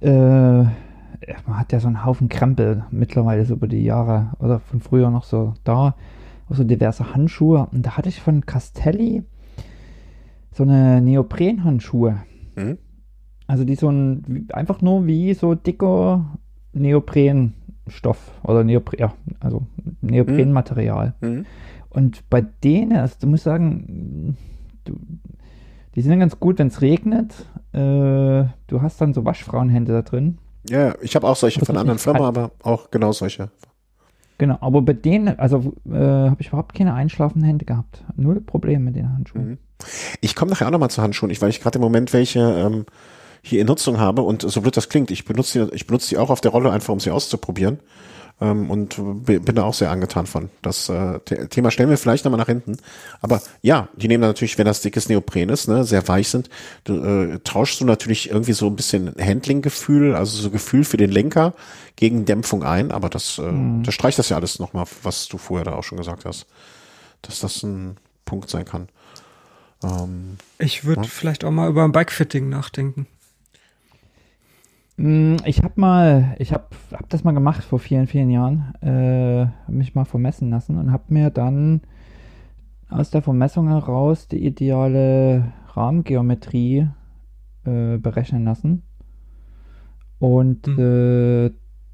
äh, 0.00 0.08
man 0.08 1.58
hat 1.58 1.72
ja 1.72 1.80
so 1.80 1.86
einen 1.86 2.04
Haufen 2.04 2.28
Krempel 2.28 2.84
mittlerweile 2.90 3.44
so 3.46 3.54
über 3.54 3.66
die 3.66 3.82
Jahre 3.82 4.32
oder 4.38 4.60
von 4.60 4.80
früher 4.80 5.10
noch 5.10 5.24
so 5.24 5.54
da, 5.64 5.94
auch 6.50 6.54
so 6.54 6.64
diverse 6.64 7.14
Handschuhe 7.14 7.68
und 7.72 7.86
da 7.86 7.96
hatte 7.96 8.10
ich 8.10 8.20
von 8.20 8.44
Castelli 8.44 9.22
so 10.52 10.62
eine 10.62 11.00
Neoprenhandschuhe. 11.00 12.18
Mhm. 12.56 12.78
Also 13.46 13.64
die 13.64 13.74
so 13.74 13.88
ein, 13.90 14.48
einfach 14.52 14.80
nur 14.82 15.06
wie 15.06 15.34
so 15.34 15.54
dicker 15.54 16.38
Neoprenstoff 16.72 18.32
oder 18.42 18.64
Neopren, 18.64 18.98
ja, 18.98 19.14
also 19.40 19.66
Neoprenmaterial. 20.00 21.14
Mhm. 21.20 21.46
Und 21.94 22.28
bei 22.28 22.40
denen, 22.40 22.96
also 22.96 23.14
du 23.20 23.26
musst 23.28 23.44
sagen, 23.44 24.36
du, 24.84 24.94
die 25.94 26.02
sind 26.02 26.10
dann 26.10 26.20
ganz 26.20 26.38
gut, 26.40 26.58
wenn 26.58 26.66
es 26.66 26.80
regnet. 26.80 27.32
Äh, 27.72 27.78
du 27.78 28.82
hast 28.82 29.00
dann 29.00 29.14
so 29.14 29.24
Waschfrauenhände 29.24 29.92
da 29.92 30.02
drin. 30.02 30.38
Ja, 30.68 30.94
ich 31.00 31.14
habe 31.14 31.26
auch 31.26 31.36
solche 31.36 31.60
Das 31.60 31.66
von 31.66 31.76
anderen 31.76 31.98
Firmen, 31.98 32.22
aber 32.22 32.50
auch 32.62 32.90
genau 32.90 33.12
solche. 33.12 33.50
Genau, 34.38 34.58
aber 34.60 34.82
bei 34.82 34.94
denen, 34.94 35.38
also 35.38 35.74
äh, 35.88 35.94
habe 35.94 36.40
ich 36.40 36.48
überhaupt 36.48 36.74
keine 36.74 36.94
einschlafenden 36.94 37.46
Hände 37.46 37.64
gehabt. 37.64 38.02
Null 38.16 38.40
Problem 38.40 38.84
mit 38.84 38.96
den 38.96 39.12
Handschuhen. 39.12 39.50
Mhm. 39.50 39.58
Ich 40.20 40.34
komme 40.34 40.50
nachher 40.50 40.66
auch 40.66 40.72
nochmal 40.72 40.90
zu 40.90 41.02
Handschuhen, 41.02 41.30
ich, 41.30 41.40
weil 41.40 41.50
ich 41.50 41.60
gerade 41.60 41.78
im 41.78 41.82
Moment 41.82 42.12
welche 42.12 42.40
ähm, 42.40 42.86
hier 43.42 43.60
in 43.60 43.66
Nutzung 43.68 43.98
habe 43.98 44.22
und 44.22 44.42
so 44.42 44.60
blöd 44.62 44.76
das 44.76 44.88
klingt, 44.88 45.10
ich 45.10 45.24
benutze 45.24 45.66
die, 45.66 45.74
ich 45.74 45.86
benutze 45.86 46.08
die 46.08 46.18
auch 46.18 46.30
auf 46.30 46.40
der 46.40 46.50
Rolle 46.50 46.72
einfach, 46.72 46.92
um 46.92 46.98
sie 46.98 47.10
auszuprobieren. 47.10 47.78
Ähm, 48.44 48.68
und 48.70 48.96
bin 49.24 49.54
da 49.54 49.62
auch 49.62 49.74
sehr 49.74 49.90
angetan 49.90 50.26
von. 50.26 50.50
Das 50.60 50.88
äh, 50.88 51.20
The- 51.28 51.46
Thema 51.48 51.70
stellen 51.70 51.88
wir 51.88 51.96
vielleicht 51.96 52.24
nochmal 52.24 52.40
nach 52.40 52.46
hinten. 52.48 52.76
Aber 53.22 53.40
ja, 53.62 53.88
die 53.96 54.08
nehmen 54.08 54.20
natürlich, 54.22 54.58
wenn 54.58 54.66
das 54.66 54.80
dickes 54.82 55.08
Neopren 55.08 55.48
ist, 55.48 55.68
ne, 55.68 55.84
sehr 55.84 56.06
weich 56.08 56.28
sind, 56.28 56.50
du, 56.84 57.02
äh, 57.02 57.38
tauschst 57.44 57.80
du 57.80 57.84
natürlich 57.84 58.30
irgendwie 58.30 58.52
so 58.52 58.66
ein 58.66 58.76
bisschen 58.76 59.14
Handling-Gefühl, 59.18 60.14
also 60.14 60.36
so 60.36 60.50
Gefühl 60.50 60.84
für 60.84 60.96
den 60.96 61.10
Lenker 61.10 61.54
gegen 61.96 62.24
Dämpfung 62.24 62.64
ein, 62.64 62.90
aber 62.90 63.08
das, 63.08 63.38
äh, 63.38 63.52
das 63.84 63.94
streicht 63.94 64.18
das 64.18 64.28
ja 64.28 64.36
alles 64.36 64.58
nochmal, 64.58 64.84
was 65.02 65.28
du 65.28 65.38
vorher 65.38 65.64
da 65.64 65.74
auch 65.74 65.84
schon 65.84 65.98
gesagt 65.98 66.24
hast. 66.24 66.46
Dass 67.22 67.40
das 67.40 67.62
ein 67.62 67.96
Punkt 68.26 68.50
sein 68.50 68.64
kann. 68.64 68.88
Ähm, 69.82 70.36
Ich 70.58 70.84
würde 70.84 71.04
vielleicht 71.04 71.44
auch 71.44 71.50
mal 71.52 71.70
über 71.70 71.84
ein 71.84 71.92
Bikefitting 71.92 72.48
nachdenken. 72.48 73.06
Mm, 74.96 75.36
Ich 75.44 75.62
habe 75.62 75.80
mal, 75.80 76.36
ich 76.38 76.52
habe 76.52 76.66
hab 76.92 77.08
das 77.08 77.24
mal 77.24 77.32
gemacht 77.32 77.64
vor 77.64 77.78
vielen, 77.78 78.06
vielen 78.06 78.30
Jahren, 78.30 78.74
äh, 78.82 79.46
mich 79.70 79.94
mal 79.94 80.04
vermessen 80.04 80.50
lassen 80.50 80.78
und 80.78 80.92
habe 80.92 81.04
mir 81.08 81.30
dann 81.30 81.80
aus 82.88 83.10
der 83.10 83.22
Vermessung 83.22 83.68
heraus 83.68 84.28
die 84.28 84.44
ideale 84.44 85.52
Rahmengeometrie 85.74 86.88
äh, 87.64 87.98
berechnen 87.98 88.44
lassen. 88.44 88.82
Und 90.18 90.66
äh, 90.78 91.50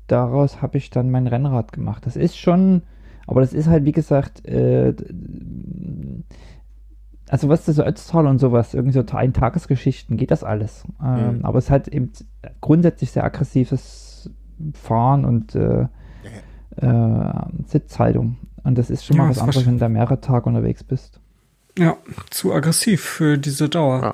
daraus 0.06 0.62
habe 0.62 0.78
ich 0.78 0.90
dann 0.90 1.10
mein 1.10 1.26
Rennrad 1.26 1.72
gemacht. 1.72 2.06
Das 2.06 2.16
ist 2.16 2.36
schon, 2.38 2.82
aber 3.26 3.40
das 3.40 3.52
ist 3.52 3.68
halt, 3.68 3.84
wie 3.84 3.92
gesagt, 3.92 4.44
äh, 4.46 4.94
also 7.30 7.48
was 7.48 7.64
das 7.64 7.76
so 7.76 7.84
Ötztal 7.84 8.26
und 8.26 8.38
sowas, 8.38 8.74
irgendwie 8.74 8.92
so 8.94 9.04
ein 9.16 9.32
Tagesgeschichten, 9.32 10.16
geht 10.16 10.30
das 10.30 10.44
alles. 10.44 10.84
Ähm, 11.02 11.38
Mhm. 11.38 11.44
Aber 11.44 11.58
es 11.58 11.64
ist 11.66 11.70
halt 11.70 11.88
eben 11.88 12.12
grundsätzlich 12.60 13.10
sehr 13.12 13.24
aggressives 13.24 14.30
Fahren 14.74 15.24
und 15.24 15.54
äh, 15.54 15.86
äh, 16.76 17.32
Sitzhaltung. 17.66 18.36
Und 18.62 18.76
das 18.78 18.90
ist 18.90 19.04
schon 19.04 19.16
Ja, 19.16 19.22
mal 19.22 19.28
was 19.30 19.36
das 19.36 19.42
anderes, 19.44 19.66
wenn 19.66 19.74
du 19.74 19.80
da 19.80 19.88
mehrere 19.88 20.20
Tage 20.20 20.46
unterwegs 20.48 20.84
bist. 20.84 21.20
Ja, 21.78 21.96
zu 22.30 22.52
aggressiv 22.52 23.00
für 23.02 23.38
diese 23.38 23.68
Dauer. 23.68 24.00
Ja. 24.02 24.06
ja, 24.06 24.12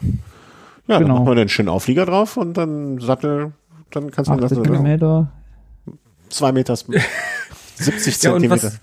dann 0.89 1.03
Genau. 1.03 1.15
machen 1.15 1.27
wir 1.27 1.35
den 1.35 1.49
schönen 1.49 1.69
Auflieger 1.69 2.07
drauf 2.07 2.37
und 2.37 2.55
dann 2.57 2.99
Sattel, 3.01 3.53
dann 3.91 4.11
kannst 4.11 4.29
du 4.31 4.35
80 4.35 4.59
das 4.59 4.69
Millimeter. 4.69 5.33
zwei 6.29 6.53
Meter, 6.53 6.77
70 6.77 6.97
Ja, 8.23 8.33
und 8.35 8.41
Zentimeter 8.41 8.67
was- 8.69 8.81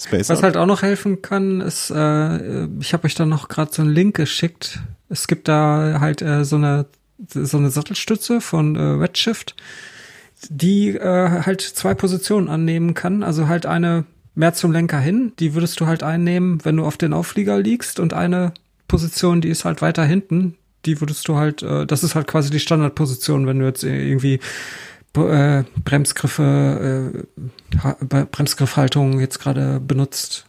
Space. 0.00 0.28
Was 0.28 0.42
halt 0.42 0.56
auch 0.56 0.66
noch 0.66 0.82
helfen 0.82 1.22
kann, 1.22 1.60
ist, 1.60 1.90
äh, 1.90 2.66
ich 2.80 2.92
habe 2.92 3.04
euch 3.04 3.14
da 3.14 3.26
noch 3.26 3.48
gerade 3.48 3.72
so 3.72 3.82
einen 3.82 3.90
Link 3.90 4.16
geschickt. 4.16 4.80
Es 5.08 5.26
gibt 5.26 5.48
da 5.48 5.98
halt 6.00 6.22
äh, 6.22 6.44
so 6.44 6.56
eine 6.56 6.86
so 7.28 7.56
eine 7.56 7.70
Sattelstütze 7.70 8.40
von 8.40 8.76
äh, 8.76 8.80
Redshift, 8.80 9.56
die 10.48 10.90
äh, 10.90 11.42
halt 11.44 11.60
zwei 11.60 11.94
Positionen 11.94 12.48
annehmen 12.48 12.94
kann. 12.94 13.24
Also 13.24 13.48
halt 13.48 13.66
eine 13.66 14.04
mehr 14.36 14.54
zum 14.54 14.70
Lenker 14.70 15.00
hin, 15.00 15.32
die 15.40 15.54
würdest 15.54 15.80
du 15.80 15.86
halt 15.86 16.04
einnehmen, 16.04 16.64
wenn 16.64 16.76
du 16.76 16.84
auf 16.84 16.96
den 16.96 17.12
Auflieger 17.12 17.58
liegst 17.58 17.98
und 17.98 18.14
eine 18.14 18.52
Position, 18.86 19.40
die 19.40 19.48
ist 19.48 19.64
halt 19.64 19.82
weiter 19.82 20.04
hinten, 20.04 20.54
die 20.86 21.00
würdest 21.00 21.26
du 21.26 21.36
halt, 21.36 21.62
äh, 21.62 21.86
das 21.86 22.04
ist 22.04 22.14
halt 22.14 22.28
quasi 22.28 22.50
die 22.50 22.60
Standardposition, 22.60 23.48
wenn 23.48 23.58
du 23.58 23.66
jetzt 23.66 23.82
irgendwie 23.82 24.38
äh, 25.26 25.64
Bremsgriffe, 25.84 27.24
äh, 27.74 27.78
Ha- 27.82 27.96
Bremsgriffhaltung 28.30 29.20
jetzt 29.20 29.40
gerade 29.40 29.80
benutzt. 29.80 30.46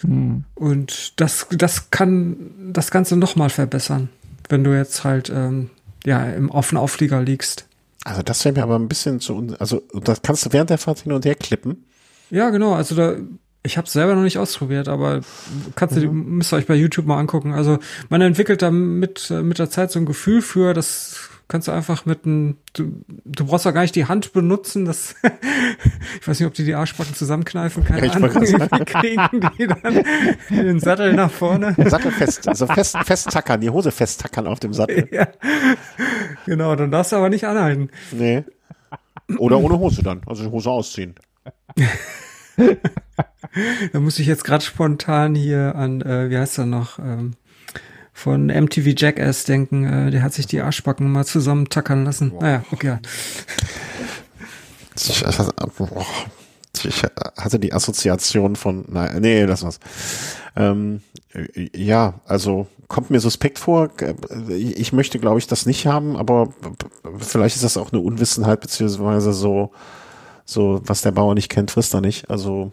Hm. 0.00 0.44
Und 0.54 1.20
das, 1.20 1.46
das 1.50 1.90
kann 1.90 2.36
das 2.72 2.90
Ganze 2.90 3.16
nochmal 3.16 3.50
verbessern, 3.50 4.08
wenn 4.48 4.64
du 4.64 4.74
jetzt 4.74 5.04
halt 5.04 5.30
ähm, 5.34 5.70
ja 6.06 6.24
im 6.24 6.50
offenen 6.50 6.80
Auflieger 6.80 7.20
liegst. 7.22 7.66
Also 8.04 8.22
das 8.22 8.44
wäre 8.44 8.54
mir 8.54 8.62
aber 8.62 8.78
ein 8.78 8.88
bisschen 8.88 9.20
zu, 9.20 9.54
also 9.58 9.82
das 9.92 10.22
kannst 10.22 10.46
du 10.46 10.52
während 10.52 10.70
der 10.70 10.78
Fahrt 10.78 11.00
hin 11.00 11.12
und 11.12 11.24
her 11.24 11.34
klippen. 11.34 11.84
Ja, 12.30 12.50
genau. 12.50 12.74
Also 12.74 12.94
da, 12.94 13.16
ich 13.64 13.76
habe 13.76 13.86
es 13.86 13.92
selber 13.92 14.14
noch 14.14 14.22
nicht 14.22 14.38
ausprobiert, 14.38 14.88
aber 14.88 15.20
kannst 15.74 15.96
du, 15.96 16.06
müsst 16.12 16.52
ihr 16.52 16.56
euch 16.56 16.66
bei 16.66 16.76
YouTube 16.76 17.06
mal 17.06 17.18
angucken. 17.18 17.52
Also 17.52 17.78
man 18.08 18.20
entwickelt 18.20 18.62
da 18.62 18.70
mit, 18.70 19.30
äh, 19.30 19.42
mit 19.42 19.58
der 19.58 19.68
Zeit 19.68 19.90
so 19.90 19.98
ein 19.98 20.06
Gefühl 20.06 20.42
für, 20.42 20.74
das 20.74 21.18
kannst 21.48 21.66
du 21.66 21.72
einfach 21.72 22.04
mit 22.04 22.24
einem, 22.24 22.58
du, 22.74 23.02
du 23.24 23.46
brauchst 23.46 23.64
ja 23.64 23.70
gar 23.70 23.80
nicht 23.80 23.96
die 23.96 24.04
Hand 24.06 24.32
benutzen, 24.32 24.84
das, 24.84 25.14
ich 26.20 26.28
weiß 26.28 26.38
nicht, 26.38 26.46
ob 26.46 26.54
die 26.54 26.64
die 26.64 26.74
Arschbacken 26.74 27.14
zusammenkneifen, 27.14 27.84
keine 27.84 28.00
Ja, 28.00 28.06
ich 28.06 28.14
Ahnung, 28.16 28.34
wie 28.34 28.84
kriegen 28.84 29.50
die 29.58 29.66
dann 29.66 30.04
den 30.50 30.78
Sattel 30.80 31.14
nach 31.14 31.30
vorne. 31.30 31.74
Sattel 31.88 32.12
fest, 32.12 32.46
also 32.46 32.66
fest, 32.66 32.96
festtackern, 33.04 33.60
die 33.60 33.70
Hose 33.70 33.90
festtackern 33.90 34.46
auf 34.46 34.60
dem 34.60 34.74
Sattel. 34.74 35.08
Ja, 35.10 35.28
genau, 36.44 36.76
dann 36.76 36.90
darfst 36.90 37.12
du 37.12 37.16
aber 37.16 37.30
nicht 37.30 37.44
anhalten. 37.44 37.90
Nee. 38.12 38.44
Oder 39.38 39.58
ohne 39.58 39.78
Hose 39.78 40.02
dann, 40.02 40.20
also 40.26 40.44
die 40.44 40.50
Hose 40.50 40.70
ausziehen. 40.70 41.14
da 43.92 44.00
muss 44.00 44.18
ich 44.18 44.26
jetzt 44.26 44.44
gerade 44.44 44.64
spontan 44.64 45.34
hier 45.34 45.74
an, 45.76 46.02
äh, 46.02 46.30
wie 46.30 46.36
heißt 46.36 46.58
er 46.58 46.66
noch, 46.66 46.98
ähm, 46.98 47.34
von 48.18 48.46
MTV 48.46 48.94
Jackass 48.96 49.44
denken. 49.44 49.84
Äh, 49.84 50.10
der 50.10 50.22
hat 50.22 50.34
sich 50.34 50.46
die 50.46 50.60
Arschbacken 50.60 51.10
mal 51.10 51.24
zusammen 51.24 51.68
tackern 51.68 52.04
lassen. 52.04 52.32
Wow. 52.32 52.42
Naja, 52.42 52.64
okay. 52.72 52.98
Ich, 55.00 55.24
ich 56.84 57.02
hatte 57.36 57.60
die 57.60 57.72
Assoziation 57.72 58.56
von, 58.56 58.84
nein, 58.88 59.20
nee, 59.20 59.46
das 59.46 59.62
war's. 59.62 59.78
Ähm, 60.56 61.02
ja, 61.72 62.14
also 62.26 62.66
kommt 62.88 63.08
mir 63.10 63.20
suspekt 63.20 63.60
vor. 63.60 63.90
Ich 64.48 64.92
möchte, 64.92 65.20
glaube 65.20 65.38
ich, 65.38 65.46
das 65.46 65.66
nicht 65.66 65.86
haben, 65.86 66.16
aber 66.16 66.52
vielleicht 67.20 67.54
ist 67.54 67.62
das 67.62 67.76
auch 67.76 67.92
eine 67.92 68.00
Unwissenheit, 68.00 68.60
beziehungsweise 68.60 69.32
so, 69.32 69.70
so, 70.44 70.80
was 70.84 71.02
der 71.02 71.12
Bauer 71.12 71.34
nicht 71.34 71.48
kennt, 71.48 71.70
frisst 71.70 71.94
er 71.94 72.00
nicht. 72.00 72.28
Also, 72.28 72.72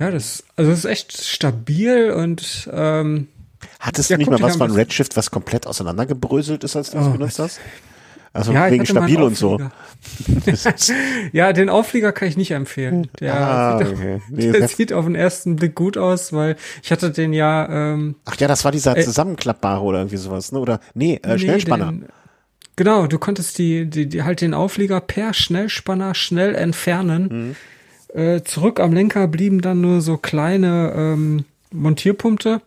ja, 0.00 0.10
das, 0.10 0.44
also 0.56 0.70
das 0.70 0.80
ist 0.80 0.84
echt 0.84 1.12
stabil 1.12 2.10
und 2.10 2.68
ähm, 2.72 3.28
Hattest 3.80 4.10
du 4.10 4.16
nicht 4.16 4.30
mal 4.30 4.40
was 4.40 4.56
von 4.56 4.70
Redshift, 4.70 5.16
was 5.16 5.30
komplett 5.30 5.66
auseinandergebröselt 5.66 6.64
ist, 6.64 6.76
als 6.76 6.90
du 6.90 6.98
es 6.98 7.06
oh, 7.06 7.10
benutzt 7.10 7.38
hast? 7.38 7.60
Also 8.32 8.52
ja, 8.52 8.68
wegen 8.70 8.84
stabil 8.84 9.22
und 9.22 9.36
so. 9.36 9.60
ja, 11.32 11.52
den 11.52 11.68
Auflieger 11.68 12.12
kann 12.12 12.26
ich 12.26 12.36
nicht 12.36 12.50
empfehlen. 12.50 13.08
Der, 13.20 13.34
ah, 13.34 13.78
sieht, 13.78 13.88
okay. 13.88 14.20
nee, 14.30 14.50
der 14.50 14.68
sieht 14.68 14.92
auf 14.92 15.04
den 15.04 15.14
ersten 15.14 15.56
Blick 15.56 15.76
gut 15.76 15.96
aus, 15.96 16.32
weil 16.32 16.56
ich 16.82 16.90
hatte 16.90 17.10
den 17.10 17.32
ja. 17.32 17.68
Ähm, 17.68 18.16
Ach 18.24 18.36
ja, 18.36 18.48
das 18.48 18.64
war 18.64 18.72
dieser 18.72 18.96
äh, 18.96 19.04
zusammenklappbare 19.04 19.82
oder 19.82 19.98
irgendwie 19.98 20.16
sowas, 20.16 20.50
ne? 20.50 20.58
Oder 20.58 20.80
nee, 20.94 21.20
äh, 21.22 21.38
Schnellspanner. 21.38 21.92
Den, 21.92 22.06
genau, 22.74 23.06
du 23.06 23.18
konntest 23.18 23.56
die, 23.58 23.88
die, 23.88 24.08
die 24.08 24.24
halt 24.24 24.40
den 24.40 24.52
Auflieger 24.52 25.00
per 25.00 25.32
Schnellspanner 25.32 26.16
schnell 26.16 26.56
entfernen. 26.56 27.28
Mhm. 27.30 27.56
Äh, 28.14 28.44
zurück 28.44 28.78
am 28.78 28.92
Lenker 28.92 29.26
blieben 29.26 29.60
dann 29.60 29.80
nur 29.80 30.00
so 30.00 30.16
kleine 30.16 30.92
ähm, 30.96 31.44
Montierpunkte. 31.72 32.62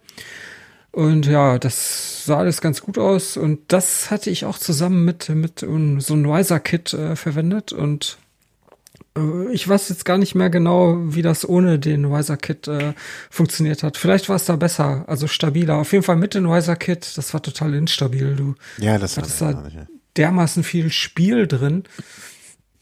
Und 0.91 1.25
ja, 1.25 1.57
das 1.57 2.25
sah 2.25 2.39
alles 2.39 2.59
ganz 2.59 2.81
gut 2.81 2.97
aus. 2.97 3.37
Und 3.37 3.59
das 3.69 4.11
hatte 4.11 4.29
ich 4.29 4.43
auch 4.43 4.57
zusammen 4.57 5.05
mit, 5.05 5.29
mit 5.29 5.59
so 5.59 5.65
einem 5.67 6.25
Wiser-Kit 6.25 6.93
äh, 6.93 7.15
verwendet. 7.15 7.71
Und 7.71 8.17
äh, 9.15 9.53
ich 9.53 9.65
weiß 9.65 9.87
jetzt 9.87 10.03
gar 10.03 10.17
nicht 10.17 10.35
mehr 10.35 10.49
genau, 10.49 10.97
wie 10.99 11.21
das 11.21 11.47
ohne 11.47 11.79
den 11.79 12.11
Wiser-Kit 12.11 12.67
äh, 12.67 12.93
funktioniert 13.29 13.83
hat. 13.83 13.95
Vielleicht 13.95 14.27
war 14.27 14.35
es 14.35 14.45
da 14.45 14.57
besser, 14.57 15.05
also 15.07 15.27
stabiler. 15.27 15.77
Auf 15.77 15.93
jeden 15.93 16.03
Fall 16.03 16.17
mit 16.17 16.33
dem 16.33 16.49
Wiser-Kit, 16.49 17.17
das 17.17 17.33
war 17.33 17.41
total 17.41 17.73
instabil. 17.73 18.35
Du 18.35 18.55
ja, 18.79 18.97
das 18.97 19.15
hattest 19.15 19.39
da 19.39 19.71
dermaßen 20.17 20.63
viel 20.63 20.91
Spiel 20.91 21.47
drin. 21.47 21.83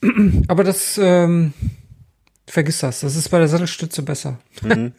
Aber 0.48 0.64
das, 0.64 1.00
ähm, 1.00 1.54
vergiss 2.48 2.80
das. 2.80 3.02
Das 3.02 3.16
ist 3.16 3.30
bei 3.30 3.40
der 3.40 3.48
Sattelstütze 3.48 4.04
besser. 4.04 4.40
Mhm. 4.62 4.94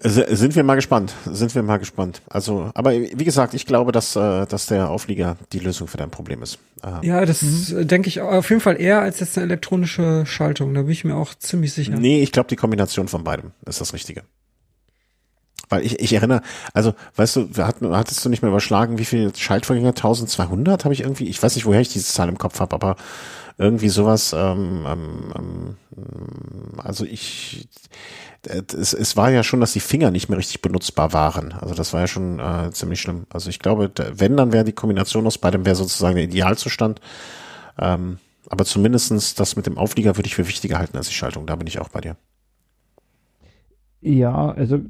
Sind 0.00 0.54
wir 0.54 0.62
mal 0.62 0.76
gespannt. 0.76 1.14
Sind 1.26 1.54
wir 1.54 1.62
mal 1.62 1.78
gespannt. 1.78 2.22
Also, 2.28 2.70
aber 2.74 2.92
wie 2.92 3.24
gesagt, 3.24 3.54
ich 3.54 3.66
glaube, 3.66 3.90
dass, 3.90 4.14
äh, 4.14 4.46
dass 4.46 4.66
der 4.66 4.88
Auflieger 4.88 5.36
die 5.52 5.58
Lösung 5.58 5.88
für 5.88 5.96
dein 5.96 6.10
Problem 6.10 6.42
ist. 6.42 6.58
Ähm, 6.84 6.98
ja, 7.02 7.24
das 7.24 7.42
mhm. 7.42 7.88
denke 7.88 8.08
ich 8.08 8.20
auf 8.20 8.50
jeden 8.50 8.60
Fall 8.60 8.80
eher 8.80 9.00
als 9.00 9.20
jetzt 9.20 9.36
eine 9.36 9.46
elektronische 9.46 10.24
Schaltung. 10.26 10.74
Da 10.74 10.82
bin 10.82 10.90
ich 10.90 11.04
mir 11.04 11.16
auch 11.16 11.34
ziemlich 11.34 11.72
sicher. 11.72 11.96
Nee, 11.96 12.22
ich 12.22 12.30
glaube, 12.30 12.48
die 12.48 12.56
Kombination 12.56 13.08
von 13.08 13.24
beidem 13.24 13.50
ist 13.66 13.80
das 13.80 13.92
Richtige. 13.92 14.22
Weil 15.68 15.84
ich, 15.84 15.98
ich 16.00 16.12
erinnere, 16.12 16.42
also, 16.74 16.94
weißt 17.16 17.36
du, 17.36 17.48
hatten, 17.58 17.96
hattest 17.96 18.24
du 18.24 18.28
nicht 18.28 18.42
mehr 18.42 18.50
überschlagen, 18.50 18.98
wie 18.98 19.04
viel 19.04 19.34
Schaltvorgänger? 19.34 19.88
1200 19.88 20.84
habe 20.84 20.94
ich 20.94 21.00
irgendwie, 21.00 21.28
ich 21.28 21.42
weiß 21.42 21.56
nicht, 21.56 21.64
woher 21.64 21.80
ich 21.80 21.88
diese 21.88 22.12
Zahl 22.12 22.28
im 22.28 22.38
Kopf 22.38 22.60
habe, 22.60 22.74
aber 22.74 22.96
irgendwie 23.58 23.88
sowas, 23.88 24.32
ähm, 24.36 24.86
ähm, 24.86 25.32
ähm, 25.36 25.76
also 26.78 27.04
ich, 27.04 27.68
es, 28.46 28.92
es 28.92 29.16
war 29.16 29.30
ja 29.30 29.42
schon, 29.42 29.60
dass 29.60 29.72
die 29.72 29.80
Finger 29.80 30.10
nicht 30.10 30.28
mehr 30.28 30.38
richtig 30.38 30.62
benutzbar 30.62 31.12
waren. 31.12 31.52
Also 31.52 31.74
das 31.74 31.92
war 31.92 32.00
ja 32.00 32.06
schon 32.06 32.38
äh, 32.38 32.70
ziemlich 32.72 33.00
schlimm. 33.00 33.26
Also 33.30 33.50
ich 33.50 33.58
glaube, 33.58 33.90
wenn, 34.14 34.36
dann 34.36 34.52
wäre 34.52 34.64
die 34.64 34.72
Kombination 34.72 35.26
aus 35.26 35.38
beidem 35.38 35.64
wäre 35.64 35.76
sozusagen 35.76 36.16
der 36.16 36.24
Idealzustand. 36.24 37.00
Ähm, 37.78 38.18
aber 38.48 38.64
zumindestens 38.64 39.34
das 39.34 39.56
mit 39.56 39.66
dem 39.66 39.78
Auflieger 39.78 40.16
würde 40.16 40.26
ich 40.26 40.34
für 40.34 40.48
wichtiger 40.48 40.78
halten 40.78 40.96
als 40.96 41.08
die 41.08 41.14
Schaltung. 41.14 41.46
Da 41.46 41.56
bin 41.56 41.66
ich 41.66 41.78
auch 41.78 41.88
bei 41.88 42.00
dir. 42.00 42.16
Ja, 44.00 44.50
also 44.50 44.80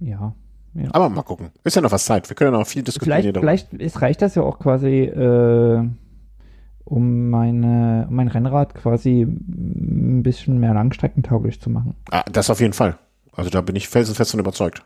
ja. 0.00 0.34
ja. 0.74 0.88
Aber 0.92 1.08
mal 1.08 1.22
gucken. 1.22 1.50
Ist 1.62 1.76
ja 1.76 1.82
noch 1.82 1.92
was 1.92 2.04
Zeit. 2.04 2.28
Wir 2.28 2.34
können 2.34 2.52
ja 2.52 2.58
noch 2.58 2.66
viel 2.66 2.82
diskutieren. 2.82 3.22
Vielleicht, 3.22 3.68
vielleicht 3.70 3.72
ist, 3.74 4.02
reicht 4.02 4.22
das 4.22 4.34
ja 4.34 4.42
auch 4.42 4.58
quasi 4.58 5.02
äh, 5.02 5.88
um, 6.84 7.30
meine, 7.30 8.06
um 8.08 8.16
mein 8.16 8.28
Rennrad 8.28 8.74
quasi 8.74 9.22
ein 9.22 10.22
bisschen 10.22 10.58
mehr 10.58 10.74
langstreckentauglich 10.74 11.60
zu 11.60 11.70
machen. 11.70 11.94
Ah, 12.10 12.24
das 12.30 12.50
auf 12.50 12.60
jeden 12.60 12.72
Fall. 12.72 12.98
Also 13.32 13.50
da 13.50 13.60
bin 13.60 13.76
ich 13.76 13.88
felsenfest 13.88 14.30
von 14.30 14.40
überzeugt. 14.40 14.84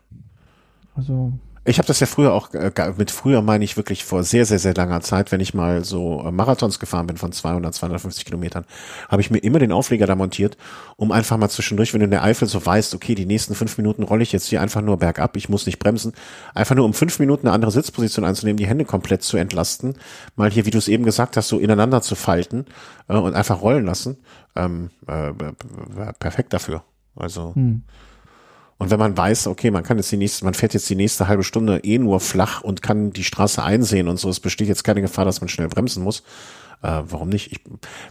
Also 0.94 1.32
ich 1.68 1.78
habe 1.78 1.86
das 1.86 2.00
ja 2.00 2.06
früher 2.06 2.32
auch, 2.32 2.54
äh, 2.54 2.72
mit 2.96 3.10
früher 3.10 3.42
meine 3.42 3.62
ich 3.62 3.76
wirklich 3.76 4.04
vor 4.04 4.24
sehr, 4.24 4.46
sehr, 4.46 4.58
sehr 4.58 4.74
langer 4.74 5.02
Zeit, 5.02 5.30
wenn 5.32 5.40
ich 5.40 5.52
mal 5.52 5.84
so 5.84 6.24
äh, 6.24 6.30
Marathons 6.30 6.78
gefahren 6.78 7.06
bin 7.06 7.18
von 7.18 7.30
200, 7.30 7.74
250 7.74 8.24
Kilometern, 8.24 8.64
habe 9.08 9.20
ich 9.20 9.30
mir 9.30 9.38
immer 9.38 9.58
den 9.58 9.70
Aufleger 9.70 10.06
da 10.06 10.14
montiert, 10.14 10.56
um 10.96 11.12
einfach 11.12 11.36
mal 11.36 11.50
zwischendurch, 11.50 11.92
wenn 11.92 12.00
du 12.00 12.04
in 12.04 12.10
der 12.10 12.22
Eifel 12.22 12.48
so 12.48 12.64
weißt, 12.64 12.94
okay, 12.94 13.14
die 13.14 13.26
nächsten 13.26 13.54
fünf 13.54 13.76
Minuten 13.76 14.02
rolle 14.02 14.22
ich 14.22 14.32
jetzt 14.32 14.46
hier 14.46 14.62
einfach 14.62 14.80
nur 14.80 14.96
bergab, 14.96 15.36
ich 15.36 15.50
muss 15.50 15.66
nicht 15.66 15.78
bremsen, 15.78 16.14
einfach 16.54 16.74
nur 16.74 16.86
um 16.86 16.94
fünf 16.94 17.18
Minuten 17.18 17.46
eine 17.46 17.54
andere 17.54 17.70
Sitzposition 17.70 18.24
einzunehmen, 18.24 18.56
die 18.56 18.66
Hände 18.66 18.86
komplett 18.86 19.22
zu 19.22 19.36
entlasten, 19.36 19.94
mal 20.36 20.50
hier, 20.50 20.64
wie 20.64 20.70
du 20.70 20.78
es 20.78 20.88
eben 20.88 21.04
gesagt 21.04 21.36
hast, 21.36 21.48
so 21.48 21.58
ineinander 21.58 22.00
zu 22.00 22.14
falten 22.14 22.64
äh, 23.08 23.16
und 23.16 23.34
einfach 23.34 23.60
rollen 23.60 23.84
lassen, 23.84 24.16
ähm, 24.56 24.90
äh, 25.06 25.32
perfekt 26.18 26.54
dafür. 26.54 26.82
Also 27.14 27.54
hm. 27.54 27.82
Und 28.78 28.90
wenn 28.90 28.98
man 28.98 29.16
weiß, 29.16 29.48
okay, 29.48 29.72
man 29.72 29.82
kann 29.82 29.96
jetzt 29.98 30.12
die 30.12 30.16
nächste, 30.16 30.44
man 30.44 30.54
fährt 30.54 30.72
jetzt 30.72 30.88
die 30.88 30.94
nächste 30.94 31.26
halbe 31.26 31.42
Stunde 31.42 31.78
eh 31.82 31.98
nur 31.98 32.20
flach 32.20 32.62
und 32.62 32.80
kann 32.80 33.12
die 33.12 33.24
Straße 33.24 33.62
einsehen 33.62 34.06
und 34.06 34.18
so, 34.18 34.30
es 34.30 34.38
besteht 34.38 34.68
jetzt 34.68 34.84
keine 34.84 35.00
Gefahr, 35.00 35.24
dass 35.24 35.40
man 35.40 35.48
schnell 35.48 35.68
bremsen 35.68 36.04
muss. 36.04 36.20
Äh, 36.82 37.02
warum 37.06 37.28
nicht? 37.28 37.50
Ich, 37.50 37.60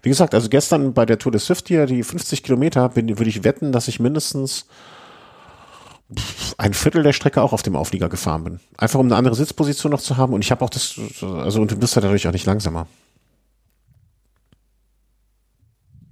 wie 0.01 0.09
gesagt, 0.09 0.33
also 0.33 0.49
gestern 0.49 0.93
bei 0.93 1.05
der 1.05 1.19
Tour 1.19 1.31
de 1.31 1.39
Swift 1.39 1.69
hier, 1.69 1.85
die 1.85 2.03
50 2.03 2.43
Kilometer, 2.43 2.89
bin, 2.89 3.07
würde 3.17 3.29
ich 3.29 3.45
wetten, 3.45 3.71
dass 3.71 3.87
ich 3.87 4.01
mindestens 4.01 4.65
ein 6.57 6.73
Viertel 6.73 7.03
der 7.03 7.13
Strecke 7.13 7.41
auch 7.41 7.53
auf 7.53 7.63
dem 7.63 7.75
Auflieger 7.75 8.09
gefahren 8.09 8.43
bin. 8.43 8.59
Einfach 8.77 8.99
um 8.99 9.07
eine 9.07 9.15
andere 9.15 9.35
Sitzposition 9.35 9.91
noch 9.91 10.01
zu 10.01 10.17
haben 10.17 10.33
und 10.33 10.43
ich 10.43 10.51
habe 10.51 10.63
auch 10.65 10.69
das, 10.69 10.99
also 11.21 11.61
und 11.61 11.71
du 11.71 11.77
bist 11.77 11.95
ja 11.95 12.01
dadurch 12.01 12.27
auch 12.27 12.33
nicht 12.33 12.45
langsamer. 12.45 12.87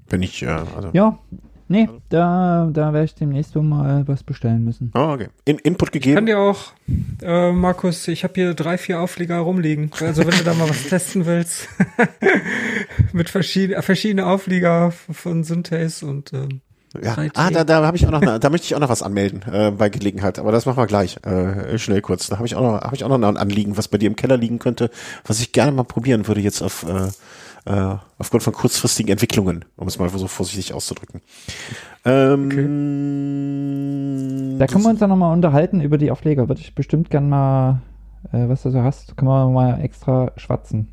Wenn 0.08 0.22
ich, 0.22 0.44
äh, 0.44 0.48
also. 0.48 0.92
Ja, 0.94 1.20
Nee, 1.68 1.90
da, 2.10 2.70
da 2.72 2.94
werde 2.94 3.06
ich 3.06 3.16
demnächst 3.16 3.56
mal 3.56 4.08
was 4.08 4.24
bestellen 4.24 4.64
müssen. 4.64 4.92
Oh, 4.94 5.14
okay. 5.14 5.30
In, 5.46 5.58
Input 5.58 5.92
gegeben? 5.92 6.12
Ich 6.12 6.16
kann 6.16 6.26
dir 6.28 6.40
auch, 6.40 6.74
äh, 7.24 7.52
Markus, 7.52 8.08
ich 8.08 8.24
habe 8.24 8.34
hier 8.36 8.54
drei, 8.54 8.78
vier 8.78 9.02
Auflieger 9.02 9.38
rumliegen. 9.40 9.90
Also 10.00 10.26
wenn 10.26 10.38
du 10.38 10.44
da 10.44 10.54
mal 10.54 10.70
was 10.70 10.84
testen 10.90 11.26
willst. 11.26 11.68
Mit 13.14 13.30
verschiedenen 13.30 13.82
verschiedene 13.82 14.28
Auflieger 14.28 14.92
von 14.92 15.44
Synthase 15.44 16.06
und 16.06 16.34
ähm, 16.34 16.62
ja. 17.04 17.16
Ah, 17.34 17.50
da, 17.50 17.64
da 17.64 17.86
habe 17.86 17.98
ich 17.98 18.08
auch 18.08 18.12
noch, 18.12 18.22
da 18.22 18.50
möchte 18.50 18.66
ich 18.66 18.76
auch 18.76 18.80
noch 18.80 18.90
was 18.90 19.02
anmelden 19.02 19.42
äh, 19.52 19.72
bei 19.72 19.90
Gelegenheit, 19.90 20.40
aber 20.40 20.52
das 20.52 20.66
machen 20.66 20.78
wir 20.78 20.88
gleich, 20.88 21.18
äh, 21.26 21.78
schnell 21.78 22.02
kurz. 22.02 22.28
Da 22.28 22.38
habe 22.38 22.48
ich 22.48 22.56
auch 22.56 22.62
noch, 22.62 22.82
habe 22.82 22.96
ich 22.96 23.04
auch 23.04 23.10
noch 23.10 23.16
ein 23.28 23.38
Anliegen, 23.38 23.76
was 23.76 23.88
bei 23.88 23.98
dir 23.98 24.08
im 24.08 24.16
Keller 24.16 24.38
liegen 24.38 24.60
könnte, 24.60 24.90
was 25.26 25.40
ich 25.40 25.52
gerne 25.52 25.72
mal 25.72 25.84
probieren 25.84 26.28
würde 26.28 26.42
jetzt 26.42 26.62
auf 26.62 26.84
äh, 26.84 27.10
äh, 27.66 27.96
aufgrund 28.18 28.44
von 28.44 28.54
kurzfristigen 28.54 29.12
Entwicklungen, 29.12 29.66
um 29.76 29.88
es 29.88 30.00
mal 30.00 30.10
so 30.10 30.28
vorsichtig 30.28 30.74
auszudrücken. 30.74 31.22
Ähm, 32.06 32.46
okay. 32.46 32.62
Da 34.60 34.68
können 34.68 34.84
wir 34.84 34.92
uns 34.92 35.00
dann 35.00 35.10
nochmal 35.10 35.34
unterhalten 35.34 35.82
über 35.82 35.98
die 35.98 36.12
Aufleger. 36.12 36.48
Würde 36.48 36.62
ich 36.62 36.76
bestimmt 36.76 37.10
gern 37.10 37.28
mal, 37.28 37.82
äh, 38.32 38.48
was 38.48 38.64
du 38.64 38.70
so 38.70 38.84
hast, 38.84 39.18
können 39.18 39.30
wir 39.30 39.50
mal 39.50 39.82
extra 39.82 40.32
schwatzen. 40.38 40.92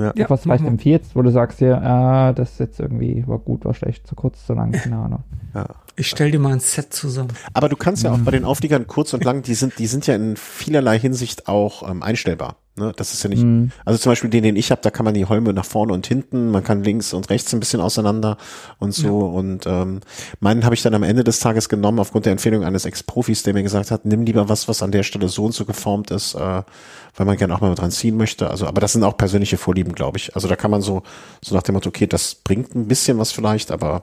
Ja. 0.00 0.12
ja 0.16 0.28
was 0.28 0.42
vielleicht 0.42 0.64
empfiehlst, 0.64 1.14
wo 1.14 1.22
du 1.22 1.30
sagst 1.30 1.60
hier, 1.60 1.80
ah, 1.80 2.32
das 2.32 2.52
ist 2.52 2.58
jetzt 2.58 2.80
irgendwie 2.80 3.22
war 3.28 3.38
gut, 3.38 3.64
war 3.64 3.74
schlecht, 3.74 4.06
zu 4.06 4.16
kurz, 4.16 4.44
zu 4.44 4.54
lang, 4.54 4.72
keine 4.72 4.96
Ahnung. 4.96 5.22
Ja. 5.54 5.66
Ich 5.94 6.08
stell 6.08 6.32
dir 6.32 6.40
mal 6.40 6.52
ein 6.52 6.60
Set 6.60 6.92
zusammen. 6.92 7.32
Aber 7.52 7.68
du 7.68 7.76
kannst 7.76 8.02
ja 8.02 8.12
auch 8.12 8.18
bei 8.18 8.32
den 8.32 8.44
Aufliegern 8.44 8.88
kurz 8.88 9.14
und 9.14 9.22
lang, 9.22 9.42
die 9.42 9.54
sind, 9.54 9.78
die 9.78 9.86
sind 9.86 10.08
ja 10.08 10.16
in 10.16 10.36
vielerlei 10.36 10.98
Hinsicht 10.98 11.46
auch 11.46 11.88
ähm, 11.88 12.02
einstellbar. 12.02 12.56
Ne? 12.76 12.92
Das 12.96 13.12
ist 13.12 13.22
ja 13.22 13.30
nicht, 13.30 13.42
mhm. 13.42 13.70
also 13.84 14.00
zum 14.00 14.10
Beispiel 14.10 14.30
den, 14.30 14.42
den 14.42 14.56
ich 14.56 14.72
habe, 14.72 14.82
da 14.82 14.90
kann 14.90 15.04
man 15.04 15.14
die 15.14 15.26
Holme 15.26 15.52
nach 15.52 15.64
vorne 15.64 15.92
und 15.92 16.08
hinten, 16.08 16.50
man 16.50 16.64
kann 16.64 16.82
links 16.82 17.12
und 17.12 17.30
rechts 17.30 17.54
ein 17.54 17.60
bisschen 17.60 17.80
auseinander 17.80 18.36
und 18.80 18.92
so. 18.92 19.20
Ja. 19.20 19.38
Und 19.38 19.66
ähm, 19.66 20.00
meinen 20.40 20.64
habe 20.64 20.74
ich 20.74 20.82
dann 20.82 20.92
am 20.94 21.04
Ende 21.04 21.22
des 21.22 21.38
Tages 21.38 21.68
genommen, 21.68 22.00
aufgrund 22.00 22.26
der 22.26 22.32
Empfehlung 22.32 22.64
eines 22.64 22.84
Ex-Profis, 22.84 23.44
der 23.44 23.54
mir 23.54 23.62
gesagt 23.62 23.92
hat, 23.92 24.04
nimm 24.04 24.24
lieber 24.24 24.48
was, 24.48 24.66
was 24.66 24.82
an 24.82 24.90
der 24.90 25.04
Stelle 25.04 25.28
so 25.28 25.44
und 25.44 25.54
so 25.54 25.64
geformt 25.64 26.10
ist, 26.10 26.34
äh, 26.34 26.38
weil 26.38 27.26
man 27.26 27.36
gerne 27.36 27.54
auch 27.54 27.60
mal 27.60 27.72
dran 27.76 27.92
ziehen 27.92 28.16
möchte. 28.16 28.50
Also, 28.50 28.66
aber 28.66 28.80
das 28.80 28.92
sind 28.92 29.04
auch 29.04 29.16
persönliche 29.16 29.56
Vorlieben, 29.56 29.94
glaube 29.94 30.18
ich. 30.18 30.34
Also 30.34 30.48
da 30.48 30.56
kann 30.56 30.72
man 30.72 30.82
so, 30.82 31.04
so 31.42 31.54
nach 31.54 31.62
dem 31.62 31.74
Motto, 31.74 31.90
okay, 31.90 32.08
das 32.08 32.34
bringt 32.34 32.74
ein 32.74 32.88
bisschen 32.88 33.18
was 33.18 33.30
vielleicht, 33.30 33.70
aber 33.70 34.02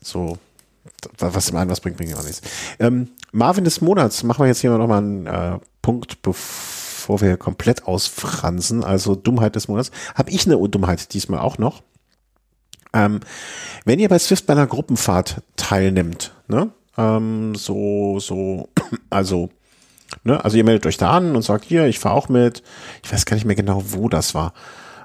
so 0.00 0.38
was 1.18 1.50
im 1.50 1.56
einen 1.56 1.70
was 1.70 1.80
bringt, 1.80 1.98
bringt 1.98 2.16
auch 2.16 2.24
nichts. 2.24 2.40
Ähm, 2.78 3.08
Marvin 3.32 3.64
des 3.64 3.82
Monats, 3.82 4.22
machen 4.22 4.42
wir 4.42 4.46
jetzt 4.46 4.60
hier 4.60 4.70
nochmal 4.70 4.98
einen 4.98 5.26
äh, 5.26 5.58
Punkt, 5.82 6.22
bevor 6.22 6.75
wir 7.08 7.36
komplett 7.36 7.84
ausfransen, 7.86 8.84
also 8.84 9.14
Dummheit 9.14 9.56
des 9.56 9.68
Monats. 9.68 9.90
Habe 10.14 10.30
ich 10.30 10.46
eine 10.46 10.56
Dummheit 10.68 11.12
diesmal 11.14 11.40
auch 11.40 11.58
noch. 11.58 11.82
Ähm, 12.92 13.20
wenn 13.84 13.98
ihr 13.98 14.08
bei 14.08 14.18
Swift 14.18 14.46
bei 14.46 14.54
einer 14.54 14.66
Gruppenfahrt 14.66 15.42
teilnimmt, 15.56 16.32
ne, 16.48 16.70
ähm, 16.96 17.54
so, 17.54 18.18
so, 18.20 18.68
also, 19.10 19.50
ne, 20.24 20.42
also 20.44 20.56
ihr 20.56 20.64
meldet 20.64 20.86
euch 20.86 20.96
da 20.96 21.10
an 21.10 21.36
und 21.36 21.42
sagt, 21.42 21.64
hier, 21.64 21.86
ich 21.86 21.98
fahre 21.98 22.14
auch 22.14 22.28
mit, 22.28 22.62
ich 23.04 23.12
weiß 23.12 23.26
gar 23.26 23.34
nicht 23.34 23.44
mehr 23.44 23.56
genau, 23.56 23.82
wo 23.86 24.08
das 24.08 24.34
war, 24.34 24.54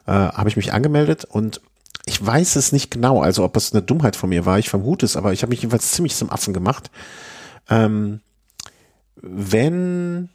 äh, 0.07 0.11
habe 0.11 0.49
ich 0.49 0.55
mich 0.55 0.73
angemeldet 0.73 1.25
und 1.25 1.61
ich 2.05 2.25
weiß 2.25 2.55
es 2.55 2.71
nicht 2.71 2.91
genau, 2.91 3.21
also 3.21 3.43
ob 3.43 3.55
es 3.57 3.73
eine 3.73 3.81
Dummheit 3.81 4.15
von 4.15 4.29
mir 4.29 4.45
war, 4.45 4.57
ich 4.57 4.69
vermute 4.69 5.05
es, 5.05 5.15
aber 5.15 5.33
ich 5.33 5.43
habe 5.43 5.51
mich 5.51 5.61
jedenfalls 5.61 5.91
ziemlich 5.91 6.15
zum 6.15 6.29
Affen 6.29 6.53
gemacht. 6.53 6.89
Ähm, 7.69 8.21
wenn 9.15 10.29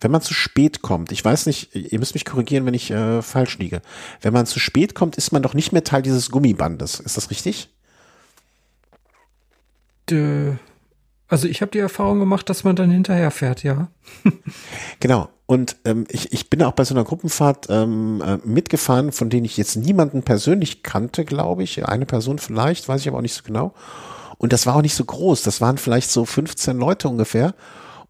wenn 0.00 0.10
man 0.10 0.22
zu 0.22 0.34
spät 0.34 0.82
kommt, 0.82 1.12
ich 1.12 1.24
weiß 1.24 1.46
nicht, 1.46 1.74
ihr 1.74 1.98
müsst 1.98 2.14
mich 2.14 2.24
korrigieren, 2.24 2.66
wenn 2.66 2.74
ich 2.74 2.90
äh, 2.90 3.22
falsch 3.22 3.58
liege. 3.58 3.82
Wenn 4.20 4.32
man 4.32 4.46
zu 4.46 4.58
spät 4.58 4.94
kommt, 4.94 5.16
ist 5.16 5.32
man 5.32 5.42
doch 5.42 5.54
nicht 5.54 5.72
mehr 5.72 5.84
Teil 5.84 6.02
dieses 6.02 6.30
Gummibandes. 6.30 7.00
Ist 7.00 7.16
das 7.16 7.30
richtig? 7.30 7.68
Dö. 10.08 10.54
Also 11.28 11.46
ich 11.46 11.62
habe 11.62 11.70
die 11.70 11.78
Erfahrung 11.78 12.18
gemacht, 12.18 12.48
dass 12.48 12.64
man 12.64 12.74
dann 12.74 12.90
hinterher 12.90 13.30
fährt, 13.30 13.62
ja. 13.62 13.88
genau. 15.00 15.28
Und 15.46 15.76
ähm, 15.84 16.04
ich, 16.08 16.32
ich 16.32 16.50
bin 16.50 16.62
auch 16.62 16.72
bei 16.72 16.84
so 16.84 16.94
einer 16.94 17.04
Gruppenfahrt 17.04 17.66
ähm, 17.70 18.22
äh, 18.24 18.38
mitgefahren, 18.44 19.12
von 19.12 19.30
denen 19.30 19.44
ich 19.44 19.56
jetzt 19.56 19.76
niemanden 19.76 20.22
persönlich 20.22 20.82
kannte, 20.82 21.24
glaube 21.24 21.62
ich. 21.62 21.86
Eine 21.86 22.06
Person 22.06 22.38
vielleicht, 22.38 22.88
weiß 22.88 23.00
ich 23.00 23.08
aber 23.08 23.18
auch 23.18 23.22
nicht 23.22 23.34
so 23.34 23.42
genau. 23.44 23.74
Und 24.38 24.52
das 24.52 24.66
war 24.66 24.76
auch 24.76 24.82
nicht 24.82 24.94
so 24.94 25.04
groß. 25.04 25.42
Das 25.42 25.60
waren 25.60 25.78
vielleicht 25.78 26.10
so 26.10 26.24
15 26.24 26.78
Leute 26.78 27.08
ungefähr. 27.08 27.54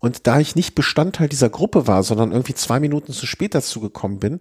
Und 0.01 0.27
da 0.27 0.40
ich 0.40 0.56
nicht 0.56 0.74
Bestandteil 0.74 1.28
dieser 1.28 1.51
Gruppe 1.51 1.86
war, 1.86 2.02
sondern 2.02 2.32
irgendwie 2.32 2.55
zwei 2.55 2.81
Minuten 2.81 3.12
zu 3.12 3.27
spät 3.27 3.55
dazu 3.55 3.81
gekommen 3.81 4.18
bin, 4.18 4.40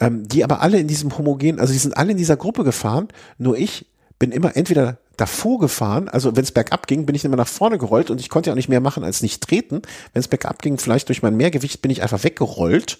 ähm, 0.00 0.26
die 0.26 0.44
aber 0.44 0.60
alle 0.60 0.78
in 0.78 0.88
diesem 0.88 1.16
homogen, 1.16 1.60
also 1.60 1.72
die 1.72 1.78
sind 1.78 1.96
alle 1.96 2.12
in 2.12 2.18
dieser 2.18 2.36
Gruppe 2.36 2.64
gefahren, 2.64 3.08
nur 3.38 3.56
ich 3.56 3.86
bin 4.18 4.32
immer 4.32 4.56
entweder 4.56 4.98
davor 5.16 5.58
gefahren, 5.58 6.08
also 6.08 6.36
wenn 6.36 6.44
es 6.44 6.52
bergab 6.52 6.86
ging, 6.86 7.06
bin 7.06 7.14
ich 7.14 7.24
immer 7.24 7.36
nach 7.36 7.48
vorne 7.48 7.78
gerollt 7.78 8.10
und 8.10 8.20
ich 8.20 8.28
konnte 8.28 8.48
ja 8.48 8.52
auch 8.52 8.56
nicht 8.56 8.68
mehr 8.68 8.80
machen 8.80 9.04
als 9.04 9.22
nicht 9.22 9.42
treten. 9.42 9.82
Wenn 10.12 10.20
es 10.20 10.28
bergab 10.28 10.62
ging, 10.62 10.78
vielleicht 10.78 11.08
durch 11.08 11.22
mein 11.22 11.36
Mehrgewicht 11.36 11.82
bin 11.82 11.90
ich 11.90 12.02
einfach 12.02 12.24
weggerollt. 12.24 12.98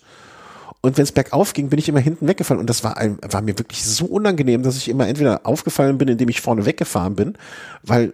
Und 0.82 0.96
wenn 0.96 1.04
es 1.04 1.12
bergauf 1.12 1.52
ging, 1.52 1.68
bin 1.68 1.78
ich 1.78 1.88
immer 1.88 2.00
hinten 2.00 2.26
weggefallen. 2.26 2.60
Und 2.60 2.70
das 2.70 2.84
war, 2.84 2.96
ein, 2.96 3.18
war 3.22 3.42
mir 3.42 3.58
wirklich 3.58 3.84
so 3.84 4.06
unangenehm, 4.06 4.62
dass 4.62 4.76
ich 4.76 4.88
immer 4.88 5.08
entweder 5.08 5.42
aufgefallen 5.44 5.98
bin, 5.98 6.08
indem 6.08 6.28
ich 6.30 6.40
vorne 6.40 6.64
weggefahren 6.64 7.16
bin, 7.16 7.36
weil 7.82 8.12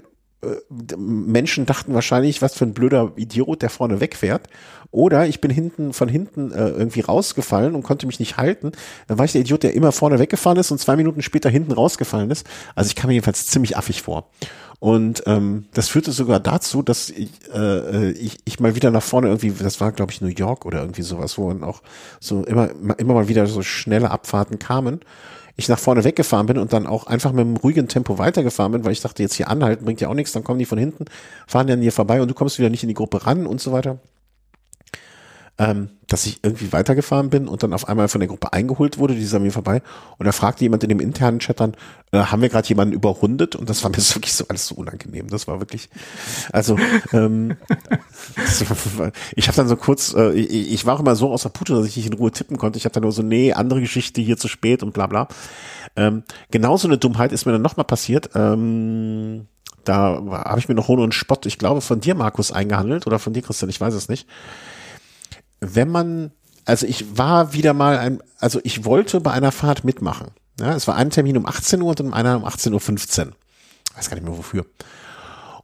Menschen 0.96 1.66
dachten 1.66 1.94
wahrscheinlich, 1.94 2.42
was 2.42 2.54
für 2.54 2.64
ein 2.64 2.74
blöder 2.74 3.12
Idiot, 3.16 3.62
der 3.62 3.70
vorne 3.70 4.00
wegfährt. 4.00 4.48
Oder 4.90 5.26
ich 5.26 5.40
bin 5.40 5.50
hinten 5.50 5.92
von 5.92 6.08
hinten 6.08 6.52
äh, 6.52 6.68
irgendwie 6.68 7.00
rausgefallen 7.00 7.74
und 7.74 7.82
konnte 7.82 8.06
mich 8.06 8.20
nicht 8.20 8.36
halten. 8.36 8.72
Dann 9.08 9.18
war 9.18 9.24
ich 9.24 9.32
der 9.32 9.40
Idiot, 9.40 9.62
der 9.62 9.74
immer 9.74 9.92
vorne 9.92 10.18
weggefahren 10.18 10.58
ist 10.58 10.70
und 10.70 10.78
zwei 10.78 10.96
Minuten 10.96 11.22
später 11.22 11.50
hinten 11.50 11.72
rausgefallen 11.72 12.30
ist. 12.30 12.46
Also 12.74 12.88
ich 12.88 12.96
kam 12.96 13.08
mir 13.08 13.14
jedenfalls 13.14 13.46
ziemlich 13.46 13.76
affig 13.76 14.02
vor. 14.02 14.30
Und 14.78 15.22
ähm, 15.26 15.66
das 15.72 15.88
führte 15.88 16.12
sogar 16.12 16.38
dazu, 16.38 16.82
dass 16.82 17.10
ich, 17.10 17.30
äh, 17.52 18.10
ich, 18.10 18.38
ich 18.44 18.60
mal 18.60 18.74
wieder 18.74 18.90
nach 18.90 19.02
vorne 19.02 19.28
irgendwie, 19.28 19.50
das 19.50 19.80
war 19.80 19.92
glaube 19.92 20.12
ich 20.12 20.20
New 20.20 20.28
York 20.28 20.66
oder 20.66 20.80
irgendwie 20.80 21.02
sowas, 21.02 21.38
wo 21.38 21.48
dann 21.48 21.64
auch 21.64 21.82
so 22.20 22.44
immer, 22.44 22.70
immer 22.98 23.14
mal 23.14 23.28
wieder 23.28 23.46
so 23.46 23.62
schnelle 23.62 24.10
Abfahrten 24.10 24.58
kamen 24.58 25.00
ich 25.56 25.68
nach 25.68 25.78
vorne 25.78 26.04
weggefahren 26.04 26.46
bin 26.46 26.58
und 26.58 26.72
dann 26.72 26.86
auch 26.86 27.06
einfach 27.06 27.32
mit 27.32 27.46
einem 27.46 27.56
ruhigen 27.56 27.88
Tempo 27.88 28.18
weitergefahren 28.18 28.72
bin, 28.72 28.84
weil 28.84 28.92
ich 28.92 29.00
dachte, 29.00 29.22
jetzt 29.22 29.34
hier 29.34 29.48
anhalten 29.48 29.84
bringt 29.84 30.00
ja 30.00 30.08
auch 30.08 30.14
nichts, 30.14 30.32
dann 30.32 30.44
kommen 30.44 30.58
die 30.58 30.66
von 30.66 30.78
hinten, 30.78 31.06
fahren 31.46 31.66
dann 31.66 31.80
hier 31.80 31.92
vorbei 31.92 32.20
und 32.20 32.28
du 32.28 32.34
kommst 32.34 32.58
wieder 32.58 32.70
nicht 32.70 32.82
in 32.82 32.88
die 32.88 32.94
Gruppe 32.94 33.26
ran 33.26 33.46
und 33.46 33.60
so 33.60 33.72
weiter 33.72 33.98
ähm, 35.58 35.88
dass 36.06 36.26
ich 36.26 36.40
irgendwie 36.42 36.72
weitergefahren 36.72 37.30
bin 37.30 37.48
und 37.48 37.62
dann 37.62 37.72
auf 37.72 37.88
einmal 37.88 38.08
von 38.08 38.20
der 38.20 38.28
Gruppe 38.28 38.52
eingeholt 38.52 38.98
wurde, 38.98 39.14
die 39.14 39.22
ist 39.22 39.34
an 39.34 39.42
mir 39.42 39.50
vorbei. 39.50 39.82
Und 40.18 40.26
da 40.26 40.32
fragte 40.32 40.62
jemand 40.62 40.82
in 40.82 40.90
dem 40.90 41.00
internen 41.00 41.38
Chat 41.38 41.60
dann, 41.60 41.74
äh, 42.12 42.18
haben 42.18 42.42
wir 42.42 42.50
gerade 42.50 42.68
jemanden 42.68 42.94
überrundet? 42.94 43.56
Und 43.56 43.70
das 43.70 43.82
war 43.82 43.90
mir 43.90 43.96
wirklich 44.14 44.34
so 44.34 44.44
alles 44.48 44.66
so 44.68 44.74
unangenehm. 44.74 45.28
Das 45.28 45.48
war 45.48 45.58
wirklich, 45.58 45.88
also 46.52 46.78
ähm, 47.12 47.56
ich 49.34 49.48
habe 49.48 49.56
dann 49.56 49.68
so 49.68 49.76
kurz, 49.76 50.14
äh, 50.14 50.32
ich, 50.32 50.72
ich, 50.72 50.86
war 50.86 50.96
auch 50.96 51.00
immer 51.00 51.16
so 51.16 51.32
außer 51.32 51.48
Putte, 51.48 51.74
dass 51.74 51.86
ich 51.86 51.96
nicht 51.96 52.06
in 52.06 52.12
Ruhe 52.12 52.30
tippen 52.30 52.58
konnte. 52.58 52.78
Ich 52.78 52.84
hatte 52.84 52.94
dann 52.94 53.04
nur 53.04 53.12
so, 53.12 53.22
nee, 53.22 53.52
andere 53.52 53.80
Geschichte, 53.80 54.20
hier 54.20 54.36
zu 54.36 54.48
spät 54.48 54.82
und 54.82 54.92
bla 54.92 55.06
bla. 55.06 55.26
Ähm, 55.96 56.22
genauso 56.50 56.86
eine 56.86 56.98
Dummheit 56.98 57.32
ist 57.32 57.46
mir 57.46 57.52
dann 57.52 57.62
nochmal 57.62 57.86
passiert. 57.86 58.30
Ähm, 58.34 59.46
da 59.84 60.20
habe 60.30 60.58
ich 60.58 60.68
mir 60.68 60.74
noch 60.74 60.88
Hohn 60.88 61.00
und 61.00 61.14
Spott, 61.14 61.46
ich 61.46 61.58
glaube, 61.58 61.80
von 61.80 62.00
dir, 62.00 62.14
Markus, 62.14 62.52
eingehandelt 62.52 63.06
oder 63.06 63.18
von 63.18 63.32
dir, 63.32 63.42
Christian, 63.42 63.70
ich 63.70 63.80
weiß 63.80 63.94
es 63.94 64.08
nicht 64.08 64.26
wenn 65.60 65.88
man, 65.88 66.32
also 66.64 66.86
ich 66.86 67.18
war 67.18 67.52
wieder 67.52 67.74
mal 67.74 67.98
ein, 67.98 68.22
also 68.38 68.60
ich 68.64 68.84
wollte 68.84 69.20
bei 69.20 69.32
einer 69.32 69.52
Fahrt 69.52 69.84
mitmachen. 69.84 70.28
Ja, 70.60 70.74
es 70.74 70.86
war 70.86 70.96
ein 70.96 71.10
Termin 71.10 71.36
um 71.36 71.46
18 71.46 71.82
Uhr 71.82 71.88
und 71.98 72.12
einer 72.12 72.36
um 72.36 72.44
18.15 72.44 73.26
Uhr. 73.26 73.32
Weiß 73.94 74.08
gar 74.08 74.16
nicht 74.16 74.24
mehr 74.26 74.36
wofür. 74.36 74.64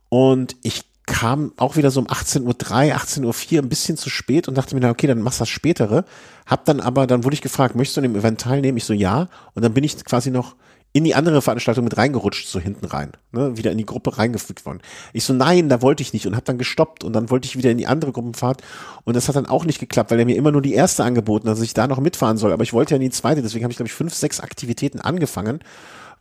Und 0.09 0.57
ich 0.63 0.85
kam 1.07 1.53
auch 1.57 1.77
wieder 1.77 1.91
so 1.91 2.01
um 2.01 2.07
18.03 2.07 2.43
Uhr, 2.43 2.53
18.04 2.55 3.57
Uhr 3.57 3.63
ein 3.63 3.69
bisschen 3.69 3.97
zu 3.97 4.11
spät 4.11 4.49
und 4.49 4.57
dachte 4.57 4.75
mir, 4.75 4.83
na 4.83 4.91
okay, 4.91 5.07
dann 5.07 5.21
machst 5.21 5.41
du 5.41 5.43
das 5.43 5.49
spätere. 5.49 6.05
Hab 6.47 6.65
dann 6.65 6.81
aber, 6.81 7.07
dann 7.07 7.25
wurde 7.25 7.35
ich 7.35 7.43
gefragt, 7.43 7.75
möchtest 7.75 7.97
du 7.97 8.01
an 8.01 8.05
dem 8.05 8.17
Event 8.17 8.41
teilnehmen? 8.41 8.79
Ich 8.79 8.85
so, 8.85 8.93
ja. 8.93 9.29
Und 9.55 9.63
dann 9.63 9.75
bin 9.75 9.85
ich 9.85 10.05
quasi 10.05 10.31
noch 10.31 10.55
in 10.95 11.05
die 11.05 11.15
andere 11.15 11.41
Veranstaltung 11.41 11.85
mit 11.85 11.97
reingerutscht, 11.97 12.47
so 12.47 12.61
hinten 12.61 12.85
rein, 12.85 13.13
ne, 13.33 13.57
wieder 13.57 13.73
in 13.73 13.79
die 13.79 13.87
Gruppe 13.87 14.19
reingefügt 14.19 14.67
worden. 14.67 14.81
Ich 15.13 15.25
so, 15.25 15.33
nein, 15.33 15.69
da 15.69 15.81
wollte 15.81 16.03
ich 16.03 16.13
nicht 16.13 16.27
und 16.27 16.35
habe 16.35 16.45
dann 16.45 16.59
gestoppt 16.59 17.03
und 17.03 17.15
dann 17.15 17.31
wollte 17.31 17.47
ich 17.47 17.57
wieder 17.57 17.71
in 17.71 17.79
die 17.79 17.87
andere 17.87 18.13
Gruppenfahrt 18.13 18.63
und 19.05 19.17
das 19.17 19.29
hat 19.29 19.37
dann 19.37 19.47
auch 19.47 19.65
nicht 19.65 19.79
geklappt, 19.79 20.11
weil 20.11 20.19
er 20.19 20.27
mir 20.27 20.37
immer 20.37 20.53
nur 20.53 20.63
die 20.63 20.75
erste 20.75 21.05
angeboten 21.05 21.49
hat, 21.49 21.57
dass 21.57 21.63
ich 21.63 21.75
da 21.75 21.87
noch 21.87 21.99
mitfahren 21.99 22.37
soll, 22.37 22.53
aber 22.53 22.63
ich 22.63 22.75
wollte 22.75 22.93
ja 22.93 22.97
in 22.97 23.03
die 23.03 23.11
zweite, 23.11 23.41
deswegen 23.41 23.65
habe 23.65 23.73
ich 23.73 23.79
glaube 23.79 23.89
ich 23.89 23.95
fünf, 23.95 24.15
sechs 24.15 24.41
Aktivitäten 24.41 25.01
angefangen 25.01 25.61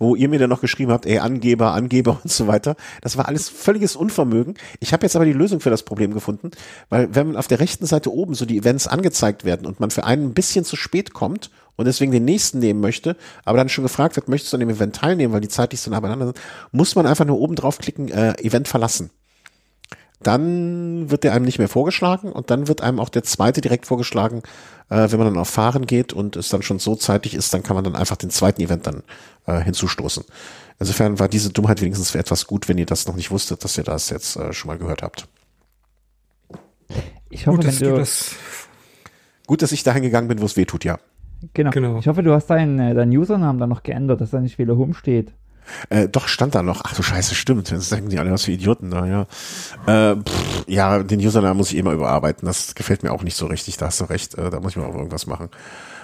wo 0.02 0.16
ihr 0.16 0.30
mir 0.30 0.40
dann 0.40 0.50
noch 0.50 0.62
geschrieben 0.62 0.92
habt, 0.92 1.06
ey, 1.06 1.20
Angeber, 1.20 1.74
Angeber 1.74 2.20
und 2.24 2.32
so 2.32 2.48
weiter. 2.48 2.76
Das 3.02 3.18
war 3.18 3.28
alles 3.28 3.50
völliges 3.50 3.96
Unvermögen. 3.96 4.56
Ich 4.80 4.94
habe 4.94 5.06
jetzt 5.06 5.16
aber 5.16 5.26
die 5.26 5.34
Lösung 5.34 5.60
für 5.60 5.70
das 5.70 5.84
Problem 5.84 6.14
gefunden, 6.14 6.52
weil 6.90 7.14
wenn 7.14 7.28
man 7.28 7.36
auf 7.38 7.48
der 7.48 7.60
rechten 7.60 7.86
Seite 7.86 8.12
oben 8.12 8.34
so 8.34 8.46
die 8.46 8.58
Events 8.58 8.88
angezeigt 8.88 9.46
werden 9.46 9.68
und 9.68 9.80
man 9.80 9.92
für 9.92 10.04
einen 10.04 10.26
ein 10.26 10.34
bisschen 10.34 10.66
zu 10.66 10.76
spät 10.76 11.14
kommt 11.14 11.52
und 11.76 11.86
deswegen 11.86 12.12
den 12.12 12.26
nächsten 12.26 12.60
nehmen 12.60 12.82
möchte, 12.82 13.16
aber 13.46 13.58
dann 13.58 13.70
schon 13.70 13.84
gefragt 13.84 14.16
wird, 14.16 14.28
möchtest 14.28 14.54
du 14.54 14.58
an 14.58 14.62
dem 14.62 14.70
Event 14.70 14.96
teilnehmen, 14.96 15.34
weil 15.34 15.42
die 15.42 15.48
zeitlich 15.48 15.82
so 15.82 15.92
nah 15.92 16.00
beieinander 16.00 16.26
sind, 16.26 16.40
muss 16.72 16.96
man 16.96 17.06
einfach 17.06 17.26
nur 17.26 17.40
oben 17.40 17.56
draufklicken, 17.56 18.10
äh, 18.10 18.34
Event 18.42 18.68
verlassen 18.68 19.12
dann 20.24 21.10
wird 21.10 21.24
der 21.24 21.34
einem 21.34 21.46
nicht 21.46 21.58
mehr 21.58 21.68
vorgeschlagen 21.68 22.32
und 22.32 22.50
dann 22.52 22.68
wird 22.68 22.82
einem 22.82 23.00
auch 23.00 23.10
der 23.10 23.24
zweite 23.24 23.62
direkt 23.62 23.86
vorgeschlagen, 23.86 24.42
äh, 24.90 25.12
wenn 25.12 25.20
man 25.20 25.28
dann 25.28 25.38
auf 25.38 25.50
Fahren 25.50 25.88
geht 25.88 26.14
und 26.14 26.36
es 26.36 26.50
dann 26.50 26.62
schon 26.62 26.80
so 26.80 26.96
zeitig 26.96 27.34
ist, 27.34 27.54
dann 27.54 27.64
kann 27.64 27.76
man 27.76 27.84
dann 27.84 27.96
einfach 27.96 28.18
den 28.18 28.30
zweiten 28.30 28.62
Event 28.62 28.88
dann 28.88 29.04
äh, 29.46 29.60
hinzustoßen. 29.62 30.24
Insofern 30.80 31.20
war 31.20 31.28
diese 31.28 31.52
Dummheit 31.52 31.82
wenigstens 31.82 32.12
für 32.12 32.20
etwas 32.20 32.48
gut, 32.48 32.68
wenn 32.68 32.78
ihr 32.78 32.86
das 32.86 33.08
noch 33.08 33.16
nicht 33.16 33.32
wusstet, 33.32 33.64
dass 33.64 33.78
ihr 33.78 33.84
das 33.84 34.10
jetzt 34.10 34.36
äh, 34.36 34.54
schon 34.54 34.68
mal 34.68 34.78
gehört 34.78 35.02
habt. 35.02 35.28
Ich 37.30 37.48
hoffe, 37.48 37.58
gut, 37.58 37.68
dass 37.68 37.80
du 37.80 37.96
das 37.96 38.36
gut, 39.48 39.62
dass 39.62 39.72
ich 39.72 39.84
dahin 39.84 40.04
gegangen 40.04 40.28
bin, 40.28 40.42
wo 40.42 40.46
es 40.46 40.58
weh 40.58 40.66
tut, 40.66 40.84
ja. 40.84 41.00
Genau. 41.54 41.72
genau. 41.72 41.98
Ich 41.98 42.08
hoffe, 42.08 42.24
du 42.24 42.34
hast 42.34 42.48
deinen, 42.48 42.80
äh, 42.80 42.94
deinen 42.94 43.16
Usernamen 43.16 43.60
dann 43.60 43.70
noch 43.70 43.84
geändert, 43.84 44.22
dass 44.22 44.32
da 44.32 44.40
nicht 44.40 44.58
wieder 44.58 44.74
rumsteht. 44.74 45.34
Äh, 45.90 46.08
doch, 46.08 46.28
stand 46.28 46.56
da 46.56 46.64
noch. 46.64 46.82
Ach 46.84 46.96
du 46.96 47.04
Scheiße, 47.04 47.36
stimmt. 47.36 47.72
Das 47.72 47.90
denken 47.90 48.10
die 48.10 48.20
alle 48.20 48.32
was 48.32 48.44
für 48.44 48.52
Idioten 48.52 48.92
da, 48.92 49.06
ja. 49.06 49.22
Äh, 50.12 50.16
pff, 50.18 50.64
ja, 50.68 51.04
den 51.04 51.20
Username 51.20 51.56
muss 51.56 51.72
ich 51.72 51.78
immer 51.78 51.92
überarbeiten. 51.92 52.46
Das 52.46 52.76
gefällt 52.76 53.04
mir 53.04 53.12
auch 53.12 53.24
nicht 53.24 53.36
so 53.36 53.46
richtig. 53.48 53.78
Da 53.78 53.88
hast 53.88 54.02
du 54.02 54.06
recht. 54.06 54.36
Äh, 54.36 54.50
da 54.50 54.60
muss 54.60 54.72
ich 54.72 54.78
mal 54.78 54.86
auch 54.86 54.96
irgendwas 54.96 55.28
machen. 55.28 55.50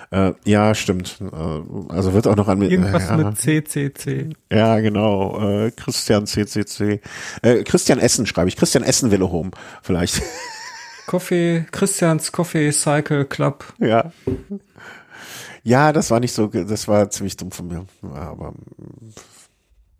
Äh, 0.10 0.34
ja, 0.45 0.73
stimmt. 0.73 1.19
Äh, 1.22 1.94
also 1.94 2.14
wird 2.14 2.27
auch 2.27 2.35
noch 2.35 2.48
an. 2.48 2.61
Irgendwas 2.61 3.10
äh, 3.10 3.18
mit 3.18 3.38
CCC. 3.38 4.30
Ja, 4.52 4.80
genau. 4.80 5.65
Äh, 5.65 5.72
Christian 5.72 6.26
CCC. 6.26 7.02
Äh, 7.41 7.64
Christian 7.64 7.99
Essen 7.99 8.26
schreibe 8.26 8.48
ich. 8.48 8.56
Christian 8.56 8.84
Essen 8.84 9.11
Wille 9.11 9.30
Home, 9.30 9.52
vielleicht. 9.81 10.22
Coffee, 11.07 11.65
Christians 11.72 12.31
Coffee 12.31 12.72
Cycle 12.72 13.26
Club. 13.26 13.65
Ja. 13.80 14.11
Ja, 15.64 15.91
das 15.91 16.11
war 16.11 16.19
nicht 16.19 16.34
so, 16.34 16.48
das 16.48 16.88
war 16.88 17.10
ziemlich 17.10 17.35
dumm 17.35 17.52
von 17.52 17.68
mir. 17.68 17.85
Aber 18.14 18.53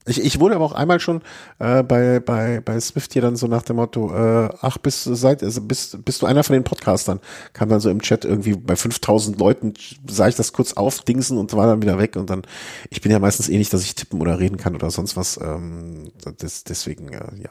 ich, 0.08 0.24
ich 0.24 0.40
wurde 0.40 0.56
aber 0.56 0.66
auch 0.66 0.72
einmal 0.72 1.00
schon 1.00 1.22
äh, 1.60 1.84
bei, 1.84 2.20
bei, 2.20 2.62
bei 2.62 2.80
Swift 2.80 3.14
hier 3.14 3.22
dann 3.22 3.36
so 3.36 3.48
nach 3.48 3.64
dem 3.64 3.76
Motto, 3.76 4.14
äh, 4.14 4.50
ach, 4.62 4.78
bist, 4.78 5.04
seit, 5.04 5.44
also 5.44 5.62
bist, 5.62 6.04
bist 6.06 6.22
du 6.22 6.26
einer 6.26 6.44
von 6.44 6.54
den 6.54 6.64
Podcastern? 6.64 7.20
Kam 7.54 7.70
dann 7.70 7.80
so 7.80 7.90
im 7.90 8.02
Chat 8.02 8.26
irgendwie 8.26 8.56
bei 8.56 8.76
5000 8.76 9.38
Leuten, 9.40 9.74
sah 10.08 10.28
ich 10.28 10.36
das 10.36 10.54
kurz 10.54 10.74
aufdingsen 10.74 11.38
und 11.38 11.54
war 11.54 11.68
dann 11.68 11.82
wieder 11.82 12.00
weg 12.00 12.16
und 12.16 12.30
dann, 12.30 12.44
ich 12.90 13.02
bin 13.02 13.12
ja 13.12 13.20
meistens 13.20 13.50
eh 13.50 13.58
nicht, 13.58 13.74
dass 13.74 13.84
ich 13.84 13.96
tippen 13.96 14.22
oder 14.22 14.40
reden 14.40 14.58
kann 14.58 14.76
oder 14.76 14.90
sonst 14.90 15.18
was, 15.18 15.40
ähm, 15.42 16.12
das, 16.38 16.64
deswegen, 16.64 17.10
äh, 17.10 17.44
ja. 17.44 17.50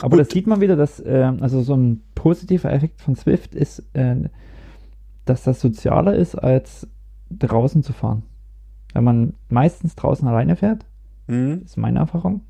Aber 0.00 0.12
und, 0.12 0.18
das 0.18 0.28
sieht 0.30 0.46
man 0.46 0.60
wieder, 0.60 0.76
dass, 0.76 1.00
äh, 1.00 1.32
also 1.40 1.62
so 1.62 1.74
ein 1.74 2.02
positiver 2.14 2.72
Effekt 2.72 3.00
von 3.00 3.16
Swift 3.16 3.54
ist, 3.54 3.82
äh, 3.94 4.16
dass 5.24 5.42
das 5.42 5.60
sozialer 5.60 6.14
ist, 6.14 6.36
als 6.36 6.86
draußen 7.30 7.82
zu 7.82 7.92
fahren. 7.92 8.22
Wenn 8.94 9.04
man 9.04 9.34
meistens 9.48 9.94
draußen 9.94 10.26
alleine 10.26 10.56
fährt, 10.56 10.84
Mhm. 11.28 11.62
Ist 11.64 11.76
meine 11.76 12.00
Erfahrung. 12.00 12.42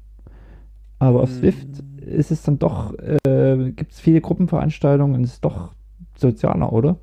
Aber 0.98 1.20
auf 1.22 1.30
mhm. 1.30 1.38
Swift 1.38 1.68
ist 2.00 2.30
es 2.30 2.42
dann 2.42 2.58
doch, 2.58 2.94
äh, 2.98 3.72
gibt 3.72 3.92
es 3.92 4.00
viele 4.00 4.20
Gruppenveranstaltungen 4.20 5.14
und 5.14 5.24
es 5.24 5.34
ist 5.34 5.44
doch 5.44 5.72
sozialer, 6.16 6.72
oder? 6.72 6.98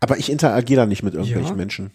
Aber 0.00 0.18
ich 0.18 0.30
interagiere 0.30 0.82
da 0.82 0.86
nicht 0.86 1.02
mit 1.04 1.14
irgendwelchen 1.14 1.50
ja. 1.50 1.56
Menschen. 1.56 1.90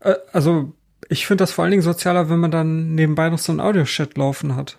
Äh, 0.00 0.14
also 0.32 0.72
Ich 1.10 1.26
finde 1.26 1.42
das 1.42 1.52
vor 1.52 1.64
allen 1.64 1.70
Dingen 1.70 1.82
sozialer, 1.82 2.28
wenn 2.28 2.40
man 2.40 2.50
dann 2.50 2.94
nebenbei 2.94 3.30
noch 3.30 3.38
so 3.38 3.52
einen 3.52 3.60
Audio-Chat 3.60 4.18
laufen 4.18 4.56
hat. 4.56 4.78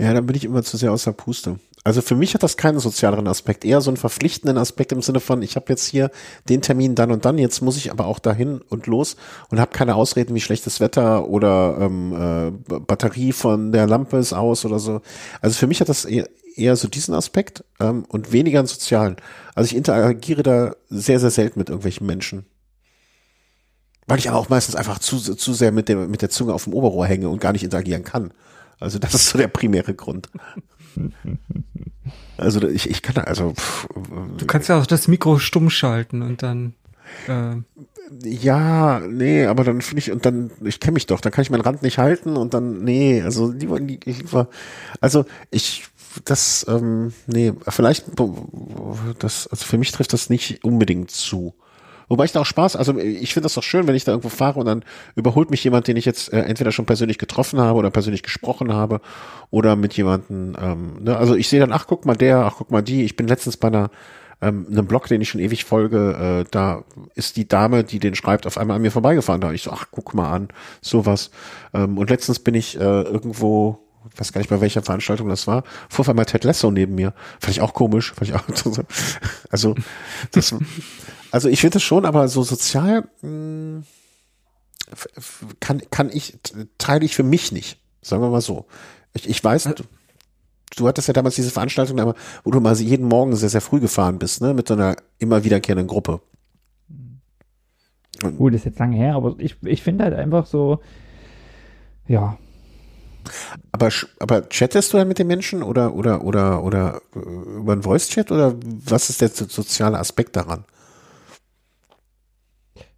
Ja, 0.00 0.14
dann 0.14 0.24
bin 0.24 0.34
ich 0.34 0.46
immer 0.46 0.62
zu 0.62 0.78
sehr 0.78 0.92
aus 0.92 1.04
der 1.04 1.12
Puste. 1.12 1.60
Also 1.84 2.00
für 2.00 2.14
mich 2.14 2.32
hat 2.32 2.42
das 2.42 2.56
keinen 2.56 2.78
sozialeren 2.78 3.28
Aspekt, 3.28 3.66
eher 3.66 3.82
so 3.82 3.90
einen 3.90 3.98
verpflichtenden 3.98 4.56
Aspekt 4.56 4.92
im 4.92 5.02
Sinne 5.02 5.20
von, 5.20 5.42
ich 5.42 5.56
habe 5.56 5.66
jetzt 5.68 5.86
hier 5.86 6.10
den 6.48 6.62
Termin 6.62 6.94
dann 6.94 7.10
und 7.10 7.26
dann, 7.26 7.36
jetzt 7.36 7.60
muss 7.60 7.76
ich 7.76 7.90
aber 7.90 8.06
auch 8.06 8.18
dahin 8.18 8.62
und 8.70 8.86
los 8.86 9.16
und 9.50 9.60
habe 9.60 9.72
keine 9.72 9.96
Ausreden 9.96 10.34
wie 10.34 10.40
schlechtes 10.40 10.80
Wetter 10.80 11.28
oder 11.28 11.76
ähm, 11.80 12.14
äh, 12.14 12.78
Batterie 12.80 13.32
von 13.32 13.72
der 13.72 13.86
Lampe 13.86 14.16
ist 14.16 14.32
aus 14.32 14.64
oder 14.64 14.78
so. 14.78 15.02
Also 15.42 15.58
für 15.58 15.66
mich 15.66 15.82
hat 15.82 15.90
das 15.90 16.06
eher, 16.06 16.30
eher 16.56 16.76
so 16.76 16.88
diesen 16.88 17.12
Aspekt 17.12 17.62
ähm, 17.78 18.06
und 18.08 18.32
weniger 18.32 18.60
einen 18.60 18.68
sozialen. 18.68 19.16
Also 19.54 19.66
ich 19.66 19.76
interagiere 19.76 20.42
da 20.42 20.74
sehr, 20.88 21.20
sehr 21.20 21.30
selten 21.30 21.58
mit 21.58 21.68
irgendwelchen 21.68 22.06
Menschen. 22.06 22.46
Weil 24.06 24.18
ich 24.18 24.30
aber 24.30 24.38
auch 24.38 24.48
meistens 24.48 24.76
einfach 24.76 24.98
zu, 24.98 25.18
zu 25.18 25.52
sehr 25.52 25.72
mit, 25.72 25.90
dem, 25.90 26.10
mit 26.10 26.22
der 26.22 26.30
Zunge 26.30 26.54
auf 26.54 26.64
dem 26.64 26.72
Oberrohr 26.72 27.04
hänge 27.04 27.28
und 27.28 27.40
gar 27.40 27.52
nicht 27.52 27.64
interagieren 27.64 28.02
kann. 28.02 28.32
Also 28.80 28.98
das 28.98 29.14
ist 29.14 29.28
so 29.28 29.38
der 29.38 29.48
primäre 29.48 29.94
Grund. 29.94 30.28
Also 32.36 32.66
ich, 32.66 32.90
ich 32.90 33.02
kann 33.02 33.14
da, 33.14 33.22
also. 33.22 33.52
Pff, 33.52 33.86
du 34.38 34.46
kannst 34.46 34.68
ja 34.68 34.80
auch 34.80 34.86
das 34.86 35.06
Mikro 35.06 35.38
stumm 35.38 35.70
schalten 35.70 36.22
und 36.22 36.42
dann. 36.42 36.74
Äh 37.28 37.56
ja, 38.24 39.00
nee, 39.00 39.44
aber 39.46 39.62
dann 39.62 39.80
finde 39.82 40.00
ich, 40.00 40.10
und 40.10 40.26
dann, 40.26 40.50
ich 40.64 40.80
kenne 40.80 40.94
mich 40.94 41.06
doch, 41.06 41.20
dann 41.20 41.30
kann 41.32 41.42
ich 41.42 41.50
meinen 41.50 41.60
Rand 41.60 41.82
nicht 41.82 41.98
halten 41.98 42.36
und 42.36 42.54
dann, 42.54 42.82
nee, 42.82 43.22
also 43.22 43.52
lieber, 43.52 43.78
lieber 43.78 44.48
also 45.00 45.26
ich, 45.50 45.84
das, 46.24 46.66
ähm, 46.68 47.12
nee, 47.26 47.52
vielleicht, 47.68 48.06
das, 49.20 49.46
also 49.46 49.64
für 49.64 49.78
mich 49.78 49.92
trifft 49.92 50.12
das 50.12 50.28
nicht 50.28 50.64
unbedingt 50.64 51.12
zu. 51.12 51.54
Wobei 52.10 52.24
ich 52.24 52.32
da 52.32 52.40
auch 52.40 52.46
Spaß, 52.46 52.74
also 52.74 52.98
ich 52.98 53.32
finde 53.32 53.44
das 53.44 53.54
doch 53.54 53.62
schön, 53.62 53.86
wenn 53.86 53.94
ich 53.94 54.02
da 54.02 54.10
irgendwo 54.10 54.30
fahre 54.30 54.58
und 54.58 54.66
dann 54.66 54.84
überholt 55.14 55.50
mich 55.50 55.62
jemand, 55.62 55.86
den 55.86 55.96
ich 55.96 56.04
jetzt 56.04 56.32
äh, 56.32 56.40
entweder 56.40 56.72
schon 56.72 56.84
persönlich 56.84 57.18
getroffen 57.18 57.60
habe 57.60 57.78
oder 57.78 57.90
persönlich 57.90 58.24
gesprochen 58.24 58.74
habe 58.74 59.00
oder 59.50 59.76
mit 59.76 59.94
jemandem, 59.94 60.56
ähm, 60.60 61.04
ne? 61.04 61.16
also 61.16 61.36
ich 61.36 61.48
sehe 61.48 61.60
dann, 61.60 61.72
ach 61.72 61.86
guck 61.86 62.06
mal 62.06 62.16
der, 62.16 62.38
ach 62.38 62.56
guck 62.58 62.72
mal 62.72 62.82
die, 62.82 63.04
ich 63.04 63.14
bin 63.14 63.28
letztens 63.28 63.56
bei 63.56 63.68
einer 63.68 63.90
ähm, 64.42 64.66
einem 64.70 64.86
Blog, 64.86 65.06
den 65.06 65.20
ich 65.20 65.28
schon 65.28 65.40
ewig 65.40 65.64
folge, 65.64 66.44
äh, 66.46 66.50
da 66.50 66.82
ist 67.14 67.36
die 67.36 67.46
Dame, 67.46 67.84
die 67.84 67.98
den 67.98 68.14
schreibt, 68.14 68.46
auf 68.46 68.58
einmal 68.58 68.76
an 68.76 68.82
mir 68.82 68.90
vorbeigefahren. 68.90 69.40
Da 69.40 69.52
ich 69.52 69.62
so, 69.62 69.70
ach, 69.70 69.86
guck 69.90 70.14
mal 70.14 70.32
an, 70.32 70.48
sowas. 70.80 71.30
Ähm, 71.74 71.98
und 71.98 72.10
letztens 72.10 72.38
bin 72.38 72.54
ich 72.54 72.76
äh, 72.76 73.02
irgendwo, 73.02 73.78
weiß 74.16 74.32
gar 74.32 74.40
nicht 74.40 74.50
bei 74.50 74.60
welcher 74.60 74.82
Veranstaltung 74.82 75.28
das 75.28 75.46
war, 75.46 75.64
fuhr 75.88 76.00
auf 76.00 76.08
einmal 76.08 76.26
Ted 76.26 76.44
Lasso 76.44 76.70
neben 76.70 76.94
mir. 76.94 77.14
Fand 77.38 77.52
ich 77.52 77.60
auch 77.60 77.74
komisch, 77.74 78.12
fand 78.12 78.28
ich 78.28 78.34
auch 78.34 78.44
so. 78.54 78.72
Also, 79.50 79.74
das, 80.32 80.54
also 81.30 81.48
ich 81.48 81.60
finde 81.60 81.78
es 81.78 81.82
schon, 81.82 82.04
aber 82.04 82.28
so 82.28 82.42
sozial 82.42 83.08
mh, 83.22 83.82
hm, 83.82 83.84
kann, 85.60 85.82
kann 85.90 86.10
ich, 86.12 86.38
teile 86.78 87.04
ich 87.04 87.14
für 87.14 87.22
mich 87.22 87.52
nicht. 87.52 87.78
Sagen 88.02 88.22
wir 88.22 88.30
mal 88.30 88.40
so. 88.40 88.66
Ich, 89.12 89.28
ich 89.28 89.42
weiß, 89.42 89.64
du, 89.64 89.84
du 90.76 90.88
hattest 90.88 91.08
ja 91.08 91.14
damals 91.14 91.34
diese 91.34 91.50
Veranstaltung, 91.50 92.14
wo 92.44 92.50
du 92.50 92.60
mal 92.60 92.76
jeden 92.76 93.06
Morgen 93.06 93.36
sehr, 93.36 93.48
sehr 93.48 93.60
früh 93.60 93.80
gefahren 93.80 94.18
bist, 94.18 94.40
ne, 94.40 94.54
mit 94.54 94.68
so 94.68 94.74
einer 94.74 94.96
immer 95.18 95.44
wiederkehrenden 95.44 95.86
Gruppe. 95.86 96.20
Gut, 98.36 98.54
ist 98.54 98.66
jetzt 98.66 98.78
lange 98.78 98.96
her, 98.96 99.14
aber 99.14 99.34
ich, 99.38 99.56
ich 99.62 99.82
finde 99.82 100.04
halt 100.04 100.14
einfach 100.14 100.46
so, 100.46 100.80
ja. 102.06 102.38
Aber, 103.72 103.88
aber 104.18 104.48
chattest 104.48 104.92
du 104.92 104.98
dann 104.98 105.08
mit 105.08 105.18
den 105.18 105.26
Menschen 105.26 105.62
oder, 105.62 105.94
oder, 105.94 106.24
oder, 106.24 106.62
oder 106.64 107.00
äh, 107.14 107.58
über 107.58 107.72
einen 107.72 107.82
Voice-Chat 107.82 108.30
oder 108.32 108.54
was 108.62 109.10
ist 109.10 109.20
der 109.20 109.28
soziale 109.28 109.98
Aspekt 109.98 110.36
daran? 110.36 110.64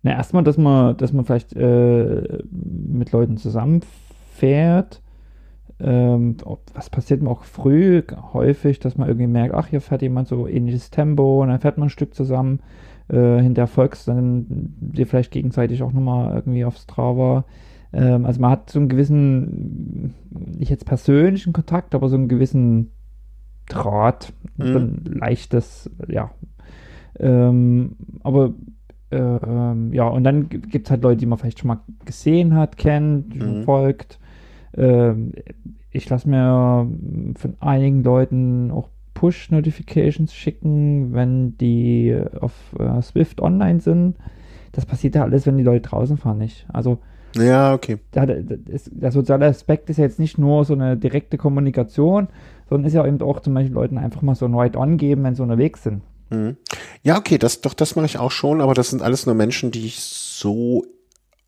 Na, 0.02 0.12
erstmal, 0.12 0.42
dass 0.42 0.58
man, 0.58 0.96
dass 0.96 1.12
man 1.12 1.24
vielleicht 1.24 1.54
äh, 1.54 2.42
mit 2.50 3.12
Leuten 3.12 3.36
zusammenfährt. 3.36 5.00
Ähm, 5.78 6.36
was 6.74 6.90
passiert 6.90 7.22
mir 7.22 7.30
auch 7.30 7.44
früh 7.44 8.02
häufig, 8.32 8.78
dass 8.78 8.96
man 8.96 9.08
irgendwie 9.08 9.26
merkt, 9.26 9.54
ach, 9.54 9.68
hier 9.68 9.80
fährt 9.80 10.02
jemand 10.02 10.28
so 10.28 10.46
ähnliches 10.46 10.90
Tempo 10.90 11.42
und 11.42 11.48
dann 11.48 11.60
fährt 11.60 11.78
man 11.78 11.86
ein 11.86 11.90
Stück 11.90 12.14
zusammen. 12.14 12.60
Äh, 13.08 13.40
hinter 13.40 13.66
folgst 13.66 14.08
dann 14.08 14.46
dir 14.48 15.06
vielleicht 15.06 15.32
gegenseitig 15.32 15.82
auch 15.82 15.92
nochmal 15.92 16.34
irgendwie 16.34 16.64
aufs 16.64 16.82
Strava. 16.82 17.44
Ähm, 17.92 18.24
also 18.26 18.40
man 18.40 18.50
hat 18.50 18.70
so 18.70 18.78
einen 18.78 18.88
gewissen, 18.88 20.14
nicht 20.30 20.70
jetzt 20.70 20.86
persönlichen 20.86 21.52
Kontakt, 21.52 21.94
aber 21.94 22.08
so 22.08 22.16
einen 22.16 22.28
gewissen 22.28 22.90
Draht, 23.68 24.32
mhm. 24.56 24.72
so 24.72 24.78
ein 24.78 25.04
leichtes, 25.04 25.90
ja. 26.08 26.30
Ähm, 27.18 27.96
aber 28.22 28.54
ähm, 29.10 29.92
ja, 29.92 30.08
und 30.08 30.24
dann 30.24 30.48
gibt 30.48 30.86
es 30.86 30.90
halt 30.90 31.02
Leute, 31.02 31.18
die 31.18 31.26
man 31.26 31.38
vielleicht 31.38 31.58
schon 31.58 31.68
mal 31.68 31.80
gesehen 32.04 32.54
hat, 32.54 32.76
kennt, 32.76 33.36
mhm. 33.36 33.62
folgt. 33.64 34.18
Ähm, 34.74 35.32
ich 35.90 36.08
lasse 36.08 36.28
mir 36.28 36.90
von 37.36 37.56
einigen 37.60 38.02
Leuten 38.02 38.70
auch 38.70 38.88
Push-Notifications 39.12 40.34
schicken, 40.34 41.12
wenn 41.12 41.58
die 41.58 42.18
auf 42.40 42.74
äh, 42.78 43.02
Swift 43.02 43.42
online 43.42 43.80
sind. 43.80 44.16
Das 44.72 44.86
passiert 44.86 45.14
ja 45.14 45.22
alles, 45.22 45.46
wenn 45.46 45.58
die 45.58 45.64
Leute 45.64 45.88
draußen 45.88 46.16
fahren, 46.16 46.38
nicht. 46.38 46.66
Also 46.72 46.98
ja, 47.34 47.74
okay. 47.74 47.98
Der, 48.14 48.26
der, 48.26 49.12
soziale 49.12 49.46
Aspekt 49.46 49.90
ist 49.90 49.98
ja 49.98 50.04
jetzt 50.04 50.18
nicht 50.18 50.38
nur 50.38 50.64
so 50.64 50.74
eine 50.74 50.96
direkte 50.96 51.38
Kommunikation, 51.38 52.28
sondern 52.68 52.86
ist 52.86 52.94
ja 52.94 53.06
eben 53.06 53.20
auch 53.22 53.40
zum 53.40 53.54
Beispiel 53.54 53.74
Leuten 53.74 53.98
einfach 53.98 54.22
mal 54.22 54.34
so 54.34 54.46
ein 54.46 54.54
Right-On 54.54 54.96
geben, 54.96 55.24
wenn 55.24 55.34
sie 55.34 55.42
unterwegs 55.42 55.82
sind. 55.82 56.02
Mhm. 56.30 56.56
Ja, 57.02 57.18
okay, 57.18 57.38
das 57.38 57.60
doch, 57.60 57.74
das 57.74 57.96
mache 57.96 58.06
ich 58.06 58.18
auch 58.18 58.30
schon, 58.30 58.60
aber 58.60 58.74
das 58.74 58.90
sind 58.90 59.02
alles 59.02 59.26
nur 59.26 59.34
Menschen, 59.34 59.70
die 59.70 59.86
ich 59.86 60.00
so 60.00 60.84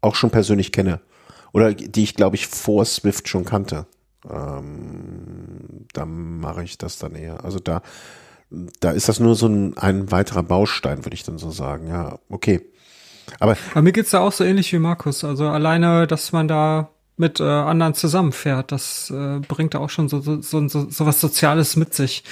auch 0.01 0.15
schon 0.15 0.31
persönlich 0.31 0.73
kenne. 0.73 1.01
Oder 1.53 1.73
die 1.73 2.03
ich, 2.03 2.15
glaube 2.15 2.37
ich, 2.37 2.49
vor 2.49 2.85
Swift 2.85 3.29
schon 3.29 3.45
kannte. 3.45 3.87
Ähm, 4.29 5.87
da 5.93 6.05
mache 6.05 6.65
ich 6.65 6.79
das 6.79 6.99
dann 6.99 7.15
eher. 7.15 7.45
Also 7.45 7.59
da, 7.59 7.83
da 8.81 8.91
ist 8.91 9.09
das 9.09 9.21
nur 9.21 9.35
so 9.35 9.47
ein, 9.47 9.77
ein 9.79 10.11
weiterer 10.11 10.43
Baustein, 10.43 11.05
würde 11.05 11.15
ich 11.15 11.23
dann 11.23 11.39
so 11.39 11.51
sagen. 11.51 11.87
Ja, 11.87 12.19
okay. 12.29 12.61
Aber, 13.41 13.57
Aber 13.73 13.83
mir 13.83 13.93
geht's 13.93 14.11
da 14.11 14.21
auch 14.21 14.33
so 14.33 14.45
ähnlich 14.45 14.73
wie 14.73 14.79
Markus. 14.79 15.25
Also 15.25 15.49
alleine, 15.49 16.07
dass 16.07 16.33
man 16.33 16.49
da 16.49 16.91
mit 17.17 17.41
äh, 17.41 17.45
anderen 17.45 17.95
zusammenfährt, 17.95 18.73
das 18.73 19.11
äh, 19.11 19.41
bringt 19.41 19.75
da 19.75 19.79
auch 19.79 19.91
schon 19.91 20.09
so, 20.09 20.21
so, 20.21 20.41
so, 20.41 20.69
so 20.69 21.07
was 21.07 21.21
Soziales 21.21 21.77
mit 21.77 21.95
sich 21.95 22.25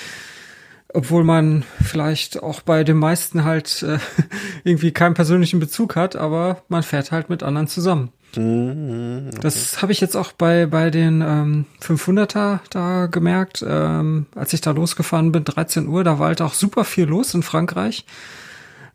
obwohl 0.94 1.24
man 1.24 1.64
vielleicht 1.82 2.43
auch 2.43 2.60
bei 2.60 2.85
den 2.85 2.97
meisten 2.97 3.44
halt 3.44 3.82
äh, 3.82 3.98
irgendwie 4.64 4.93
keinen 4.93 5.14
persönlichen 5.14 5.60
Bezug 5.60 5.97
hat, 5.97 6.16
aber 6.16 6.62
man 6.69 6.82
fährt 6.82 7.12
halt 7.12 7.31
mit 7.31 7.43
anderen 7.43 7.69
zusammen. 7.69 8.10
Mhm, 8.36 9.28
okay. 9.28 9.39
Das 9.43 9.82
habe 9.82 9.93
ich 9.93 10.01
jetzt 10.01 10.16
auch 10.16 10.32
bei 10.32 10.66
bei 10.66 10.90
den 10.90 11.20
ähm, 11.20 11.66
500er 11.82 12.60
da 12.70 13.06
gemerkt, 13.06 13.64
ähm, 13.66 14.27
als 14.35 14.52
ich 14.52 14.62
da 14.62 14.70
losgefahren 14.70 15.32
bin, 15.32 15.44
13 15.44 15.86
Uhr, 15.86 16.02
da 16.05 16.19
war 16.19 16.28
halt 16.28 16.40
auch 16.40 16.55
super 16.55 16.85
viel 16.85 17.05
los 17.05 17.35
in 17.35 17.43
Frankreich. 17.43 18.06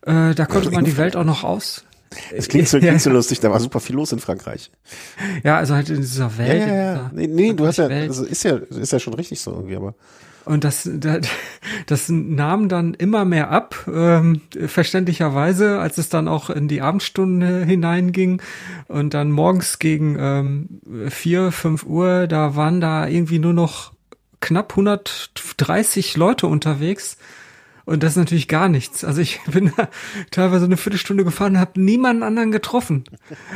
Äh, 0.02 0.34
da 0.34 0.46
konnte 0.46 0.70
man 0.70 0.84
die 0.84 0.96
Welt 0.96 1.16
auch 1.16 1.24
noch 1.24 1.44
aus. 1.44 1.84
Es 2.34 2.48
klingt 2.48 2.68
so, 2.68 2.78
klingt 2.80 3.00
so 3.00 3.10
lustig, 3.10 3.40
da 3.40 3.50
war 3.50 3.60
super 3.60 3.80
viel 3.80 3.96
los 3.96 4.12
in 4.12 4.18
Frankreich. 4.18 4.70
Ja, 5.42 5.56
also 5.56 5.74
halt 5.74 5.90
in 5.90 6.00
dieser 6.00 6.36
Welt. 6.38 6.60
Ja, 6.60 6.74
ja, 6.74 6.92
ja. 6.94 7.10
Nee, 7.14 7.26
nee 7.26 7.52
du 7.52 7.66
hast 7.66 7.78
ja, 7.78 7.86
also 7.86 8.24
ist 8.24 8.44
ja, 8.44 8.56
ist 8.56 8.92
ja 8.92 8.98
schon 8.98 9.14
richtig 9.14 9.40
so 9.40 9.52
irgendwie, 9.52 9.76
aber. 9.76 9.94
Und 10.44 10.64
das, 10.64 10.88
das 11.86 12.08
nahm 12.08 12.70
dann 12.70 12.94
immer 12.94 13.26
mehr 13.26 13.50
ab, 13.50 13.86
ähm, 13.86 14.40
verständlicherweise, 14.66 15.78
als 15.78 15.98
es 15.98 16.08
dann 16.08 16.26
auch 16.26 16.48
in 16.48 16.68
die 16.68 16.80
Abendstunde 16.80 17.66
hineinging. 17.66 18.40
Und 18.86 19.12
dann 19.12 19.30
morgens 19.30 19.78
gegen 19.78 20.16
ähm, 20.18 21.10
vier, 21.10 21.52
fünf 21.52 21.84
Uhr, 21.84 22.26
da 22.28 22.56
waren 22.56 22.80
da 22.80 23.06
irgendwie 23.06 23.38
nur 23.38 23.52
noch 23.52 23.92
knapp 24.40 24.70
130 24.70 26.16
Leute 26.16 26.46
unterwegs. 26.46 27.18
Und 27.88 28.02
das 28.02 28.12
ist 28.12 28.16
natürlich 28.18 28.48
gar 28.48 28.68
nichts. 28.68 29.02
Also 29.02 29.22
ich 29.22 29.40
bin 29.46 29.72
da 29.74 29.88
teilweise 30.30 30.66
eine 30.66 30.76
Viertelstunde 30.76 31.24
gefahren 31.24 31.54
und 31.54 31.60
habe 31.60 31.80
niemanden 31.80 32.22
anderen 32.22 32.52
getroffen. 32.52 33.04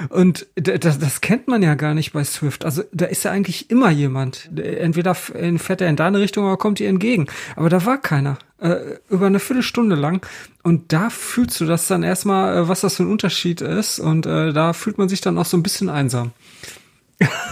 Und 0.08 0.46
das, 0.54 0.98
das 0.98 1.20
kennt 1.20 1.48
man 1.48 1.62
ja 1.62 1.74
gar 1.74 1.92
nicht 1.92 2.14
bei 2.14 2.24
Swift. 2.24 2.64
Also 2.64 2.82
da 2.92 3.04
ist 3.04 3.24
ja 3.24 3.30
eigentlich 3.30 3.70
immer 3.70 3.90
jemand. 3.90 4.48
Entweder 4.56 5.14
fährt 5.14 5.82
er 5.82 5.88
in 5.88 5.96
deine 5.96 6.18
Richtung 6.18 6.46
oder 6.46 6.56
kommt 6.56 6.78
dir 6.78 6.88
entgegen. 6.88 7.26
Aber 7.56 7.68
da 7.68 7.84
war 7.84 7.98
keiner. 7.98 8.38
Äh, 8.58 8.96
über 9.10 9.26
eine 9.26 9.38
Viertelstunde 9.38 9.96
lang. 9.96 10.26
Und 10.62 10.94
da 10.94 11.10
fühlst 11.10 11.60
du 11.60 11.66
das 11.66 11.86
dann 11.86 12.02
erstmal, 12.02 12.56
äh, 12.56 12.68
was 12.68 12.80
das 12.80 12.96
für 12.96 13.02
ein 13.02 13.10
Unterschied 13.10 13.60
ist. 13.60 13.98
Und 13.98 14.24
äh, 14.24 14.54
da 14.54 14.72
fühlt 14.72 14.96
man 14.96 15.10
sich 15.10 15.20
dann 15.20 15.36
auch 15.36 15.44
so 15.44 15.58
ein 15.58 15.62
bisschen 15.62 15.90
einsam. 15.90 16.32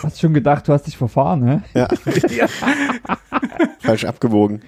Hast 0.02 0.18
schon 0.18 0.32
gedacht, 0.32 0.66
du 0.66 0.72
hast 0.72 0.86
dich 0.86 0.96
verfahren, 0.96 1.40
ne? 1.40 1.62
Ja. 1.74 1.88
ja. 2.30 2.46
Falsch 3.80 4.06
abgewogen. 4.06 4.62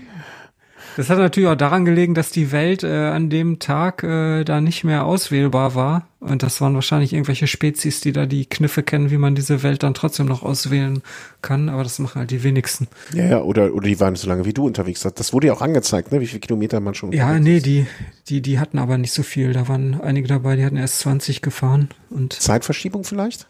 Das 0.96 1.08
hat 1.08 1.18
natürlich 1.18 1.48
auch 1.48 1.56
daran 1.56 1.84
gelegen, 1.84 2.14
dass 2.14 2.30
die 2.30 2.52
Welt 2.52 2.82
äh, 2.82 3.08
an 3.08 3.30
dem 3.30 3.58
Tag 3.58 4.02
äh, 4.02 4.44
da 4.44 4.60
nicht 4.60 4.84
mehr 4.84 5.04
auswählbar 5.04 5.74
war. 5.74 6.06
Und 6.20 6.42
das 6.42 6.60
waren 6.60 6.74
wahrscheinlich 6.74 7.12
irgendwelche 7.12 7.46
Spezies, 7.46 8.00
die 8.00 8.12
da 8.12 8.26
die 8.26 8.46
Kniffe 8.46 8.82
kennen, 8.82 9.10
wie 9.10 9.18
man 9.18 9.34
diese 9.34 9.62
Welt 9.62 9.82
dann 9.82 9.94
trotzdem 9.94 10.26
noch 10.26 10.42
auswählen 10.42 11.02
kann. 11.40 11.68
Aber 11.68 11.82
das 11.82 11.98
machen 11.98 12.20
halt 12.20 12.30
die 12.30 12.42
wenigsten. 12.44 12.88
Ja, 13.12 13.24
ja 13.24 13.40
oder, 13.42 13.74
oder 13.74 13.88
die 13.88 13.98
waren 14.00 14.14
so 14.16 14.28
lange 14.28 14.44
wie 14.44 14.52
du 14.52 14.66
unterwegs. 14.66 15.00
Das 15.00 15.32
wurde 15.32 15.48
ja 15.48 15.52
auch 15.52 15.62
angezeigt, 15.62 16.12
ne? 16.12 16.20
wie 16.20 16.26
viele 16.26 16.40
Kilometer 16.40 16.80
man 16.80 16.94
schon 16.94 17.12
Ja, 17.12 17.38
nee, 17.38 17.56
ist. 17.56 17.66
die, 17.66 17.86
die, 18.28 18.40
die 18.40 18.58
hatten 18.60 18.78
aber 18.78 18.98
nicht 18.98 19.12
so 19.12 19.22
viel. 19.22 19.52
Da 19.52 19.68
waren 19.68 20.00
einige 20.00 20.28
dabei, 20.28 20.56
die 20.56 20.64
hatten 20.64 20.76
erst 20.76 21.00
20 21.00 21.42
gefahren. 21.42 21.88
Und 22.10 22.34
Zeitverschiebung 22.34 23.04
vielleicht? 23.04 23.48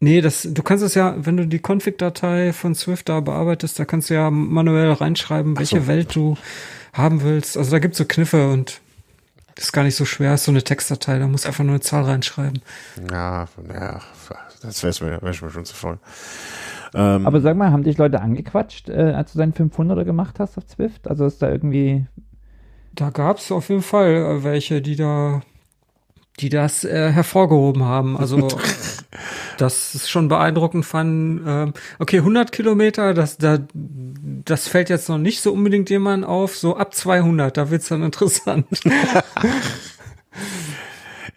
Nee, 0.00 0.20
das, 0.20 0.46
du 0.50 0.62
kannst 0.62 0.84
es 0.84 0.94
ja, 0.94 1.14
wenn 1.18 1.36
du 1.36 1.46
die 1.46 1.60
Config-Datei 1.60 2.52
von 2.52 2.74
Swift 2.74 3.08
da 3.08 3.20
bearbeitest, 3.20 3.78
da 3.78 3.84
kannst 3.84 4.10
du 4.10 4.14
ja 4.14 4.30
manuell 4.30 4.92
reinschreiben, 4.92 5.58
welche 5.58 5.80
so. 5.80 5.86
Welt 5.86 6.14
du 6.14 6.36
haben 6.94 7.22
willst. 7.22 7.58
Also 7.58 7.70
da 7.70 7.78
gibt's 7.78 7.98
so 7.98 8.04
Kniffe 8.06 8.50
und 8.50 8.80
das 9.54 9.66
ist 9.66 9.72
gar 9.72 9.84
nicht 9.84 9.96
so 9.96 10.04
schwer, 10.04 10.34
ist 10.34 10.44
so 10.44 10.50
eine 10.50 10.64
Textdatei, 10.64 11.18
da 11.18 11.26
musst 11.26 11.44
du 11.44 11.48
einfach 11.48 11.62
nur 11.62 11.74
eine 11.74 11.80
Zahl 11.80 12.04
reinschreiben. 12.04 12.60
Ja, 13.10 13.46
ja 13.72 14.00
das 14.62 14.82
wäre 14.82 15.04
mir, 15.04 15.22
wär 15.22 15.34
mir 15.42 15.50
schon 15.50 15.64
zu 15.64 15.74
voll. 15.74 15.98
Ähm, 16.94 17.26
Aber 17.26 17.40
sag 17.40 17.56
mal, 17.56 17.70
haben 17.70 17.84
dich 17.84 17.98
Leute 17.98 18.20
angequatscht, 18.20 18.88
äh, 18.88 19.12
als 19.14 19.32
du 19.32 19.38
deinen 19.38 19.52
500er 19.52 20.04
gemacht 20.04 20.38
hast 20.38 20.56
auf 20.58 20.66
Zwift? 20.66 21.08
Also 21.08 21.26
ist 21.26 21.42
da 21.42 21.50
irgendwie... 21.50 22.06
Da 22.92 23.10
gab's 23.10 23.50
auf 23.50 23.68
jeden 23.68 23.82
Fall 23.82 24.14
äh, 24.14 24.44
welche, 24.44 24.80
die 24.80 24.96
da 24.96 25.42
die 26.40 26.48
das 26.48 26.84
äh, 26.84 27.12
hervorgehoben 27.12 27.84
haben. 27.84 28.16
Also 28.16 28.48
das 29.58 29.94
ist 29.94 30.10
schon 30.10 30.28
beeindruckend 30.28 30.84
fand. 30.84 31.42
Ähm, 31.46 31.74
okay, 31.98 32.18
100 32.18 32.52
Kilometer, 32.52 33.14
das, 33.14 33.38
da, 33.38 33.58
das 33.72 34.68
fällt 34.68 34.90
jetzt 34.90 35.08
noch 35.08 35.18
nicht 35.18 35.40
so 35.40 35.52
unbedingt 35.52 35.90
jemand 35.90 36.24
auf. 36.24 36.56
So 36.56 36.76
ab 36.76 36.94
200, 36.94 37.56
da 37.56 37.70
wird's 37.70 37.88
dann 37.88 38.02
interessant. 38.02 38.66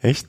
Echt? 0.01 0.27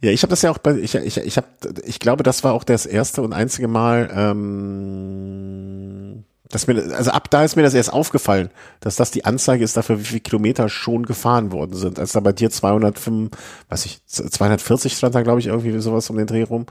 Ja, 0.00 0.12
ich 0.12 0.22
habe 0.22 0.30
das 0.30 0.42
ja 0.42 0.50
auch 0.50 0.58
bei, 0.58 0.76
ich, 0.76 0.94
ich, 0.94 1.16
ich 1.16 1.36
habe, 1.36 1.48
ich 1.84 1.98
glaube, 1.98 2.22
das 2.22 2.44
war 2.44 2.52
auch 2.52 2.62
das 2.62 2.86
erste 2.86 3.22
und 3.22 3.32
einzige 3.32 3.66
Mal, 3.66 4.08
ähm, 4.14 6.24
dass 6.50 6.66
mir, 6.66 6.96
also 6.96 7.10
ab 7.10 7.30
da 7.30 7.44
ist 7.44 7.56
mir 7.56 7.62
das 7.62 7.74
erst 7.74 7.92
aufgefallen, 7.92 8.50
dass 8.80 8.96
das 8.96 9.10
die 9.10 9.24
Anzeige 9.24 9.64
ist 9.64 9.76
dafür, 9.76 10.00
wie 10.00 10.04
viele 10.04 10.20
Kilometer 10.20 10.68
schon 10.68 11.04
gefahren 11.04 11.52
worden 11.52 11.76
sind. 11.76 11.98
Als 11.98 12.12
da 12.12 12.20
bei 12.20 12.32
dir 12.32 12.50
205, 12.50 13.30
weiß 13.68 13.86
ich, 13.86 14.04
240 14.06 14.96
stand 14.96 15.14
da, 15.14 15.22
glaube 15.22 15.40
ich, 15.40 15.48
irgendwie 15.48 15.78
sowas 15.80 16.08
um 16.10 16.16
den 16.16 16.26
Dreh 16.26 16.42
rum. 16.42 16.66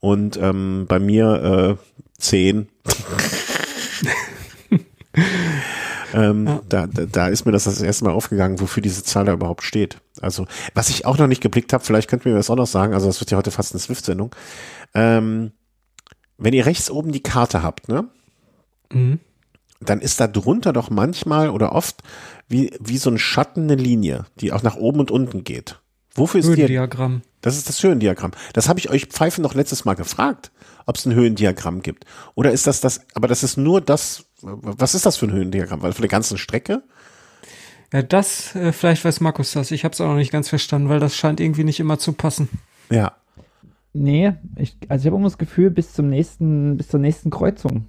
Und 0.00 0.36
ähm, 0.36 0.86
bei 0.88 1.00
mir 1.00 1.78
äh, 1.78 1.82
10. 2.18 2.68
ähm, 6.14 6.46
ja. 6.46 6.60
da, 6.68 6.86
da, 6.86 7.06
da 7.06 7.28
ist 7.28 7.44
mir 7.44 7.52
das 7.52 7.64
das 7.64 7.82
erste 7.82 8.04
Mal 8.04 8.12
aufgegangen, 8.12 8.60
wofür 8.60 8.82
diese 8.82 9.02
Zahl 9.02 9.24
da 9.24 9.32
überhaupt 9.32 9.64
steht. 9.64 9.98
Also, 10.20 10.46
was 10.74 10.90
ich 10.90 11.06
auch 11.06 11.18
noch 11.18 11.26
nicht 11.26 11.42
geblickt 11.42 11.72
habe, 11.72 11.84
vielleicht 11.84 12.08
könnt 12.08 12.24
ihr 12.24 12.32
mir 12.32 12.38
das 12.38 12.50
auch 12.50 12.56
noch 12.56 12.66
sagen, 12.66 12.94
also 12.94 13.08
das 13.08 13.20
wird 13.20 13.32
ja 13.32 13.38
heute 13.38 13.50
fast 13.50 13.72
eine 13.72 13.80
Swift-Sendung. 13.80 14.34
Ähm, 14.94 15.50
wenn 16.36 16.54
ihr 16.54 16.66
rechts 16.66 16.90
oben 16.90 17.10
die 17.10 17.22
Karte 17.22 17.64
habt, 17.64 17.88
ne? 17.88 18.08
Mhm. 18.92 19.20
Dann 19.80 20.00
ist 20.00 20.18
da 20.20 20.26
drunter 20.26 20.72
doch 20.72 20.90
manchmal 20.90 21.50
oder 21.50 21.72
oft 21.72 22.02
wie, 22.48 22.72
wie 22.80 22.98
so 22.98 23.10
ein 23.10 23.18
Schatten 23.18 23.64
eine 23.64 23.76
Linie, 23.76 24.26
die 24.40 24.52
auch 24.52 24.62
nach 24.62 24.76
oben 24.76 25.00
und 25.00 25.10
unten 25.10 25.44
geht. 25.44 25.80
Wofür 26.14 26.40
ist 26.40 26.48
Höhendiagramm. 26.48 27.22
Die, 27.24 27.28
das 27.42 27.56
ist 27.56 27.68
das 27.68 27.82
Höhendiagramm. 27.82 28.32
Das 28.52 28.68
habe 28.68 28.80
ich 28.80 28.90
euch 28.90 29.06
Pfeifen 29.06 29.42
noch 29.42 29.54
letztes 29.54 29.84
Mal 29.84 29.94
gefragt, 29.94 30.50
ob 30.86 30.96
es 30.96 31.06
ein 31.06 31.14
Höhendiagramm 31.14 31.82
gibt. 31.82 32.06
Oder 32.34 32.50
ist 32.50 32.66
das 32.66 32.80
das, 32.80 33.02
aber 33.14 33.28
das 33.28 33.44
ist 33.44 33.56
nur 33.56 33.80
das, 33.80 34.24
was 34.42 34.94
ist 34.96 35.06
das 35.06 35.16
für 35.16 35.26
ein 35.26 35.32
Höhendiagramm? 35.32 35.82
Weil 35.82 35.92
für 35.92 36.02
die 36.02 36.08
ganze 36.08 36.38
Strecke? 36.38 36.82
Ja, 37.92 38.02
das, 38.02 38.54
äh, 38.54 38.72
vielleicht 38.72 39.04
weiß 39.04 39.20
Markus 39.20 39.52
das. 39.52 39.70
Ich 39.70 39.84
habe 39.84 39.92
es 39.92 40.00
auch 40.00 40.08
noch 40.08 40.16
nicht 40.16 40.32
ganz 40.32 40.48
verstanden, 40.48 40.88
weil 40.88 41.00
das 41.00 41.16
scheint 41.16 41.40
irgendwie 41.40 41.64
nicht 41.64 41.80
immer 41.80 41.98
zu 41.98 42.12
passen. 42.12 42.48
Ja. 42.90 43.12
Nee, 43.92 44.34
ich, 44.56 44.76
also 44.88 45.02
ich 45.02 45.06
habe 45.06 45.16
immer 45.16 45.28
das 45.28 45.38
Gefühl, 45.38 45.70
bis 45.70 45.92
zum 45.92 46.08
nächsten, 46.08 46.76
bis 46.76 46.88
zur 46.88 47.00
nächsten 47.00 47.30
Kreuzung. 47.30 47.86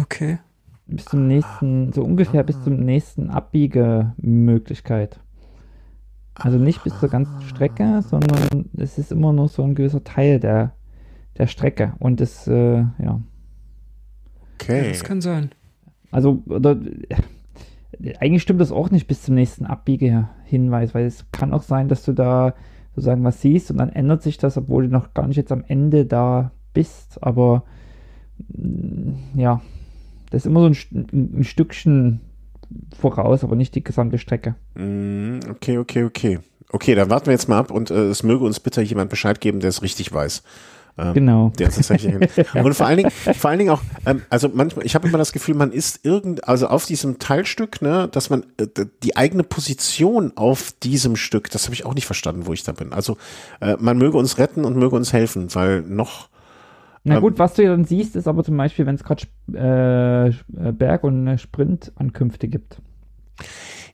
Okay. 0.00 0.38
Bis 0.86 1.06
zum 1.06 1.26
nächsten, 1.26 1.92
so 1.92 2.02
ungefähr 2.04 2.44
bis 2.44 2.62
zum 2.62 2.76
nächsten 2.76 3.30
Abbiegemöglichkeit. 3.30 5.20
Also 6.34 6.58
nicht 6.58 6.84
bis 6.84 6.98
zur 7.00 7.08
ganzen 7.08 7.40
Strecke, 7.42 8.02
sondern 8.02 8.66
es 8.76 8.98
ist 8.98 9.10
immer 9.10 9.32
nur 9.32 9.48
so 9.48 9.62
ein 9.62 9.74
gewisser 9.74 10.04
Teil 10.04 10.38
der, 10.38 10.74
der 11.38 11.46
Strecke. 11.46 11.94
Und 11.98 12.20
das, 12.20 12.46
äh, 12.46 12.84
ja. 12.98 13.20
Okay. 14.54 14.84
Ja, 14.84 14.88
das 14.90 15.02
kann 15.02 15.20
sein. 15.20 15.50
Also, 16.10 16.42
oder, 16.46 16.76
eigentlich 18.20 18.42
stimmt 18.42 18.60
das 18.60 18.72
auch 18.72 18.90
nicht 18.90 19.06
bis 19.06 19.22
zum 19.22 19.34
nächsten 19.34 19.64
Abbiegehinweis, 19.66 20.94
weil 20.94 21.06
es 21.06 21.24
kann 21.32 21.52
auch 21.52 21.62
sein, 21.62 21.88
dass 21.88 22.04
du 22.04 22.12
da 22.12 22.54
sozusagen 22.94 23.24
was 23.24 23.40
siehst 23.40 23.70
und 23.70 23.78
dann 23.78 23.90
ändert 23.90 24.22
sich 24.22 24.38
das, 24.38 24.56
obwohl 24.56 24.84
du 24.84 24.92
noch 24.92 25.14
gar 25.14 25.26
nicht 25.26 25.36
jetzt 25.36 25.52
am 25.52 25.64
Ende 25.66 26.06
da 26.06 26.52
bist. 26.72 27.22
Aber 27.22 27.64
mm, 28.48 29.12
ja, 29.34 29.60
das 30.30 30.42
ist 30.42 30.46
immer 30.46 30.60
so 30.60 30.66
ein, 30.66 31.36
ein 31.38 31.44
Stückchen 31.44 32.20
voraus, 32.98 33.44
aber 33.44 33.56
nicht 33.56 33.74
die 33.74 33.84
gesamte 33.84 34.18
Strecke. 34.18 34.54
Mm, 34.74 35.40
okay, 35.50 35.78
okay, 35.78 36.04
okay. 36.04 36.38
Okay, 36.70 36.94
dann 36.94 37.10
warten 37.10 37.26
wir 37.26 37.32
jetzt 37.32 37.48
mal 37.48 37.58
ab 37.58 37.70
und 37.70 37.90
äh, 37.90 38.08
es 38.08 38.22
möge 38.22 38.44
uns 38.44 38.58
bitte 38.58 38.82
jemand 38.82 39.08
Bescheid 39.08 39.40
geben, 39.40 39.60
der 39.60 39.68
es 39.68 39.82
richtig 39.82 40.12
weiß. 40.12 40.42
Ähm, 40.98 41.14
genau. 41.14 41.52
Der 41.58 41.70
tatsächlich. 41.70 42.14
und 42.54 42.74
vor 42.74 42.86
allen 42.86 42.96
Dingen, 42.96 43.10
vor 43.10 43.50
allen 43.50 43.58
Dingen 43.58 43.70
auch, 43.70 43.82
ähm, 44.06 44.22
also 44.30 44.48
manchmal, 44.52 44.86
ich 44.86 44.94
habe 44.94 45.06
immer 45.06 45.18
das 45.18 45.32
Gefühl, 45.32 45.54
man 45.54 45.70
ist 45.70 46.04
irgend, 46.04 46.48
also 46.48 46.68
auf 46.68 46.86
diesem 46.86 47.18
Teilstück, 47.18 47.82
ne, 47.82 48.08
dass 48.10 48.30
man 48.30 48.44
äh, 48.56 48.66
die 49.02 49.16
eigene 49.16 49.42
Position 49.42 50.32
auf 50.36 50.72
diesem 50.82 51.16
Stück, 51.16 51.50
das 51.50 51.64
habe 51.64 51.74
ich 51.74 51.84
auch 51.84 51.94
nicht 51.94 52.06
verstanden, 52.06 52.46
wo 52.46 52.52
ich 52.52 52.64
da 52.64 52.72
bin. 52.72 52.92
Also 52.92 53.16
äh, 53.60 53.76
man 53.78 53.98
möge 53.98 54.16
uns 54.16 54.38
retten 54.38 54.64
und 54.64 54.76
möge 54.76 54.96
uns 54.96 55.12
helfen, 55.12 55.54
weil 55.54 55.82
noch 55.82 56.28
na 57.06 57.16
ähm, 57.16 57.20
gut, 57.20 57.38
was 57.38 57.54
du 57.54 57.62
ja 57.62 57.70
dann 57.70 57.84
siehst, 57.84 58.16
ist 58.16 58.26
aber 58.26 58.42
zum 58.42 58.56
Beispiel, 58.56 58.84
wenn 58.84 58.96
es 58.96 59.04
gerade 59.04 59.26
äh, 59.52 60.72
Berg- 60.72 61.04
und 61.04 61.38
Sprintankünfte 61.38 62.48
gibt. 62.48 62.82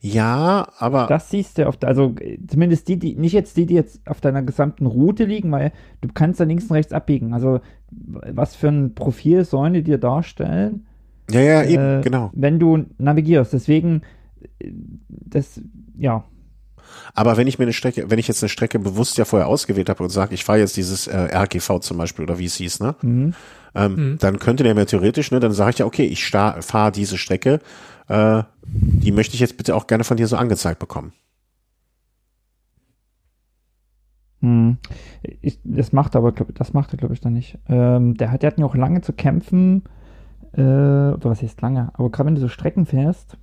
Ja, 0.01 0.67
aber. 0.79 1.07
Das 1.09 1.29
siehst 1.29 1.59
du 1.59 1.67
oft, 1.67 1.85
also 1.85 2.15
zumindest 2.49 2.89
die, 2.89 2.99
die, 2.99 3.15
nicht 3.15 3.35
jetzt 3.35 3.59
die, 3.59 3.67
die 3.67 3.75
jetzt 3.75 4.01
auf 4.09 4.23
deiner 4.23 4.43
gesamten 4.43 4.87
Route 4.87 5.27
liegen, 5.27 5.53
weil 5.53 5.73
du 6.01 6.09
kannst 6.13 6.41
da 6.41 6.45
links 6.45 6.65
und 6.65 6.73
rechts 6.73 6.95
abbiegen. 6.95 7.35
Also 7.35 7.61
was 7.91 8.57
für 8.57 8.69
ein 8.69 8.95
Profil 8.95 9.45
sollen 9.45 9.75
die 9.75 9.83
dir 9.83 9.99
darstellen? 9.99 10.87
Ja, 11.31 11.41
ja, 11.41 11.65
eben, 11.65 12.01
äh, 12.01 12.01
genau. 12.03 12.31
Wenn 12.33 12.59
du 12.59 12.87
navigierst. 12.97 13.53
Deswegen, 13.53 14.03
äh, 14.59 14.73
das, 15.09 15.61
ja, 15.99 16.25
aber 17.15 17.37
wenn 17.37 17.47
ich 17.47 17.59
mir 17.59 17.65
eine 17.65 17.73
Strecke, 17.73 18.11
wenn 18.11 18.19
ich 18.19 18.29
jetzt 18.29 18.43
eine 18.43 18.49
Strecke 18.49 18.79
bewusst 18.79 19.19
ja 19.19 19.25
vorher 19.25 19.49
ausgewählt 19.49 19.89
habe 19.89 20.03
und 20.03 20.11
sage, 20.11 20.35
ich 20.35 20.45
fahre 20.45 20.59
jetzt 20.59 20.77
dieses 20.77 21.07
äh, 21.07 21.29
RGV 21.35 21.81
zum 21.81 21.99
Beispiel 21.99 22.25
oder 22.25 22.39
wie 22.39 22.47
es 22.47 22.57
hieß, 22.57 22.81
ne? 22.81 22.95
Mhm. 23.03 23.35
Ähm, 23.75 23.95
mhm. 23.95 24.19
Dann 24.19 24.39
könnte 24.39 24.65
der 24.65 24.75
mir 24.75 24.87
theoretisch, 24.87 25.31
ne, 25.31 25.41
dann 25.41 25.53
sage 25.53 25.71
ich 25.71 25.79
ja, 25.79 25.87
okay, 25.87 26.05
ich 26.05 26.29
fahre 26.29 26.93
diese 26.93 27.17
Strecke, 27.17 27.61
äh, 28.09 28.43
die 28.65 29.13
möchte 29.13 29.35
ich 29.35 29.41
jetzt 29.41 29.57
bitte 29.57 29.75
auch 29.75 29.87
gerne 29.87 30.05
von 30.05 30.17
dir 30.17 30.27
so 30.27 30.37
angezeigt 30.37 30.79
bekommen. 30.79 31.13
Hm. 34.41 34.79
Ich, 35.41 35.61
das 35.63 35.93
macht 35.93 36.17
aber, 36.17 36.33
das 36.33 36.73
macht 36.73 36.93
er, 36.93 36.97
glaube 36.97 37.15
ich, 37.15 37.21
dann 37.21 37.33
nicht. 37.33 37.59
Ähm, 37.69 38.17
der 38.17 38.33
hat, 38.33 38.43
der 38.43 38.51
hat 38.51 38.59
ja 38.59 38.67
auch 38.67 38.75
lange 38.75 39.01
zu 39.01 39.13
kämpfen, 39.13 39.85
äh, 40.53 40.61
oder 40.61 41.31
was 41.31 41.43
heißt 41.43 41.63
lange, 41.63 41.91
aber 41.95 42.11
gerade 42.11 42.27
wenn 42.27 42.35
du 42.35 42.41
so 42.41 42.49
Strecken 42.49 42.85
fährst, 42.85 43.39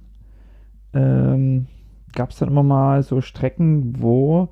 ähm, 0.94 1.68
gab 2.14 2.32
es 2.32 2.38
dann 2.38 2.50
immer 2.50 2.64
mal 2.64 3.04
so 3.04 3.22
Strecken, 3.22 4.02
wo, 4.02 4.50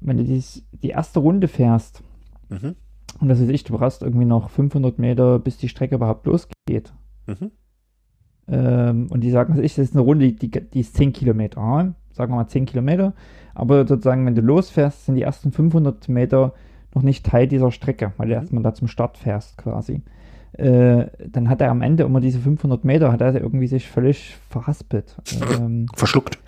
wenn 0.00 0.16
du 0.16 0.24
dies, 0.24 0.66
die 0.72 0.90
erste 0.90 1.20
Runde 1.20 1.48
fährst, 1.48 2.02
mhm. 2.48 2.76
und 3.20 3.28
das 3.28 3.40
ist 3.40 3.50
ich, 3.50 3.64
du 3.64 3.76
brauchst 3.76 4.02
irgendwie 4.02 4.26
noch 4.26 4.50
500 4.50 4.98
Meter, 4.98 5.38
bis 5.38 5.58
die 5.58 5.68
Strecke 5.68 5.94
überhaupt 5.94 6.26
losgeht. 6.26 6.92
Mhm. 7.26 7.50
Ähm, 8.48 9.06
und 9.10 9.20
die 9.20 9.30
sagen, 9.30 9.54
was 9.54 9.60
ich, 9.60 9.74
das 9.74 9.86
ist 9.88 9.94
eine 9.94 10.02
Runde, 10.02 10.32
die, 10.32 10.50
die 10.50 10.80
ist 10.80 10.94
10 10.96 11.12
Kilometer, 11.12 11.94
sagen 12.12 12.32
wir 12.32 12.36
mal 12.36 12.48
10 12.48 12.66
Kilometer, 12.66 13.14
aber 13.54 13.86
sozusagen, 13.86 14.26
wenn 14.26 14.34
du 14.34 14.42
losfährst, 14.42 15.06
sind 15.06 15.14
die 15.14 15.22
ersten 15.22 15.52
500 15.52 16.08
Meter 16.08 16.54
noch 16.94 17.02
nicht 17.02 17.24
Teil 17.24 17.46
dieser 17.46 17.70
Strecke, 17.70 18.12
weil 18.16 18.28
du 18.28 18.34
mhm. 18.34 18.40
erstmal 18.40 18.62
da 18.62 18.74
zum 18.74 18.88
Start 18.88 19.16
fährst 19.16 19.56
quasi. 19.58 20.02
Äh, 20.54 21.06
dann 21.28 21.48
hat 21.48 21.62
er 21.62 21.70
am 21.70 21.80
Ende 21.80 22.04
immer 22.04 22.20
diese 22.20 22.38
500 22.38 22.84
Meter, 22.84 23.10
hat 23.10 23.22
er 23.22 23.34
irgendwie 23.34 23.66
sich 23.66 23.88
völlig 23.88 24.36
verhaspelt. 24.48 25.16
Ähm, 25.58 25.86
Verschluckt. 25.94 26.38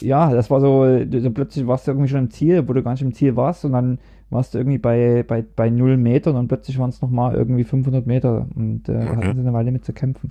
Ja, 0.00 0.32
das 0.32 0.50
war 0.50 0.60
so, 0.60 0.86
so, 1.20 1.30
plötzlich 1.30 1.66
warst 1.66 1.86
du 1.86 1.92
irgendwie 1.92 2.08
schon 2.08 2.20
im 2.20 2.30
Ziel, 2.30 2.66
wo 2.66 2.72
du 2.72 2.82
gar 2.82 2.92
nicht 2.92 3.02
im 3.02 3.12
Ziel 3.12 3.36
warst 3.36 3.64
und 3.64 3.72
dann 3.72 3.98
warst 4.30 4.54
du 4.54 4.58
irgendwie 4.58 4.78
bei, 4.78 5.24
bei, 5.26 5.42
bei 5.42 5.70
0 5.70 5.96
Metern 5.96 6.36
und 6.36 6.48
plötzlich 6.48 6.78
waren 6.78 6.90
es 6.90 7.02
nochmal 7.02 7.34
irgendwie 7.34 7.64
500 7.64 8.06
Meter 8.06 8.46
und 8.54 8.88
äh, 8.88 8.92
mhm. 8.92 9.08
hatten 9.08 9.34
sie 9.34 9.40
eine 9.40 9.52
Weile 9.52 9.70
mit 9.70 9.84
zu 9.84 9.92
kämpfen. 9.92 10.30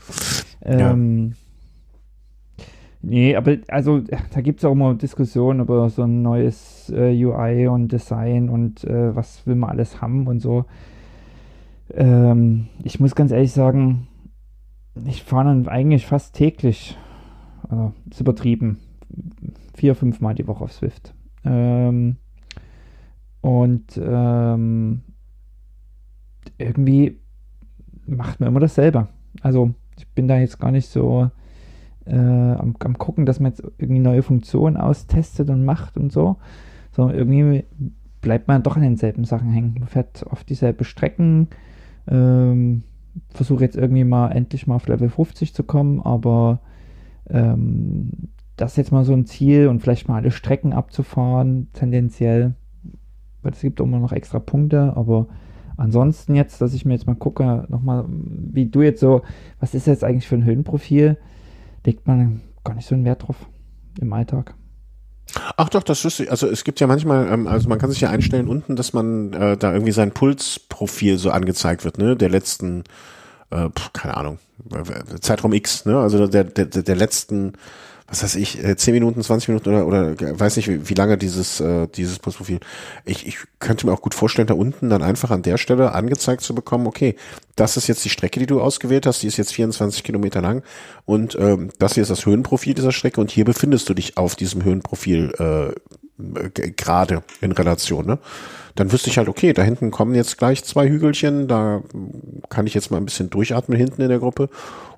Ähm, 0.63 1.29
ja. 1.29 2.65
Nee, 3.03 3.35
aber 3.35 3.57
also 3.67 3.99
da 3.99 4.41
gibt 4.41 4.59
es 4.59 4.65
auch 4.65 4.73
immer 4.73 4.93
Diskussionen 4.93 5.61
über 5.61 5.89
so 5.89 6.03
ein 6.03 6.21
neues 6.21 6.91
äh, 6.95 7.25
UI 7.25 7.67
und 7.67 7.91
Design 7.91 8.49
und 8.49 8.83
äh, 8.83 9.15
was 9.15 9.45
will 9.47 9.55
man 9.55 9.71
alles 9.71 10.01
haben 10.01 10.27
und 10.27 10.39
so. 10.39 10.65
Ähm, 11.93 12.67
ich 12.83 12.99
muss 12.99 13.15
ganz 13.15 13.31
ehrlich 13.31 13.51
sagen, 13.51 14.07
ich 15.05 15.23
fahre 15.23 15.45
dann 15.45 15.67
eigentlich 15.67 16.05
fast 16.05 16.35
täglich, 16.35 16.97
also 17.69 17.93
ist 18.09 18.21
übertrieben, 18.21 18.79
vier, 19.75 19.95
fünf 19.95 20.21
Mal 20.21 20.35
die 20.35 20.47
Woche 20.47 20.63
auf 20.63 20.73
Swift. 20.73 21.13
Ähm, 21.43 22.17
und 23.41 23.99
ähm, 24.01 25.01
irgendwie 26.57 27.19
macht 28.05 28.39
mir 28.39 28.47
immer 28.47 28.59
dasselbe. 28.59 29.07
Also 29.41 29.73
ich 29.97 30.07
bin 30.09 30.27
da 30.27 30.37
jetzt 30.37 30.59
gar 30.59 30.71
nicht 30.71 30.87
so 30.87 31.29
äh, 32.05 32.15
am, 32.15 32.75
am, 32.79 32.97
gucken, 32.97 33.25
dass 33.25 33.39
man 33.39 33.51
jetzt 33.51 33.63
irgendwie 33.77 34.01
neue 34.01 34.23
Funktionen 34.23 34.77
austestet 34.77 35.49
und 35.49 35.65
macht 35.65 35.97
und 35.97 36.11
so, 36.11 36.37
sondern 36.91 37.17
irgendwie 37.17 37.63
bleibt 38.21 38.47
man 38.47 38.63
doch 38.63 38.75
an 38.75 38.83
denselben 38.83 39.25
Sachen 39.25 39.51
hängen. 39.51 39.75
Man 39.79 39.87
fährt 39.87 40.25
auf 40.27 40.43
dieselbe 40.43 40.83
Strecken, 40.83 41.47
ähm, 42.07 42.83
versuche 43.29 43.63
jetzt 43.63 43.77
irgendwie 43.77 44.03
mal 44.03 44.29
endlich 44.29 44.67
mal 44.67 44.75
auf 44.75 44.87
Level 44.87 45.09
50 45.09 45.53
zu 45.53 45.63
kommen, 45.63 45.99
aber 45.99 46.59
ähm, 47.29 48.11
das 48.55 48.71
ist 48.71 48.77
jetzt 48.77 48.91
mal 48.91 49.03
so 49.03 49.13
ein 49.13 49.25
Ziel 49.25 49.67
und 49.67 49.81
vielleicht 49.81 50.07
mal 50.07 50.17
alle 50.17 50.31
Strecken 50.31 50.73
abzufahren, 50.73 51.69
tendenziell, 51.73 52.55
weil 53.41 53.53
es 53.53 53.61
gibt 53.61 53.79
immer 53.79 53.99
noch 53.99 54.11
extra 54.11 54.39
Punkte, 54.39 54.95
aber 54.95 55.27
ansonsten 55.77 56.35
jetzt, 56.35 56.61
dass 56.61 56.73
ich 56.73 56.85
mir 56.85 56.93
jetzt 56.93 57.07
mal 57.07 57.15
gucke, 57.15 57.65
nochmal, 57.69 58.05
wie 58.07 58.67
du 58.67 58.81
jetzt 58.81 58.99
so, 58.99 59.21
was 59.59 59.73
ist 59.73 59.87
jetzt 59.87 60.03
eigentlich 60.03 60.27
für 60.27 60.35
ein 60.35 60.45
Höhenprofil, 60.45 61.17
legt 61.85 62.07
man 62.07 62.41
gar 62.63 62.75
nicht 62.75 62.87
so 62.87 62.95
einen 62.95 63.05
Wert 63.05 63.27
drauf 63.27 63.47
im 63.99 64.13
Alltag. 64.13 64.55
Ach 65.57 65.69
doch, 65.69 65.83
das 65.83 66.03
ich. 66.03 66.29
Also 66.29 66.47
es 66.47 66.63
gibt 66.63 66.79
ja 66.79 66.87
manchmal, 66.87 67.27
ähm, 67.31 67.47
also 67.47 67.69
man 67.69 67.79
kann 67.79 67.91
sich 67.91 68.01
ja 68.01 68.09
einstellen 68.09 68.47
unten, 68.47 68.75
dass 68.75 68.93
man 68.93 69.33
äh, 69.33 69.57
da 69.57 69.71
irgendwie 69.73 69.91
sein 69.91 70.11
Pulsprofil 70.11 71.17
so 71.17 71.31
angezeigt 71.31 71.83
wird, 71.85 71.97
ne? 71.97 72.15
Der 72.15 72.29
letzten, 72.29 72.83
äh, 73.49 73.69
keine 73.93 74.17
Ahnung, 74.17 74.39
Zeitraum 75.21 75.53
X, 75.53 75.85
ne? 75.85 75.99
Also 75.99 76.27
der, 76.27 76.43
der, 76.43 76.65
der 76.65 76.95
letzten 76.95 77.53
was 78.11 78.23
weiß 78.23 78.35
ich, 78.35 78.61
äh, 78.61 78.75
10 78.75 78.93
Minuten, 78.93 79.23
20 79.23 79.47
Minuten 79.47 79.69
oder, 79.69 79.87
oder 79.87 80.39
weiß 80.39 80.57
nicht, 80.57 80.67
wie, 80.67 80.89
wie 80.89 80.93
lange 80.93 81.17
dieses, 81.17 81.61
äh, 81.61 81.87
dieses 81.87 82.19
Postprofil. 82.19 82.59
Ich, 83.05 83.25
ich 83.25 83.37
könnte 83.59 83.87
mir 83.87 83.93
auch 83.93 84.01
gut 84.01 84.13
vorstellen, 84.13 84.47
da 84.47 84.53
unten 84.53 84.89
dann 84.89 85.01
einfach 85.01 85.31
an 85.31 85.43
der 85.43 85.57
Stelle 85.57 85.93
angezeigt 85.93 86.41
zu 86.41 86.53
bekommen, 86.53 86.87
okay, 86.87 87.15
das 87.55 87.77
ist 87.77 87.87
jetzt 87.87 88.03
die 88.03 88.09
Strecke, 88.09 88.41
die 88.41 88.47
du 88.47 88.59
ausgewählt 88.59 89.05
hast, 89.05 89.23
die 89.23 89.27
ist 89.27 89.37
jetzt 89.37 89.53
24 89.53 90.03
Kilometer 90.03 90.41
lang 90.41 90.61
und 91.05 91.37
ähm, 91.39 91.69
das 91.79 91.93
hier 91.93 92.03
ist 92.03 92.11
das 92.11 92.25
Höhenprofil 92.25 92.73
dieser 92.73 92.91
Strecke 92.91 93.21
und 93.21 93.31
hier 93.31 93.45
befindest 93.45 93.87
du 93.87 93.93
dich 93.93 94.17
auf 94.17 94.35
diesem 94.35 94.65
Höhenprofil 94.65 95.33
äh, 95.39 96.71
gerade 96.75 97.23
in 97.39 97.53
Relation, 97.53 98.05
ne? 98.05 98.19
Dann 98.75 98.91
wüsste 98.93 99.09
ich 99.09 99.17
halt, 99.17 99.27
okay, 99.27 99.51
da 99.51 99.63
hinten 99.63 99.91
kommen 99.91 100.15
jetzt 100.15 100.37
gleich 100.37 100.63
zwei 100.63 100.87
Hügelchen, 100.87 101.49
da 101.49 101.83
kann 102.47 102.67
ich 102.67 102.73
jetzt 102.73 102.89
mal 102.89 102.97
ein 102.97 103.05
bisschen 103.05 103.29
durchatmen 103.29 103.77
hinten 103.77 104.01
in 104.01 104.07
der 104.07 104.19
Gruppe 104.19 104.49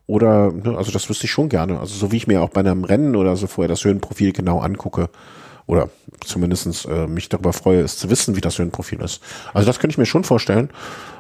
oder, 0.06 0.52
ne, 0.52 0.78
also 0.78 0.92
das 0.92 1.10
wüsste 1.10 1.26
ich 1.26 1.32
schon 1.32 1.50
gerne. 1.50 1.80
Also 1.80 1.96
so 1.96 2.12
wie 2.12 2.18
ich 2.18 2.28
mir 2.28 2.42
auch 2.42 2.50
bei 2.50 2.60
einem 2.60 2.84
Rennen 2.84 3.16
oder 3.16 3.36
so 3.36 3.48
vorher 3.48 3.70
das 3.70 3.84
Höhenprofil 3.86 4.34
genau 4.34 4.60
angucke. 4.60 5.10
Oder 5.66 5.90
zumindestens 6.20 6.84
äh, 6.86 7.08
mich 7.08 7.30
darüber 7.30 7.54
freue, 7.54 7.82
es 7.82 7.98
zu 7.98 8.10
wissen, 8.10 8.36
wie 8.36 8.42
das 8.42 8.60
Höhenprofil 8.60 9.00
ist. 9.00 9.22
Also 9.54 9.66
das 9.66 9.80
könnte 9.80 9.94
ich 9.94 9.98
mir 9.98 10.06
schon 10.06 10.26
vorstellen. 10.26 10.70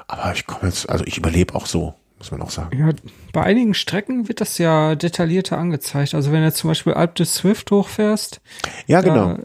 Aber 0.07 0.33
ich 0.33 0.45
komme 0.45 0.65
jetzt, 0.65 0.89
also 0.89 1.05
ich 1.05 1.17
überlebe 1.17 1.55
auch 1.55 1.65
so, 1.65 1.93
muss 2.17 2.31
man 2.31 2.41
auch 2.41 2.49
sagen. 2.49 2.77
Ja, 2.77 2.89
bei 3.31 3.43
einigen 3.43 3.73
Strecken 3.73 4.27
wird 4.27 4.41
das 4.41 4.57
ja 4.57 4.95
detaillierter 4.95 5.57
angezeigt. 5.57 6.13
Also 6.13 6.33
wenn 6.33 6.43
du 6.43 6.51
zum 6.51 6.69
Beispiel 6.69 6.93
Alp 6.93 7.15
de 7.15 7.25
Swift 7.25 7.71
hochfährst. 7.71 8.41
Ja, 8.85 8.99
genau. 8.99 9.37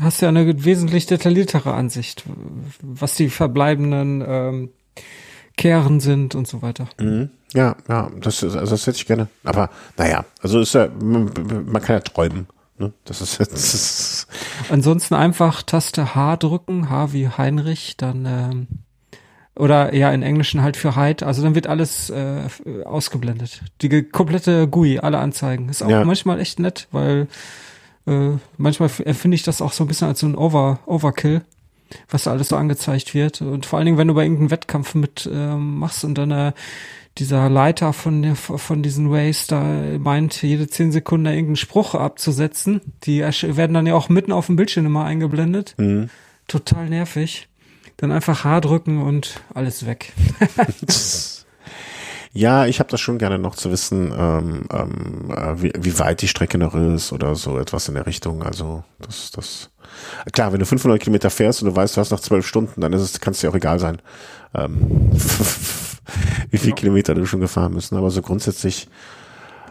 Hast 0.00 0.20
du 0.20 0.26
ja 0.26 0.30
eine 0.30 0.64
wesentlich 0.64 1.06
detailliertere 1.06 1.74
Ansicht, 1.74 2.24
was 2.82 3.14
die 3.14 3.28
verbleibenden 3.28 4.24
ähm, 4.26 4.70
Kehren 5.56 6.00
sind 6.00 6.34
und 6.34 6.46
so 6.46 6.62
weiter. 6.62 6.88
Mhm. 7.00 7.30
Ja, 7.54 7.76
ja, 7.88 8.10
das, 8.20 8.42
also 8.44 8.58
das 8.58 8.86
hätte 8.86 8.98
ich 8.98 9.06
gerne. 9.06 9.28
Aber 9.44 9.70
naja, 9.96 10.24
also 10.42 10.60
ist 10.60 10.74
ja, 10.74 10.88
man, 10.88 11.30
man 11.66 11.82
kann 11.82 11.96
ja 11.96 12.00
träumen. 12.00 12.46
Ne? 12.78 12.92
Das 13.04 13.22
ist 13.22 13.38
jetzt. 13.38 14.28
Ansonsten 14.68 15.14
einfach 15.14 15.62
Taste 15.62 16.14
H 16.14 16.36
drücken, 16.36 16.90
H 16.90 17.12
wie 17.12 17.28
Heinrich, 17.28 17.96
dann 17.96 18.26
ähm, 18.26 18.66
oder 19.54 19.94
ja 19.94 20.12
in 20.12 20.22
Englischen 20.22 20.62
halt 20.62 20.76
für 20.76 20.96
Hyde. 20.96 21.24
Also 21.24 21.42
dann 21.42 21.54
wird 21.54 21.66
alles 21.66 22.10
äh, 22.10 22.48
ausgeblendet. 22.84 23.62
Die 23.80 24.02
komplette 24.02 24.68
GUI, 24.68 24.98
alle 24.98 25.18
Anzeigen. 25.18 25.70
Ist 25.70 25.82
auch 25.82 25.88
ja. 25.88 26.04
manchmal 26.04 26.40
echt 26.40 26.60
nett, 26.60 26.88
weil 26.92 27.28
äh, 28.06 28.32
manchmal 28.58 28.90
finde 28.90 29.34
ich 29.34 29.42
das 29.42 29.62
auch 29.62 29.72
so 29.72 29.84
ein 29.84 29.86
bisschen 29.86 30.08
als 30.08 30.20
so 30.20 30.26
ein 30.26 30.36
Over 30.36 30.80
Overkill 30.84 31.42
was 32.08 32.24
da 32.24 32.32
alles 32.32 32.48
so 32.48 32.56
angezeigt 32.56 33.14
wird. 33.14 33.42
Und 33.42 33.66
vor 33.66 33.78
allen 33.78 33.86
Dingen, 33.86 33.98
wenn 33.98 34.08
du 34.08 34.14
bei 34.14 34.22
irgendeinem 34.22 34.50
Wettkampf 34.50 34.94
mit 34.94 35.28
ähm, 35.32 35.78
machst 35.78 36.04
und 36.04 36.16
dann 36.16 36.30
äh, 36.30 36.52
dieser 37.18 37.48
Leiter 37.48 37.92
von, 37.92 38.22
der, 38.22 38.36
von 38.36 38.82
diesen 38.82 39.10
Ways 39.10 39.46
da 39.46 39.62
meint, 39.98 40.42
jede 40.42 40.68
zehn 40.68 40.92
Sekunden 40.92 41.26
irgendeinen 41.26 41.56
Spruch 41.56 41.94
abzusetzen. 41.94 42.80
Die 43.04 43.20
werden 43.20 43.74
dann 43.74 43.86
ja 43.86 43.94
auch 43.94 44.08
mitten 44.08 44.32
auf 44.32 44.46
dem 44.46 44.56
Bildschirm 44.56 44.86
immer 44.86 45.04
eingeblendet. 45.04 45.74
Mhm. 45.78 46.10
Total 46.46 46.88
nervig. 46.88 47.48
Dann 47.96 48.12
einfach 48.12 48.44
H 48.44 48.60
drücken 48.60 49.02
und 49.02 49.40
alles 49.54 49.86
weg. 49.86 50.12
ja, 52.36 52.66
ich 52.66 52.80
habe 52.80 52.90
das 52.90 53.00
schon 53.00 53.18
gerne 53.18 53.38
noch 53.38 53.54
zu 53.54 53.70
wissen, 53.70 54.12
ähm, 54.16 54.64
ähm, 54.70 55.30
äh, 55.30 55.62
wie, 55.62 55.72
wie 55.78 55.98
weit 55.98 56.20
die 56.20 56.28
Strecke 56.28 56.58
noch 56.58 56.74
ist 56.74 57.12
oder 57.12 57.34
so 57.34 57.58
etwas 57.58 57.88
in 57.88 57.94
der 57.94 58.06
Richtung. 58.06 58.42
Also 58.42 58.84
das, 59.00 59.30
das 59.30 59.70
klar, 60.32 60.52
wenn 60.52 60.60
du 60.60 60.66
500 60.66 61.00
Kilometer 61.00 61.30
fährst 61.30 61.62
und 61.62 61.70
du 61.70 61.76
weißt, 61.76 61.96
du 61.96 62.00
hast 62.00 62.10
noch 62.10 62.20
zwölf 62.20 62.46
Stunden, 62.46 62.80
dann 62.82 62.92
ist 62.92 63.00
es, 63.00 63.20
kann 63.20 63.32
es 63.32 63.40
dir 63.40 63.50
auch 63.50 63.54
egal 63.54 63.78
sein. 63.78 64.02
Ähm, 64.54 65.10
wie 66.50 66.58
viel 66.58 66.70
ja. 66.70 66.74
Kilometer 66.74 67.14
du 67.14 67.24
schon 67.24 67.40
gefahren 67.40 67.74
bist. 67.74 67.92
Aber 67.94 68.10
so 68.10 68.20
grundsätzlich 68.20 68.88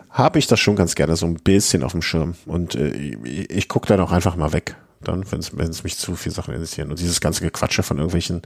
habe 0.09 0.39
ich 0.39 0.47
das 0.47 0.59
schon 0.59 0.75
ganz 0.75 0.95
gerne 0.95 1.15
so 1.15 1.27
ein 1.27 1.35
bisschen 1.35 1.83
auf 1.83 1.91
dem 1.91 2.01
Schirm. 2.01 2.35
Und 2.47 2.73
äh, 2.73 2.89
ich, 2.89 3.49
ich 3.49 3.67
gucke 3.69 3.87
dann 3.87 3.99
auch 3.99 4.11
einfach 4.11 4.35
mal 4.35 4.53
weg, 4.53 4.75
dann, 5.07 5.25
wenn 5.31 5.39
es 5.39 5.83
mich 5.83 5.97
zu 5.97 6.15
viel 6.15 6.31
Sachen 6.31 6.53
interessieren. 6.53 6.89
Und 6.91 6.99
dieses 6.99 7.21
ganze 7.21 7.41
Gequatsche 7.41 7.83
von 7.83 7.97
irgendwelchen 7.97 8.41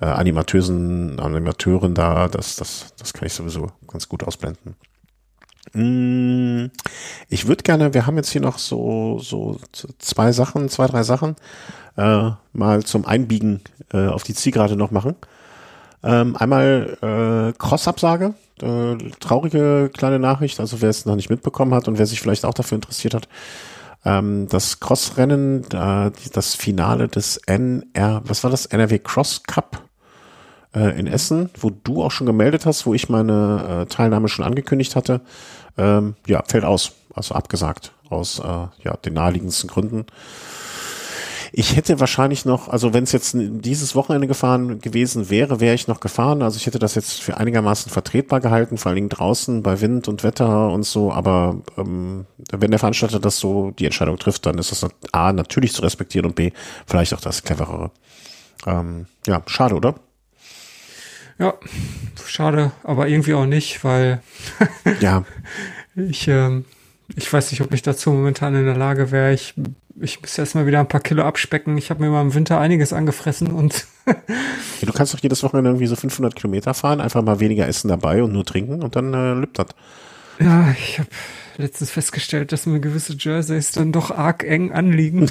äh, 0.00 0.06
Animateusen, 0.06 1.18
Animateuren 1.18 1.94
da, 1.94 2.28
das, 2.28 2.56
das, 2.56 2.94
das 2.98 3.12
kann 3.12 3.26
ich 3.26 3.32
sowieso 3.32 3.72
ganz 3.88 4.08
gut 4.08 4.22
ausblenden. 4.24 4.76
Mm, 5.72 6.66
ich 7.28 7.46
würde 7.46 7.62
gerne, 7.62 7.94
wir 7.94 8.06
haben 8.06 8.16
jetzt 8.16 8.30
hier 8.30 8.40
noch 8.40 8.58
so, 8.58 9.18
so 9.20 9.58
zwei 9.98 10.32
Sachen, 10.32 10.68
zwei, 10.68 10.86
drei 10.86 11.02
Sachen, 11.02 11.36
äh, 11.96 12.30
mal 12.52 12.82
zum 12.82 13.06
Einbiegen 13.06 13.60
äh, 13.92 14.06
auf 14.06 14.22
die 14.22 14.34
Zielgerade 14.34 14.76
noch 14.76 14.90
machen. 14.90 15.16
Ähm, 16.04 16.36
einmal 16.36 16.98
äh, 17.00 17.56
Cross-Absage, 17.58 18.34
äh, 18.60 18.96
traurige 19.20 19.90
kleine 19.94 20.18
Nachricht, 20.18 20.58
also 20.58 20.80
wer 20.82 20.90
es 20.90 21.06
noch 21.06 21.16
nicht 21.16 21.30
mitbekommen 21.30 21.74
hat 21.74 21.86
und 21.86 21.98
wer 21.98 22.06
sich 22.06 22.20
vielleicht 22.20 22.44
auch 22.44 22.54
dafür 22.54 22.76
interessiert 22.76 23.14
hat. 23.14 23.28
Ähm, 24.04 24.48
das 24.48 24.80
Cross-Rennen, 24.80 25.64
äh, 25.72 26.10
das 26.32 26.54
Finale 26.54 27.08
des 27.08 27.36
NR, 27.46 28.22
was 28.24 28.42
war 28.42 28.50
das? 28.50 28.66
NRW 28.66 28.98
Cross 28.98 29.44
Cup 29.44 29.82
äh, 30.74 30.98
in 30.98 31.06
Essen, 31.06 31.50
wo 31.58 31.70
du 31.70 32.02
auch 32.02 32.10
schon 32.10 32.26
gemeldet 32.26 32.66
hast, 32.66 32.86
wo 32.86 32.94
ich 32.94 33.08
meine 33.08 33.82
äh, 33.82 33.86
Teilnahme 33.86 34.28
schon 34.28 34.44
angekündigt 34.44 34.96
hatte, 34.96 35.20
ähm, 35.78 36.16
ja, 36.26 36.42
fällt 36.46 36.64
aus, 36.64 36.92
also 37.14 37.34
abgesagt 37.34 37.92
aus 38.08 38.38
äh, 38.38 38.42
ja, 38.42 38.96
den 39.04 39.14
naheliegendsten 39.14 39.70
Gründen. 39.70 40.06
Ich 41.54 41.76
hätte 41.76 42.00
wahrscheinlich 42.00 42.46
noch, 42.46 42.68
also 42.68 42.94
wenn 42.94 43.04
es 43.04 43.12
jetzt 43.12 43.36
dieses 43.36 43.94
Wochenende 43.94 44.26
gefahren 44.26 44.80
gewesen 44.80 45.28
wäre, 45.28 45.60
wäre 45.60 45.74
ich 45.74 45.86
noch 45.86 46.00
gefahren. 46.00 46.40
Also 46.40 46.56
ich 46.56 46.66
hätte 46.66 46.78
das 46.78 46.94
jetzt 46.94 47.20
für 47.20 47.36
einigermaßen 47.36 47.92
vertretbar 47.92 48.40
gehalten, 48.40 48.78
vor 48.78 48.88
allen 48.88 48.96
Dingen 48.96 49.08
draußen 49.10 49.62
bei 49.62 49.82
Wind 49.82 50.08
und 50.08 50.24
Wetter 50.24 50.70
und 50.70 50.84
so. 50.84 51.12
Aber 51.12 51.60
ähm, 51.76 52.24
wenn 52.50 52.70
der 52.70 52.80
Veranstalter 52.80 53.20
das 53.20 53.38
so 53.38 53.70
die 53.72 53.84
Entscheidung 53.84 54.18
trifft, 54.18 54.46
dann 54.46 54.56
ist 54.56 54.72
das 54.72 54.90
A 55.12 55.34
natürlich 55.34 55.74
zu 55.74 55.82
respektieren 55.82 56.24
und 56.24 56.36
B 56.36 56.52
vielleicht 56.86 57.12
auch 57.12 57.20
das 57.20 57.42
cleverere. 57.42 57.90
Ähm, 58.66 59.06
ja, 59.26 59.42
schade, 59.46 59.74
oder? 59.74 59.96
Ja, 61.38 61.54
schade, 62.24 62.72
aber 62.82 63.08
irgendwie 63.08 63.34
auch 63.34 63.46
nicht, 63.46 63.84
weil 63.84 64.22
ja. 65.00 65.24
ich 65.96 66.28
ähm, 66.28 66.64
ich 67.16 67.32
weiß 67.32 67.50
nicht, 67.50 67.60
ob 67.60 67.72
ich 67.72 67.82
dazu 67.82 68.10
momentan 68.10 68.54
in 68.54 68.64
der 68.64 68.76
Lage 68.76 69.10
wäre. 69.10 69.32
Ich, 69.32 69.54
ich 70.00 70.20
muss 70.20 70.38
erstmal 70.38 70.66
wieder 70.66 70.80
ein 70.80 70.88
paar 70.88 71.00
Kilo 71.00 71.22
abspecken. 71.24 71.76
Ich 71.76 71.90
habe 71.90 72.02
mir 72.02 72.10
mal 72.10 72.22
im 72.22 72.34
Winter 72.34 72.58
einiges 72.58 72.92
angefressen 72.92 73.48
und. 73.48 73.86
ja, 74.06 74.14
du 74.86 74.92
kannst 74.92 75.14
doch 75.14 75.20
jedes 75.20 75.42
Wochenende 75.42 75.70
irgendwie 75.70 75.86
so 75.86 75.96
500 75.96 76.34
Kilometer 76.34 76.74
fahren, 76.74 77.00
einfach 77.00 77.22
mal 77.22 77.40
weniger 77.40 77.66
essen 77.66 77.88
dabei 77.88 78.22
und 78.22 78.32
nur 78.32 78.44
trinken 78.44 78.82
und 78.82 78.96
dann 78.96 79.12
äh, 79.14 79.34
lübt 79.34 79.58
das. 79.58 79.68
Ja, 80.38 80.72
ich 80.72 80.98
habe 80.98 81.08
letztens 81.58 81.90
festgestellt, 81.90 82.52
dass 82.52 82.66
mir 82.66 82.80
gewisse 82.80 83.14
Jerseys 83.18 83.72
dann 83.72 83.92
doch 83.92 84.10
arg 84.10 84.44
eng 84.44 84.72
anliegen. 84.72 85.30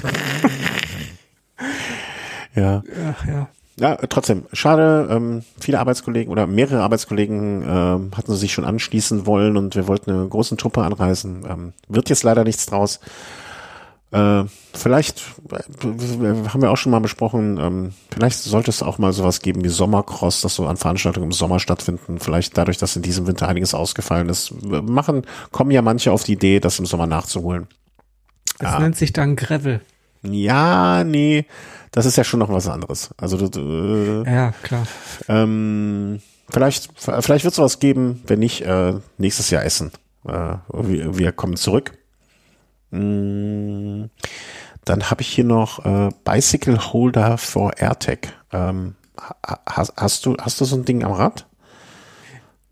ja. 2.54 2.82
Ach, 3.10 3.26
ja. 3.26 3.48
Ja, 3.82 3.96
trotzdem, 3.96 4.44
schade. 4.52 5.08
Ähm, 5.10 5.42
viele 5.58 5.80
Arbeitskollegen 5.80 6.30
oder 6.30 6.46
mehrere 6.46 6.84
Arbeitskollegen 6.84 7.62
äh, 7.62 8.16
hatten 8.16 8.36
sich 8.36 8.52
schon 8.52 8.64
anschließen 8.64 9.26
wollen 9.26 9.56
und 9.56 9.74
wir 9.74 9.88
wollten 9.88 10.12
eine 10.12 10.28
große 10.28 10.56
Truppe 10.56 10.82
anreisen. 10.82 11.44
Ähm, 11.50 11.72
wird 11.88 12.08
jetzt 12.08 12.22
leider 12.22 12.44
nichts 12.44 12.66
draus. 12.66 13.00
Äh, 14.12 14.44
vielleicht, 14.72 15.24
äh, 15.50 16.48
haben 16.48 16.62
wir 16.62 16.70
auch 16.70 16.76
schon 16.76 16.92
mal 16.92 17.00
besprochen, 17.00 17.58
ähm, 17.58 17.92
vielleicht 18.14 18.38
sollte 18.38 18.70
es 18.70 18.84
auch 18.84 18.98
mal 18.98 19.12
sowas 19.12 19.40
geben 19.40 19.64
wie 19.64 19.68
Sommercross, 19.68 20.42
das 20.42 20.54
so 20.54 20.68
an 20.68 20.76
Veranstaltungen 20.76 21.26
im 21.26 21.32
Sommer 21.32 21.58
stattfinden. 21.58 22.20
Vielleicht 22.20 22.56
dadurch, 22.56 22.78
dass 22.78 22.94
in 22.94 23.02
diesem 23.02 23.26
Winter 23.26 23.48
einiges 23.48 23.74
ausgefallen 23.74 24.28
ist, 24.28 24.54
machen, 24.62 25.22
kommen 25.50 25.72
ja 25.72 25.82
manche 25.82 26.12
auf 26.12 26.22
die 26.22 26.34
Idee, 26.34 26.60
das 26.60 26.78
im 26.78 26.86
Sommer 26.86 27.08
nachzuholen. 27.08 27.66
Das 28.60 28.74
ja. 28.74 28.78
nennt 28.78 28.96
sich 28.96 29.12
dann 29.12 29.34
Gravel. 29.34 29.80
Ja, 30.22 31.02
nee, 31.02 31.46
das 31.92 32.06
ist 32.06 32.16
ja 32.16 32.24
schon 32.24 32.40
noch 32.40 32.48
was 32.50 32.66
anderes. 32.68 33.10
Also 33.16 33.38
äh, 33.38 34.30
ja, 34.30 34.52
klar. 34.62 34.86
Ähm, 35.28 36.20
vielleicht, 36.50 36.90
vielleicht 36.96 37.44
wird 37.44 37.52
es 37.54 37.58
was 37.58 37.78
geben, 37.78 38.22
wenn 38.26 38.40
nicht 38.40 38.62
äh, 38.62 38.94
nächstes 39.18 39.50
Jahr 39.50 39.64
Essen. 39.64 39.92
Äh, 40.26 40.56
wir, 40.72 41.18
wir 41.18 41.32
kommen 41.32 41.56
zurück. 41.56 41.92
Mm, 42.90 44.04
Dann 44.84 45.10
habe 45.10 45.22
ich 45.22 45.28
hier 45.28 45.44
noch 45.44 45.84
äh, 45.84 46.10
Bicycle 46.24 46.78
Holder 46.92 47.38
for 47.38 47.76
AirTag. 47.78 48.32
Ähm, 48.52 48.96
hast, 49.66 49.92
hast, 49.96 50.26
du, 50.26 50.36
hast 50.40 50.60
du 50.60 50.64
so 50.64 50.76
ein 50.76 50.84
Ding 50.84 51.04
am 51.04 51.12
Rad? 51.12 51.46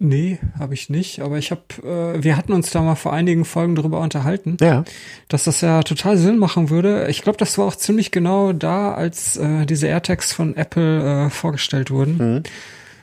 Nee, 0.02 0.38
habe 0.58 0.72
ich 0.72 0.88
nicht. 0.88 1.20
Aber 1.20 1.36
ich 1.36 1.50
habe, 1.50 1.60
äh, 1.84 2.24
wir 2.24 2.38
hatten 2.38 2.54
uns 2.54 2.70
da 2.70 2.80
mal 2.80 2.94
vor 2.94 3.12
einigen 3.12 3.44
Folgen 3.44 3.74
darüber 3.74 4.00
unterhalten, 4.00 4.56
Ja. 4.58 4.82
dass 5.28 5.44
das 5.44 5.60
ja 5.60 5.82
total 5.82 6.16
Sinn 6.16 6.38
machen 6.38 6.70
würde. 6.70 7.06
Ich 7.10 7.20
glaube, 7.20 7.36
das 7.36 7.58
war 7.58 7.66
auch 7.66 7.76
ziemlich 7.76 8.10
genau 8.10 8.54
da, 8.54 8.94
als 8.94 9.36
äh, 9.36 9.66
diese 9.66 9.88
AirTags 9.88 10.32
von 10.32 10.56
Apple 10.56 11.26
äh, 11.26 11.30
vorgestellt 11.30 11.90
wurden. 11.90 12.16
Mhm. 12.16 12.42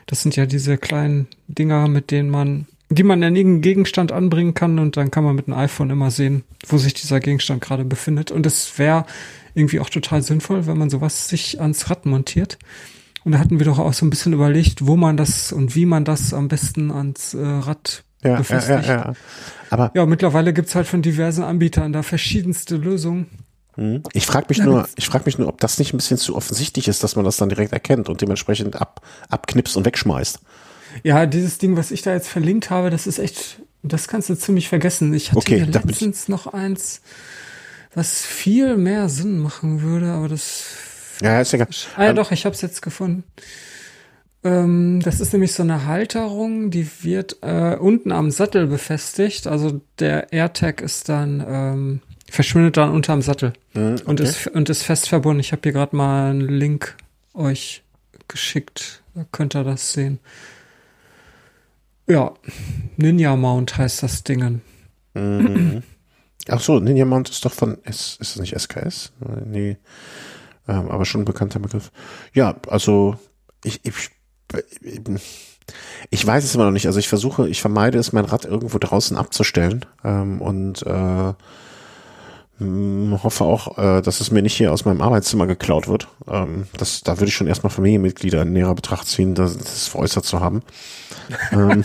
Das 0.08 0.24
sind 0.24 0.36
ja 0.36 0.48
diese 0.48 0.78
kleinen 0.80 1.28
Dinger, 1.48 1.88
mit 1.88 2.10
denen 2.10 2.32
man, 2.32 2.66
die 2.90 3.04
man 3.04 3.22
an 3.22 3.36
irgendeinen 3.36 3.62
Gegenstand 3.62 4.12
anbringen 4.12 4.56
kann 4.56 4.80
und 4.80 4.98
dann 4.98 5.12
kann 5.12 5.24
man 5.24 5.36
mit 5.36 5.48
einem 5.48 5.58
iPhone 5.60 5.92
immer 5.92 6.10
sehen, 6.10 6.46
wo 6.68 6.80
sich 6.80 6.96
dieser 6.96 7.20
Gegenstand 7.20 7.62
gerade 7.62 7.86
befindet. 7.86 8.32
Und 8.32 8.48
es 8.48 8.80
wäre 8.80 9.06
irgendwie 9.54 9.80
auch 9.82 9.90
total 9.92 10.24
sinnvoll, 10.24 10.66
wenn 10.66 10.80
man 10.80 10.90
sowas 10.90 11.30
sich 11.30 11.62
ans 11.62 11.92
Rad 11.92 12.08
montiert. 12.08 12.58
Und 13.28 13.34
da 13.34 13.40
hatten 13.40 13.60
wir 13.60 13.66
doch 13.66 13.80
auch 13.80 13.94
so 13.94 14.06
ein 14.06 14.10
bisschen 14.10 14.32
überlegt, 14.34 14.88
wo 14.88 14.96
man 14.96 15.18
das 15.18 15.52
und 15.52 15.76
wie 15.76 15.86
man 15.86 16.06
das 16.06 16.34
am 16.34 16.48
besten 16.48 16.92
ans 16.92 17.34
äh, 17.34 17.40
Rad 17.46 18.06
Ja, 18.24 18.30
ja, 18.32 18.38
befestigt. 18.40 18.70
ja, 18.70 18.82
ja. 18.82 19.18
Aber 19.70 19.92
Ja, 19.94 20.06
mittlerweile 20.06 20.54
gibt's 20.54 20.76
halt 20.76 20.88
von 20.88 21.02
diversen 21.02 21.44
Anbietern 21.44 21.92
da 21.94 22.04
verschiedenste 22.04 22.78
Lösungen. 22.78 23.28
hm, 23.76 24.04
ich 24.14 24.26
frage 24.26 24.48
mich 24.50 24.64
nur, 24.64 24.90
ich 24.96 25.08
frage 25.08 25.26
mich 25.26 25.38
nur, 25.38 25.48
ob 25.50 25.60
das 25.62 25.78
nicht 25.80 25.94
ein 25.94 25.98
bisschen 25.98 26.18
zu 26.18 26.36
offensichtlich 26.36 26.88
ist, 26.88 27.04
dass 27.04 27.16
man 27.16 27.26
das 27.26 27.38
dann 27.38 27.50
direkt 27.50 27.74
erkennt 27.74 28.10
und 28.10 28.22
dementsprechend 28.22 28.76
ab, 28.82 29.02
abknipst 29.30 29.78
und 29.78 29.86
wegschmeißt. 29.86 30.40
Ja, 31.04 31.26
dieses 31.26 31.58
Ding, 31.58 31.78
was 31.78 31.92
ich 31.92 32.02
da 32.02 32.14
jetzt 32.14 32.28
verlinkt 32.30 32.70
habe, 32.70 32.90
das 32.90 33.08
ist 33.08 33.20
echt, 33.20 33.62
das 33.84 34.08
kannst 34.08 34.30
du 34.30 34.36
ziemlich 34.36 34.70
vergessen. 34.70 35.14
Ich 35.14 35.32
hatte 35.32 35.40
Okay, 35.40 35.60
letztens 35.64 36.28
noch 36.28 36.48
eins, 36.48 37.02
was 37.94 38.22
viel 38.26 38.78
mehr 38.78 39.10
Sinn 39.10 39.40
machen 39.40 39.82
würde, 39.82 40.12
aber 40.12 40.28
das. 40.30 40.64
Ja, 41.22 41.42
ist 41.42 41.54
egal. 41.54 41.68
Ah 41.96 42.04
ja, 42.04 42.10
Ähm, 42.10 42.16
doch, 42.16 42.32
ich 42.32 42.46
habe 42.46 42.56
es 42.56 42.62
jetzt 42.62 42.82
gefunden. 42.82 43.24
Ähm, 44.44 45.02
das 45.04 45.20
ist 45.20 45.34
nämlich 45.34 45.54
so 45.54 45.64
eine 45.64 45.86
Halterung, 45.86 46.70
die 46.70 46.88
wird 47.02 47.38
äh, 47.42 47.76
unten 47.76 48.12
am 48.12 48.32
Sattel 48.32 48.68
befestigt. 48.68 49.48
Also 49.48 49.82
der 50.00 50.32
AirTag 50.32 50.82
ist 50.82 51.10
dann 51.10 51.44
ähm, 51.48 52.02
verschwindet 52.30 52.78
dann 52.78 52.92
unterm 52.92 53.22
Sattel 53.22 53.54
hm, 53.74 53.96
und 54.06 54.22
okay. 54.22 54.30
ist 54.30 54.48
und 54.48 54.70
ist 54.70 54.84
fest 54.84 55.10
verbunden. 55.10 55.40
Ich 55.40 55.52
habe 55.52 55.62
hier 55.64 55.72
gerade 55.72 55.96
mal 55.96 56.30
einen 56.30 56.42
Link 56.42 56.96
euch 57.34 57.84
geschickt. 58.28 59.02
Da 59.16 59.26
könnt 59.32 59.56
ihr 59.56 59.64
das 59.64 59.94
sehen. 59.94 60.20
Ja, 62.08 62.34
Ninja 62.96 63.36
Mount 63.36 63.78
heißt 63.78 64.04
das 64.04 64.24
Dingen. 64.24 64.62
Mhm. 65.14 65.84
Ach 66.48 66.62
so, 66.62 66.80
Ninja 66.80 67.06
Mount 67.06 67.30
ist 67.30 67.44
doch 67.44 67.52
von 67.52 67.84
S, 67.84 68.18
ist 68.22 68.36
es 68.36 68.40
nicht 68.40 68.58
SKS? 68.58 69.12
Nee. 69.46 69.78
Ähm, 70.68 70.90
aber 70.90 71.06
schon 71.06 71.22
ein 71.22 71.26
bekannter 71.26 71.60
Begriff. 71.60 71.92
Ja, 72.34 72.56
also 72.68 73.16
ich, 73.64 73.82
ich, 73.86 74.12
ich 76.10 76.26
weiß 76.26 76.44
es 76.44 76.56
immer 76.56 76.66
noch 76.66 76.72
nicht. 76.72 76.88
Also 76.88 77.00
ich 77.00 77.08
versuche, 77.10 77.48
ich 77.48 77.62
vermeide 77.62 77.98
es, 77.98 78.14
mein 78.14 78.26
Rad 78.26 78.46
irgendwo 78.46 78.78
draußen 78.78 79.18
abzustellen 79.18 79.86
ähm, 80.04 80.42
und 80.42 80.84
äh, 80.86 81.34
mh, 82.60 83.24
hoffe 83.24 83.44
auch, 83.44 83.78
äh, 83.78 84.02
dass 84.02 84.20
es 84.22 84.32
mir 84.32 84.42
nicht 84.42 84.56
hier 84.56 84.72
aus 84.72 84.86
meinem 84.86 85.02
Arbeitszimmer 85.02 85.48
geklaut 85.48 85.88
wird. 85.88 86.08
Ähm, 86.28 86.68
das, 86.78 87.02
da 87.02 87.20
würde 87.20 87.30
ich 87.30 87.36
schon 87.36 87.48
erstmal 87.48 87.72
Familienmitglieder 87.72 88.42
in 88.44 88.54
näherer 88.54 88.76
Betracht 88.76 89.08
ziehen, 89.08 89.36
das, 89.36 89.58
das 89.58 89.88
veräußert 89.88 90.26
zu 90.26 90.40
haben. 90.40 90.64
ähm, 91.52 91.84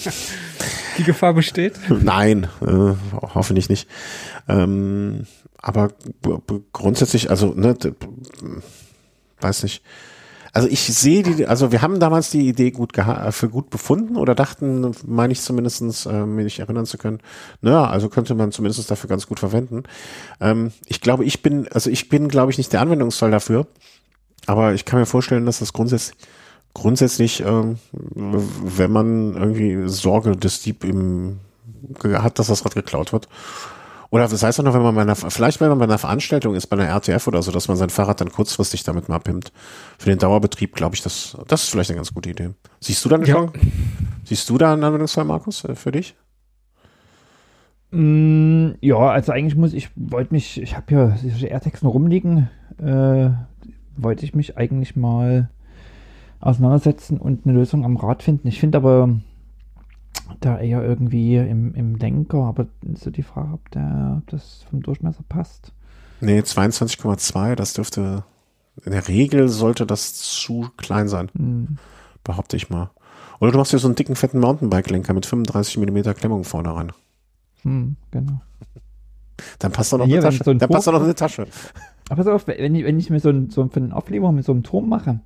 Die 0.98 1.04
Gefahr 1.04 1.34
besteht. 1.34 1.78
Nein, 1.88 2.48
äh, 2.60 2.94
hoffentlich 3.34 3.68
nicht. 3.68 3.88
Ähm, 4.48 5.26
aber 5.62 5.90
grundsätzlich, 6.72 7.30
also, 7.30 7.54
ne, 7.54 7.76
weiß 9.40 9.62
nicht. 9.62 9.82
Also 10.54 10.68
ich 10.68 10.80
sehe 10.80 11.22
die, 11.22 11.46
also 11.46 11.72
wir 11.72 11.80
haben 11.80 11.98
damals 11.98 12.28
die 12.28 12.46
Idee 12.46 12.72
gut 12.72 12.92
für 13.30 13.48
gut 13.48 13.70
befunden 13.70 14.16
oder 14.16 14.34
dachten, 14.34 14.92
meine 15.06 15.32
ich 15.32 15.40
zumindestens, 15.40 16.04
äh, 16.04 16.26
mir 16.26 16.44
nicht 16.44 16.58
erinnern 16.58 16.84
zu 16.84 16.98
können. 16.98 17.20
Naja, 17.62 17.86
also 17.86 18.10
könnte 18.10 18.34
man 18.34 18.52
zumindest 18.52 18.90
dafür 18.90 19.08
ganz 19.08 19.26
gut 19.26 19.40
verwenden. 19.40 19.84
Ähm, 20.42 20.72
ich 20.86 21.00
glaube, 21.00 21.24
ich 21.24 21.40
bin, 21.40 21.68
also 21.68 21.88
ich 21.88 22.10
bin, 22.10 22.28
glaube 22.28 22.52
ich, 22.52 22.58
nicht 22.58 22.70
der 22.70 22.82
Anwendungsfall 22.82 23.30
dafür. 23.30 23.66
Aber 24.44 24.74
ich 24.74 24.84
kann 24.84 25.00
mir 25.00 25.06
vorstellen, 25.06 25.46
dass 25.46 25.60
das 25.60 25.72
grundsätzlich 25.72 26.18
grundsätzlich, 26.74 27.40
ähm, 27.40 27.78
wenn 27.92 28.90
man 28.90 29.34
irgendwie 29.34 29.88
Sorge 29.88 30.36
des 30.36 30.62
Dieb 30.62 30.84
im 30.84 31.40
hat, 32.04 32.38
dass 32.38 32.46
das 32.46 32.64
Rad 32.64 32.74
geklaut 32.74 33.12
wird. 33.12 33.28
Oder 34.12 34.28
das 34.28 34.42
heißt 34.42 34.60
auch 34.60 34.64
noch, 34.64 34.74
wenn 34.74 34.82
man 34.82 34.94
bei 34.94 35.00
einer, 35.00 35.16
vielleicht 35.16 35.62
wenn 35.62 35.70
man 35.70 35.78
bei 35.78 35.86
einer 35.86 35.96
Veranstaltung 35.96 36.54
ist, 36.54 36.66
bei 36.66 36.76
einer 36.76 36.86
RTF 36.86 37.26
oder 37.28 37.42
so, 37.42 37.50
dass 37.50 37.68
man 37.68 37.78
sein 37.78 37.88
Fahrrad 37.88 38.20
dann 38.20 38.30
kurzfristig 38.30 38.82
damit 38.84 39.08
mal 39.08 39.20
pimmt. 39.20 39.52
Für 39.98 40.10
den 40.10 40.18
Dauerbetrieb, 40.18 40.74
glaube 40.76 40.94
ich, 40.94 41.00
das, 41.00 41.34
das 41.48 41.62
ist 41.62 41.70
vielleicht 41.70 41.88
eine 41.88 41.96
ganz 41.96 42.12
gute 42.12 42.28
Idee. 42.28 42.50
Siehst 42.78 43.02
du 43.02 43.08
da 43.08 43.16
eine 43.16 43.26
Ja. 43.26 43.36
Chance? 43.36 43.54
Siehst 44.24 44.50
du 44.50 44.58
da 44.58 44.74
einen 44.74 44.84
Anwendungsfall, 44.84 45.24
Markus, 45.24 45.64
äh, 45.64 45.74
für 45.74 45.92
dich? 45.92 46.14
Mm, 47.90 48.72
ja, 48.82 48.98
also 48.98 49.32
eigentlich 49.32 49.56
muss 49.56 49.72
ich, 49.72 49.88
wollte 49.96 50.34
mich, 50.34 50.60
ich 50.60 50.76
habe 50.76 50.94
ja 50.94 51.16
diese 51.22 51.46
AirTags 51.46 51.80
noch 51.80 51.94
rumliegen, 51.94 52.50
äh, 52.82 53.30
wollte 53.96 54.26
ich 54.26 54.34
mich 54.34 54.58
eigentlich 54.58 54.94
mal 54.94 55.48
auseinandersetzen 56.38 57.16
und 57.16 57.46
eine 57.46 57.54
Lösung 57.54 57.86
am 57.86 57.96
Rad 57.96 58.22
finden. 58.22 58.46
Ich 58.46 58.60
finde 58.60 58.76
aber 58.76 59.08
da 60.40 60.58
eher 60.58 60.82
irgendwie 60.82 61.36
im, 61.36 61.74
im 61.74 61.94
Lenker, 61.96 62.38
aber 62.44 62.66
ist 62.82 63.02
so 63.04 63.10
die 63.10 63.22
Frage, 63.22 63.52
ob, 63.52 63.70
der, 63.70 64.16
ob 64.22 64.30
das 64.30 64.64
vom 64.68 64.82
Durchmesser 64.82 65.22
passt. 65.28 65.72
Nee, 66.20 66.40
22,2, 66.40 67.54
das 67.54 67.72
dürfte, 67.74 68.24
in 68.84 68.92
der 68.92 69.08
Regel 69.08 69.48
sollte 69.48 69.86
das 69.86 70.14
zu 70.14 70.68
klein 70.76 71.08
sein, 71.08 71.30
Hm. 71.36 71.78
behaupte 72.24 72.56
ich 72.56 72.70
mal. 72.70 72.90
Oder 73.40 73.52
du 73.52 73.58
machst 73.58 73.72
dir 73.72 73.78
so 73.78 73.88
einen 73.88 73.96
dicken, 73.96 74.14
fetten 74.14 74.38
Mountainbike-Lenker 74.38 75.12
mit 75.14 75.26
35 75.26 75.78
Millimeter 75.78 76.14
Klemmung 76.14 76.44
vorne 76.44 76.74
rein. 76.74 76.92
Hm, 77.62 77.96
genau. 78.10 78.40
Dann 79.58 79.72
passt 79.72 79.92
da 79.92 79.98
noch 79.98 80.06
Hier, 80.06 80.16
eine 80.18 80.24
wenn 80.24 80.30
Tasche. 80.30 80.44
so 80.44 80.54
Dann 80.54 80.68
passt 80.68 80.86
da 80.86 80.92
noch 80.92 81.02
eine 81.02 81.14
Tasche. 81.14 81.46
Aber 82.12 82.24
pass 82.24 82.26
auf, 82.32 82.46
wenn 82.46 82.74
ich, 82.74 82.84
wenn 82.84 82.98
ich 82.98 83.08
mir 83.08 83.20
so, 83.20 83.30
ein, 83.30 83.48
so 83.50 83.66
für 83.68 83.80
einen 83.80 83.92
Aufleber 83.92 84.32
mit 84.32 84.44
so 84.44 84.52
einem 84.52 84.62
Turm 84.62 84.88
mache, 84.88 85.20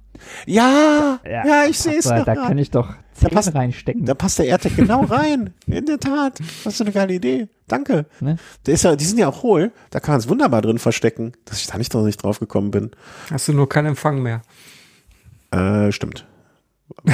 Ja, 0.47 1.19
ja, 1.25 1.65
ich 1.69 1.79
sehe 1.79 1.99
es. 1.99 2.05
da, 2.05 2.23
da 2.23 2.35
kann 2.37 2.57
ich 2.59 2.71
doch 2.71 2.95
Zähne 3.13 3.31
passt- 3.31 3.55
reinstecken. 3.55 4.05
Da 4.05 4.15
passt 4.15 4.39
der 4.39 4.47
AirTag 4.47 4.77
genau 4.77 5.03
rein. 5.05 5.53
In 5.67 5.87
der 5.87 5.99
Tat. 5.99 6.39
Das 6.65 6.75
ist 6.75 6.81
eine 6.83 6.93
geile 6.93 7.15
Idee. 7.15 7.49
Danke. 7.67 8.07
Ne? 8.21 8.37
Der 8.67 8.75
ist 8.75 8.85
ja, 8.85 8.95
die 8.95 9.05
sind 9.05 9.19
ja 9.19 9.27
auch 9.29 9.43
hohl. 9.43 9.73
Da 9.91 9.99
kann 10.01 10.13
man 10.13 10.21
es 10.21 10.29
wunderbar 10.29 10.63
drin 10.63 10.79
verstecken, 10.79 11.33
dass 11.45 11.59
ich 11.61 11.67
da 11.67 11.77
nicht, 11.77 11.93
noch 11.93 12.05
nicht 12.05 12.23
drauf 12.23 12.39
gekommen 12.39 12.71
bin. 12.71 12.93
Hast 13.31 13.49
du 13.49 13.53
nur 13.53 13.69
keinen 13.69 13.87
Empfang 13.87 14.23
mehr. 14.23 14.43
Äh, 15.51 15.91
stimmt. 15.93 16.27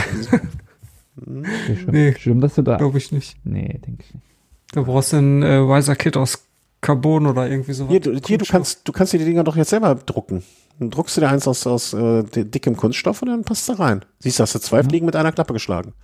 Nee. 1.26 2.14
stimmt, 2.18 2.42
dass 2.42 2.54
du 2.54 2.62
da. 2.62 2.76
Glaube 2.76 2.98
ich 2.98 3.12
nicht. 3.12 3.36
Nee, 3.44 3.78
denke 3.86 4.02
ich 4.06 4.14
nicht. 4.14 4.26
Da 4.72 4.82
brauchst 4.82 5.12
du 5.12 5.18
ein 5.18 5.42
äh, 5.42 5.60
Wiser 5.60 5.94
Kit 5.96 6.16
aus 6.16 6.46
Carbon 6.82 7.26
oder 7.26 7.48
irgendwie 7.48 7.72
sowas. 7.72 7.90
Hier, 7.90 8.00
du, 8.00 8.20
hier 8.26 8.36
du, 8.38 8.44
kannst, 8.44 8.86
du 8.86 8.92
kannst 8.92 9.12
dir 9.14 9.18
die 9.18 9.24
Dinger 9.24 9.44
doch 9.44 9.56
jetzt 9.56 9.70
selber 9.70 9.94
drucken. 9.94 10.42
Dann 10.78 10.90
druckst 10.90 11.16
du 11.16 11.20
dir 11.22 11.28
eins 11.30 11.46
aus, 11.48 11.66
aus 11.66 11.94
äh, 11.94 12.24
di- 12.24 12.44
dickem 12.50 12.76
Kunststoff 12.76 13.22
und 13.22 13.28
dann 13.28 13.44
passt 13.44 13.68
da 13.68 13.74
rein. 13.74 14.04
Siehst 14.18 14.38
du, 14.38 14.42
hast 14.42 14.54
du 14.54 14.58
zwei 14.58 14.78
Ja. 14.78 14.82
Fliegen 14.82 15.06
mit 15.06 15.16
einer 15.16 15.32
Klappe 15.32 15.52
geschlagen. 15.54 15.94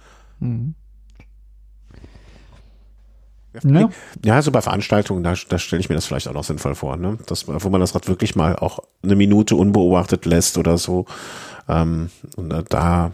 Mhm. 0.41 0.75
Ja, 3.65 3.89
Ja, 4.25 4.43
so 4.43 4.53
bei 4.53 4.61
Veranstaltungen, 4.61 5.25
da, 5.25 5.35
da 5.49 5.59
stelle 5.59 5.81
ich 5.81 5.89
mir 5.89 5.95
das 5.97 6.07
vielleicht 6.07 6.29
auch 6.29 6.33
noch 6.35 6.45
sinnvoll 6.45 6.75
vor, 6.75 6.97
ne? 6.97 7.19
Das, 7.27 7.49
wo 7.49 7.71
man 7.71 7.81
das 7.81 7.95
Rad 7.95 8.07
wirklich 8.07 8.37
mal 8.37 8.55
auch 8.55 8.79
eine 9.03 9.17
Minute 9.17 9.57
unbeobachtet 9.57 10.27
lässt 10.27 10.59
oder 10.59 10.79
so. 10.79 11.07
Ähm, 11.67 12.11
und 12.37 12.53
äh, 12.53 12.63
da, 12.69 13.13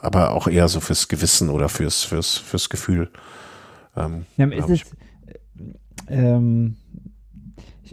aber 0.00 0.30
auch 0.32 0.46
eher 0.46 0.68
so 0.68 0.80
fürs 0.80 1.08
Gewissen 1.08 1.48
oder 1.50 1.68
fürs, 1.68 2.04
fürs, 2.04 2.36
fürs 2.36 2.68
Gefühl. 2.68 3.10
Ähm, 3.96 4.26
ja 4.36 4.46
es 4.48 4.68
ist, 4.68 4.84
äh, 6.06 6.14
ähm, 6.14 6.76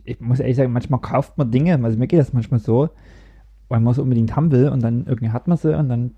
ich, 0.03 0.15
ich 0.15 0.19
muss 0.21 0.39
ehrlich 0.39 0.57
sagen, 0.57 0.71
manchmal 0.73 0.99
kauft 1.01 1.37
man 1.37 1.51
Dinge, 1.51 1.79
also 1.83 1.97
mir 1.97 2.07
geht 2.07 2.19
das 2.19 2.33
manchmal 2.33 2.59
so, 2.59 2.89
weil 3.69 3.79
man 3.79 3.91
es 3.93 3.99
unbedingt 3.99 4.35
haben 4.35 4.51
will 4.51 4.69
und 4.69 4.81
dann 4.83 5.05
irgendwie 5.05 5.29
hat 5.31 5.47
man 5.47 5.57
sie 5.57 5.77
und 5.77 5.89
dann 5.89 6.11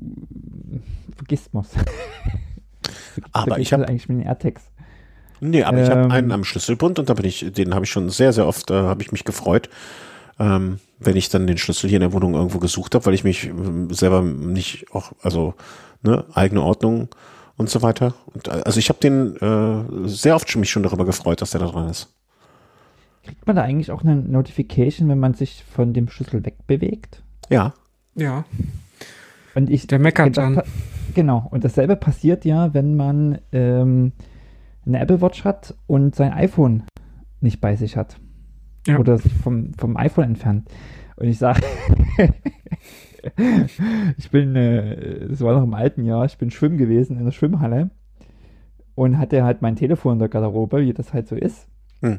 äh, 0.00 0.78
vergisst 1.16 1.52
man 1.54 1.62
es. 1.64 1.70
Aber 3.32 3.58
ich 3.58 3.72
hab- 3.72 3.82
eigentlich 3.82 4.08
mit 4.08 4.18
den 4.18 4.26
AirTags. 4.26 4.62
Nee, 5.42 5.62
aber 5.64 5.82
ich 5.82 5.88
habe 5.88 6.02
Ähm. 6.02 6.10
einen 6.10 6.32
am 6.32 6.44
Schlüsselbund 6.44 6.98
und 6.98 7.08
da 7.08 7.14
bin 7.14 7.24
ich, 7.24 7.50
den 7.52 7.74
habe 7.74 7.86
ich 7.86 7.90
schon 7.90 8.10
sehr, 8.10 8.34
sehr 8.34 8.46
oft, 8.46 8.70
äh, 8.70 8.74
habe 8.74 9.00
ich 9.02 9.10
mich 9.10 9.24
gefreut, 9.24 9.70
ähm, 10.38 10.80
wenn 10.98 11.16
ich 11.16 11.30
dann 11.30 11.46
den 11.46 11.56
Schlüssel 11.56 11.88
hier 11.88 11.96
in 11.96 12.02
der 12.02 12.12
Wohnung 12.12 12.34
irgendwo 12.34 12.58
gesucht 12.58 12.94
habe, 12.94 13.06
weil 13.06 13.14
ich 13.14 13.24
mich 13.24 13.46
ähm, 13.46 13.90
selber 13.90 14.20
nicht 14.20 14.92
auch, 14.92 15.12
also 15.22 15.54
ne, 16.02 16.24
eigene 16.34 16.60
Ordnung 16.60 17.08
und 17.56 17.70
so 17.70 17.80
weiter. 17.80 18.12
Und, 18.34 18.48
äh, 18.48 18.62
also 18.66 18.78
ich 18.78 18.90
habe 18.90 19.00
den 19.00 19.34
äh, 19.36 20.08
sehr 20.08 20.34
oft 20.36 20.50
schon 20.50 20.60
mich 20.60 20.70
schon 20.70 20.82
darüber 20.82 21.06
gefreut, 21.06 21.40
dass 21.40 21.52
der 21.52 21.60
da 21.60 21.66
dran 21.68 21.88
ist. 21.88 22.14
Kriegt 23.24 23.46
man 23.46 23.56
da 23.56 23.62
eigentlich 23.62 23.90
auch 23.90 24.02
eine 24.02 24.16
Notification, 24.16 25.08
wenn 25.08 25.18
man 25.18 25.34
sich 25.34 25.64
von 25.64 25.92
dem 25.92 26.08
Schlüssel 26.08 26.44
wegbewegt? 26.44 27.22
Ja. 27.48 27.74
Ja, 28.16 28.44
Und 29.54 29.70
ich, 29.70 29.86
der 29.86 29.98
meckert 29.98 30.36
dann. 30.36 30.62
Genau, 31.14 31.46
und 31.50 31.64
dasselbe 31.64 31.96
passiert 31.96 32.44
ja, 32.44 32.74
wenn 32.74 32.96
man 32.96 33.38
ähm, 33.52 34.12
eine 34.84 34.98
Apple 35.00 35.20
Watch 35.20 35.44
hat 35.44 35.74
und 35.86 36.14
sein 36.14 36.32
iPhone 36.32 36.84
nicht 37.40 37.60
bei 37.60 37.76
sich 37.76 37.96
hat. 37.96 38.18
ja. 38.86 38.98
oder 38.98 39.18
sich 39.18 39.32
vom, 39.34 39.74
vom 39.74 39.96
iPhone 39.96 40.24
entfernt. 40.24 40.68
Und 41.16 41.28
ich 41.28 41.38
sage, 41.38 41.60
ich 44.16 44.30
bin, 44.30 44.56
äh, 44.56 45.28
das 45.28 45.40
war 45.40 45.54
noch 45.54 45.64
im 45.64 45.74
alten 45.74 46.04
Jahr, 46.04 46.24
ich 46.24 46.38
bin 46.38 46.50
schwimmen 46.50 46.78
gewesen 46.78 47.18
in 47.18 47.24
der 47.24 47.32
Schwimmhalle 47.32 47.90
und 48.94 49.18
hatte 49.18 49.44
halt 49.44 49.62
mein 49.62 49.76
Telefon 49.76 50.14
in 50.14 50.18
der 50.18 50.28
Garderobe, 50.28 50.80
wie 50.80 50.92
das 50.92 51.12
halt 51.12 51.28
so 51.28 51.36
ist. 51.36 51.68
Hm. 52.02 52.18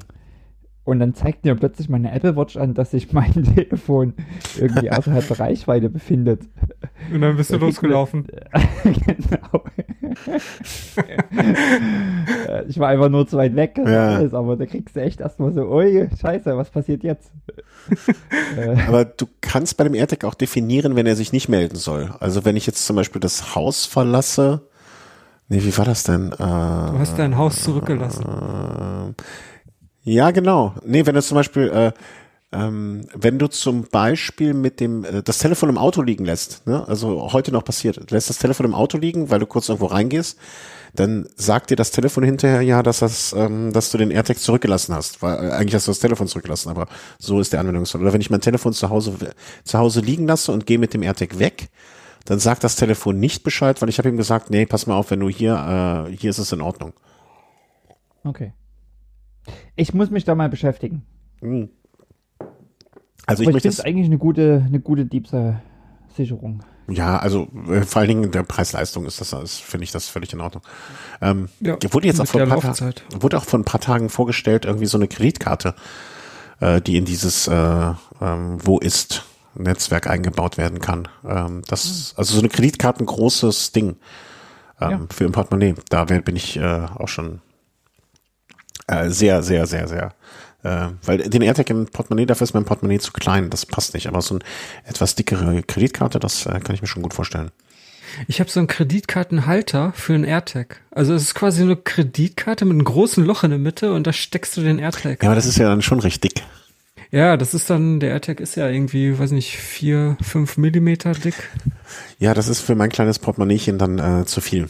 Und 0.83 0.99
dann 0.99 1.13
zeigt 1.13 1.45
mir 1.45 1.53
plötzlich 1.55 1.89
meine 1.89 2.11
Apple 2.11 2.35
Watch 2.35 2.57
an, 2.57 2.73
dass 2.73 2.91
sich 2.91 3.13
mein 3.13 3.31
Telefon 3.55 4.13
irgendwie 4.57 4.89
außerhalb 4.91 5.27
der 5.27 5.39
Reichweite 5.39 5.89
befindet. 5.89 6.41
Und 7.13 7.21
dann 7.21 7.37
bist 7.37 7.51
du 7.51 7.57
losgelaufen. 7.59 8.25
genau. 8.83 9.63
ich 12.67 12.79
war 12.79 12.89
einfach 12.89 13.09
nur 13.09 13.27
zu 13.27 13.37
weit 13.37 13.55
weg, 13.55 13.77
ja. 13.77 14.15
alles, 14.15 14.33
aber 14.33 14.57
da 14.57 14.65
kriegst 14.65 14.95
du 14.95 15.01
echt 15.01 15.21
erstmal 15.21 15.53
so, 15.53 15.67
oi, 15.69 16.09
scheiße, 16.19 16.57
was 16.57 16.71
passiert 16.71 17.03
jetzt? 17.03 17.31
aber 18.87 19.05
du 19.05 19.27
kannst 19.41 19.77
bei 19.77 19.83
dem 19.83 19.93
AirTag 19.93 20.25
auch 20.25 20.33
definieren, 20.33 20.95
wenn 20.95 21.05
er 21.05 21.15
sich 21.15 21.31
nicht 21.31 21.47
melden 21.47 21.75
soll. 21.75 22.11
Also 22.19 22.43
wenn 22.43 22.57
ich 22.57 22.65
jetzt 22.65 22.85
zum 22.85 22.95
Beispiel 22.95 23.21
das 23.21 23.55
Haus 23.55 23.85
verlasse, 23.85 24.61
nee, 25.47 25.63
wie 25.63 25.77
war 25.77 25.85
das 25.85 26.03
denn? 26.03 26.31
du 26.31 26.37
hast 26.39 27.19
dein 27.19 27.37
Haus 27.37 27.63
zurückgelassen. 27.63 28.25
Äh, 28.25 29.13
ja, 30.03 30.31
genau. 30.31 30.73
Nee, 30.85 31.05
wenn 31.05 31.15
du 31.15 31.21
zum 31.21 31.35
Beispiel, 31.35 31.69
äh, 31.69 31.91
ähm, 32.53 33.07
wenn 33.13 33.39
du 33.39 33.47
zum 33.47 33.83
Beispiel 33.83 34.53
mit 34.53 34.79
dem 34.79 35.03
äh, 35.05 35.23
das 35.23 35.37
Telefon 35.37 35.69
im 35.69 35.77
Auto 35.77 36.01
liegen 36.01 36.25
lässt, 36.25 36.67
ne? 36.67 36.85
also 36.87 37.31
heute 37.31 37.51
noch 37.51 37.63
passiert, 37.63 37.97
du 37.97 38.13
lässt 38.13 38.29
das 38.29 38.39
Telefon 38.39 38.65
im 38.65 38.73
Auto 38.73 38.97
liegen, 38.97 39.29
weil 39.29 39.39
du 39.39 39.45
kurz 39.45 39.69
irgendwo 39.69 39.85
reingehst, 39.85 40.37
dann 40.93 41.27
sagt 41.35 41.69
dir 41.69 41.77
das 41.77 41.91
Telefon 41.91 42.23
hinterher 42.23 42.61
ja, 42.61 42.83
dass 42.83 42.99
das, 42.99 43.33
ähm, 43.33 43.71
dass 43.71 43.91
du 43.91 43.97
den 43.97 44.11
AirTag 44.11 44.39
zurückgelassen 44.39 44.93
hast, 44.93 45.21
weil 45.21 45.35
äh, 45.35 45.51
eigentlich 45.51 45.75
hast 45.75 45.87
du 45.87 45.91
das 45.91 45.99
Telefon 45.99 46.27
zurückgelassen, 46.27 46.69
aber 46.69 46.87
so 47.17 47.39
ist 47.39 47.53
der 47.53 47.61
Anwendungsfall. 47.61 48.01
Oder 48.01 48.13
wenn 48.13 48.21
ich 48.21 48.29
mein 48.29 48.41
Telefon 48.41 48.73
zu 48.73 48.89
Hause 48.89 49.13
zu 49.63 49.77
Hause 49.77 50.01
liegen 50.01 50.27
lasse 50.27 50.51
und 50.51 50.65
gehe 50.65 50.79
mit 50.79 50.93
dem 50.93 51.03
AirTag 51.03 51.39
weg, 51.39 51.69
dann 52.25 52.39
sagt 52.39 52.63
das 52.63 52.75
Telefon 52.75 53.19
nicht 53.19 53.43
Bescheid, 53.43 53.81
weil 53.81 53.89
ich 53.89 53.97
habe 53.97 54.09
ihm 54.09 54.17
gesagt, 54.17 54.49
nee, 54.49 54.65
pass 54.65 54.87
mal 54.87 54.95
auf, 54.95 55.11
wenn 55.11 55.19
du 55.21 55.29
hier, 55.29 56.07
äh, 56.09 56.15
hier 56.15 56.29
ist 56.29 56.37
es 56.37 56.51
in 56.51 56.61
Ordnung. 56.61 56.93
Okay. 58.23 58.53
Ich 59.75 59.93
muss 59.93 60.09
mich 60.09 60.25
da 60.25 60.35
mal 60.35 60.49
beschäftigen. 60.49 61.03
Hm. 61.41 61.69
Also 63.25 63.43
Aber 63.43 63.51
ich, 63.51 63.57
ich 63.57 63.61
finde 63.61 63.75
es 63.75 63.81
eigentlich 63.81 64.05
eine 64.07 64.17
gute, 64.17 64.63
eine 64.65 64.79
gute 64.79 65.05
Diebstahl-Sicherung. 65.05 66.63
Ja, 66.89 67.17
also 67.17 67.47
äh, 67.69 67.81
vor 67.83 68.01
allen 68.01 68.07
Dingen 68.09 68.31
der 68.31 68.43
Preis-Leistung 68.43 69.05
ist 69.05 69.21
das, 69.21 69.33
ist, 69.33 69.61
finde 69.61 69.83
ich 69.83 69.91
das 69.91 70.07
völlig 70.07 70.33
in 70.33 70.41
Ordnung. 70.41 70.63
Ähm, 71.21 71.49
ja, 71.59 71.77
wurde 71.91 72.07
jetzt 72.07 72.19
auch 72.19 72.27
vor 72.27 72.41
ein 72.41 72.49
paar 72.49 72.75
wurde 73.19 73.37
auch 73.37 73.43
vor 73.43 73.59
ein 73.59 73.65
paar 73.65 73.79
Tagen 73.79 74.09
vorgestellt 74.09 74.65
irgendwie 74.65 74.87
so 74.87 74.97
eine 74.97 75.07
Kreditkarte, 75.07 75.75
äh, 76.59 76.81
die 76.81 76.97
in 76.97 77.05
dieses 77.05 77.47
äh, 77.47 77.53
ähm, 78.21 78.57
Wo 78.63 78.79
ist 78.79 79.23
Netzwerk 79.55 80.07
eingebaut 80.07 80.57
werden 80.57 80.79
kann. 80.79 81.07
Ähm, 81.25 81.61
das 81.67 82.13
also 82.17 82.33
so 82.33 82.39
eine 82.39 82.49
Kreditkarte 82.49 83.03
ein 83.03 83.05
großes 83.05 83.71
Ding 83.71 83.97
ähm, 84.79 84.91
ja. 84.91 84.99
für 85.09 85.25
ein 85.25 85.31
Portemonnaie. 85.31 85.75
Da 85.89 86.05
bin 86.05 86.35
ich 86.35 86.57
äh, 86.57 86.85
auch 86.95 87.07
schon 87.07 87.41
äh, 88.91 89.09
sehr, 89.09 89.43
sehr, 89.43 89.65
sehr, 89.65 89.87
sehr. 89.87 90.13
Äh, 90.63 90.89
weil 91.03 91.17
den 91.17 91.41
AirTag 91.41 91.69
im 91.69 91.87
Portemonnaie, 91.87 92.25
dafür 92.25 92.45
ist 92.45 92.53
mein 92.53 92.65
Portemonnaie 92.65 92.99
zu 92.99 93.11
klein, 93.11 93.49
das 93.49 93.65
passt 93.65 93.93
nicht. 93.93 94.07
Aber 94.07 94.21
so 94.21 94.35
eine 94.35 94.43
etwas 94.85 95.15
dickere 95.15 95.63
Kreditkarte, 95.63 96.19
das 96.19 96.45
äh, 96.45 96.59
kann 96.59 96.75
ich 96.75 96.81
mir 96.81 96.87
schon 96.87 97.03
gut 97.03 97.13
vorstellen. 97.13 97.51
Ich 98.27 98.39
habe 98.39 98.49
so 98.49 98.59
einen 98.59 98.67
Kreditkartenhalter 98.67 99.93
für 99.95 100.13
einen 100.13 100.25
AirTag. 100.25 100.81
Also 100.91 101.13
es 101.13 101.23
ist 101.23 101.35
quasi 101.35 101.61
eine 101.61 101.77
Kreditkarte 101.77 102.65
mit 102.65 102.73
einem 102.73 102.83
großen 102.83 103.23
Loch 103.23 103.43
in 103.43 103.51
der 103.51 103.59
Mitte 103.59 103.93
und 103.93 104.05
da 104.05 104.13
steckst 104.13 104.57
du 104.57 104.61
den 104.61 104.79
AirTag. 104.79 105.23
Ja, 105.23 105.29
aber 105.29 105.35
das 105.35 105.45
ist 105.45 105.57
ja 105.57 105.69
dann 105.69 105.81
schon 105.81 105.99
richtig. 105.99 106.43
Ja, 107.11 107.35
das 107.35 107.53
ist 107.53 107.69
dann, 107.69 107.99
der 107.99 108.11
AirTag 108.11 108.39
ist 108.39 108.55
ja 108.55 108.69
irgendwie, 108.69 109.17
weiß 109.17 109.31
nicht, 109.31 109.57
vier, 109.57 110.17
fünf 110.21 110.57
Millimeter 110.57 111.11
dick. 111.13 111.35
Ja, 112.19 112.33
das 112.33 112.47
ist 112.47 112.61
für 112.61 112.75
mein 112.75 112.89
kleines 112.89 113.19
Portemonnaiechen 113.19 113.77
dann 113.77 113.99
äh, 113.99 114.25
zu 114.25 114.41
viel. 114.41 114.69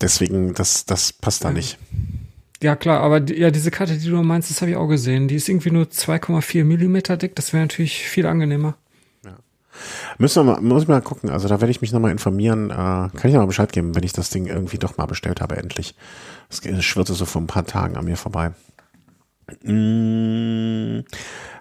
Deswegen, 0.00 0.54
das, 0.54 0.84
das 0.84 1.12
passt 1.12 1.44
da 1.44 1.48
ja. 1.48 1.54
nicht. 1.54 1.78
Ja, 2.62 2.74
klar, 2.74 3.00
aber 3.00 3.20
die, 3.20 3.34
ja, 3.34 3.50
diese 3.50 3.70
Karte, 3.70 3.96
die 3.96 4.08
du 4.08 4.22
meinst, 4.22 4.50
das 4.50 4.60
habe 4.60 4.72
ich 4.72 4.76
auch 4.76 4.88
gesehen. 4.88 5.28
Die 5.28 5.36
ist 5.36 5.48
irgendwie 5.48 5.70
nur 5.70 5.84
2,4 5.84 6.64
Millimeter 6.64 7.16
dick. 7.16 7.36
Das 7.36 7.52
wäre 7.52 7.62
natürlich 7.62 8.02
viel 8.08 8.26
angenehmer. 8.26 8.76
Ja. 9.24 9.36
Müssen 10.18 10.44
wir 10.44 10.54
mal, 10.54 10.60
muss 10.60 10.82
ich 10.82 10.88
mal 10.88 11.00
gucken. 11.00 11.30
Also 11.30 11.46
da 11.46 11.60
werde 11.60 11.70
ich 11.70 11.80
mich 11.80 11.92
nochmal 11.92 12.10
informieren. 12.10 12.70
Äh, 12.70 12.74
kann 12.74 13.12
ich 13.24 13.32
ja 13.32 13.38
mal 13.38 13.46
Bescheid 13.46 13.70
geben, 13.70 13.94
wenn 13.94 14.02
ich 14.02 14.12
das 14.12 14.30
Ding 14.30 14.46
irgendwie 14.46 14.78
doch 14.78 14.96
mal 14.96 15.06
bestellt 15.06 15.40
habe, 15.40 15.56
endlich. 15.56 15.94
Das 16.48 16.84
schwirrte 16.84 17.14
so 17.14 17.26
vor 17.26 17.42
ein 17.42 17.46
paar 17.46 17.64
Tagen 17.64 17.96
an 17.96 18.04
mir 18.04 18.16
vorbei. 18.16 18.52
Hm, 19.62 21.04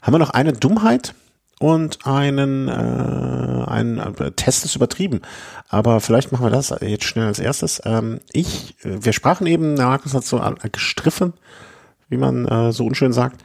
haben 0.01 0.13
wir 0.13 0.19
noch 0.19 0.31
eine 0.31 0.53
Dummheit? 0.53 1.13
Und 1.59 2.05
einen, 2.05 2.67
äh, 2.67 3.69
einen 3.69 3.97
äh, 3.99 4.31
Test 4.31 4.65
ist 4.65 4.75
übertrieben. 4.75 5.21
Aber 5.69 5.99
vielleicht 5.99 6.31
machen 6.31 6.45
wir 6.45 6.51
das 6.51 6.73
jetzt 6.81 7.05
schnell 7.05 7.27
als 7.27 7.39
erstes. 7.39 7.81
Ähm, 7.85 8.19
ich, 8.31 8.75
äh, 8.83 9.03
wir 9.03 9.13
sprachen 9.13 9.47
eben, 9.47 9.75
der 9.75 9.87
Markus 9.87 10.13
hat 10.13 10.23
so 10.23 10.41
gestriffen, 10.71 11.33
wie 12.09 12.17
man 12.17 12.45
äh, 12.45 12.71
so 12.71 12.85
unschön 12.85 13.13
sagt, 13.13 13.43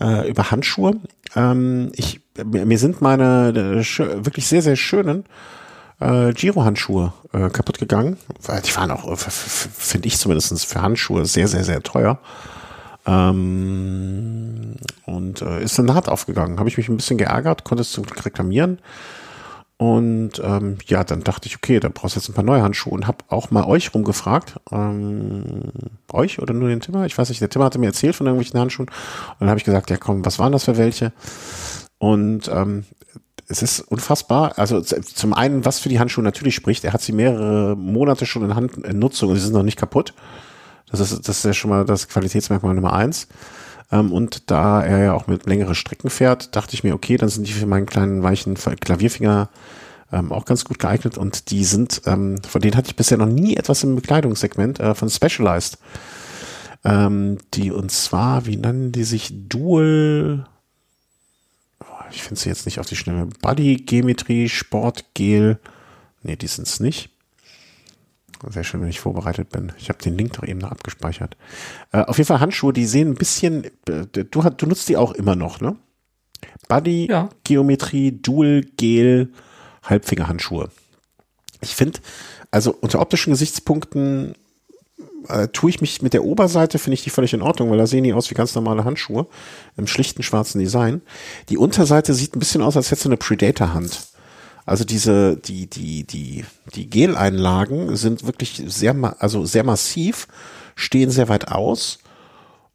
äh, 0.00 0.28
über 0.28 0.50
Handschuhe. 0.50 1.00
Ähm, 1.34 1.92
ich, 1.94 2.20
mir 2.44 2.78
sind 2.78 3.00
meine 3.00 3.48
äh, 3.48 4.24
wirklich 4.24 4.46
sehr, 4.46 4.62
sehr 4.62 4.76
schönen 4.76 5.24
äh, 6.00 6.32
Giro-Handschuhe 6.32 7.12
äh, 7.32 7.48
kaputt 7.48 7.78
gegangen. 7.78 8.18
Die 8.66 8.76
waren 8.76 8.90
auch, 8.90 9.18
finde 9.18 10.08
ich 10.08 10.18
zumindest 10.18 10.66
für 10.66 10.82
Handschuhe 10.82 11.24
sehr, 11.24 11.48
sehr, 11.48 11.64
sehr 11.64 11.82
teuer. 11.82 12.18
Ähm, 13.06 14.74
und 15.06 15.42
äh, 15.42 15.62
ist 15.62 15.78
dann 15.78 15.94
hart 15.94 16.08
aufgegangen. 16.08 16.58
Habe 16.58 16.68
ich 16.68 16.76
mich 16.76 16.88
ein 16.88 16.96
bisschen 16.96 17.18
geärgert, 17.18 17.64
konnte 17.64 17.82
es 17.82 17.92
zum 17.92 18.04
Glück 18.04 18.24
reklamieren. 18.24 18.78
Und 19.78 20.40
ähm, 20.42 20.78
ja, 20.86 21.04
dann 21.04 21.22
dachte 21.22 21.48
ich, 21.48 21.56
okay, 21.56 21.80
da 21.80 21.90
brauchst 21.92 22.16
du 22.16 22.20
jetzt 22.20 22.28
ein 22.30 22.34
paar 22.34 22.44
neue 22.44 22.62
Handschuhe 22.62 22.94
und 22.94 23.06
habe 23.06 23.18
auch 23.28 23.50
mal 23.50 23.64
euch 23.64 23.92
rumgefragt. 23.94 24.58
Ähm, 24.72 25.70
euch 26.10 26.40
oder 26.40 26.54
nur 26.54 26.70
den 26.70 26.80
Timmer? 26.80 27.04
Ich 27.04 27.16
weiß 27.16 27.28
nicht, 27.28 27.42
der 27.42 27.50
Timmer 27.50 27.66
hatte 27.66 27.78
mir 27.78 27.86
erzählt 27.86 28.16
von 28.16 28.26
irgendwelchen 28.26 28.58
Handschuhen. 28.58 28.88
Und 28.88 29.40
dann 29.40 29.50
habe 29.50 29.58
ich 29.58 29.64
gesagt, 29.64 29.90
ja 29.90 29.98
komm, 29.98 30.24
was 30.24 30.38
waren 30.38 30.52
das 30.52 30.64
für 30.64 30.78
welche? 30.78 31.12
Und 31.98 32.48
ähm, 32.48 32.84
es 33.48 33.62
ist 33.62 33.80
unfassbar. 33.80 34.58
Also 34.58 34.80
zum 34.80 35.34
einen, 35.34 35.64
was 35.64 35.78
für 35.78 35.90
die 35.90 36.00
Handschuhe 36.00 36.24
natürlich 36.24 36.54
spricht, 36.54 36.84
er 36.84 36.94
hat 36.94 37.02
sie 37.02 37.12
mehrere 37.12 37.76
Monate 37.76 38.24
schon 38.24 38.44
in 38.44 38.54
Hand 38.54 38.78
in 38.78 38.98
Nutzung 38.98 39.30
und 39.30 39.36
sie 39.36 39.42
sind 39.42 39.52
noch 39.52 39.62
nicht 39.62 39.78
kaputt. 39.78 40.14
Das 40.90 41.00
ist, 41.00 41.28
das 41.28 41.38
ist 41.38 41.44
ja 41.44 41.52
schon 41.52 41.70
mal 41.70 41.84
das 41.84 42.08
Qualitätsmerkmal 42.08 42.74
Nummer 42.74 42.92
eins. 42.92 43.28
Ähm, 43.90 44.12
und 44.12 44.50
da 44.50 44.82
er 44.82 45.04
ja 45.04 45.12
auch 45.12 45.26
mit 45.26 45.46
längere 45.46 45.74
Strecken 45.74 46.10
fährt, 46.10 46.54
dachte 46.56 46.74
ich 46.74 46.84
mir, 46.84 46.94
okay, 46.94 47.16
dann 47.16 47.28
sind 47.28 47.46
die 47.46 47.52
für 47.52 47.66
meinen 47.66 47.86
kleinen 47.86 48.22
weichen 48.22 48.54
Klavierfinger 48.54 49.48
ähm, 50.12 50.32
auch 50.32 50.44
ganz 50.44 50.64
gut 50.64 50.78
geeignet. 50.78 51.18
Und 51.18 51.50
die 51.50 51.64
sind, 51.64 52.02
ähm, 52.06 52.40
von 52.48 52.60
denen 52.60 52.76
hatte 52.76 52.88
ich 52.88 52.96
bisher 52.96 53.18
noch 53.18 53.26
nie 53.26 53.56
etwas 53.56 53.82
im 53.82 53.96
Bekleidungssegment 53.96 54.80
äh, 54.80 54.94
von 54.94 55.10
Specialized. 55.10 55.78
Ähm, 56.84 57.38
die 57.54 57.72
und 57.72 57.90
zwar, 57.90 58.46
wie 58.46 58.56
nennen 58.56 58.92
die 58.92 59.04
sich? 59.04 59.32
Dual 59.48 60.46
ich 62.10 62.22
finde 62.22 62.40
sie 62.40 62.48
jetzt 62.48 62.66
nicht 62.66 62.78
auf 62.78 62.86
die 62.86 62.96
Schnelle. 62.96 63.28
Body, 63.42 63.76
Geometrie, 63.76 64.48
Sport, 64.48 65.04
Gel. 65.14 65.58
Nee, 66.22 66.36
die 66.36 66.46
sind's 66.46 66.80
nicht. 66.80 67.10
Sehr 68.48 68.64
schön, 68.64 68.80
wenn 68.80 68.88
ich 68.88 69.00
vorbereitet 69.00 69.50
bin. 69.50 69.72
Ich 69.78 69.88
habe 69.88 70.02
den 70.02 70.16
Link 70.16 70.34
doch 70.34 70.46
eben 70.46 70.60
noch 70.60 70.70
abgespeichert. 70.70 71.36
Äh, 71.92 72.02
auf 72.02 72.18
jeden 72.18 72.28
Fall 72.28 72.40
Handschuhe, 72.40 72.72
die 72.72 72.86
sehen 72.86 73.10
ein 73.10 73.14
bisschen, 73.14 73.64
äh, 73.88 74.06
du, 74.06 74.22
du 74.22 74.66
nutzt 74.66 74.88
die 74.88 74.96
auch 74.96 75.12
immer 75.12 75.36
noch, 75.36 75.60
ne? 75.60 75.76
Buddy, 76.68 77.08
ja. 77.08 77.28
Geometrie, 77.44 78.20
Dual, 78.20 78.62
Gel, 78.76 79.32
Halbfingerhandschuhe. 79.84 80.68
Ich 81.60 81.74
finde, 81.74 82.00
also 82.50 82.76
unter 82.80 83.00
optischen 83.00 83.32
Gesichtspunkten 83.32 84.34
äh, 85.28 85.48
tue 85.48 85.70
ich 85.70 85.80
mich 85.80 86.02
mit 86.02 86.12
der 86.12 86.24
Oberseite, 86.24 86.78
finde 86.78 86.94
ich 86.94 87.04
die 87.04 87.10
völlig 87.10 87.32
in 87.32 87.42
Ordnung, 87.42 87.70
weil 87.70 87.78
da 87.78 87.86
sehen 87.86 88.04
die 88.04 88.12
aus 88.12 88.30
wie 88.30 88.34
ganz 88.34 88.54
normale 88.54 88.84
Handschuhe 88.84 89.26
im 89.76 89.86
schlichten 89.86 90.22
schwarzen 90.22 90.58
Design. 90.58 91.02
Die 91.48 91.58
Unterseite 91.58 92.14
sieht 92.14 92.36
ein 92.36 92.40
bisschen 92.40 92.62
aus, 92.62 92.76
als 92.76 92.90
hätte 92.90 93.04
du 93.04 93.08
eine 93.10 93.16
Predator-Hand. 93.16 94.08
Also 94.66 94.84
diese, 94.84 95.36
die, 95.36 95.68
die, 95.70 96.04
die, 96.04 96.44
die 96.74 96.90
Geleinlagen 96.90 97.96
sind 97.96 98.26
wirklich 98.26 98.62
sehr, 98.66 98.96
also 99.20 99.46
sehr 99.46 99.62
massiv, 99.62 100.26
stehen 100.74 101.10
sehr 101.10 101.28
weit 101.28 101.48
aus 101.48 102.00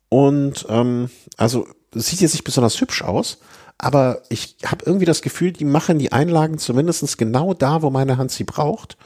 und 0.07 0.65
ähm, 0.69 1.09
also 1.35 1.67
sieht 1.93 2.21
jetzt 2.21 2.33
nicht 2.33 2.45
besonders 2.45 2.79
hübsch 2.79 3.01
aus, 3.03 3.39
aber 3.77 4.21
ich 4.29 4.55
habe 4.65 4.85
irgendwie 4.85 5.05
das 5.05 5.21
Gefühl, 5.21 5.51
die 5.51 5.65
machen 5.65 5.99
die 5.99 6.13
Einlagen 6.13 6.59
zumindestens 6.59 7.17
genau 7.17 7.53
da, 7.53 7.81
wo 7.81 7.89
meine 7.89 8.17
Hand 8.17 8.31
sie 8.31 8.45
braucht. 8.45 8.97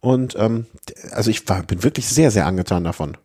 Und 0.00 0.34
ähm, 0.36 0.66
also 1.10 1.30
ich 1.30 1.48
war, 1.48 1.62
bin 1.62 1.82
wirklich 1.82 2.08
sehr, 2.08 2.30
sehr 2.30 2.46
angetan 2.46 2.84
davon. 2.84 3.16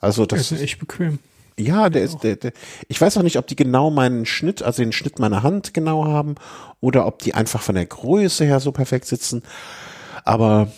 Also 0.00 0.26
das 0.26 0.52
ist 0.52 0.60
echt 0.60 0.78
bequem. 0.78 1.18
Ja, 1.58 1.90
der 1.90 2.02
ist, 2.02 2.22
der, 2.22 2.36
der, 2.36 2.52
ich 2.88 3.00
weiß 3.00 3.16
auch 3.16 3.22
nicht, 3.22 3.36
ob 3.38 3.46
die 3.46 3.56
genau 3.56 3.90
meinen 3.90 4.26
Schnitt, 4.26 4.62
also 4.62 4.82
den 4.82 4.92
Schnitt 4.92 5.18
meiner 5.18 5.42
Hand 5.42 5.74
genau 5.74 6.06
haben 6.06 6.36
oder 6.80 7.06
ob 7.06 7.18
die 7.20 7.34
einfach 7.34 7.62
von 7.62 7.74
der 7.74 7.86
Größe 7.86 8.44
her 8.44 8.60
so 8.60 8.72
perfekt 8.72 9.06
sitzen. 9.06 9.42
Aber 10.24 10.68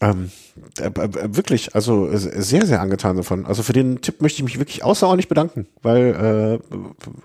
Ähm, 0.00 0.32
äh, 0.80 0.86
äh, 0.86 1.36
wirklich, 1.36 1.74
also 1.76 2.08
äh, 2.08 2.18
sehr, 2.18 2.66
sehr 2.66 2.80
angetan 2.80 3.16
davon. 3.16 3.46
Also 3.46 3.62
für 3.62 3.72
den 3.72 4.00
Tipp 4.00 4.20
möchte 4.20 4.38
ich 4.38 4.44
mich 4.44 4.58
wirklich 4.58 4.82
außerordentlich 4.82 5.28
bedanken, 5.28 5.68
weil 5.82 6.60
äh, 6.72 6.76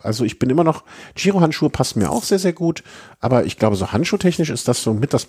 also 0.04 0.24
ich 0.24 0.38
bin 0.38 0.52
immer 0.52 0.64
noch, 0.64 0.84
Giro-Handschuhe 1.16 1.72
passen 1.72 2.00
mir 2.00 2.12
auch 2.12 2.24
sehr, 2.24 2.40
sehr 2.40 2.54
gut, 2.54 2.84
aber 3.20 3.46
ich 3.46 3.58
glaube, 3.58 3.76
so 3.76 3.92
handschuhtechnisch 3.92 4.52
ist 4.52 4.68
das 4.68 4.84
so 4.84 4.94
mit 4.94 5.14
das 5.14 5.28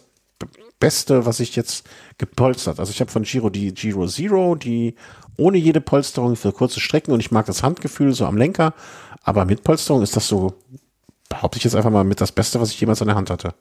Beste, 0.78 1.27
was 1.27 1.41
ich 1.41 1.57
jetzt 1.57 1.87
gepolstert. 2.19 2.78
Also 2.78 2.91
ich 2.93 3.01
habe 3.01 3.11
von 3.11 3.23
Giro 3.24 3.51
die 3.51 3.73
Giro 3.74 4.07
Zero, 4.07 4.55
die 4.55 4.95
ohne 5.41 5.59
jede 5.59 5.81
Polsterung 5.81 6.37
für 6.37 6.53
kurze 6.53 6.81
Strecken 6.81 7.12
und 7.12 7.21
ich 7.21 7.31
mag 7.31 7.47
das 7.47 7.62
Handgefühl 7.62 8.12
so 8.12 8.27
am 8.27 8.37
Lenker, 8.37 8.75
aber 9.25 9.45
mit 9.45 9.65
Polsterung 9.65 10.03
ist 10.03 10.17
das 10.17 10.29
so, 10.29 10.55
behaupte 11.29 11.59
ich 11.59 11.65
jetzt 11.65 11.75
einfach 11.75 11.91
mal 11.91 12.05
mit 12.05 12.21
das 12.21 12.33
Beste, 12.33 12.61
was 12.61 12.71
ich 12.71 12.81
jemals 12.81 13.01
an 13.03 13.09
der 13.09 13.17
Hand 13.17 13.31
hatte. 13.31 13.55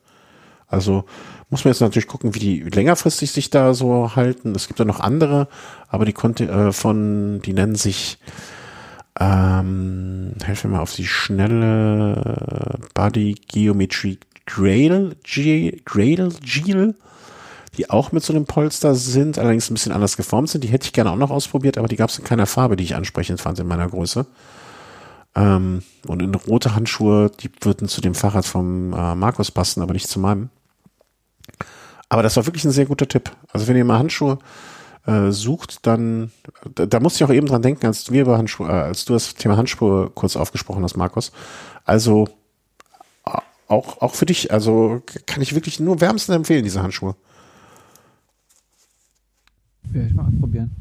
Also 0.68 1.06
muss 1.50 1.66
man 1.66 1.74
jetzt 1.74 1.82
natürlich 1.82 2.08
gucken, 2.08 2.36
wie 2.36 2.40
die 2.40 2.60
längerfristig 2.62 3.32
sich 3.32 3.50
da 3.50 3.74
so 3.74 4.16
halten. 4.16 4.54
Es 4.56 4.68
gibt 4.68 4.78
ja 4.78 4.86
noch 4.86 5.00
andere, 5.00 5.48
aber 5.88 6.06
die 6.06 6.14
konnte 6.14 6.48
äh, 6.48 6.72
von, 6.72 7.42
die 7.42 7.54
nennen 7.54 7.76
sich 7.76 8.20
ähm, 9.20 10.34
helfen 10.44 10.72
wir 10.72 10.78
mal 10.78 10.84
auf 10.84 10.96
die 10.96 11.08
schnelle 11.08 12.80
Body 12.94 13.36
Geometry 13.48 14.18
Grail, 14.46 15.16
Grail, 15.24 16.32
Gel, 16.42 16.96
die 17.78 17.90
auch 17.90 18.12
mit 18.12 18.24
so 18.24 18.34
einem 18.34 18.46
Polster 18.46 18.96
sind, 18.96 19.38
allerdings 19.38 19.70
ein 19.70 19.74
bisschen 19.74 19.92
anders 19.92 20.18
geformt 20.18 20.50
sind. 20.50 20.64
Die 20.64 20.70
hätte 20.70 20.86
ich 20.86 20.94
gerne 20.94 21.12
auch 21.12 21.16
noch 21.16 21.32
ausprobiert, 21.32 21.78
aber 21.78 21.88
die 21.88 21.96
gab 21.96 22.10
es 22.10 22.18
in 22.18 22.26
keiner 22.26 22.46
Farbe, 22.46 22.76
die 22.76 22.84
ich 22.84 22.96
ansprechend 22.96 23.40
fand 23.40 23.60
in 23.60 23.68
meiner 23.68 23.88
Größe. 23.88 24.26
Ähm, 25.36 25.84
und 26.08 26.22
in 26.22 26.34
rote 26.34 26.76
Handschuhe, 26.76 27.32
die 27.40 27.50
würden 27.62 27.88
zu 27.88 28.02
dem 28.02 28.16
Fahrrad 28.16 28.46
vom 28.46 28.94
äh, 28.94 29.16
Markus 29.16 29.52
passen, 29.52 29.82
aber 29.82 29.94
nicht 29.94 30.08
zu 30.08 30.20
meinem. 30.20 30.50
Aber 32.10 32.24
das 32.24 32.36
war 32.36 32.46
wirklich 32.48 32.66
ein 32.66 32.72
sehr 32.72 32.88
guter 32.88 33.08
Tipp. 33.08 33.32
Also 33.52 33.68
wenn 33.68 33.78
ihr 33.78 33.86
mal 33.86 34.00
Handschuhe 34.00 34.40
äh, 35.06 35.32
sucht, 35.32 35.86
dann 35.86 36.32
da, 36.74 36.88
da 36.88 37.00
musste 37.00 37.24
ich 37.24 37.30
auch 37.30 37.34
eben 37.34 37.48
dran 37.48 37.62
denken, 37.62 37.86
als 37.86 38.12
wir 38.12 38.24
über 38.24 38.38
Handschuhe, 38.38 38.68
äh, 38.68 38.72
als 38.72 39.06
du 39.06 39.14
das 39.14 39.36
Thema 39.36 39.58
Handschuhe 39.58 40.10
kurz 40.10 40.36
aufgesprochen 40.36 40.84
hast, 40.84 40.98
Markus. 40.98 41.32
Also 41.86 42.28
auch 43.68 44.02
auch 44.02 44.16
für 44.16 44.26
dich, 44.26 44.52
also 44.52 45.02
kann 45.28 45.44
ich 45.44 45.54
wirklich 45.54 45.80
nur 45.80 46.02
wärmstens 46.02 46.36
empfehlen 46.36 46.64
diese 46.64 46.82
Handschuhe. 46.82 47.16
Werde 49.92 50.08
ich 50.08 50.16
mal 50.16 50.26
ausprobieren. 50.26 50.72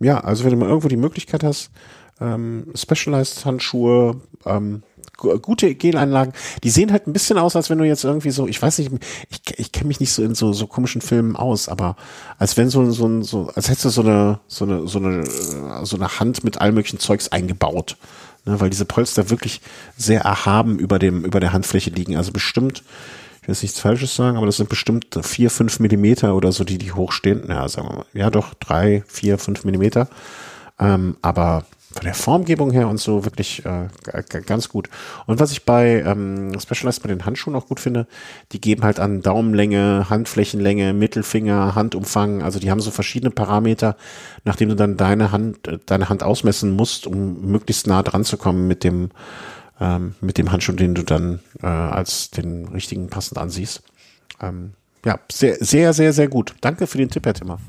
Ja, 0.00 0.20
also 0.20 0.44
wenn 0.44 0.52
du 0.52 0.56
mal 0.56 0.68
irgendwo 0.68 0.88
die 0.88 0.96
Möglichkeit 0.96 1.42
hast, 1.42 1.70
ähm, 2.20 2.66
Specialized 2.74 3.44
Handschuhe, 3.44 4.20
ähm, 4.44 4.82
gute 5.16 5.74
Geleinlagen. 5.74 6.32
Die 6.62 6.70
sehen 6.70 6.92
halt 6.92 7.06
ein 7.06 7.12
bisschen 7.12 7.38
aus, 7.38 7.56
als 7.56 7.70
wenn 7.70 7.78
du 7.78 7.84
jetzt 7.84 8.04
irgendwie 8.04 8.30
so, 8.30 8.46
ich 8.46 8.60
weiß 8.60 8.78
nicht, 8.78 8.92
ich, 9.30 9.58
ich 9.58 9.72
kenne 9.72 9.88
mich 9.88 9.98
nicht 10.00 10.12
so 10.12 10.22
in 10.22 10.34
so, 10.34 10.52
so 10.52 10.66
komischen 10.66 11.00
Filmen 11.00 11.34
aus, 11.34 11.68
aber 11.68 11.96
als 12.38 12.56
wenn 12.56 12.70
so, 12.70 12.88
so, 12.92 13.22
so 13.22 13.50
als 13.54 13.68
hättest 13.68 13.86
du 13.86 13.90
so 13.90 14.02
eine, 14.02 14.40
so 14.46 14.64
eine, 14.64 14.86
so 14.86 14.98
eine, 14.98 15.24
so 15.84 15.96
eine 15.96 16.20
Hand 16.20 16.44
mit 16.44 16.60
all 16.60 16.72
möglichen 16.72 17.00
Zeugs 17.00 17.28
eingebaut. 17.28 17.96
Ne, 18.44 18.60
weil 18.60 18.70
diese 18.70 18.84
Polster 18.84 19.30
wirklich 19.30 19.60
sehr 19.96 20.20
erhaben 20.20 20.78
über 20.78 21.00
dem, 21.00 21.24
über 21.24 21.40
der 21.40 21.52
Handfläche 21.52 21.90
liegen. 21.90 22.16
Also 22.16 22.30
bestimmt, 22.32 22.84
will 23.48 23.54
jetzt 23.54 23.62
nichts 23.62 23.80
Falsches 23.80 24.14
sagen, 24.14 24.36
aber 24.36 24.46
das 24.46 24.58
sind 24.58 24.68
bestimmt 24.68 25.18
vier, 25.22 25.50
fünf 25.50 25.80
Millimeter 25.80 26.34
oder 26.34 26.52
so, 26.52 26.64
die, 26.64 26.78
die 26.78 26.92
hochstehen. 26.92 27.44
Ja, 27.48 27.66
sagen 27.68 27.88
wir 27.88 27.96
mal, 27.96 28.06
ja 28.12 28.30
doch, 28.30 28.54
drei, 28.54 29.02
vier, 29.08 29.38
fünf 29.38 29.64
Millimeter. 29.64 30.08
Ähm, 30.78 31.16
aber 31.22 31.64
von 31.90 32.04
der 32.04 32.14
Formgebung 32.14 32.70
her 32.70 32.86
und 32.88 33.00
so 33.00 33.24
wirklich 33.24 33.64
äh, 33.64 33.88
ganz 34.44 34.68
gut. 34.68 34.90
Und 35.26 35.40
was 35.40 35.50
ich 35.50 35.64
bei 35.64 36.02
ähm, 36.02 36.52
Specialized 36.60 37.02
bei 37.02 37.08
den 37.08 37.24
Handschuhen 37.24 37.56
auch 37.56 37.66
gut 37.66 37.80
finde, 37.80 38.06
die 38.52 38.60
geben 38.60 38.84
halt 38.84 39.00
an 39.00 39.22
Daumenlänge, 39.22 40.06
Handflächenlänge, 40.10 40.92
Mittelfinger, 40.92 41.74
Handumfang, 41.74 42.42
also 42.42 42.60
die 42.60 42.70
haben 42.70 42.80
so 42.80 42.90
verschiedene 42.90 43.30
Parameter, 43.30 43.96
nachdem 44.44 44.68
du 44.68 44.76
dann 44.76 44.98
deine 44.98 45.32
Hand, 45.32 45.66
äh, 45.66 45.78
deine 45.86 46.10
Hand 46.10 46.22
ausmessen 46.22 46.76
musst, 46.76 47.06
um 47.06 47.50
möglichst 47.50 47.86
nah 47.86 48.02
dran 48.02 48.24
zu 48.24 48.36
kommen 48.36 48.68
mit 48.68 48.84
dem, 48.84 49.10
ähm, 49.80 50.14
mit 50.20 50.38
dem 50.38 50.52
Handschuh, 50.52 50.72
den 50.72 50.94
du 50.94 51.02
dann 51.02 51.40
äh, 51.62 51.66
als 51.66 52.30
den 52.30 52.68
richtigen 52.68 53.08
passend 53.08 53.38
ansiehst. 53.38 53.82
Ähm, 54.40 54.72
ja, 55.04 55.18
sehr, 55.30 55.56
sehr, 55.60 55.92
sehr, 55.92 56.12
sehr 56.12 56.28
gut. 56.28 56.54
Danke 56.60 56.86
für 56.86 56.98
den 56.98 57.10
Tipp, 57.10 57.24
Herr 57.26 57.34
Timmer. 57.34 57.60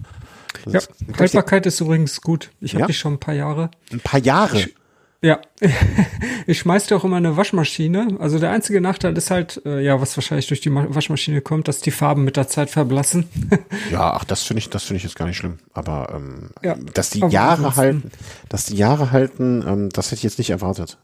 Ja, 0.65 0.81
Haltbarkeit 1.17 1.65
ist 1.65 1.79
übrigens 1.79 2.21
gut. 2.21 2.49
Ich 2.59 2.73
habe 2.73 2.81
ja? 2.81 2.87
die 2.87 2.93
schon 2.93 3.13
ein 3.13 3.19
paar 3.19 3.35
Jahre. 3.35 3.69
Ein 3.91 3.99
paar 3.99 4.19
Jahre? 4.19 4.59
Ich, 4.59 4.75
ja, 5.21 5.39
ich 6.47 6.59
schmeiß 6.59 6.87
dir 6.87 6.95
auch 6.95 7.03
immer 7.03 7.17
eine 7.17 7.35
Waschmaschine. 7.37 8.17
Also 8.19 8.39
der 8.39 8.51
einzige 8.51 8.81
Nachteil 8.81 9.17
ist 9.17 9.31
halt, 9.31 9.61
äh, 9.65 9.81
ja, 9.81 10.01
was 10.01 10.15
wahrscheinlich 10.15 10.47
durch 10.47 10.61
die 10.61 10.73
Waschmaschine 10.73 11.41
kommt, 11.41 11.67
dass 11.67 11.81
die 11.81 11.91
Farben 11.91 12.23
mit 12.23 12.37
der 12.37 12.47
Zeit 12.47 12.69
verblassen. 12.69 13.29
ja, 13.91 14.13
ach, 14.13 14.23
das 14.23 14.43
finde 14.43 14.59
ich, 14.59 14.69
das 14.69 14.83
finde 14.83 14.97
ich 14.97 15.03
jetzt 15.03 15.15
gar 15.15 15.25
nicht 15.25 15.37
schlimm. 15.37 15.59
Aber 15.73 16.13
ähm, 16.15 16.49
ja, 16.63 16.75
dass 16.93 17.09
die 17.09 17.19
Jahre 17.19 17.75
halten, 17.75 18.11
dass 18.47 18.65
die 18.65 18.77
Jahre 18.77 19.11
halten, 19.11 19.63
ähm, 19.67 19.89
das 19.89 20.07
hätte 20.07 20.15
ich 20.15 20.23
jetzt 20.23 20.39
nicht 20.39 20.49
erwartet. 20.49 20.97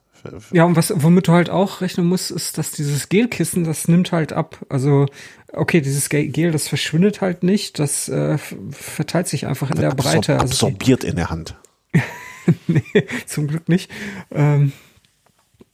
Ja, 0.52 0.66
und 0.66 0.76
was, 0.76 0.94
womit 0.96 1.28
du 1.28 1.32
halt 1.34 1.50
auch 1.50 1.82
rechnen 1.82 2.08
musst, 2.08 2.32
ist, 2.32 2.58
dass 2.58 2.72
dieses 2.72 3.10
Gelkissen, 3.10 3.64
das 3.64 3.88
nimmt 3.88 4.12
halt 4.12 4.34
ab. 4.34 4.66
Also, 4.70 5.06
okay, 5.54 5.82
dieses 5.82 6.10
Gel, 6.10 6.52
das 6.52 6.68
verschwindet 6.68 7.22
halt 7.22 7.44
nicht, 7.44 7.80
das 7.80 8.10
äh, 8.10 8.38
verteilt 8.72 9.28
sich 9.28 9.48
einfach 9.48 9.72
in 9.72 9.78
der 9.78 9.92
Absor 9.92 10.12
Breite. 10.12 10.34
Also 10.34 10.68
absorbiert 10.68 11.04
in 11.04 11.16
der 11.16 11.30
Hand. 11.30 11.56
nee, 12.68 12.84
zum 13.26 13.48
Glück 13.48 13.70
nicht. 13.70 13.90
Ähm, 14.32 14.72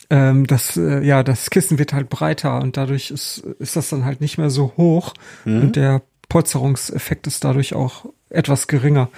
ähm, 0.10 0.46
das, 0.46 0.78
äh, 0.78 1.02
ja, 1.04 1.24
das 1.24 1.50
Kissen 1.50 1.80
wird 1.80 1.94
halt 1.94 2.10
breiter 2.10 2.62
und 2.62 2.78
dadurch 2.78 3.12
ist, 3.12 3.38
ist 3.60 3.76
das 3.76 3.90
dann 3.90 4.06
halt 4.06 4.22
nicht 4.22 4.38
mehr 4.38 4.50
so 4.50 4.74
hoch 4.78 5.14
mhm. 5.46 5.62
und 5.62 5.76
der 5.76 6.02
Polsterungseffekt 6.28 7.28
ist 7.28 7.44
dadurch 7.44 7.74
auch 7.74 8.06
etwas 8.30 8.68
geringer. 8.68 9.10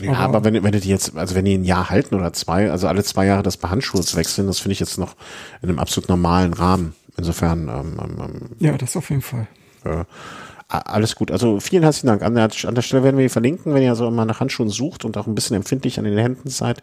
Ja, 0.00 0.12
aber, 0.14 0.38
aber, 0.38 0.44
wenn, 0.44 0.62
wenn 0.62 0.72
die 0.72 0.88
jetzt, 0.88 1.16
also 1.16 1.34
wenn 1.34 1.44
die 1.44 1.54
ein 1.54 1.64
Jahr 1.64 1.90
halten 1.90 2.14
oder 2.14 2.32
zwei, 2.32 2.70
also 2.70 2.86
alle 2.86 3.02
zwei 3.02 3.26
Jahre 3.26 3.42
das 3.42 3.56
bei 3.56 3.68
Handschuhe 3.68 4.00
wechseln, 4.14 4.46
das 4.46 4.60
finde 4.60 4.74
ich 4.74 4.80
jetzt 4.80 4.98
noch 4.98 5.16
in 5.60 5.68
einem 5.68 5.78
absolut 5.78 6.08
normalen 6.08 6.52
Rahmen. 6.52 6.94
Insofern. 7.16 7.68
Ähm, 7.68 7.98
ähm, 8.00 8.16
ähm, 8.20 8.40
ja, 8.60 8.76
das 8.78 8.96
auf 8.96 9.10
jeden 9.10 9.22
Fall. 9.22 9.48
Äh, 9.84 10.04
alles 10.68 11.16
gut. 11.16 11.30
Also 11.30 11.60
vielen 11.60 11.82
herzlichen 11.82 12.08
Dank. 12.08 12.22
An 12.22 12.34
der, 12.34 12.50
an 12.64 12.74
der 12.74 12.82
Stelle 12.82 13.02
werden 13.02 13.16
wir 13.16 13.24
die 13.24 13.30
verlinken, 13.30 13.74
wenn 13.74 13.82
ihr 13.82 13.90
also 13.90 14.06
immer 14.06 14.24
nach 14.24 14.40
Handschuhen 14.40 14.68
sucht 14.68 15.04
und 15.04 15.16
auch 15.16 15.26
ein 15.26 15.34
bisschen 15.34 15.56
empfindlich 15.56 15.98
an 15.98 16.04
den 16.04 16.18
Händen 16.18 16.48
seid. 16.48 16.82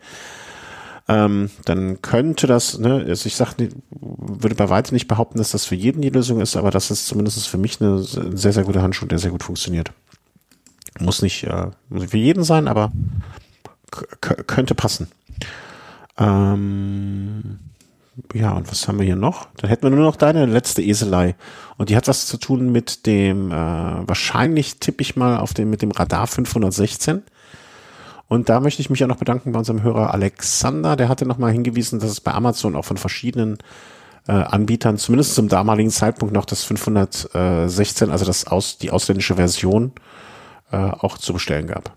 Ähm, 1.08 1.52
dann 1.66 2.02
könnte 2.02 2.48
das, 2.48 2.80
ne, 2.80 3.06
also 3.08 3.28
ich 3.28 3.36
sag, 3.36 3.56
würde 3.92 4.56
bei 4.56 4.70
weitem 4.70 4.96
nicht 4.96 5.08
behaupten, 5.08 5.38
dass 5.38 5.52
das 5.52 5.64
für 5.66 5.76
jeden 5.76 6.02
die 6.02 6.10
Lösung 6.10 6.42
ist, 6.42 6.56
aber 6.56 6.72
das 6.72 6.90
ist 6.90 7.06
zumindest 7.06 7.48
für 7.48 7.60
mich 7.60 7.80
eine, 7.80 7.98
ein 7.98 8.38
sehr, 8.38 8.54
sehr 8.54 8.64
guter 8.64 8.82
Handschuh, 8.82 9.06
der 9.06 9.20
sehr 9.20 9.30
gut 9.30 9.44
funktioniert. 9.44 9.92
Muss 11.00 11.22
nicht 11.22 11.44
äh, 11.44 11.68
für 11.92 12.18
jeden 12.18 12.44
sein, 12.44 12.68
aber 12.68 12.92
könnte 14.22 14.76
passen. 14.76 15.08
Ähm, 16.18 17.60
ja, 18.34 18.52
und 18.52 18.70
was 18.72 18.88
haben 18.88 18.98
wir 19.00 19.06
hier 19.06 19.16
noch? 19.16 19.48
Dann 19.58 19.70
hätten 19.70 19.84
wir 19.84 19.90
nur 19.90 20.06
noch 20.06 20.16
deine 20.16 20.46
letzte 20.46 20.82
Eselei. 20.82 21.36
Und 21.78 21.90
die 21.90 21.98
hat 21.98 22.08
was 22.08 22.28
zu 22.28 22.38
tun 22.38 22.72
mit 22.72 23.06
dem, 23.06 23.52
äh, 23.52 23.54
wahrscheinlich 23.54 24.80
tippe 24.80 25.02
ich 25.02 25.16
mal 25.16 25.38
auf 25.38 25.54
dem, 25.54 25.70
mit 25.70 25.82
dem 25.82 25.92
Radar 25.92 26.28
516. 26.28 27.24
Und 28.28 28.50
da 28.50 28.60
möchte 28.60 28.82
ich 28.82 28.90
mich 28.90 29.00
ja 29.00 29.08
noch 29.08 29.18
bedanken 29.18 29.52
bei 29.52 29.60
unserem 29.60 29.84
Hörer 29.84 30.14
Alexander. 30.14 30.96
Der 30.96 31.10
hatte 31.10 31.26
nochmal 31.26 31.52
hingewiesen, 31.52 32.00
dass 32.00 32.10
es 32.10 32.22
bei 32.22 32.32
Amazon 32.32 32.76
auch 32.76 32.86
von 32.86 32.98
verschiedenen 32.98 33.58
äh, 34.28 34.32
Anbietern, 34.32 34.98
zumindest 34.98 35.36
zum 35.36 35.50
damaligen 35.50 35.92
Zeitpunkt 35.92 36.34
noch 36.34 36.46
das 36.46 36.64
516, 36.64 38.10
also 38.10 38.26
das 38.26 38.48
aus, 38.48 38.78
die 38.78 38.92
ausländische 38.92 39.36
Version 39.36 39.92
äh, 40.72 40.78
auch 40.78 41.18
zu 41.18 41.34
bestellen 41.34 41.68
gab. 41.68 41.96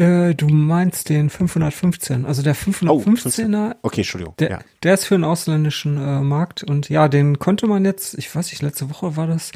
Äh, 0.00 0.34
du 0.34 0.48
meinst 0.48 1.10
den 1.10 1.28
515, 1.28 2.24
also 2.24 2.42
der 2.42 2.56
515er. 2.56 3.72
Oh, 3.74 3.78
okay, 3.82 4.00
Entschuldigung. 4.00 4.34
Der, 4.38 4.50
ja. 4.50 4.58
der 4.82 4.94
ist 4.94 5.04
für 5.04 5.14
den 5.14 5.24
ausländischen 5.24 5.98
äh, 5.98 6.20
Markt 6.20 6.62
und 6.62 6.88
ja, 6.88 7.08
den 7.08 7.38
konnte 7.38 7.66
man 7.66 7.84
jetzt, 7.84 8.16
ich 8.16 8.34
weiß 8.34 8.50
nicht, 8.50 8.62
letzte 8.62 8.88
Woche 8.88 9.16
war 9.16 9.26
das. 9.26 9.52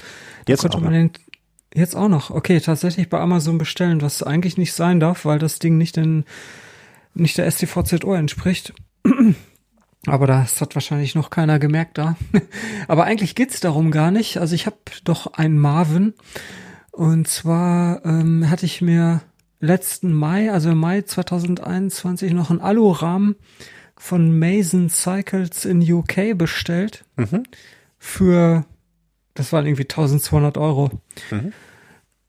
Jetzt 0.46 0.60
konnte 0.60 0.80
man 0.80 0.92
den 0.92 1.10
jetzt 1.74 1.96
auch 1.96 2.08
noch. 2.08 2.30
Okay, 2.30 2.60
tatsächlich 2.60 3.08
bei 3.08 3.18
Amazon 3.20 3.56
bestellen, 3.56 4.02
was 4.02 4.22
eigentlich 4.22 4.58
nicht 4.58 4.74
sein 4.74 5.00
darf, 5.00 5.24
weil 5.24 5.38
das 5.38 5.60
Ding 5.60 5.78
nicht 5.78 5.96
den 5.96 6.24
nicht 7.14 7.38
der 7.38 7.50
STVZO 7.50 8.14
entspricht. 8.14 8.74
Aber 10.06 10.26
das 10.26 10.60
hat 10.60 10.74
wahrscheinlich 10.74 11.14
noch 11.14 11.30
keiner 11.30 11.58
gemerkt 11.58 11.96
da. 11.96 12.16
Aber 12.88 13.04
eigentlich 13.04 13.34
geht's 13.34 13.60
darum 13.60 13.90
gar 13.90 14.10
nicht. 14.10 14.36
Also 14.36 14.54
ich 14.54 14.66
habe 14.66 14.76
doch 15.04 15.32
einen 15.32 15.58
Marvin 15.58 16.12
und 16.94 17.26
zwar 17.26 18.04
ähm, 18.04 18.48
hatte 18.48 18.66
ich 18.66 18.80
mir 18.80 19.20
letzten 19.58 20.12
Mai, 20.12 20.52
also 20.52 20.70
im 20.70 20.78
Mai 20.78 21.02
2021, 21.02 22.32
noch 22.32 22.50
einen 22.50 22.60
Alurahmen 22.60 23.34
von 23.96 24.38
Mason 24.38 24.88
Cycles 24.90 25.64
in 25.64 25.80
UK 25.80 26.38
bestellt. 26.38 27.04
Mhm. 27.16 27.42
Für, 27.98 28.64
das 29.34 29.52
waren 29.52 29.66
irgendwie 29.66 29.84
1200 29.84 30.56
Euro. 30.56 30.90
Mhm. 31.32 31.52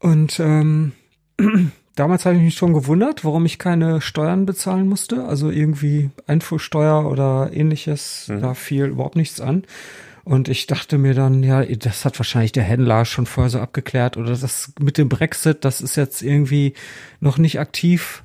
Und 0.00 0.40
ähm, 0.40 0.92
damals 1.94 2.26
habe 2.26 2.34
ich 2.34 2.42
mich 2.42 2.54
schon 2.56 2.72
gewundert, 2.72 3.24
warum 3.24 3.46
ich 3.46 3.60
keine 3.60 4.00
Steuern 4.00 4.46
bezahlen 4.46 4.88
musste. 4.88 5.26
Also 5.26 5.50
irgendwie 5.50 6.10
Einfuhrsteuer 6.26 7.08
oder 7.08 7.50
ähnliches, 7.52 8.26
mhm. 8.28 8.40
da 8.40 8.54
fiel 8.54 8.86
überhaupt 8.86 9.16
nichts 9.16 9.40
an. 9.40 9.62
Und 10.26 10.48
ich 10.48 10.66
dachte 10.66 10.98
mir 10.98 11.14
dann, 11.14 11.44
ja, 11.44 11.64
das 11.64 12.04
hat 12.04 12.18
wahrscheinlich 12.18 12.50
der 12.50 12.64
Händler 12.64 13.04
schon 13.04 13.26
vorher 13.26 13.48
so 13.48 13.60
abgeklärt 13.60 14.16
oder 14.16 14.30
das 14.30 14.72
mit 14.80 14.98
dem 14.98 15.08
Brexit, 15.08 15.64
das 15.64 15.80
ist 15.80 15.94
jetzt 15.94 16.20
irgendwie 16.20 16.74
noch 17.20 17.38
nicht 17.38 17.60
aktiv. 17.60 18.24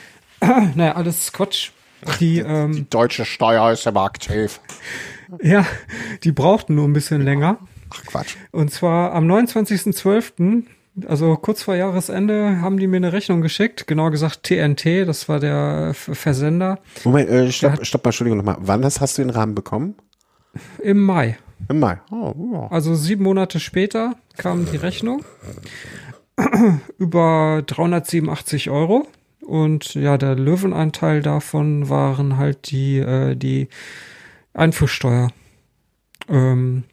naja, 0.40 0.94
alles 0.94 1.34
Quatsch. 1.34 1.72
Die, 2.18 2.38
ähm, 2.38 2.72
Die 2.72 2.88
deutsche 2.88 3.26
Steuer 3.26 3.70
ist 3.70 3.86
aber 3.86 4.04
aktiv. 4.04 4.58
ja, 5.42 5.66
die 6.22 6.32
brauchten 6.32 6.76
nur 6.76 6.88
ein 6.88 6.94
bisschen 6.94 7.20
länger. 7.20 7.58
Ach 7.90 8.02
Quatsch. 8.06 8.36
Und 8.50 8.70
zwar 8.70 9.12
am 9.12 9.30
29.12., 9.30 10.62
also 11.06 11.36
kurz 11.36 11.62
vor 11.62 11.74
Jahresende, 11.74 12.62
haben 12.62 12.78
die 12.78 12.86
mir 12.86 12.96
eine 12.96 13.12
Rechnung 13.12 13.42
geschickt. 13.42 13.86
Genau 13.86 14.08
gesagt 14.08 14.44
TNT, 14.44 15.06
das 15.06 15.28
war 15.28 15.40
der 15.40 15.92
Versender. 15.92 16.78
Moment, 17.04 17.28
äh, 17.28 17.52
stopp, 17.52 17.84
stopp 17.84 18.02
mal, 18.02 18.08
Entschuldigung 18.08 18.38
nochmal. 18.38 18.56
Wann 18.60 18.82
hast, 18.82 19.02
hast 19.02 19.18
du 19.18 19.22
den 19.22 19.30
Rahmen 19.30 19.54
bekommen? 19.54 19.96
Im 20.82 21.02
Mai. 21.02 21.38
Im 21.68 21.80
Mai. 21.80 22.00
Oh, 22.10 22.34
ja. 22.52 22.66
Also 22.68 22.94
sieben 22.94 23.24
Monate 23.24 23.60
später 23.60 24.16
kam 24.36 24.66
die 24.70 24.76
Rechnung 24.76 25.24
über 26.98 27.62
387 27.66 28.70
Euro. 28.70 29.06
Und 29.40 29.94
ja, 29.94 30.16
der 30.16 30.36
Löwenanteil 30.36 31.20
davon 31.20 31.88
waren 31.88 32.38
halt 32.38 32.70
die, 32.70 32.98
äh, 32.98 33.36
die 33.36 33.68
Einfuhrsteuer. 34.54 35.30
Ähm, 36.28 36.84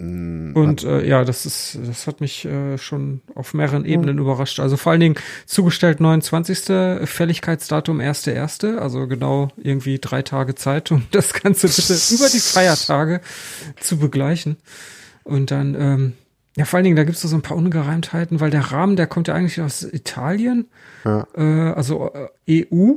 und 0.00 0.84
äh, 0.84 1.04
ja, 1.04 1.24
das 1.24 1.44
ist, 1.44 1.76
das 1.84 2.06
hat 2.06 2.20
mich 2.20 2.44
äh, 2.44 2.78
schon 2.78 3.20
auf 3.34 3.52
mehreren 3.52 3.84
Ebenen 3.84 4.18
überrascht. 4.18 4.60
Also 4.60 4.76
vor 4.76 4.92
allen 4.92 5.00
Dingen 5.00 5.16
zugestellt 5.46 5.98
29. 6.00 6.66
Fälligkeitsdatum 7.08 8.00
1.1., 8.00 8.76
also 8.78 9.08
genau 9.08 9.48
irgendwie 9.56 9.98
drei 9.98 10.22
Tage 10.22 10.54
Zeit, 10.54 10.92
um 10.92 11.02
das 11.10 11.32
Ganze 11.32 11.66
bitte 11.66 11.94
über 12.14 12.28
die 12.28 12.38
Feiertage 12.38 13.20
zu 13.80 13.98
begleichen. 13.98 14.56
Und 15.24 15.50
dann, 15.50 15.74
ähm, 15.74 16.12
ja, 16.56 16.64
vor 16.64 16.76
allen 16.76 16.84
Dingen, 16.84 16.96
da 16.96 17.02
gibt 17.04 17.16
es 17.16 17.22
so 17.22 17.36
ein 17.36 17.42
paar 17.42 17.56
Ungereimtheiten, 17.56 18.38
weil 18.40 18.50
der 18.50 18.70
Rahmen, 18.70 18.94
der 18.94 19.08
kommt 19.08 19.26
ja 19.28 19.34
eigentlich 19.34 19.60
aus 19.60 19.82
Italien, 19.82 20.68
Ja. 21.04 21.26
äh, 21.36 21.72
also 21.72 22.12
äh, 22.46 22.64
EU. 22.70 22.94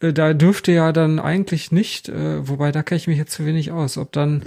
Äh, 0.00 0.12
Da 0.12 0.34
dürfte 0.34 0.72
ja 0.72 0.92
dann 0.92 1.18
eigentlich 1.18 1.72
nicht, 1.72 2.08
äh, 2.10 2.46
wobei 2.46 2.70
da 2.70 2.82
kenne 2.82 2.98
ich 2.98 3.08
mich 3.08 3.16
jetzt 3.18 3.32
zu 3.32 3.46
wenig 3.46 3.72
aus, 3.72 3.96
ob 3.98 4.12
dann, 4.12 4.42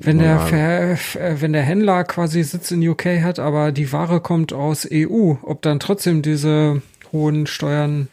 wenn 0.00 0.18
der, 0.18 0.40
Ver, 0.40 0.92
äh, 1.20 1.40
wenn 1.40 1.52
der 1.52 1.62
Händler 1.62 2.04
quasi 2.04 2.42
Sitz 2.42 2.70
in 2.70 2.86
UK 2.86 3.22
hat, 3.22 3.38
aber 3.38 3.72
die 3.72 3.92
Ware 3.92 4.20
kommt 4.20 4.52
aus 4.52 4.86
EU, 4.90 5.34
ob 5.42 5.62
dann 5.62 5.80
trotzdem 5.80 6.22
diese 6.22 6.82
hohen 7.12 7.46
Steuern, 7.46 8.08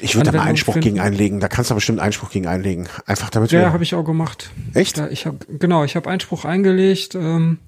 Ich 0.00 0.14
würde 0.14 0.30
da 0.32 0.38
mal 0.38 0.44
Einspruch 0.44 0.74
finden. 0.74 0.88
gegen 0.88 1.00
einlegen. 1.00 1.40
Da 1.40 1.48
kannst 1.48 1.70
du 1.70 1.74
bestimmt 1.74 2.00
Einspruch 2.00 2.30
gegen 2.30 2.46
einlegen. 2.46 2.88
Einfach 3.06 3.30
damit 3.30 3.52
ja, 3.52 3.72
habe 3.72 3.82
ich 3.82 3.94
auch 3.94 4.04
gemacht. 4.04 4.50
Echt? 4.74 4.96
Ja, 4.98 5.08
ich 5.08 5.26
habe 5.26 5.38
genau, 5.58 5.84
ich 5.84 5.96
habe 5.96 6.08
Einspruch 6.08 6.44
eingelegt 6.46 7.14
ähm, 7.14 7.58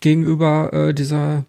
gegenüber 0.00 0.72
äh, 0.72 0.94
dieser 0.94 1.44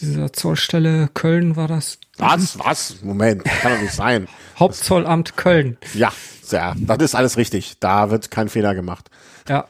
dieser 0.00 0.32
Zollstelle 0.32 1.08
Köln 1.14 1.56
war 1.56 1.66
das 1.66 1.98
Was? 2.18 2.58
Was? 2.58 3.02
Moment. 3.02 3.44
Kann 3.44 3.72
doch 3.72 3.80
nicht 3.80 3.94
sein. 3.94 4.28
Hauptzollamt 4.58 5.36
Köln. 5.36 5.78
Ja, 5.94 6.12
ja, 6.50 6.74
das 6.78 6.98
ist 7.02 7.14
alles 7.14 7.36
richtig. 7.38 7.78
Da 7.80 8.10
wird 8.10 8.30
kein 8.30 8.48
Fehler 8.48 8.74
gemacht. 8.74 9.10
Ja, 9.48 9.66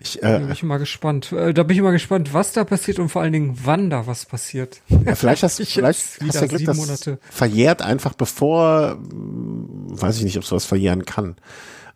Ich, 0.00 0.18
da 0.20 0.36
äh, 0.36 0.38
bin 0.40 0.52
ich 0.52 0.62
mal 0.62 0.78
gespannt. 0.78 1.32
Äh, 1.32 1.52
da 1.54 1.62
bin 1.62 1.76
ich 1.76 1.82
mal 1.82 1.92
gespannt, 1.92 2.32
was 2.32 2.52
da 2.52 2.64
passiert 2.64 2.98
und 2.98 3.08
vor 3.08 3.22
allen 3.22 3.32
Dingen, 3.32 3.58
wann 3.64 3.90
da 3.90 4.06
was 4.06 4.26
passiert. 4.26 4.80
ja, 4.88 5.14
vielleicht 5.14 5.42
hast, 5.42 5.60
Ich 5.60 5.74
vielleicht 5.74 6.20
hast 6.22 6.42
du 6.42 6.48
Glück, 6.48 6.64
dass 6.64 6.76
Monate. 6.76 7.18
verjährt 7.30 7.82
einfach 7.82 8.14
bevor, 8.14 8.96
mh, 8.96 10.00
weiß 10.02 10.18
ich 10.18 10.24
nicht, 10.24 10.36
ob 10.38 10.44
sowas 10.44 10.64
verjähren 10.64 11.04
kann. 11.04 11.36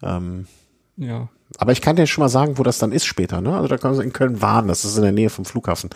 Ähm, 0.02 0.46
Ja. 0.96 1.28
aber 1.58 1.72
ich 1.72 1.80
kann 1.80 1.96
dir 1.96 2.06
schon 2.06 2.22
mal 2.22 2.28
sagen, 2.28 2.58
wo 2.58 2.62
das 2.62 2.78
dann 2.78 2.92
ist 2.92 3.04
später. 3.06 3.40
Ne? 3.40 3.54
Also 3.54 3.68
da 3.68 3.78
kannst 3.78 3.98
du 4.00 4.04
in 4.04 4.12
Köln 4.12 4.40
warnen. 4.42 4.68
Das 4.68 4.84
ist 4.84 4.96
in 4.96 5.02
der 5.02 5.12
Nähe 5.12 5.30
vom 5.30 5.44
Flughafen, 5.44 5.90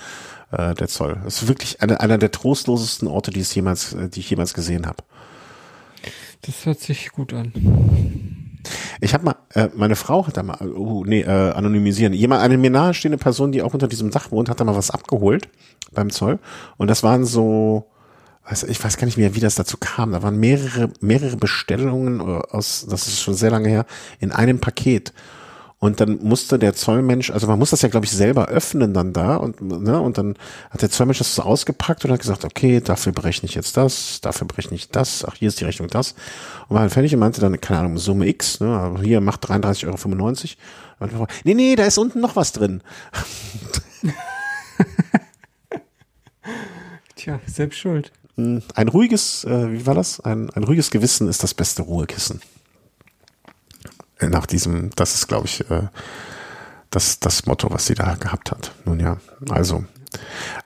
äh, 0.51 0.75
der 0.75 0.89
Zoll. 0.89 1.21
Das 1.25 1.43
ist 1.43 1.49
wirklich 1.49 1.81
einer, 1.83 2.01
einer 2.01 2.19
der 2.19 2.31
trostlosesten 2.33 3.07
Orte, 3.09 3.31
die, 3.31 3.41
es 3.41 3.55
jemals, 3.55 3.93
äh, 3.95 4.09
die 4.09 4.21
ich 4.21 4.31
jemals 4.31 4.55
gesehen 4.55 4.87
habe. 4.87 5.05
Das 6.45 6.67
hört 6.67 6.81
sich 6.81 7.13
gut 7.13 7.33
an. 7.33 7.53
Ich 9.01 9.15
habe 9.15 9.25
mal, 9.25 9.37
äh, 9.55 9.69
meine 9.75 9.97
Frau 9.97 10.27
hat 10.27 10.37
da 10.37 10.43
mal, 10.43 10.61
uh, 10.61 11.05
nee, 11.05 11.23
äh, 11.23 11.51
anonymisieren. 11.53 12.13
Jemand, 12.13 12.43
eine 12.43 12.59
mir 12.59 12.71
nahestehende 12.71 13.19
Person, 13.19 13.53
die 13.53 13.63
auch 13.63 13.75
unter 13.75 13.89
diesem 13.89 14.11
Dach 14.11 14.31
wohnt, 14.31 14.49
hat 14.49 14.61
da 14.61 14.65
mal 14.65 14.77
was 14.77 14.91
abgeholt 14.91 15.49
beim 15.93 16.11
Zoll. 16.11 16.39
Und 16.77 16.89
das 16.89 17.03
waren 17.03 17.25
so, 17.25 17.91
weiß, 18.49 18.65
ich 18.65 18.83
weiß 18.83 18.97
gar 18.97 19.07
nicht 19.07 19.19
mehr, 19.19 19.35
wie 19.35 19.41
das 19.41 19.55
dazu 19.55 19.77
kam. 19.79 20.13
Da 20.13 20.23
waren 20.23 20.39
mehrere, 20.39 20.91
mehrere 21.01 21.37
Bestellungen 21.37 22.21
äh, 22.21 22.43
aus, 22.51 22.87
das 22.89 23.09
ist 23.09 23.21
schon 23.21 23.35
sehr 23.35 23.51
lange 23.51 23.69
her, 23.69 23.87
in 24.21 24.33
einem 24.33 24.61
Paket. 24.61 25.13
Und 25.83 25.99
dann 26.01 26.21
musste 26.23 26.61
der 26.61 26.75
Zollmensch, 26.75 27.33
also 27.33 27.49
man 27.49 27.59
muss 27.59 27.71
das 27.71 27.83
ja, 27.83 27.89
glaube 27.89 28.07
ich, 28.07 28.13
selber 28.13 28.47
öffnen 28.47 28.95
dann 28.95 29.13
da 29.13 29.35
und, 29.35 29.61
ne, 29.61 30.01
und 30.01 30.17
dann 30.17 30.37
hat 30.71 30.81
der 30.81 30.91
Zollmensch 30.91 31.19
das 31.19 31.35
so 31.35 31.43
ausgepackt 31.43 32.05
und 32.05 32.13
hat 32.13 32.21
gesagt, 32.21 32.45
okay, 32.45 32.81
dafür 32.81 33.11
berechne 33.11 33.49
ich 33.49 33.57
jetzt 33.57 33.77
das, 33.77 34.21
dafür 34.21 34.47
berechne 34.47 34.77
ich 34.77 34.91
das, 34.91 35.25
ach, 35.25 35.35
hier 35.35 35.49
ist 35.49 35.59
die 35.59 35.65
Rechnung 35.65 35.89
das. 35.89 36.15
Und 36.69 36.77
war 36.77 36.83
dann 36.83 36.91
fertig 36.91 37.13
und 37.15 37.19
meinte 37.19 37.41
dann, 37.41 37.61
keine 37.61 37.81
Ahnung, 37.81 37.99
Summe 37.99 38.29
X, 38.29 38.61
ne, 38.61 38.69
aber 38.69 39.01
hier 39.03 39.21
macht 39.21 39.45
33,95 39.45 40.55
Euro. 41.01 41.27
Nee, 41.43 41.55
nee, 41.55 41.75
da 41.75 41.85
ist 41.85 41.99
unten 41.99 42.21
noch 42.21 42.37
was 42.37 42.53
drin. 42.53 42.81
Tja, 47.17 47.41
selbst 47.47 47.81
schuld. 47.81 48.13
Ein 48.37 48.63
ruhiges, 48.87 49.43
äh, 49.43 49.73
wie 49.73 49.85
war 49.85 49.97
das? 49.97 50.21
Ein, 50.21 50.49
ein 50.51 50.63
ruhiges 50.63 50.93
Gewissen 50.93 51.27
ist 51.27 51.43
das 51.43 51.55
beste 51.55 51.83
Ruhekissen. 51.83 52.41
Nach 54.29 54.47
diesem, 54.47 54.91
das 54.97 55.15
ist, 55.15 55.29
glaube 55.29 55.47
ich, 55.47 55.69
äh, 55.71 55.89
das, 56.91 57.21
das 57.21 57.47
Motto, 57.47 57.71
was 57.71 57.87
sie 57.87 57.95
da 57.95 58.15
gehabt 58.15 58.51
hat. 58.51 58.73
Nun 58.85 59.01
ja, 59.01 59.17
also. 59.51 59.85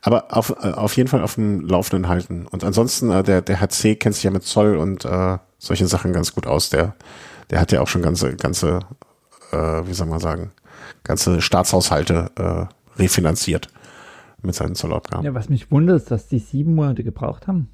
Aber 0.03 0.37
auf, 0.37 0.51
äh, 0.51 0.73
auf 0.73 0.97
jeden 0.97 1.09
Fall 1.09 1.23
auf 1.23 1.37
dem 1.37 1.61
Laufenden 1.61 2.09
halten. 2.09 2.47
Und 2.47 2.65
ansonsten, 2.65 3.11
äh, 3.11 3.23
der, 3.23 3.43
der 3.43 3.61
HC 3.61 3.97
kennt 3.97 4.15
sich 4.17 4.25
ja 4.25 4.31
mit 4.31 4.43
Zoll 4.43 4.77
und 4.77 5.05
äh, 5.05 5.39
solchen 5.59 5.87
Sachen 5.87 6.13
ganz 6.13 6.35
gut 6.35 6.47
aus. 6.47 6.69
Der, 6.71 6.97
der 7.51 7.61
hat 7.61 7.71
ja 7.73 7.81
auch 7.81 7.89
schon 7.89 8.03
ganze, 8.03 8.35
ganze, 8.35 8.81
äh, 9.53 9.57
wie 9.57 9.95
soll 9.95 10.09
man 10.09 10.19
sagen, 10.21 10.51
ganze 11.05 11.41
Staatshaushalte 11.41 12.31
äh, 12.37 13.01
refinanziert 13.01 13.69
mit 14.43 14.55
seinen 14.55 14.75
Zollabgaben. 14.75 15.25
Ja, 15.25 15.35
was 15.35 15.49
mich 15.49 15.71
wundert, 15.71 16.03
ist, 16.03 16.11
dass 16.11 16.27
die 16.27 16.39
sieben 16.41 16.75
Monate 16.75 17.05
gebraucht 17.05 17.47
haben. 17.47 17.69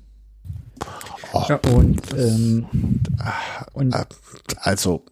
Oh, 1.33 1.45
Ja. 1.49 1.59
Und, 1.73 2.01
ähm, 2.15 2.67
und 3.73 3.95
Äh, 3.95 4.05
Also 4.59 5.05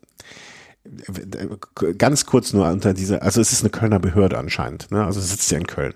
ganz 1.99 2.25
kurz 2.27 2.53
nur 2.53 2.69
unter 2.69 2.95
diese, 2.95 3.23
also 3.23 3.41
es 3.41 3.53
ist 3.53 3.63
eine 3.63 3.71
Kölner 3.71 3.99
Behörde 3.99 4.39
anscheinend, 4.39 4.91
ne? 4.91 5.05
Also 5.05 5.21
es 5.21 5.31
sitzt 5.31 5.51
ja 5.51 5.59
in 5.59 5.67
Köln. 5.67 5.95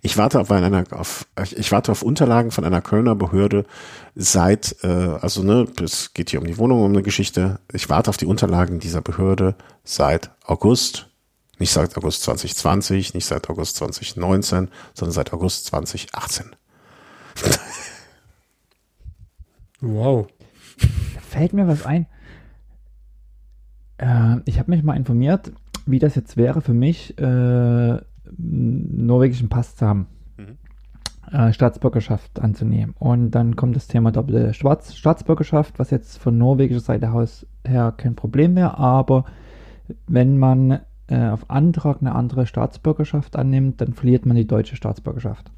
Ich 0.00 0.16
warte 0.16 0.40
auf 0.40 0.50
einer, 0.50 0.84
auf, 0.90 1.26
ich 1.56 1.72
warte 1.72 1.92
auf 1.92 2.02
Unterlagen 2.02 2.50
von 2.50 2.64
einer 2.64 2.80
Kölner 2.80 3.14
Behörde 3.14 3.64
seit, 4.14 4.76
äh, 4.82 4.86
also 4.88 5.42
ne, 5.42 5.66
es 5.82 6.14
geht 6.14 6.30
hier 6.30 6.40
um 6.40 6.46
die 6.46 6.58
Wohnung, 6.58 6.82
um 6.82 6.92
eine 6.92 7.02
Geschichte. 7.02 7.60
Ich 7.72 7.88
warte 7.90 8.10
auf 8.10 8.16
die 8.16 8.26
Unterlagen 8.26 8.80
dieser 8.80 9.02
Behörde 9.02 9.56
seit 9.82 10.30
August, 10.44 11.08
nicht 11.58 11.72
seit 11.72 11.96
August 11.96 12.22
2020, 12.22 13.14
nicht 13.14 13.26
seit 13.26 13.48
August 13.50 13.76
2019, 13.76 14.68
sondern 14.94 15.12
seit 15.12 15.32
August 15.32 15.66
2018. 15.66 16.56
Wow. 19.80 20.28
fällt 21.30 21.52
mir 21.52 21.68
was 21.68 21.84
ein. 21.84 22.06
Äh, 23.98 24.36
ich 24.44 24.58
habe 24.58 24.70
mich 24.70 24.82
mal 24.82 24.96
informiert, 24.96 25.52
wie 25.86 25.98
das 25.98 26.14
jetzt 26.14 26.36
wäre 26.36 26.60
für 26.60 26.74
mich, 26.74 27.18
äh, 27.18 27.22
einen 27.22 28.02
norwegischen 29.06 29.48
Pass 29.48 29.76
zu 29.76 29.86
haben. 29.86 30.06
Äh, 31.32 31.52
Staatsbürgerschaft 31.52 32.40
anzunehmen. 32.40 32.94
Und 32.98 33.30
dann 33.32 33.56
kommt 33.56 33.74
das 33.74 33.88
Thema 33.88 34.12
doppelte 34.12 34.52
Schwarz 34.54 34.94
Staatsbürgerschaft, 34.94 35.78
was 35.78 35.90
jetzt 35.90 36.18
von 36.18 36.36
norwegischer 36.36 36.80
Seite 36.80 37.10
aus 37.10 37.46
her 37.66 37.92
kein 37.96 38.14
Problem 38.14 38.54
mehr, 38.54 38.78
aber 38.78 39.24
wenn 40.06 40.38
man 40.38 40.80
äh, 41.08 41.28
auf 41.28 41.50
Antrag 41.50 41.98
eine 42.00 42.14
andere 42.14 42.46
Staatsbürgerschaft 42.46 43.36
annimmt, 43.36 43.80
dann 43.80 43.94
verliert 43.94 44.26
man 44.26 44.36
die 44.36 44.46
deutsche 44.46 44.76
Staatsbürgerschaft. 44.76 45.50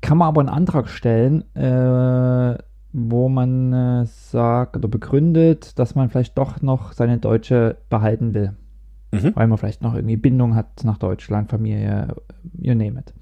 Kann 0.00 0.18
man 0.18 0.28
aber 0.28 0.40
einen 0.40 0.50
Antrag 0.50 0.88
stellen, 0.88 1.42
äh, 1.54 2.58
wo 2.98 3.28
man 3.28 3.74
äh, 3.74 4.06
sagt 4.06 4.74
oder 4.74 4.88
begründet, 4.88 5.78
dass 5.78 5.94
man 5.94 6.08
vielleicht 6.08 6.38
doch 6.38 6.62
noch 6.62 6.92
seine 6.92 7.18
deutsche 7.18 7.76
behalten 7.90 8.32
will. 8.32 8.56
Mhm. 9.12 9.32
Weil 9.34 9.46
man 9.48 9.58
vielleicht 9.58 9.82
noch 9.82 9.94
irgendwie 9.94 10.16
Bindung 10.16 10.54
hat 10.54 10.82
nach 10.82 10.96
Deutschland, 10.96 11.50
Familie, 11.50 12.14
you 12.58 12.74
name 12.74 12.98
it. 12.98 13.12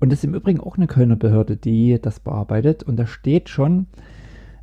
Und 0.00 0.12
das 0.12 0.18
ist 0.18 0.24
im 0.24 0.34
Übrigen 0.34 0.60
auch 0.60 0.76
eine 0.76 0.86
Kölner 0.86 1.16
Behörde, 1.16 1.56
die 1.56 1.98
das 2.00 2.20
bearbeitet. 2.20 2.82
Und 2.82 2.96
da 2.98 3.06
steht 3.06 3.48
schon, 3.48 3.86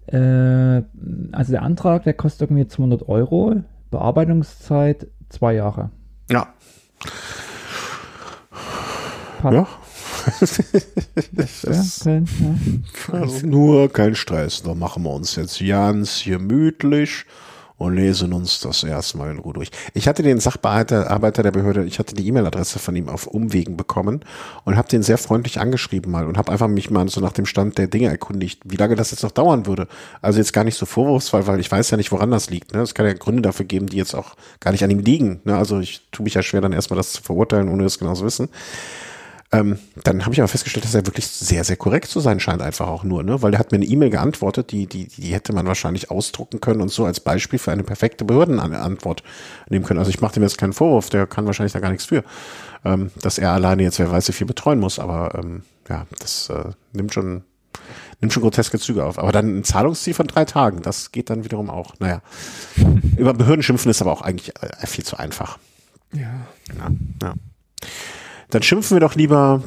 äh, 0.05 0.83
also 1.31 1.51
der 1.51 1.63
Antrag, 1.63 2.03
der 2.03 2.13
kostet 2.13 2.51
irgendwie 2.51 2.67
200 2.67 3.09
Euro, 3.09 3.55
Bearbeitungszeit 3.89 5.07
zwei 5.29 5.55
Jahre. 5.55 5.89
Ja. 6.29 6.53
Passt. 9.41 9.55
Ja. 9.55 9.67
Köln, 12.93 13.13
ja. 13.13 13.21
Also 13.21 13.47
nur 13.47 13.91
kein 13.91 14.15
Stress, 14.15 14.63
da 14.63 14.73
machen 14.73 15.03
wir 15.03 15.11
uns 15.11 15.35
jetzt 15.35 15.65
ganz 15.65 16.23
gemütlich 16.23 17.25
und 17.77 17.95
lesen 17.95 18.33
uns 18.33 18.59
das 18.59 18.83
erstmal 18.83 19.31
in 19.31 19.37
Ruhe 19.37 19.53
durch. 19.53 19.69
Ich 19.93 20.07
hatte 20.07 20.23
den 20.23 20.39
Sachbearbeiter 20.39 21.11
Arbeiter 21.11 21.43
der 21.43 21.51
Behörde, 21.51 21.85
ich 21.85 21.99
hatte 21.99 22.15
die 22.15 22.27
E-Mail-Adresse 22.27 22.79
von 22.79 22.95
ihm 22.95 23.07
auf 23.07 23.27
Umwegen 23.27 23.77
bekommen 23.77 24.21
und 24.65 24.75
habe 24.75 24.87
den 24.87 25.03
sehr 25.03 25.17
freundlich 25.17 25.59
angeschrieben 25.59 26.11
mal 26.11 26.25
und 26.25 26.37
habe 26.37 26.51
einfach 26.51 26.67
mich 26.67 26.89
mal 26.89 27.07
so 27.07 27.21
nach 27.21 27.33
dem 27.33 27.45
Stand 27.45 27.77
der 27.77 27.87
Dinge 27.87 28.09
erkundigt, 28.09 28.61
wie 28.65 28.77
lange 28.77 28.95
das 28.95 29.11
jetzt 29.11 29.23
noch 29.23 29.31
dauern 29.31 29.67
würde. 29.67 29.87
Also 30.21 30.39
jetzt 30.39 30.53
gar 30.53 30.63
nicht 30.63 30.77
so 30.77 30.85
vorwurfsvoll, 30.85 31.45
weil 31.45 31.59
ich 31.59 31.71
weiß 31.71 31.91
ja 31.91 31.97
nicht, 31.97 32.11
woran 32.11 32.31
das 32.31 32.49
liegt. 32.49 32.73
Ne? 32.73 32.81
Es 32.81 32.95
kann 32.95 33.05
ja 33.05 33.13
Gründe 33.13 33.43
dafür 33.43 33.65
geben, 33.65 33.87
die 33.87 33.97
jetzt 33.97 34.15
auch 34.15 34.35
gar 34.59 34.71
nicht 34.71 34.83
an 34.83 34.89
ihm 34.89 34.99
liegen. 34.99 35.41
Ne? 35.43 35.55
Also 35.55 35.79
ich 35.79 36.01
tue 36.11 36.23
mich 36.23 36.33
ja 36.33 36.41
schwer, 36.41 36.61
dann 36.61 36.73
erstmal 36.73 36.97
das 36.97 37.13
zu 37.13 37.21
verurteilen, 37.21 37.69
ohne 37.69 37.85
es 37.85 37.99
genau 37.99 38.13
zu 38.13 38.25
wissen. 38.25 38.49
Ähm, 39.51 39.79
dann 40.03 40.25
habe 40.25 40.33
ich 40.33 40.41
aber 40.41 40.49
festgestellt, 40.49 40.83
dass 40.83 40.93
er 40.93 41.05
wirklich 41.05 41.25
sehr, 41.25 41.63
sehr 41.63 41.77
korrekt 41.77 42.09
zu 42.09 42.19
sein 42.19 42.41
scheint, 42.41 42.61
einfach 42.61 42.87
auch 42.87 43.05
nur, 43.05 43.23
ne? 43.23 43.41
Weil 43.41 43.53
er 43.53 43.59
hat 43.59 43.71
mir 43.71 43.77
eine 43.77 43.85
E-Mail 43.85 44.09
geantwortet, 44.09 44.71
die, 44.71 44.87
die, 44.87 45.07
die 45.07 45.33
hätte 45.33 45.53
man 45.53 45.65
wahrscheinlich 45.65 46.11
ausdrucken 46.11 46.59
können 46.59 46.81
und 46.81 46.89
so 46.91 47.05
als 47.05 47.21
Beispiel 47.21 47.57
für 47.57 47.71
eine 47.71 47.83
perfekte 47.83 48.25
Behördenantwort 48.25 49.23
nehmen 49.69 49.85
können. 49.85 49.99
Also 49.99 50.09
ich 50.09 50.19
mache 50.19 50.33
dem 50.33 50.43
jetzt 50.43 50.57
keinen 50.57 50.73
Vorwurf, 50.73 51.09
der 51.09 51.27
kann 51.27 51.45
wahrscheinlich 51.45 51.71
da 51.71 51.79
gar 51.79 51.91
nichts 51.91 52.05
für, 52.05 52.25
ähm, 52.83 53.09
dass 53.21 53.37
er 53.37 53.51
alleine 53.51 53.83
jetzt 53.83 53.99
wer 53.99 54.11
weiß 54.11 54.27
wie 54.27 54.33
viel 54.33 54.47
betreuen 54.47 54.79
muss, 54.79 54.99
aber 54.99 55.35
ähm, 55.35 55.63
ja, 55.87 56.05
das 56.19 56.49
äh, 56.49 56.71
nimmt 56.91 57.13
schon 57.13 57.43
nimmt 58.19 58.33
schon 58.33 58.43
groteske 58.43 58.79
Züge 58.79 59.05
auf. 59.05 59.17
Aber 59.17 59.31
dann 59.31 59.59
ein 59.59 59.63
Zahlungsziel 59.63 60.13
von 60.13 60.27
drei 60.27 60.43
Tagen, 60.43 60.81
das 60.81 61.11
geht 61.13 61.29
dann 61.29 61.45
wiederum 61.45 61.69
auch. 61.69 61.93
Naja, 61.99 62.21
über 63.17 63.33
Behörden 63.33 63.63
schimpfen 63.63 63.89
ist 63.89 64.01
aber 64.01 64.11
auch 64.11 64.21
eigentlich 64.21 64.53
äh, 64.61 64.87
viel 64.87 65.05
zu 65.05 65.17
einfach. 65.17 65.57
Ja. 66.11 66.47
Ja, 66.77 66.89
ja. 67.21 67.33
Dann 68.49 68.63
schimpfen 68.63 68.95
wir 68.95 68.99
doch 69.01 69.15
lieber, 69.15 69.61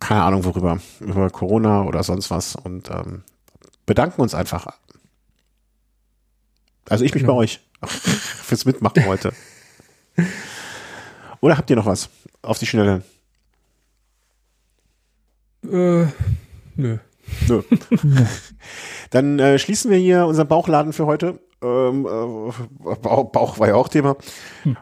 keine 0.00 0.22
Ahnung 0.22 0.44
worüber, 0.44 0.80
über 1.00 1.30
Corona 1.30 1.82
oder 1.84 2.02
sonst 2.02 2.30
was 2.30 2.56
und 2.56 2.90
ähm, 2.90 3.22
bedanken 3.86 4.20
uns 4.20 4.34
einfach. 4.34 4.66
Also 6.88 7.04
ich 7.04 7.14
mich 7.14 7.22
Genau. 7.22 7.34
bei 7.34 7.40
euch 7.40 7.60
fürs 7.86 8.64
Mitmachen 8.66 9.06
heute. 9.06 9.32
Oder 11.40 11.56
habt 11.56 11.70
ihr 11.70 11.76
noch 11.76 11.86
was 11.86 12.10
auf 12.42 12.58
die 12.58 12.66
Schnelle? 12.66 13.02
Äh, 15.64 16.06
nö. 16.76 16.98
Nö. 17.48 17.62
Dann 19.10 19.38
äh, 19.38 19.58
schließen 19.58 19.90
wir 19.90 19.96
hier 19.98 20.26
unseren 20.26 20.48
Bauchladen 20.48 20.92
für 20.92 21.06
heute. 21.06 21.40
Ähm, 21.64 22.06
äh, 22.06 22.94
Bauch, 22.96 23.30
Bauch 23.30 23.58
war 23.58 23.68
ja 23.68 23.74
auch 23.74 23.88
Thema. 23.88 24.16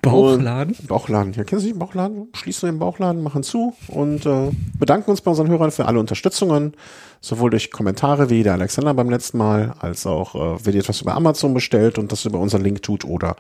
Bauchladen? 0.03 0.75
Und 0.79 0.89
Bauchladen. 0.89 1.33
Ja, 1.35 1.45
kennst 1.45 1.65
du 1.65 1.71
den 1.71 1.79
Bauchladen? 1.79 2.29
Schließen 2.35 2.69
den 2.69 2.79
Bauchladen, 2.81 3.23
machen 3.23 3.45
zu 3.45 3.75
und 3.89 4.27
äh, 4.27 4.51
bedanken 4.79 5.11
uns 5.11 5.21
bei 5.21 5.31
unseren 5.31 5.49
Hörern 5.49 5.71
für 5.71 5.87
alle 5.87 6.01
Unterstützungen, 6.01 6.75
sowohl 7.21 7.51
durch 7.51 7.71
Kommentare 7.71 8.31
wie 8.31 8.43
der 8.43 8.55
Alexander 8.55 8.95
beim 8.95 9.11
letzten 9.11 9.39
Mal, 9.39 9.75
als 9.79 10.07
auch, 10.07 10.35
äh, 10.35 10.67
wenn 10.67 10.75
ihr 10.75 10.81
etwas 10.81 11.01
über 11.01 11.15
Amazon 11.15 11.55
bestellt 11.55 11.99
und 11.99 12.11
das 12.11 12.25
über 12.25 12.41
unseren 12.41 12.63
Link 12.63 12.83
tut 12.83 13.05
oder 13.05 13.37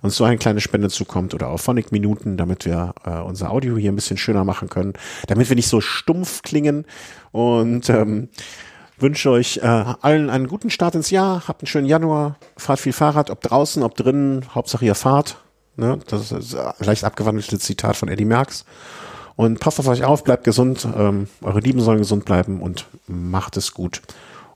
uns 0.00 0.16
so 0.16 0.24
eine 0.24 0.38
kleine 0.38 0.60
Spende 0.60 0.88
zukommt 0.88 1.34
oder 1.34 1.48
auf 1.48 1.60
Phonic 1.60 1.92
Minuten, 1.92 2.38
damit 2.38 2.64
wir 2.64 2.94
äh, 3.04 3.20
unser 3.20 3.50
Audio 3.50 3.76
hier 3.76 3.92
ein 3.92 3.96
bisschen 3.96 4.16
schöner 4.16 4.44
machen 4.44 4.70
können, 4.70 4.94
damit 5.26 5.50
wir 5.50 5.56
nicht 5.56 5.68
so 5.68 5.82
stumpf 5.82 6.40
klingen 6.40 6.86
und 7.32 7.90
ähm, 7.90 8.30
wünsche 8.98 9.30
euch 9.30 9.58
äh, 9.58 9.66
allen 9.66 10.30
einen 10.30 10.48
guten 10.48 10.70
Start 10.70 10.94
ins 10.94 11.10
Jahr. 11.10 11.48
Habt 11.48 11.62
einen 11.62 11.68
schönen 11.68 11.86
Januar. 11.86 12.36
Fahrt 12.56 12.80
viel 12.80 12.92
Fahrrad, 12.92 13.30
ob 13.30 13.40
draußen, 13.40 13.82
ob 13.82 13.94
drinnen. 13.94 14.44
Hauptsache 14.54 14.84
ihr 14.84 14.94
fahrt. 14.94 15.38
Ne? 15.76 15.98
Das 16.08 16.32
ist 16.32 16.54
ein 16.54 16.74
leicht 16.80 17.04
abgewandeltes 17.04 17.60
Zitat 17.60 17.96
von 17.96 18.08
Eddie 18.08 18.24
Merckx. 18.24 18.64
Und 19.36 19.60
passt 19.60 19.78
auf 19.78 19.88
euch 19.88 20.04
auf, 20.04 20.24
bleibt 20.24 20.44
gesund. 20.44 20.88
Ähm, 20.96 21.28
eure 21.42 21.60
Lieben 21.60 21.80
sollen 21.80 21.98
gesund 21.98 22.24
bleiben 22.24 22.62
und 22.62 22.86
macht 23.06 23.56
es 23.58 23.74
gut. 23.74 24.00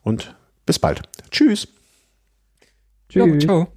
Und 0.02 0.34
bis 0.64 0.78
bald. 0.78 1.02
Tschüss. 1.30 1.68
Ja, 3.10 3.26
Tschüss. 3.26 3.44
ciao. 3.44 3.68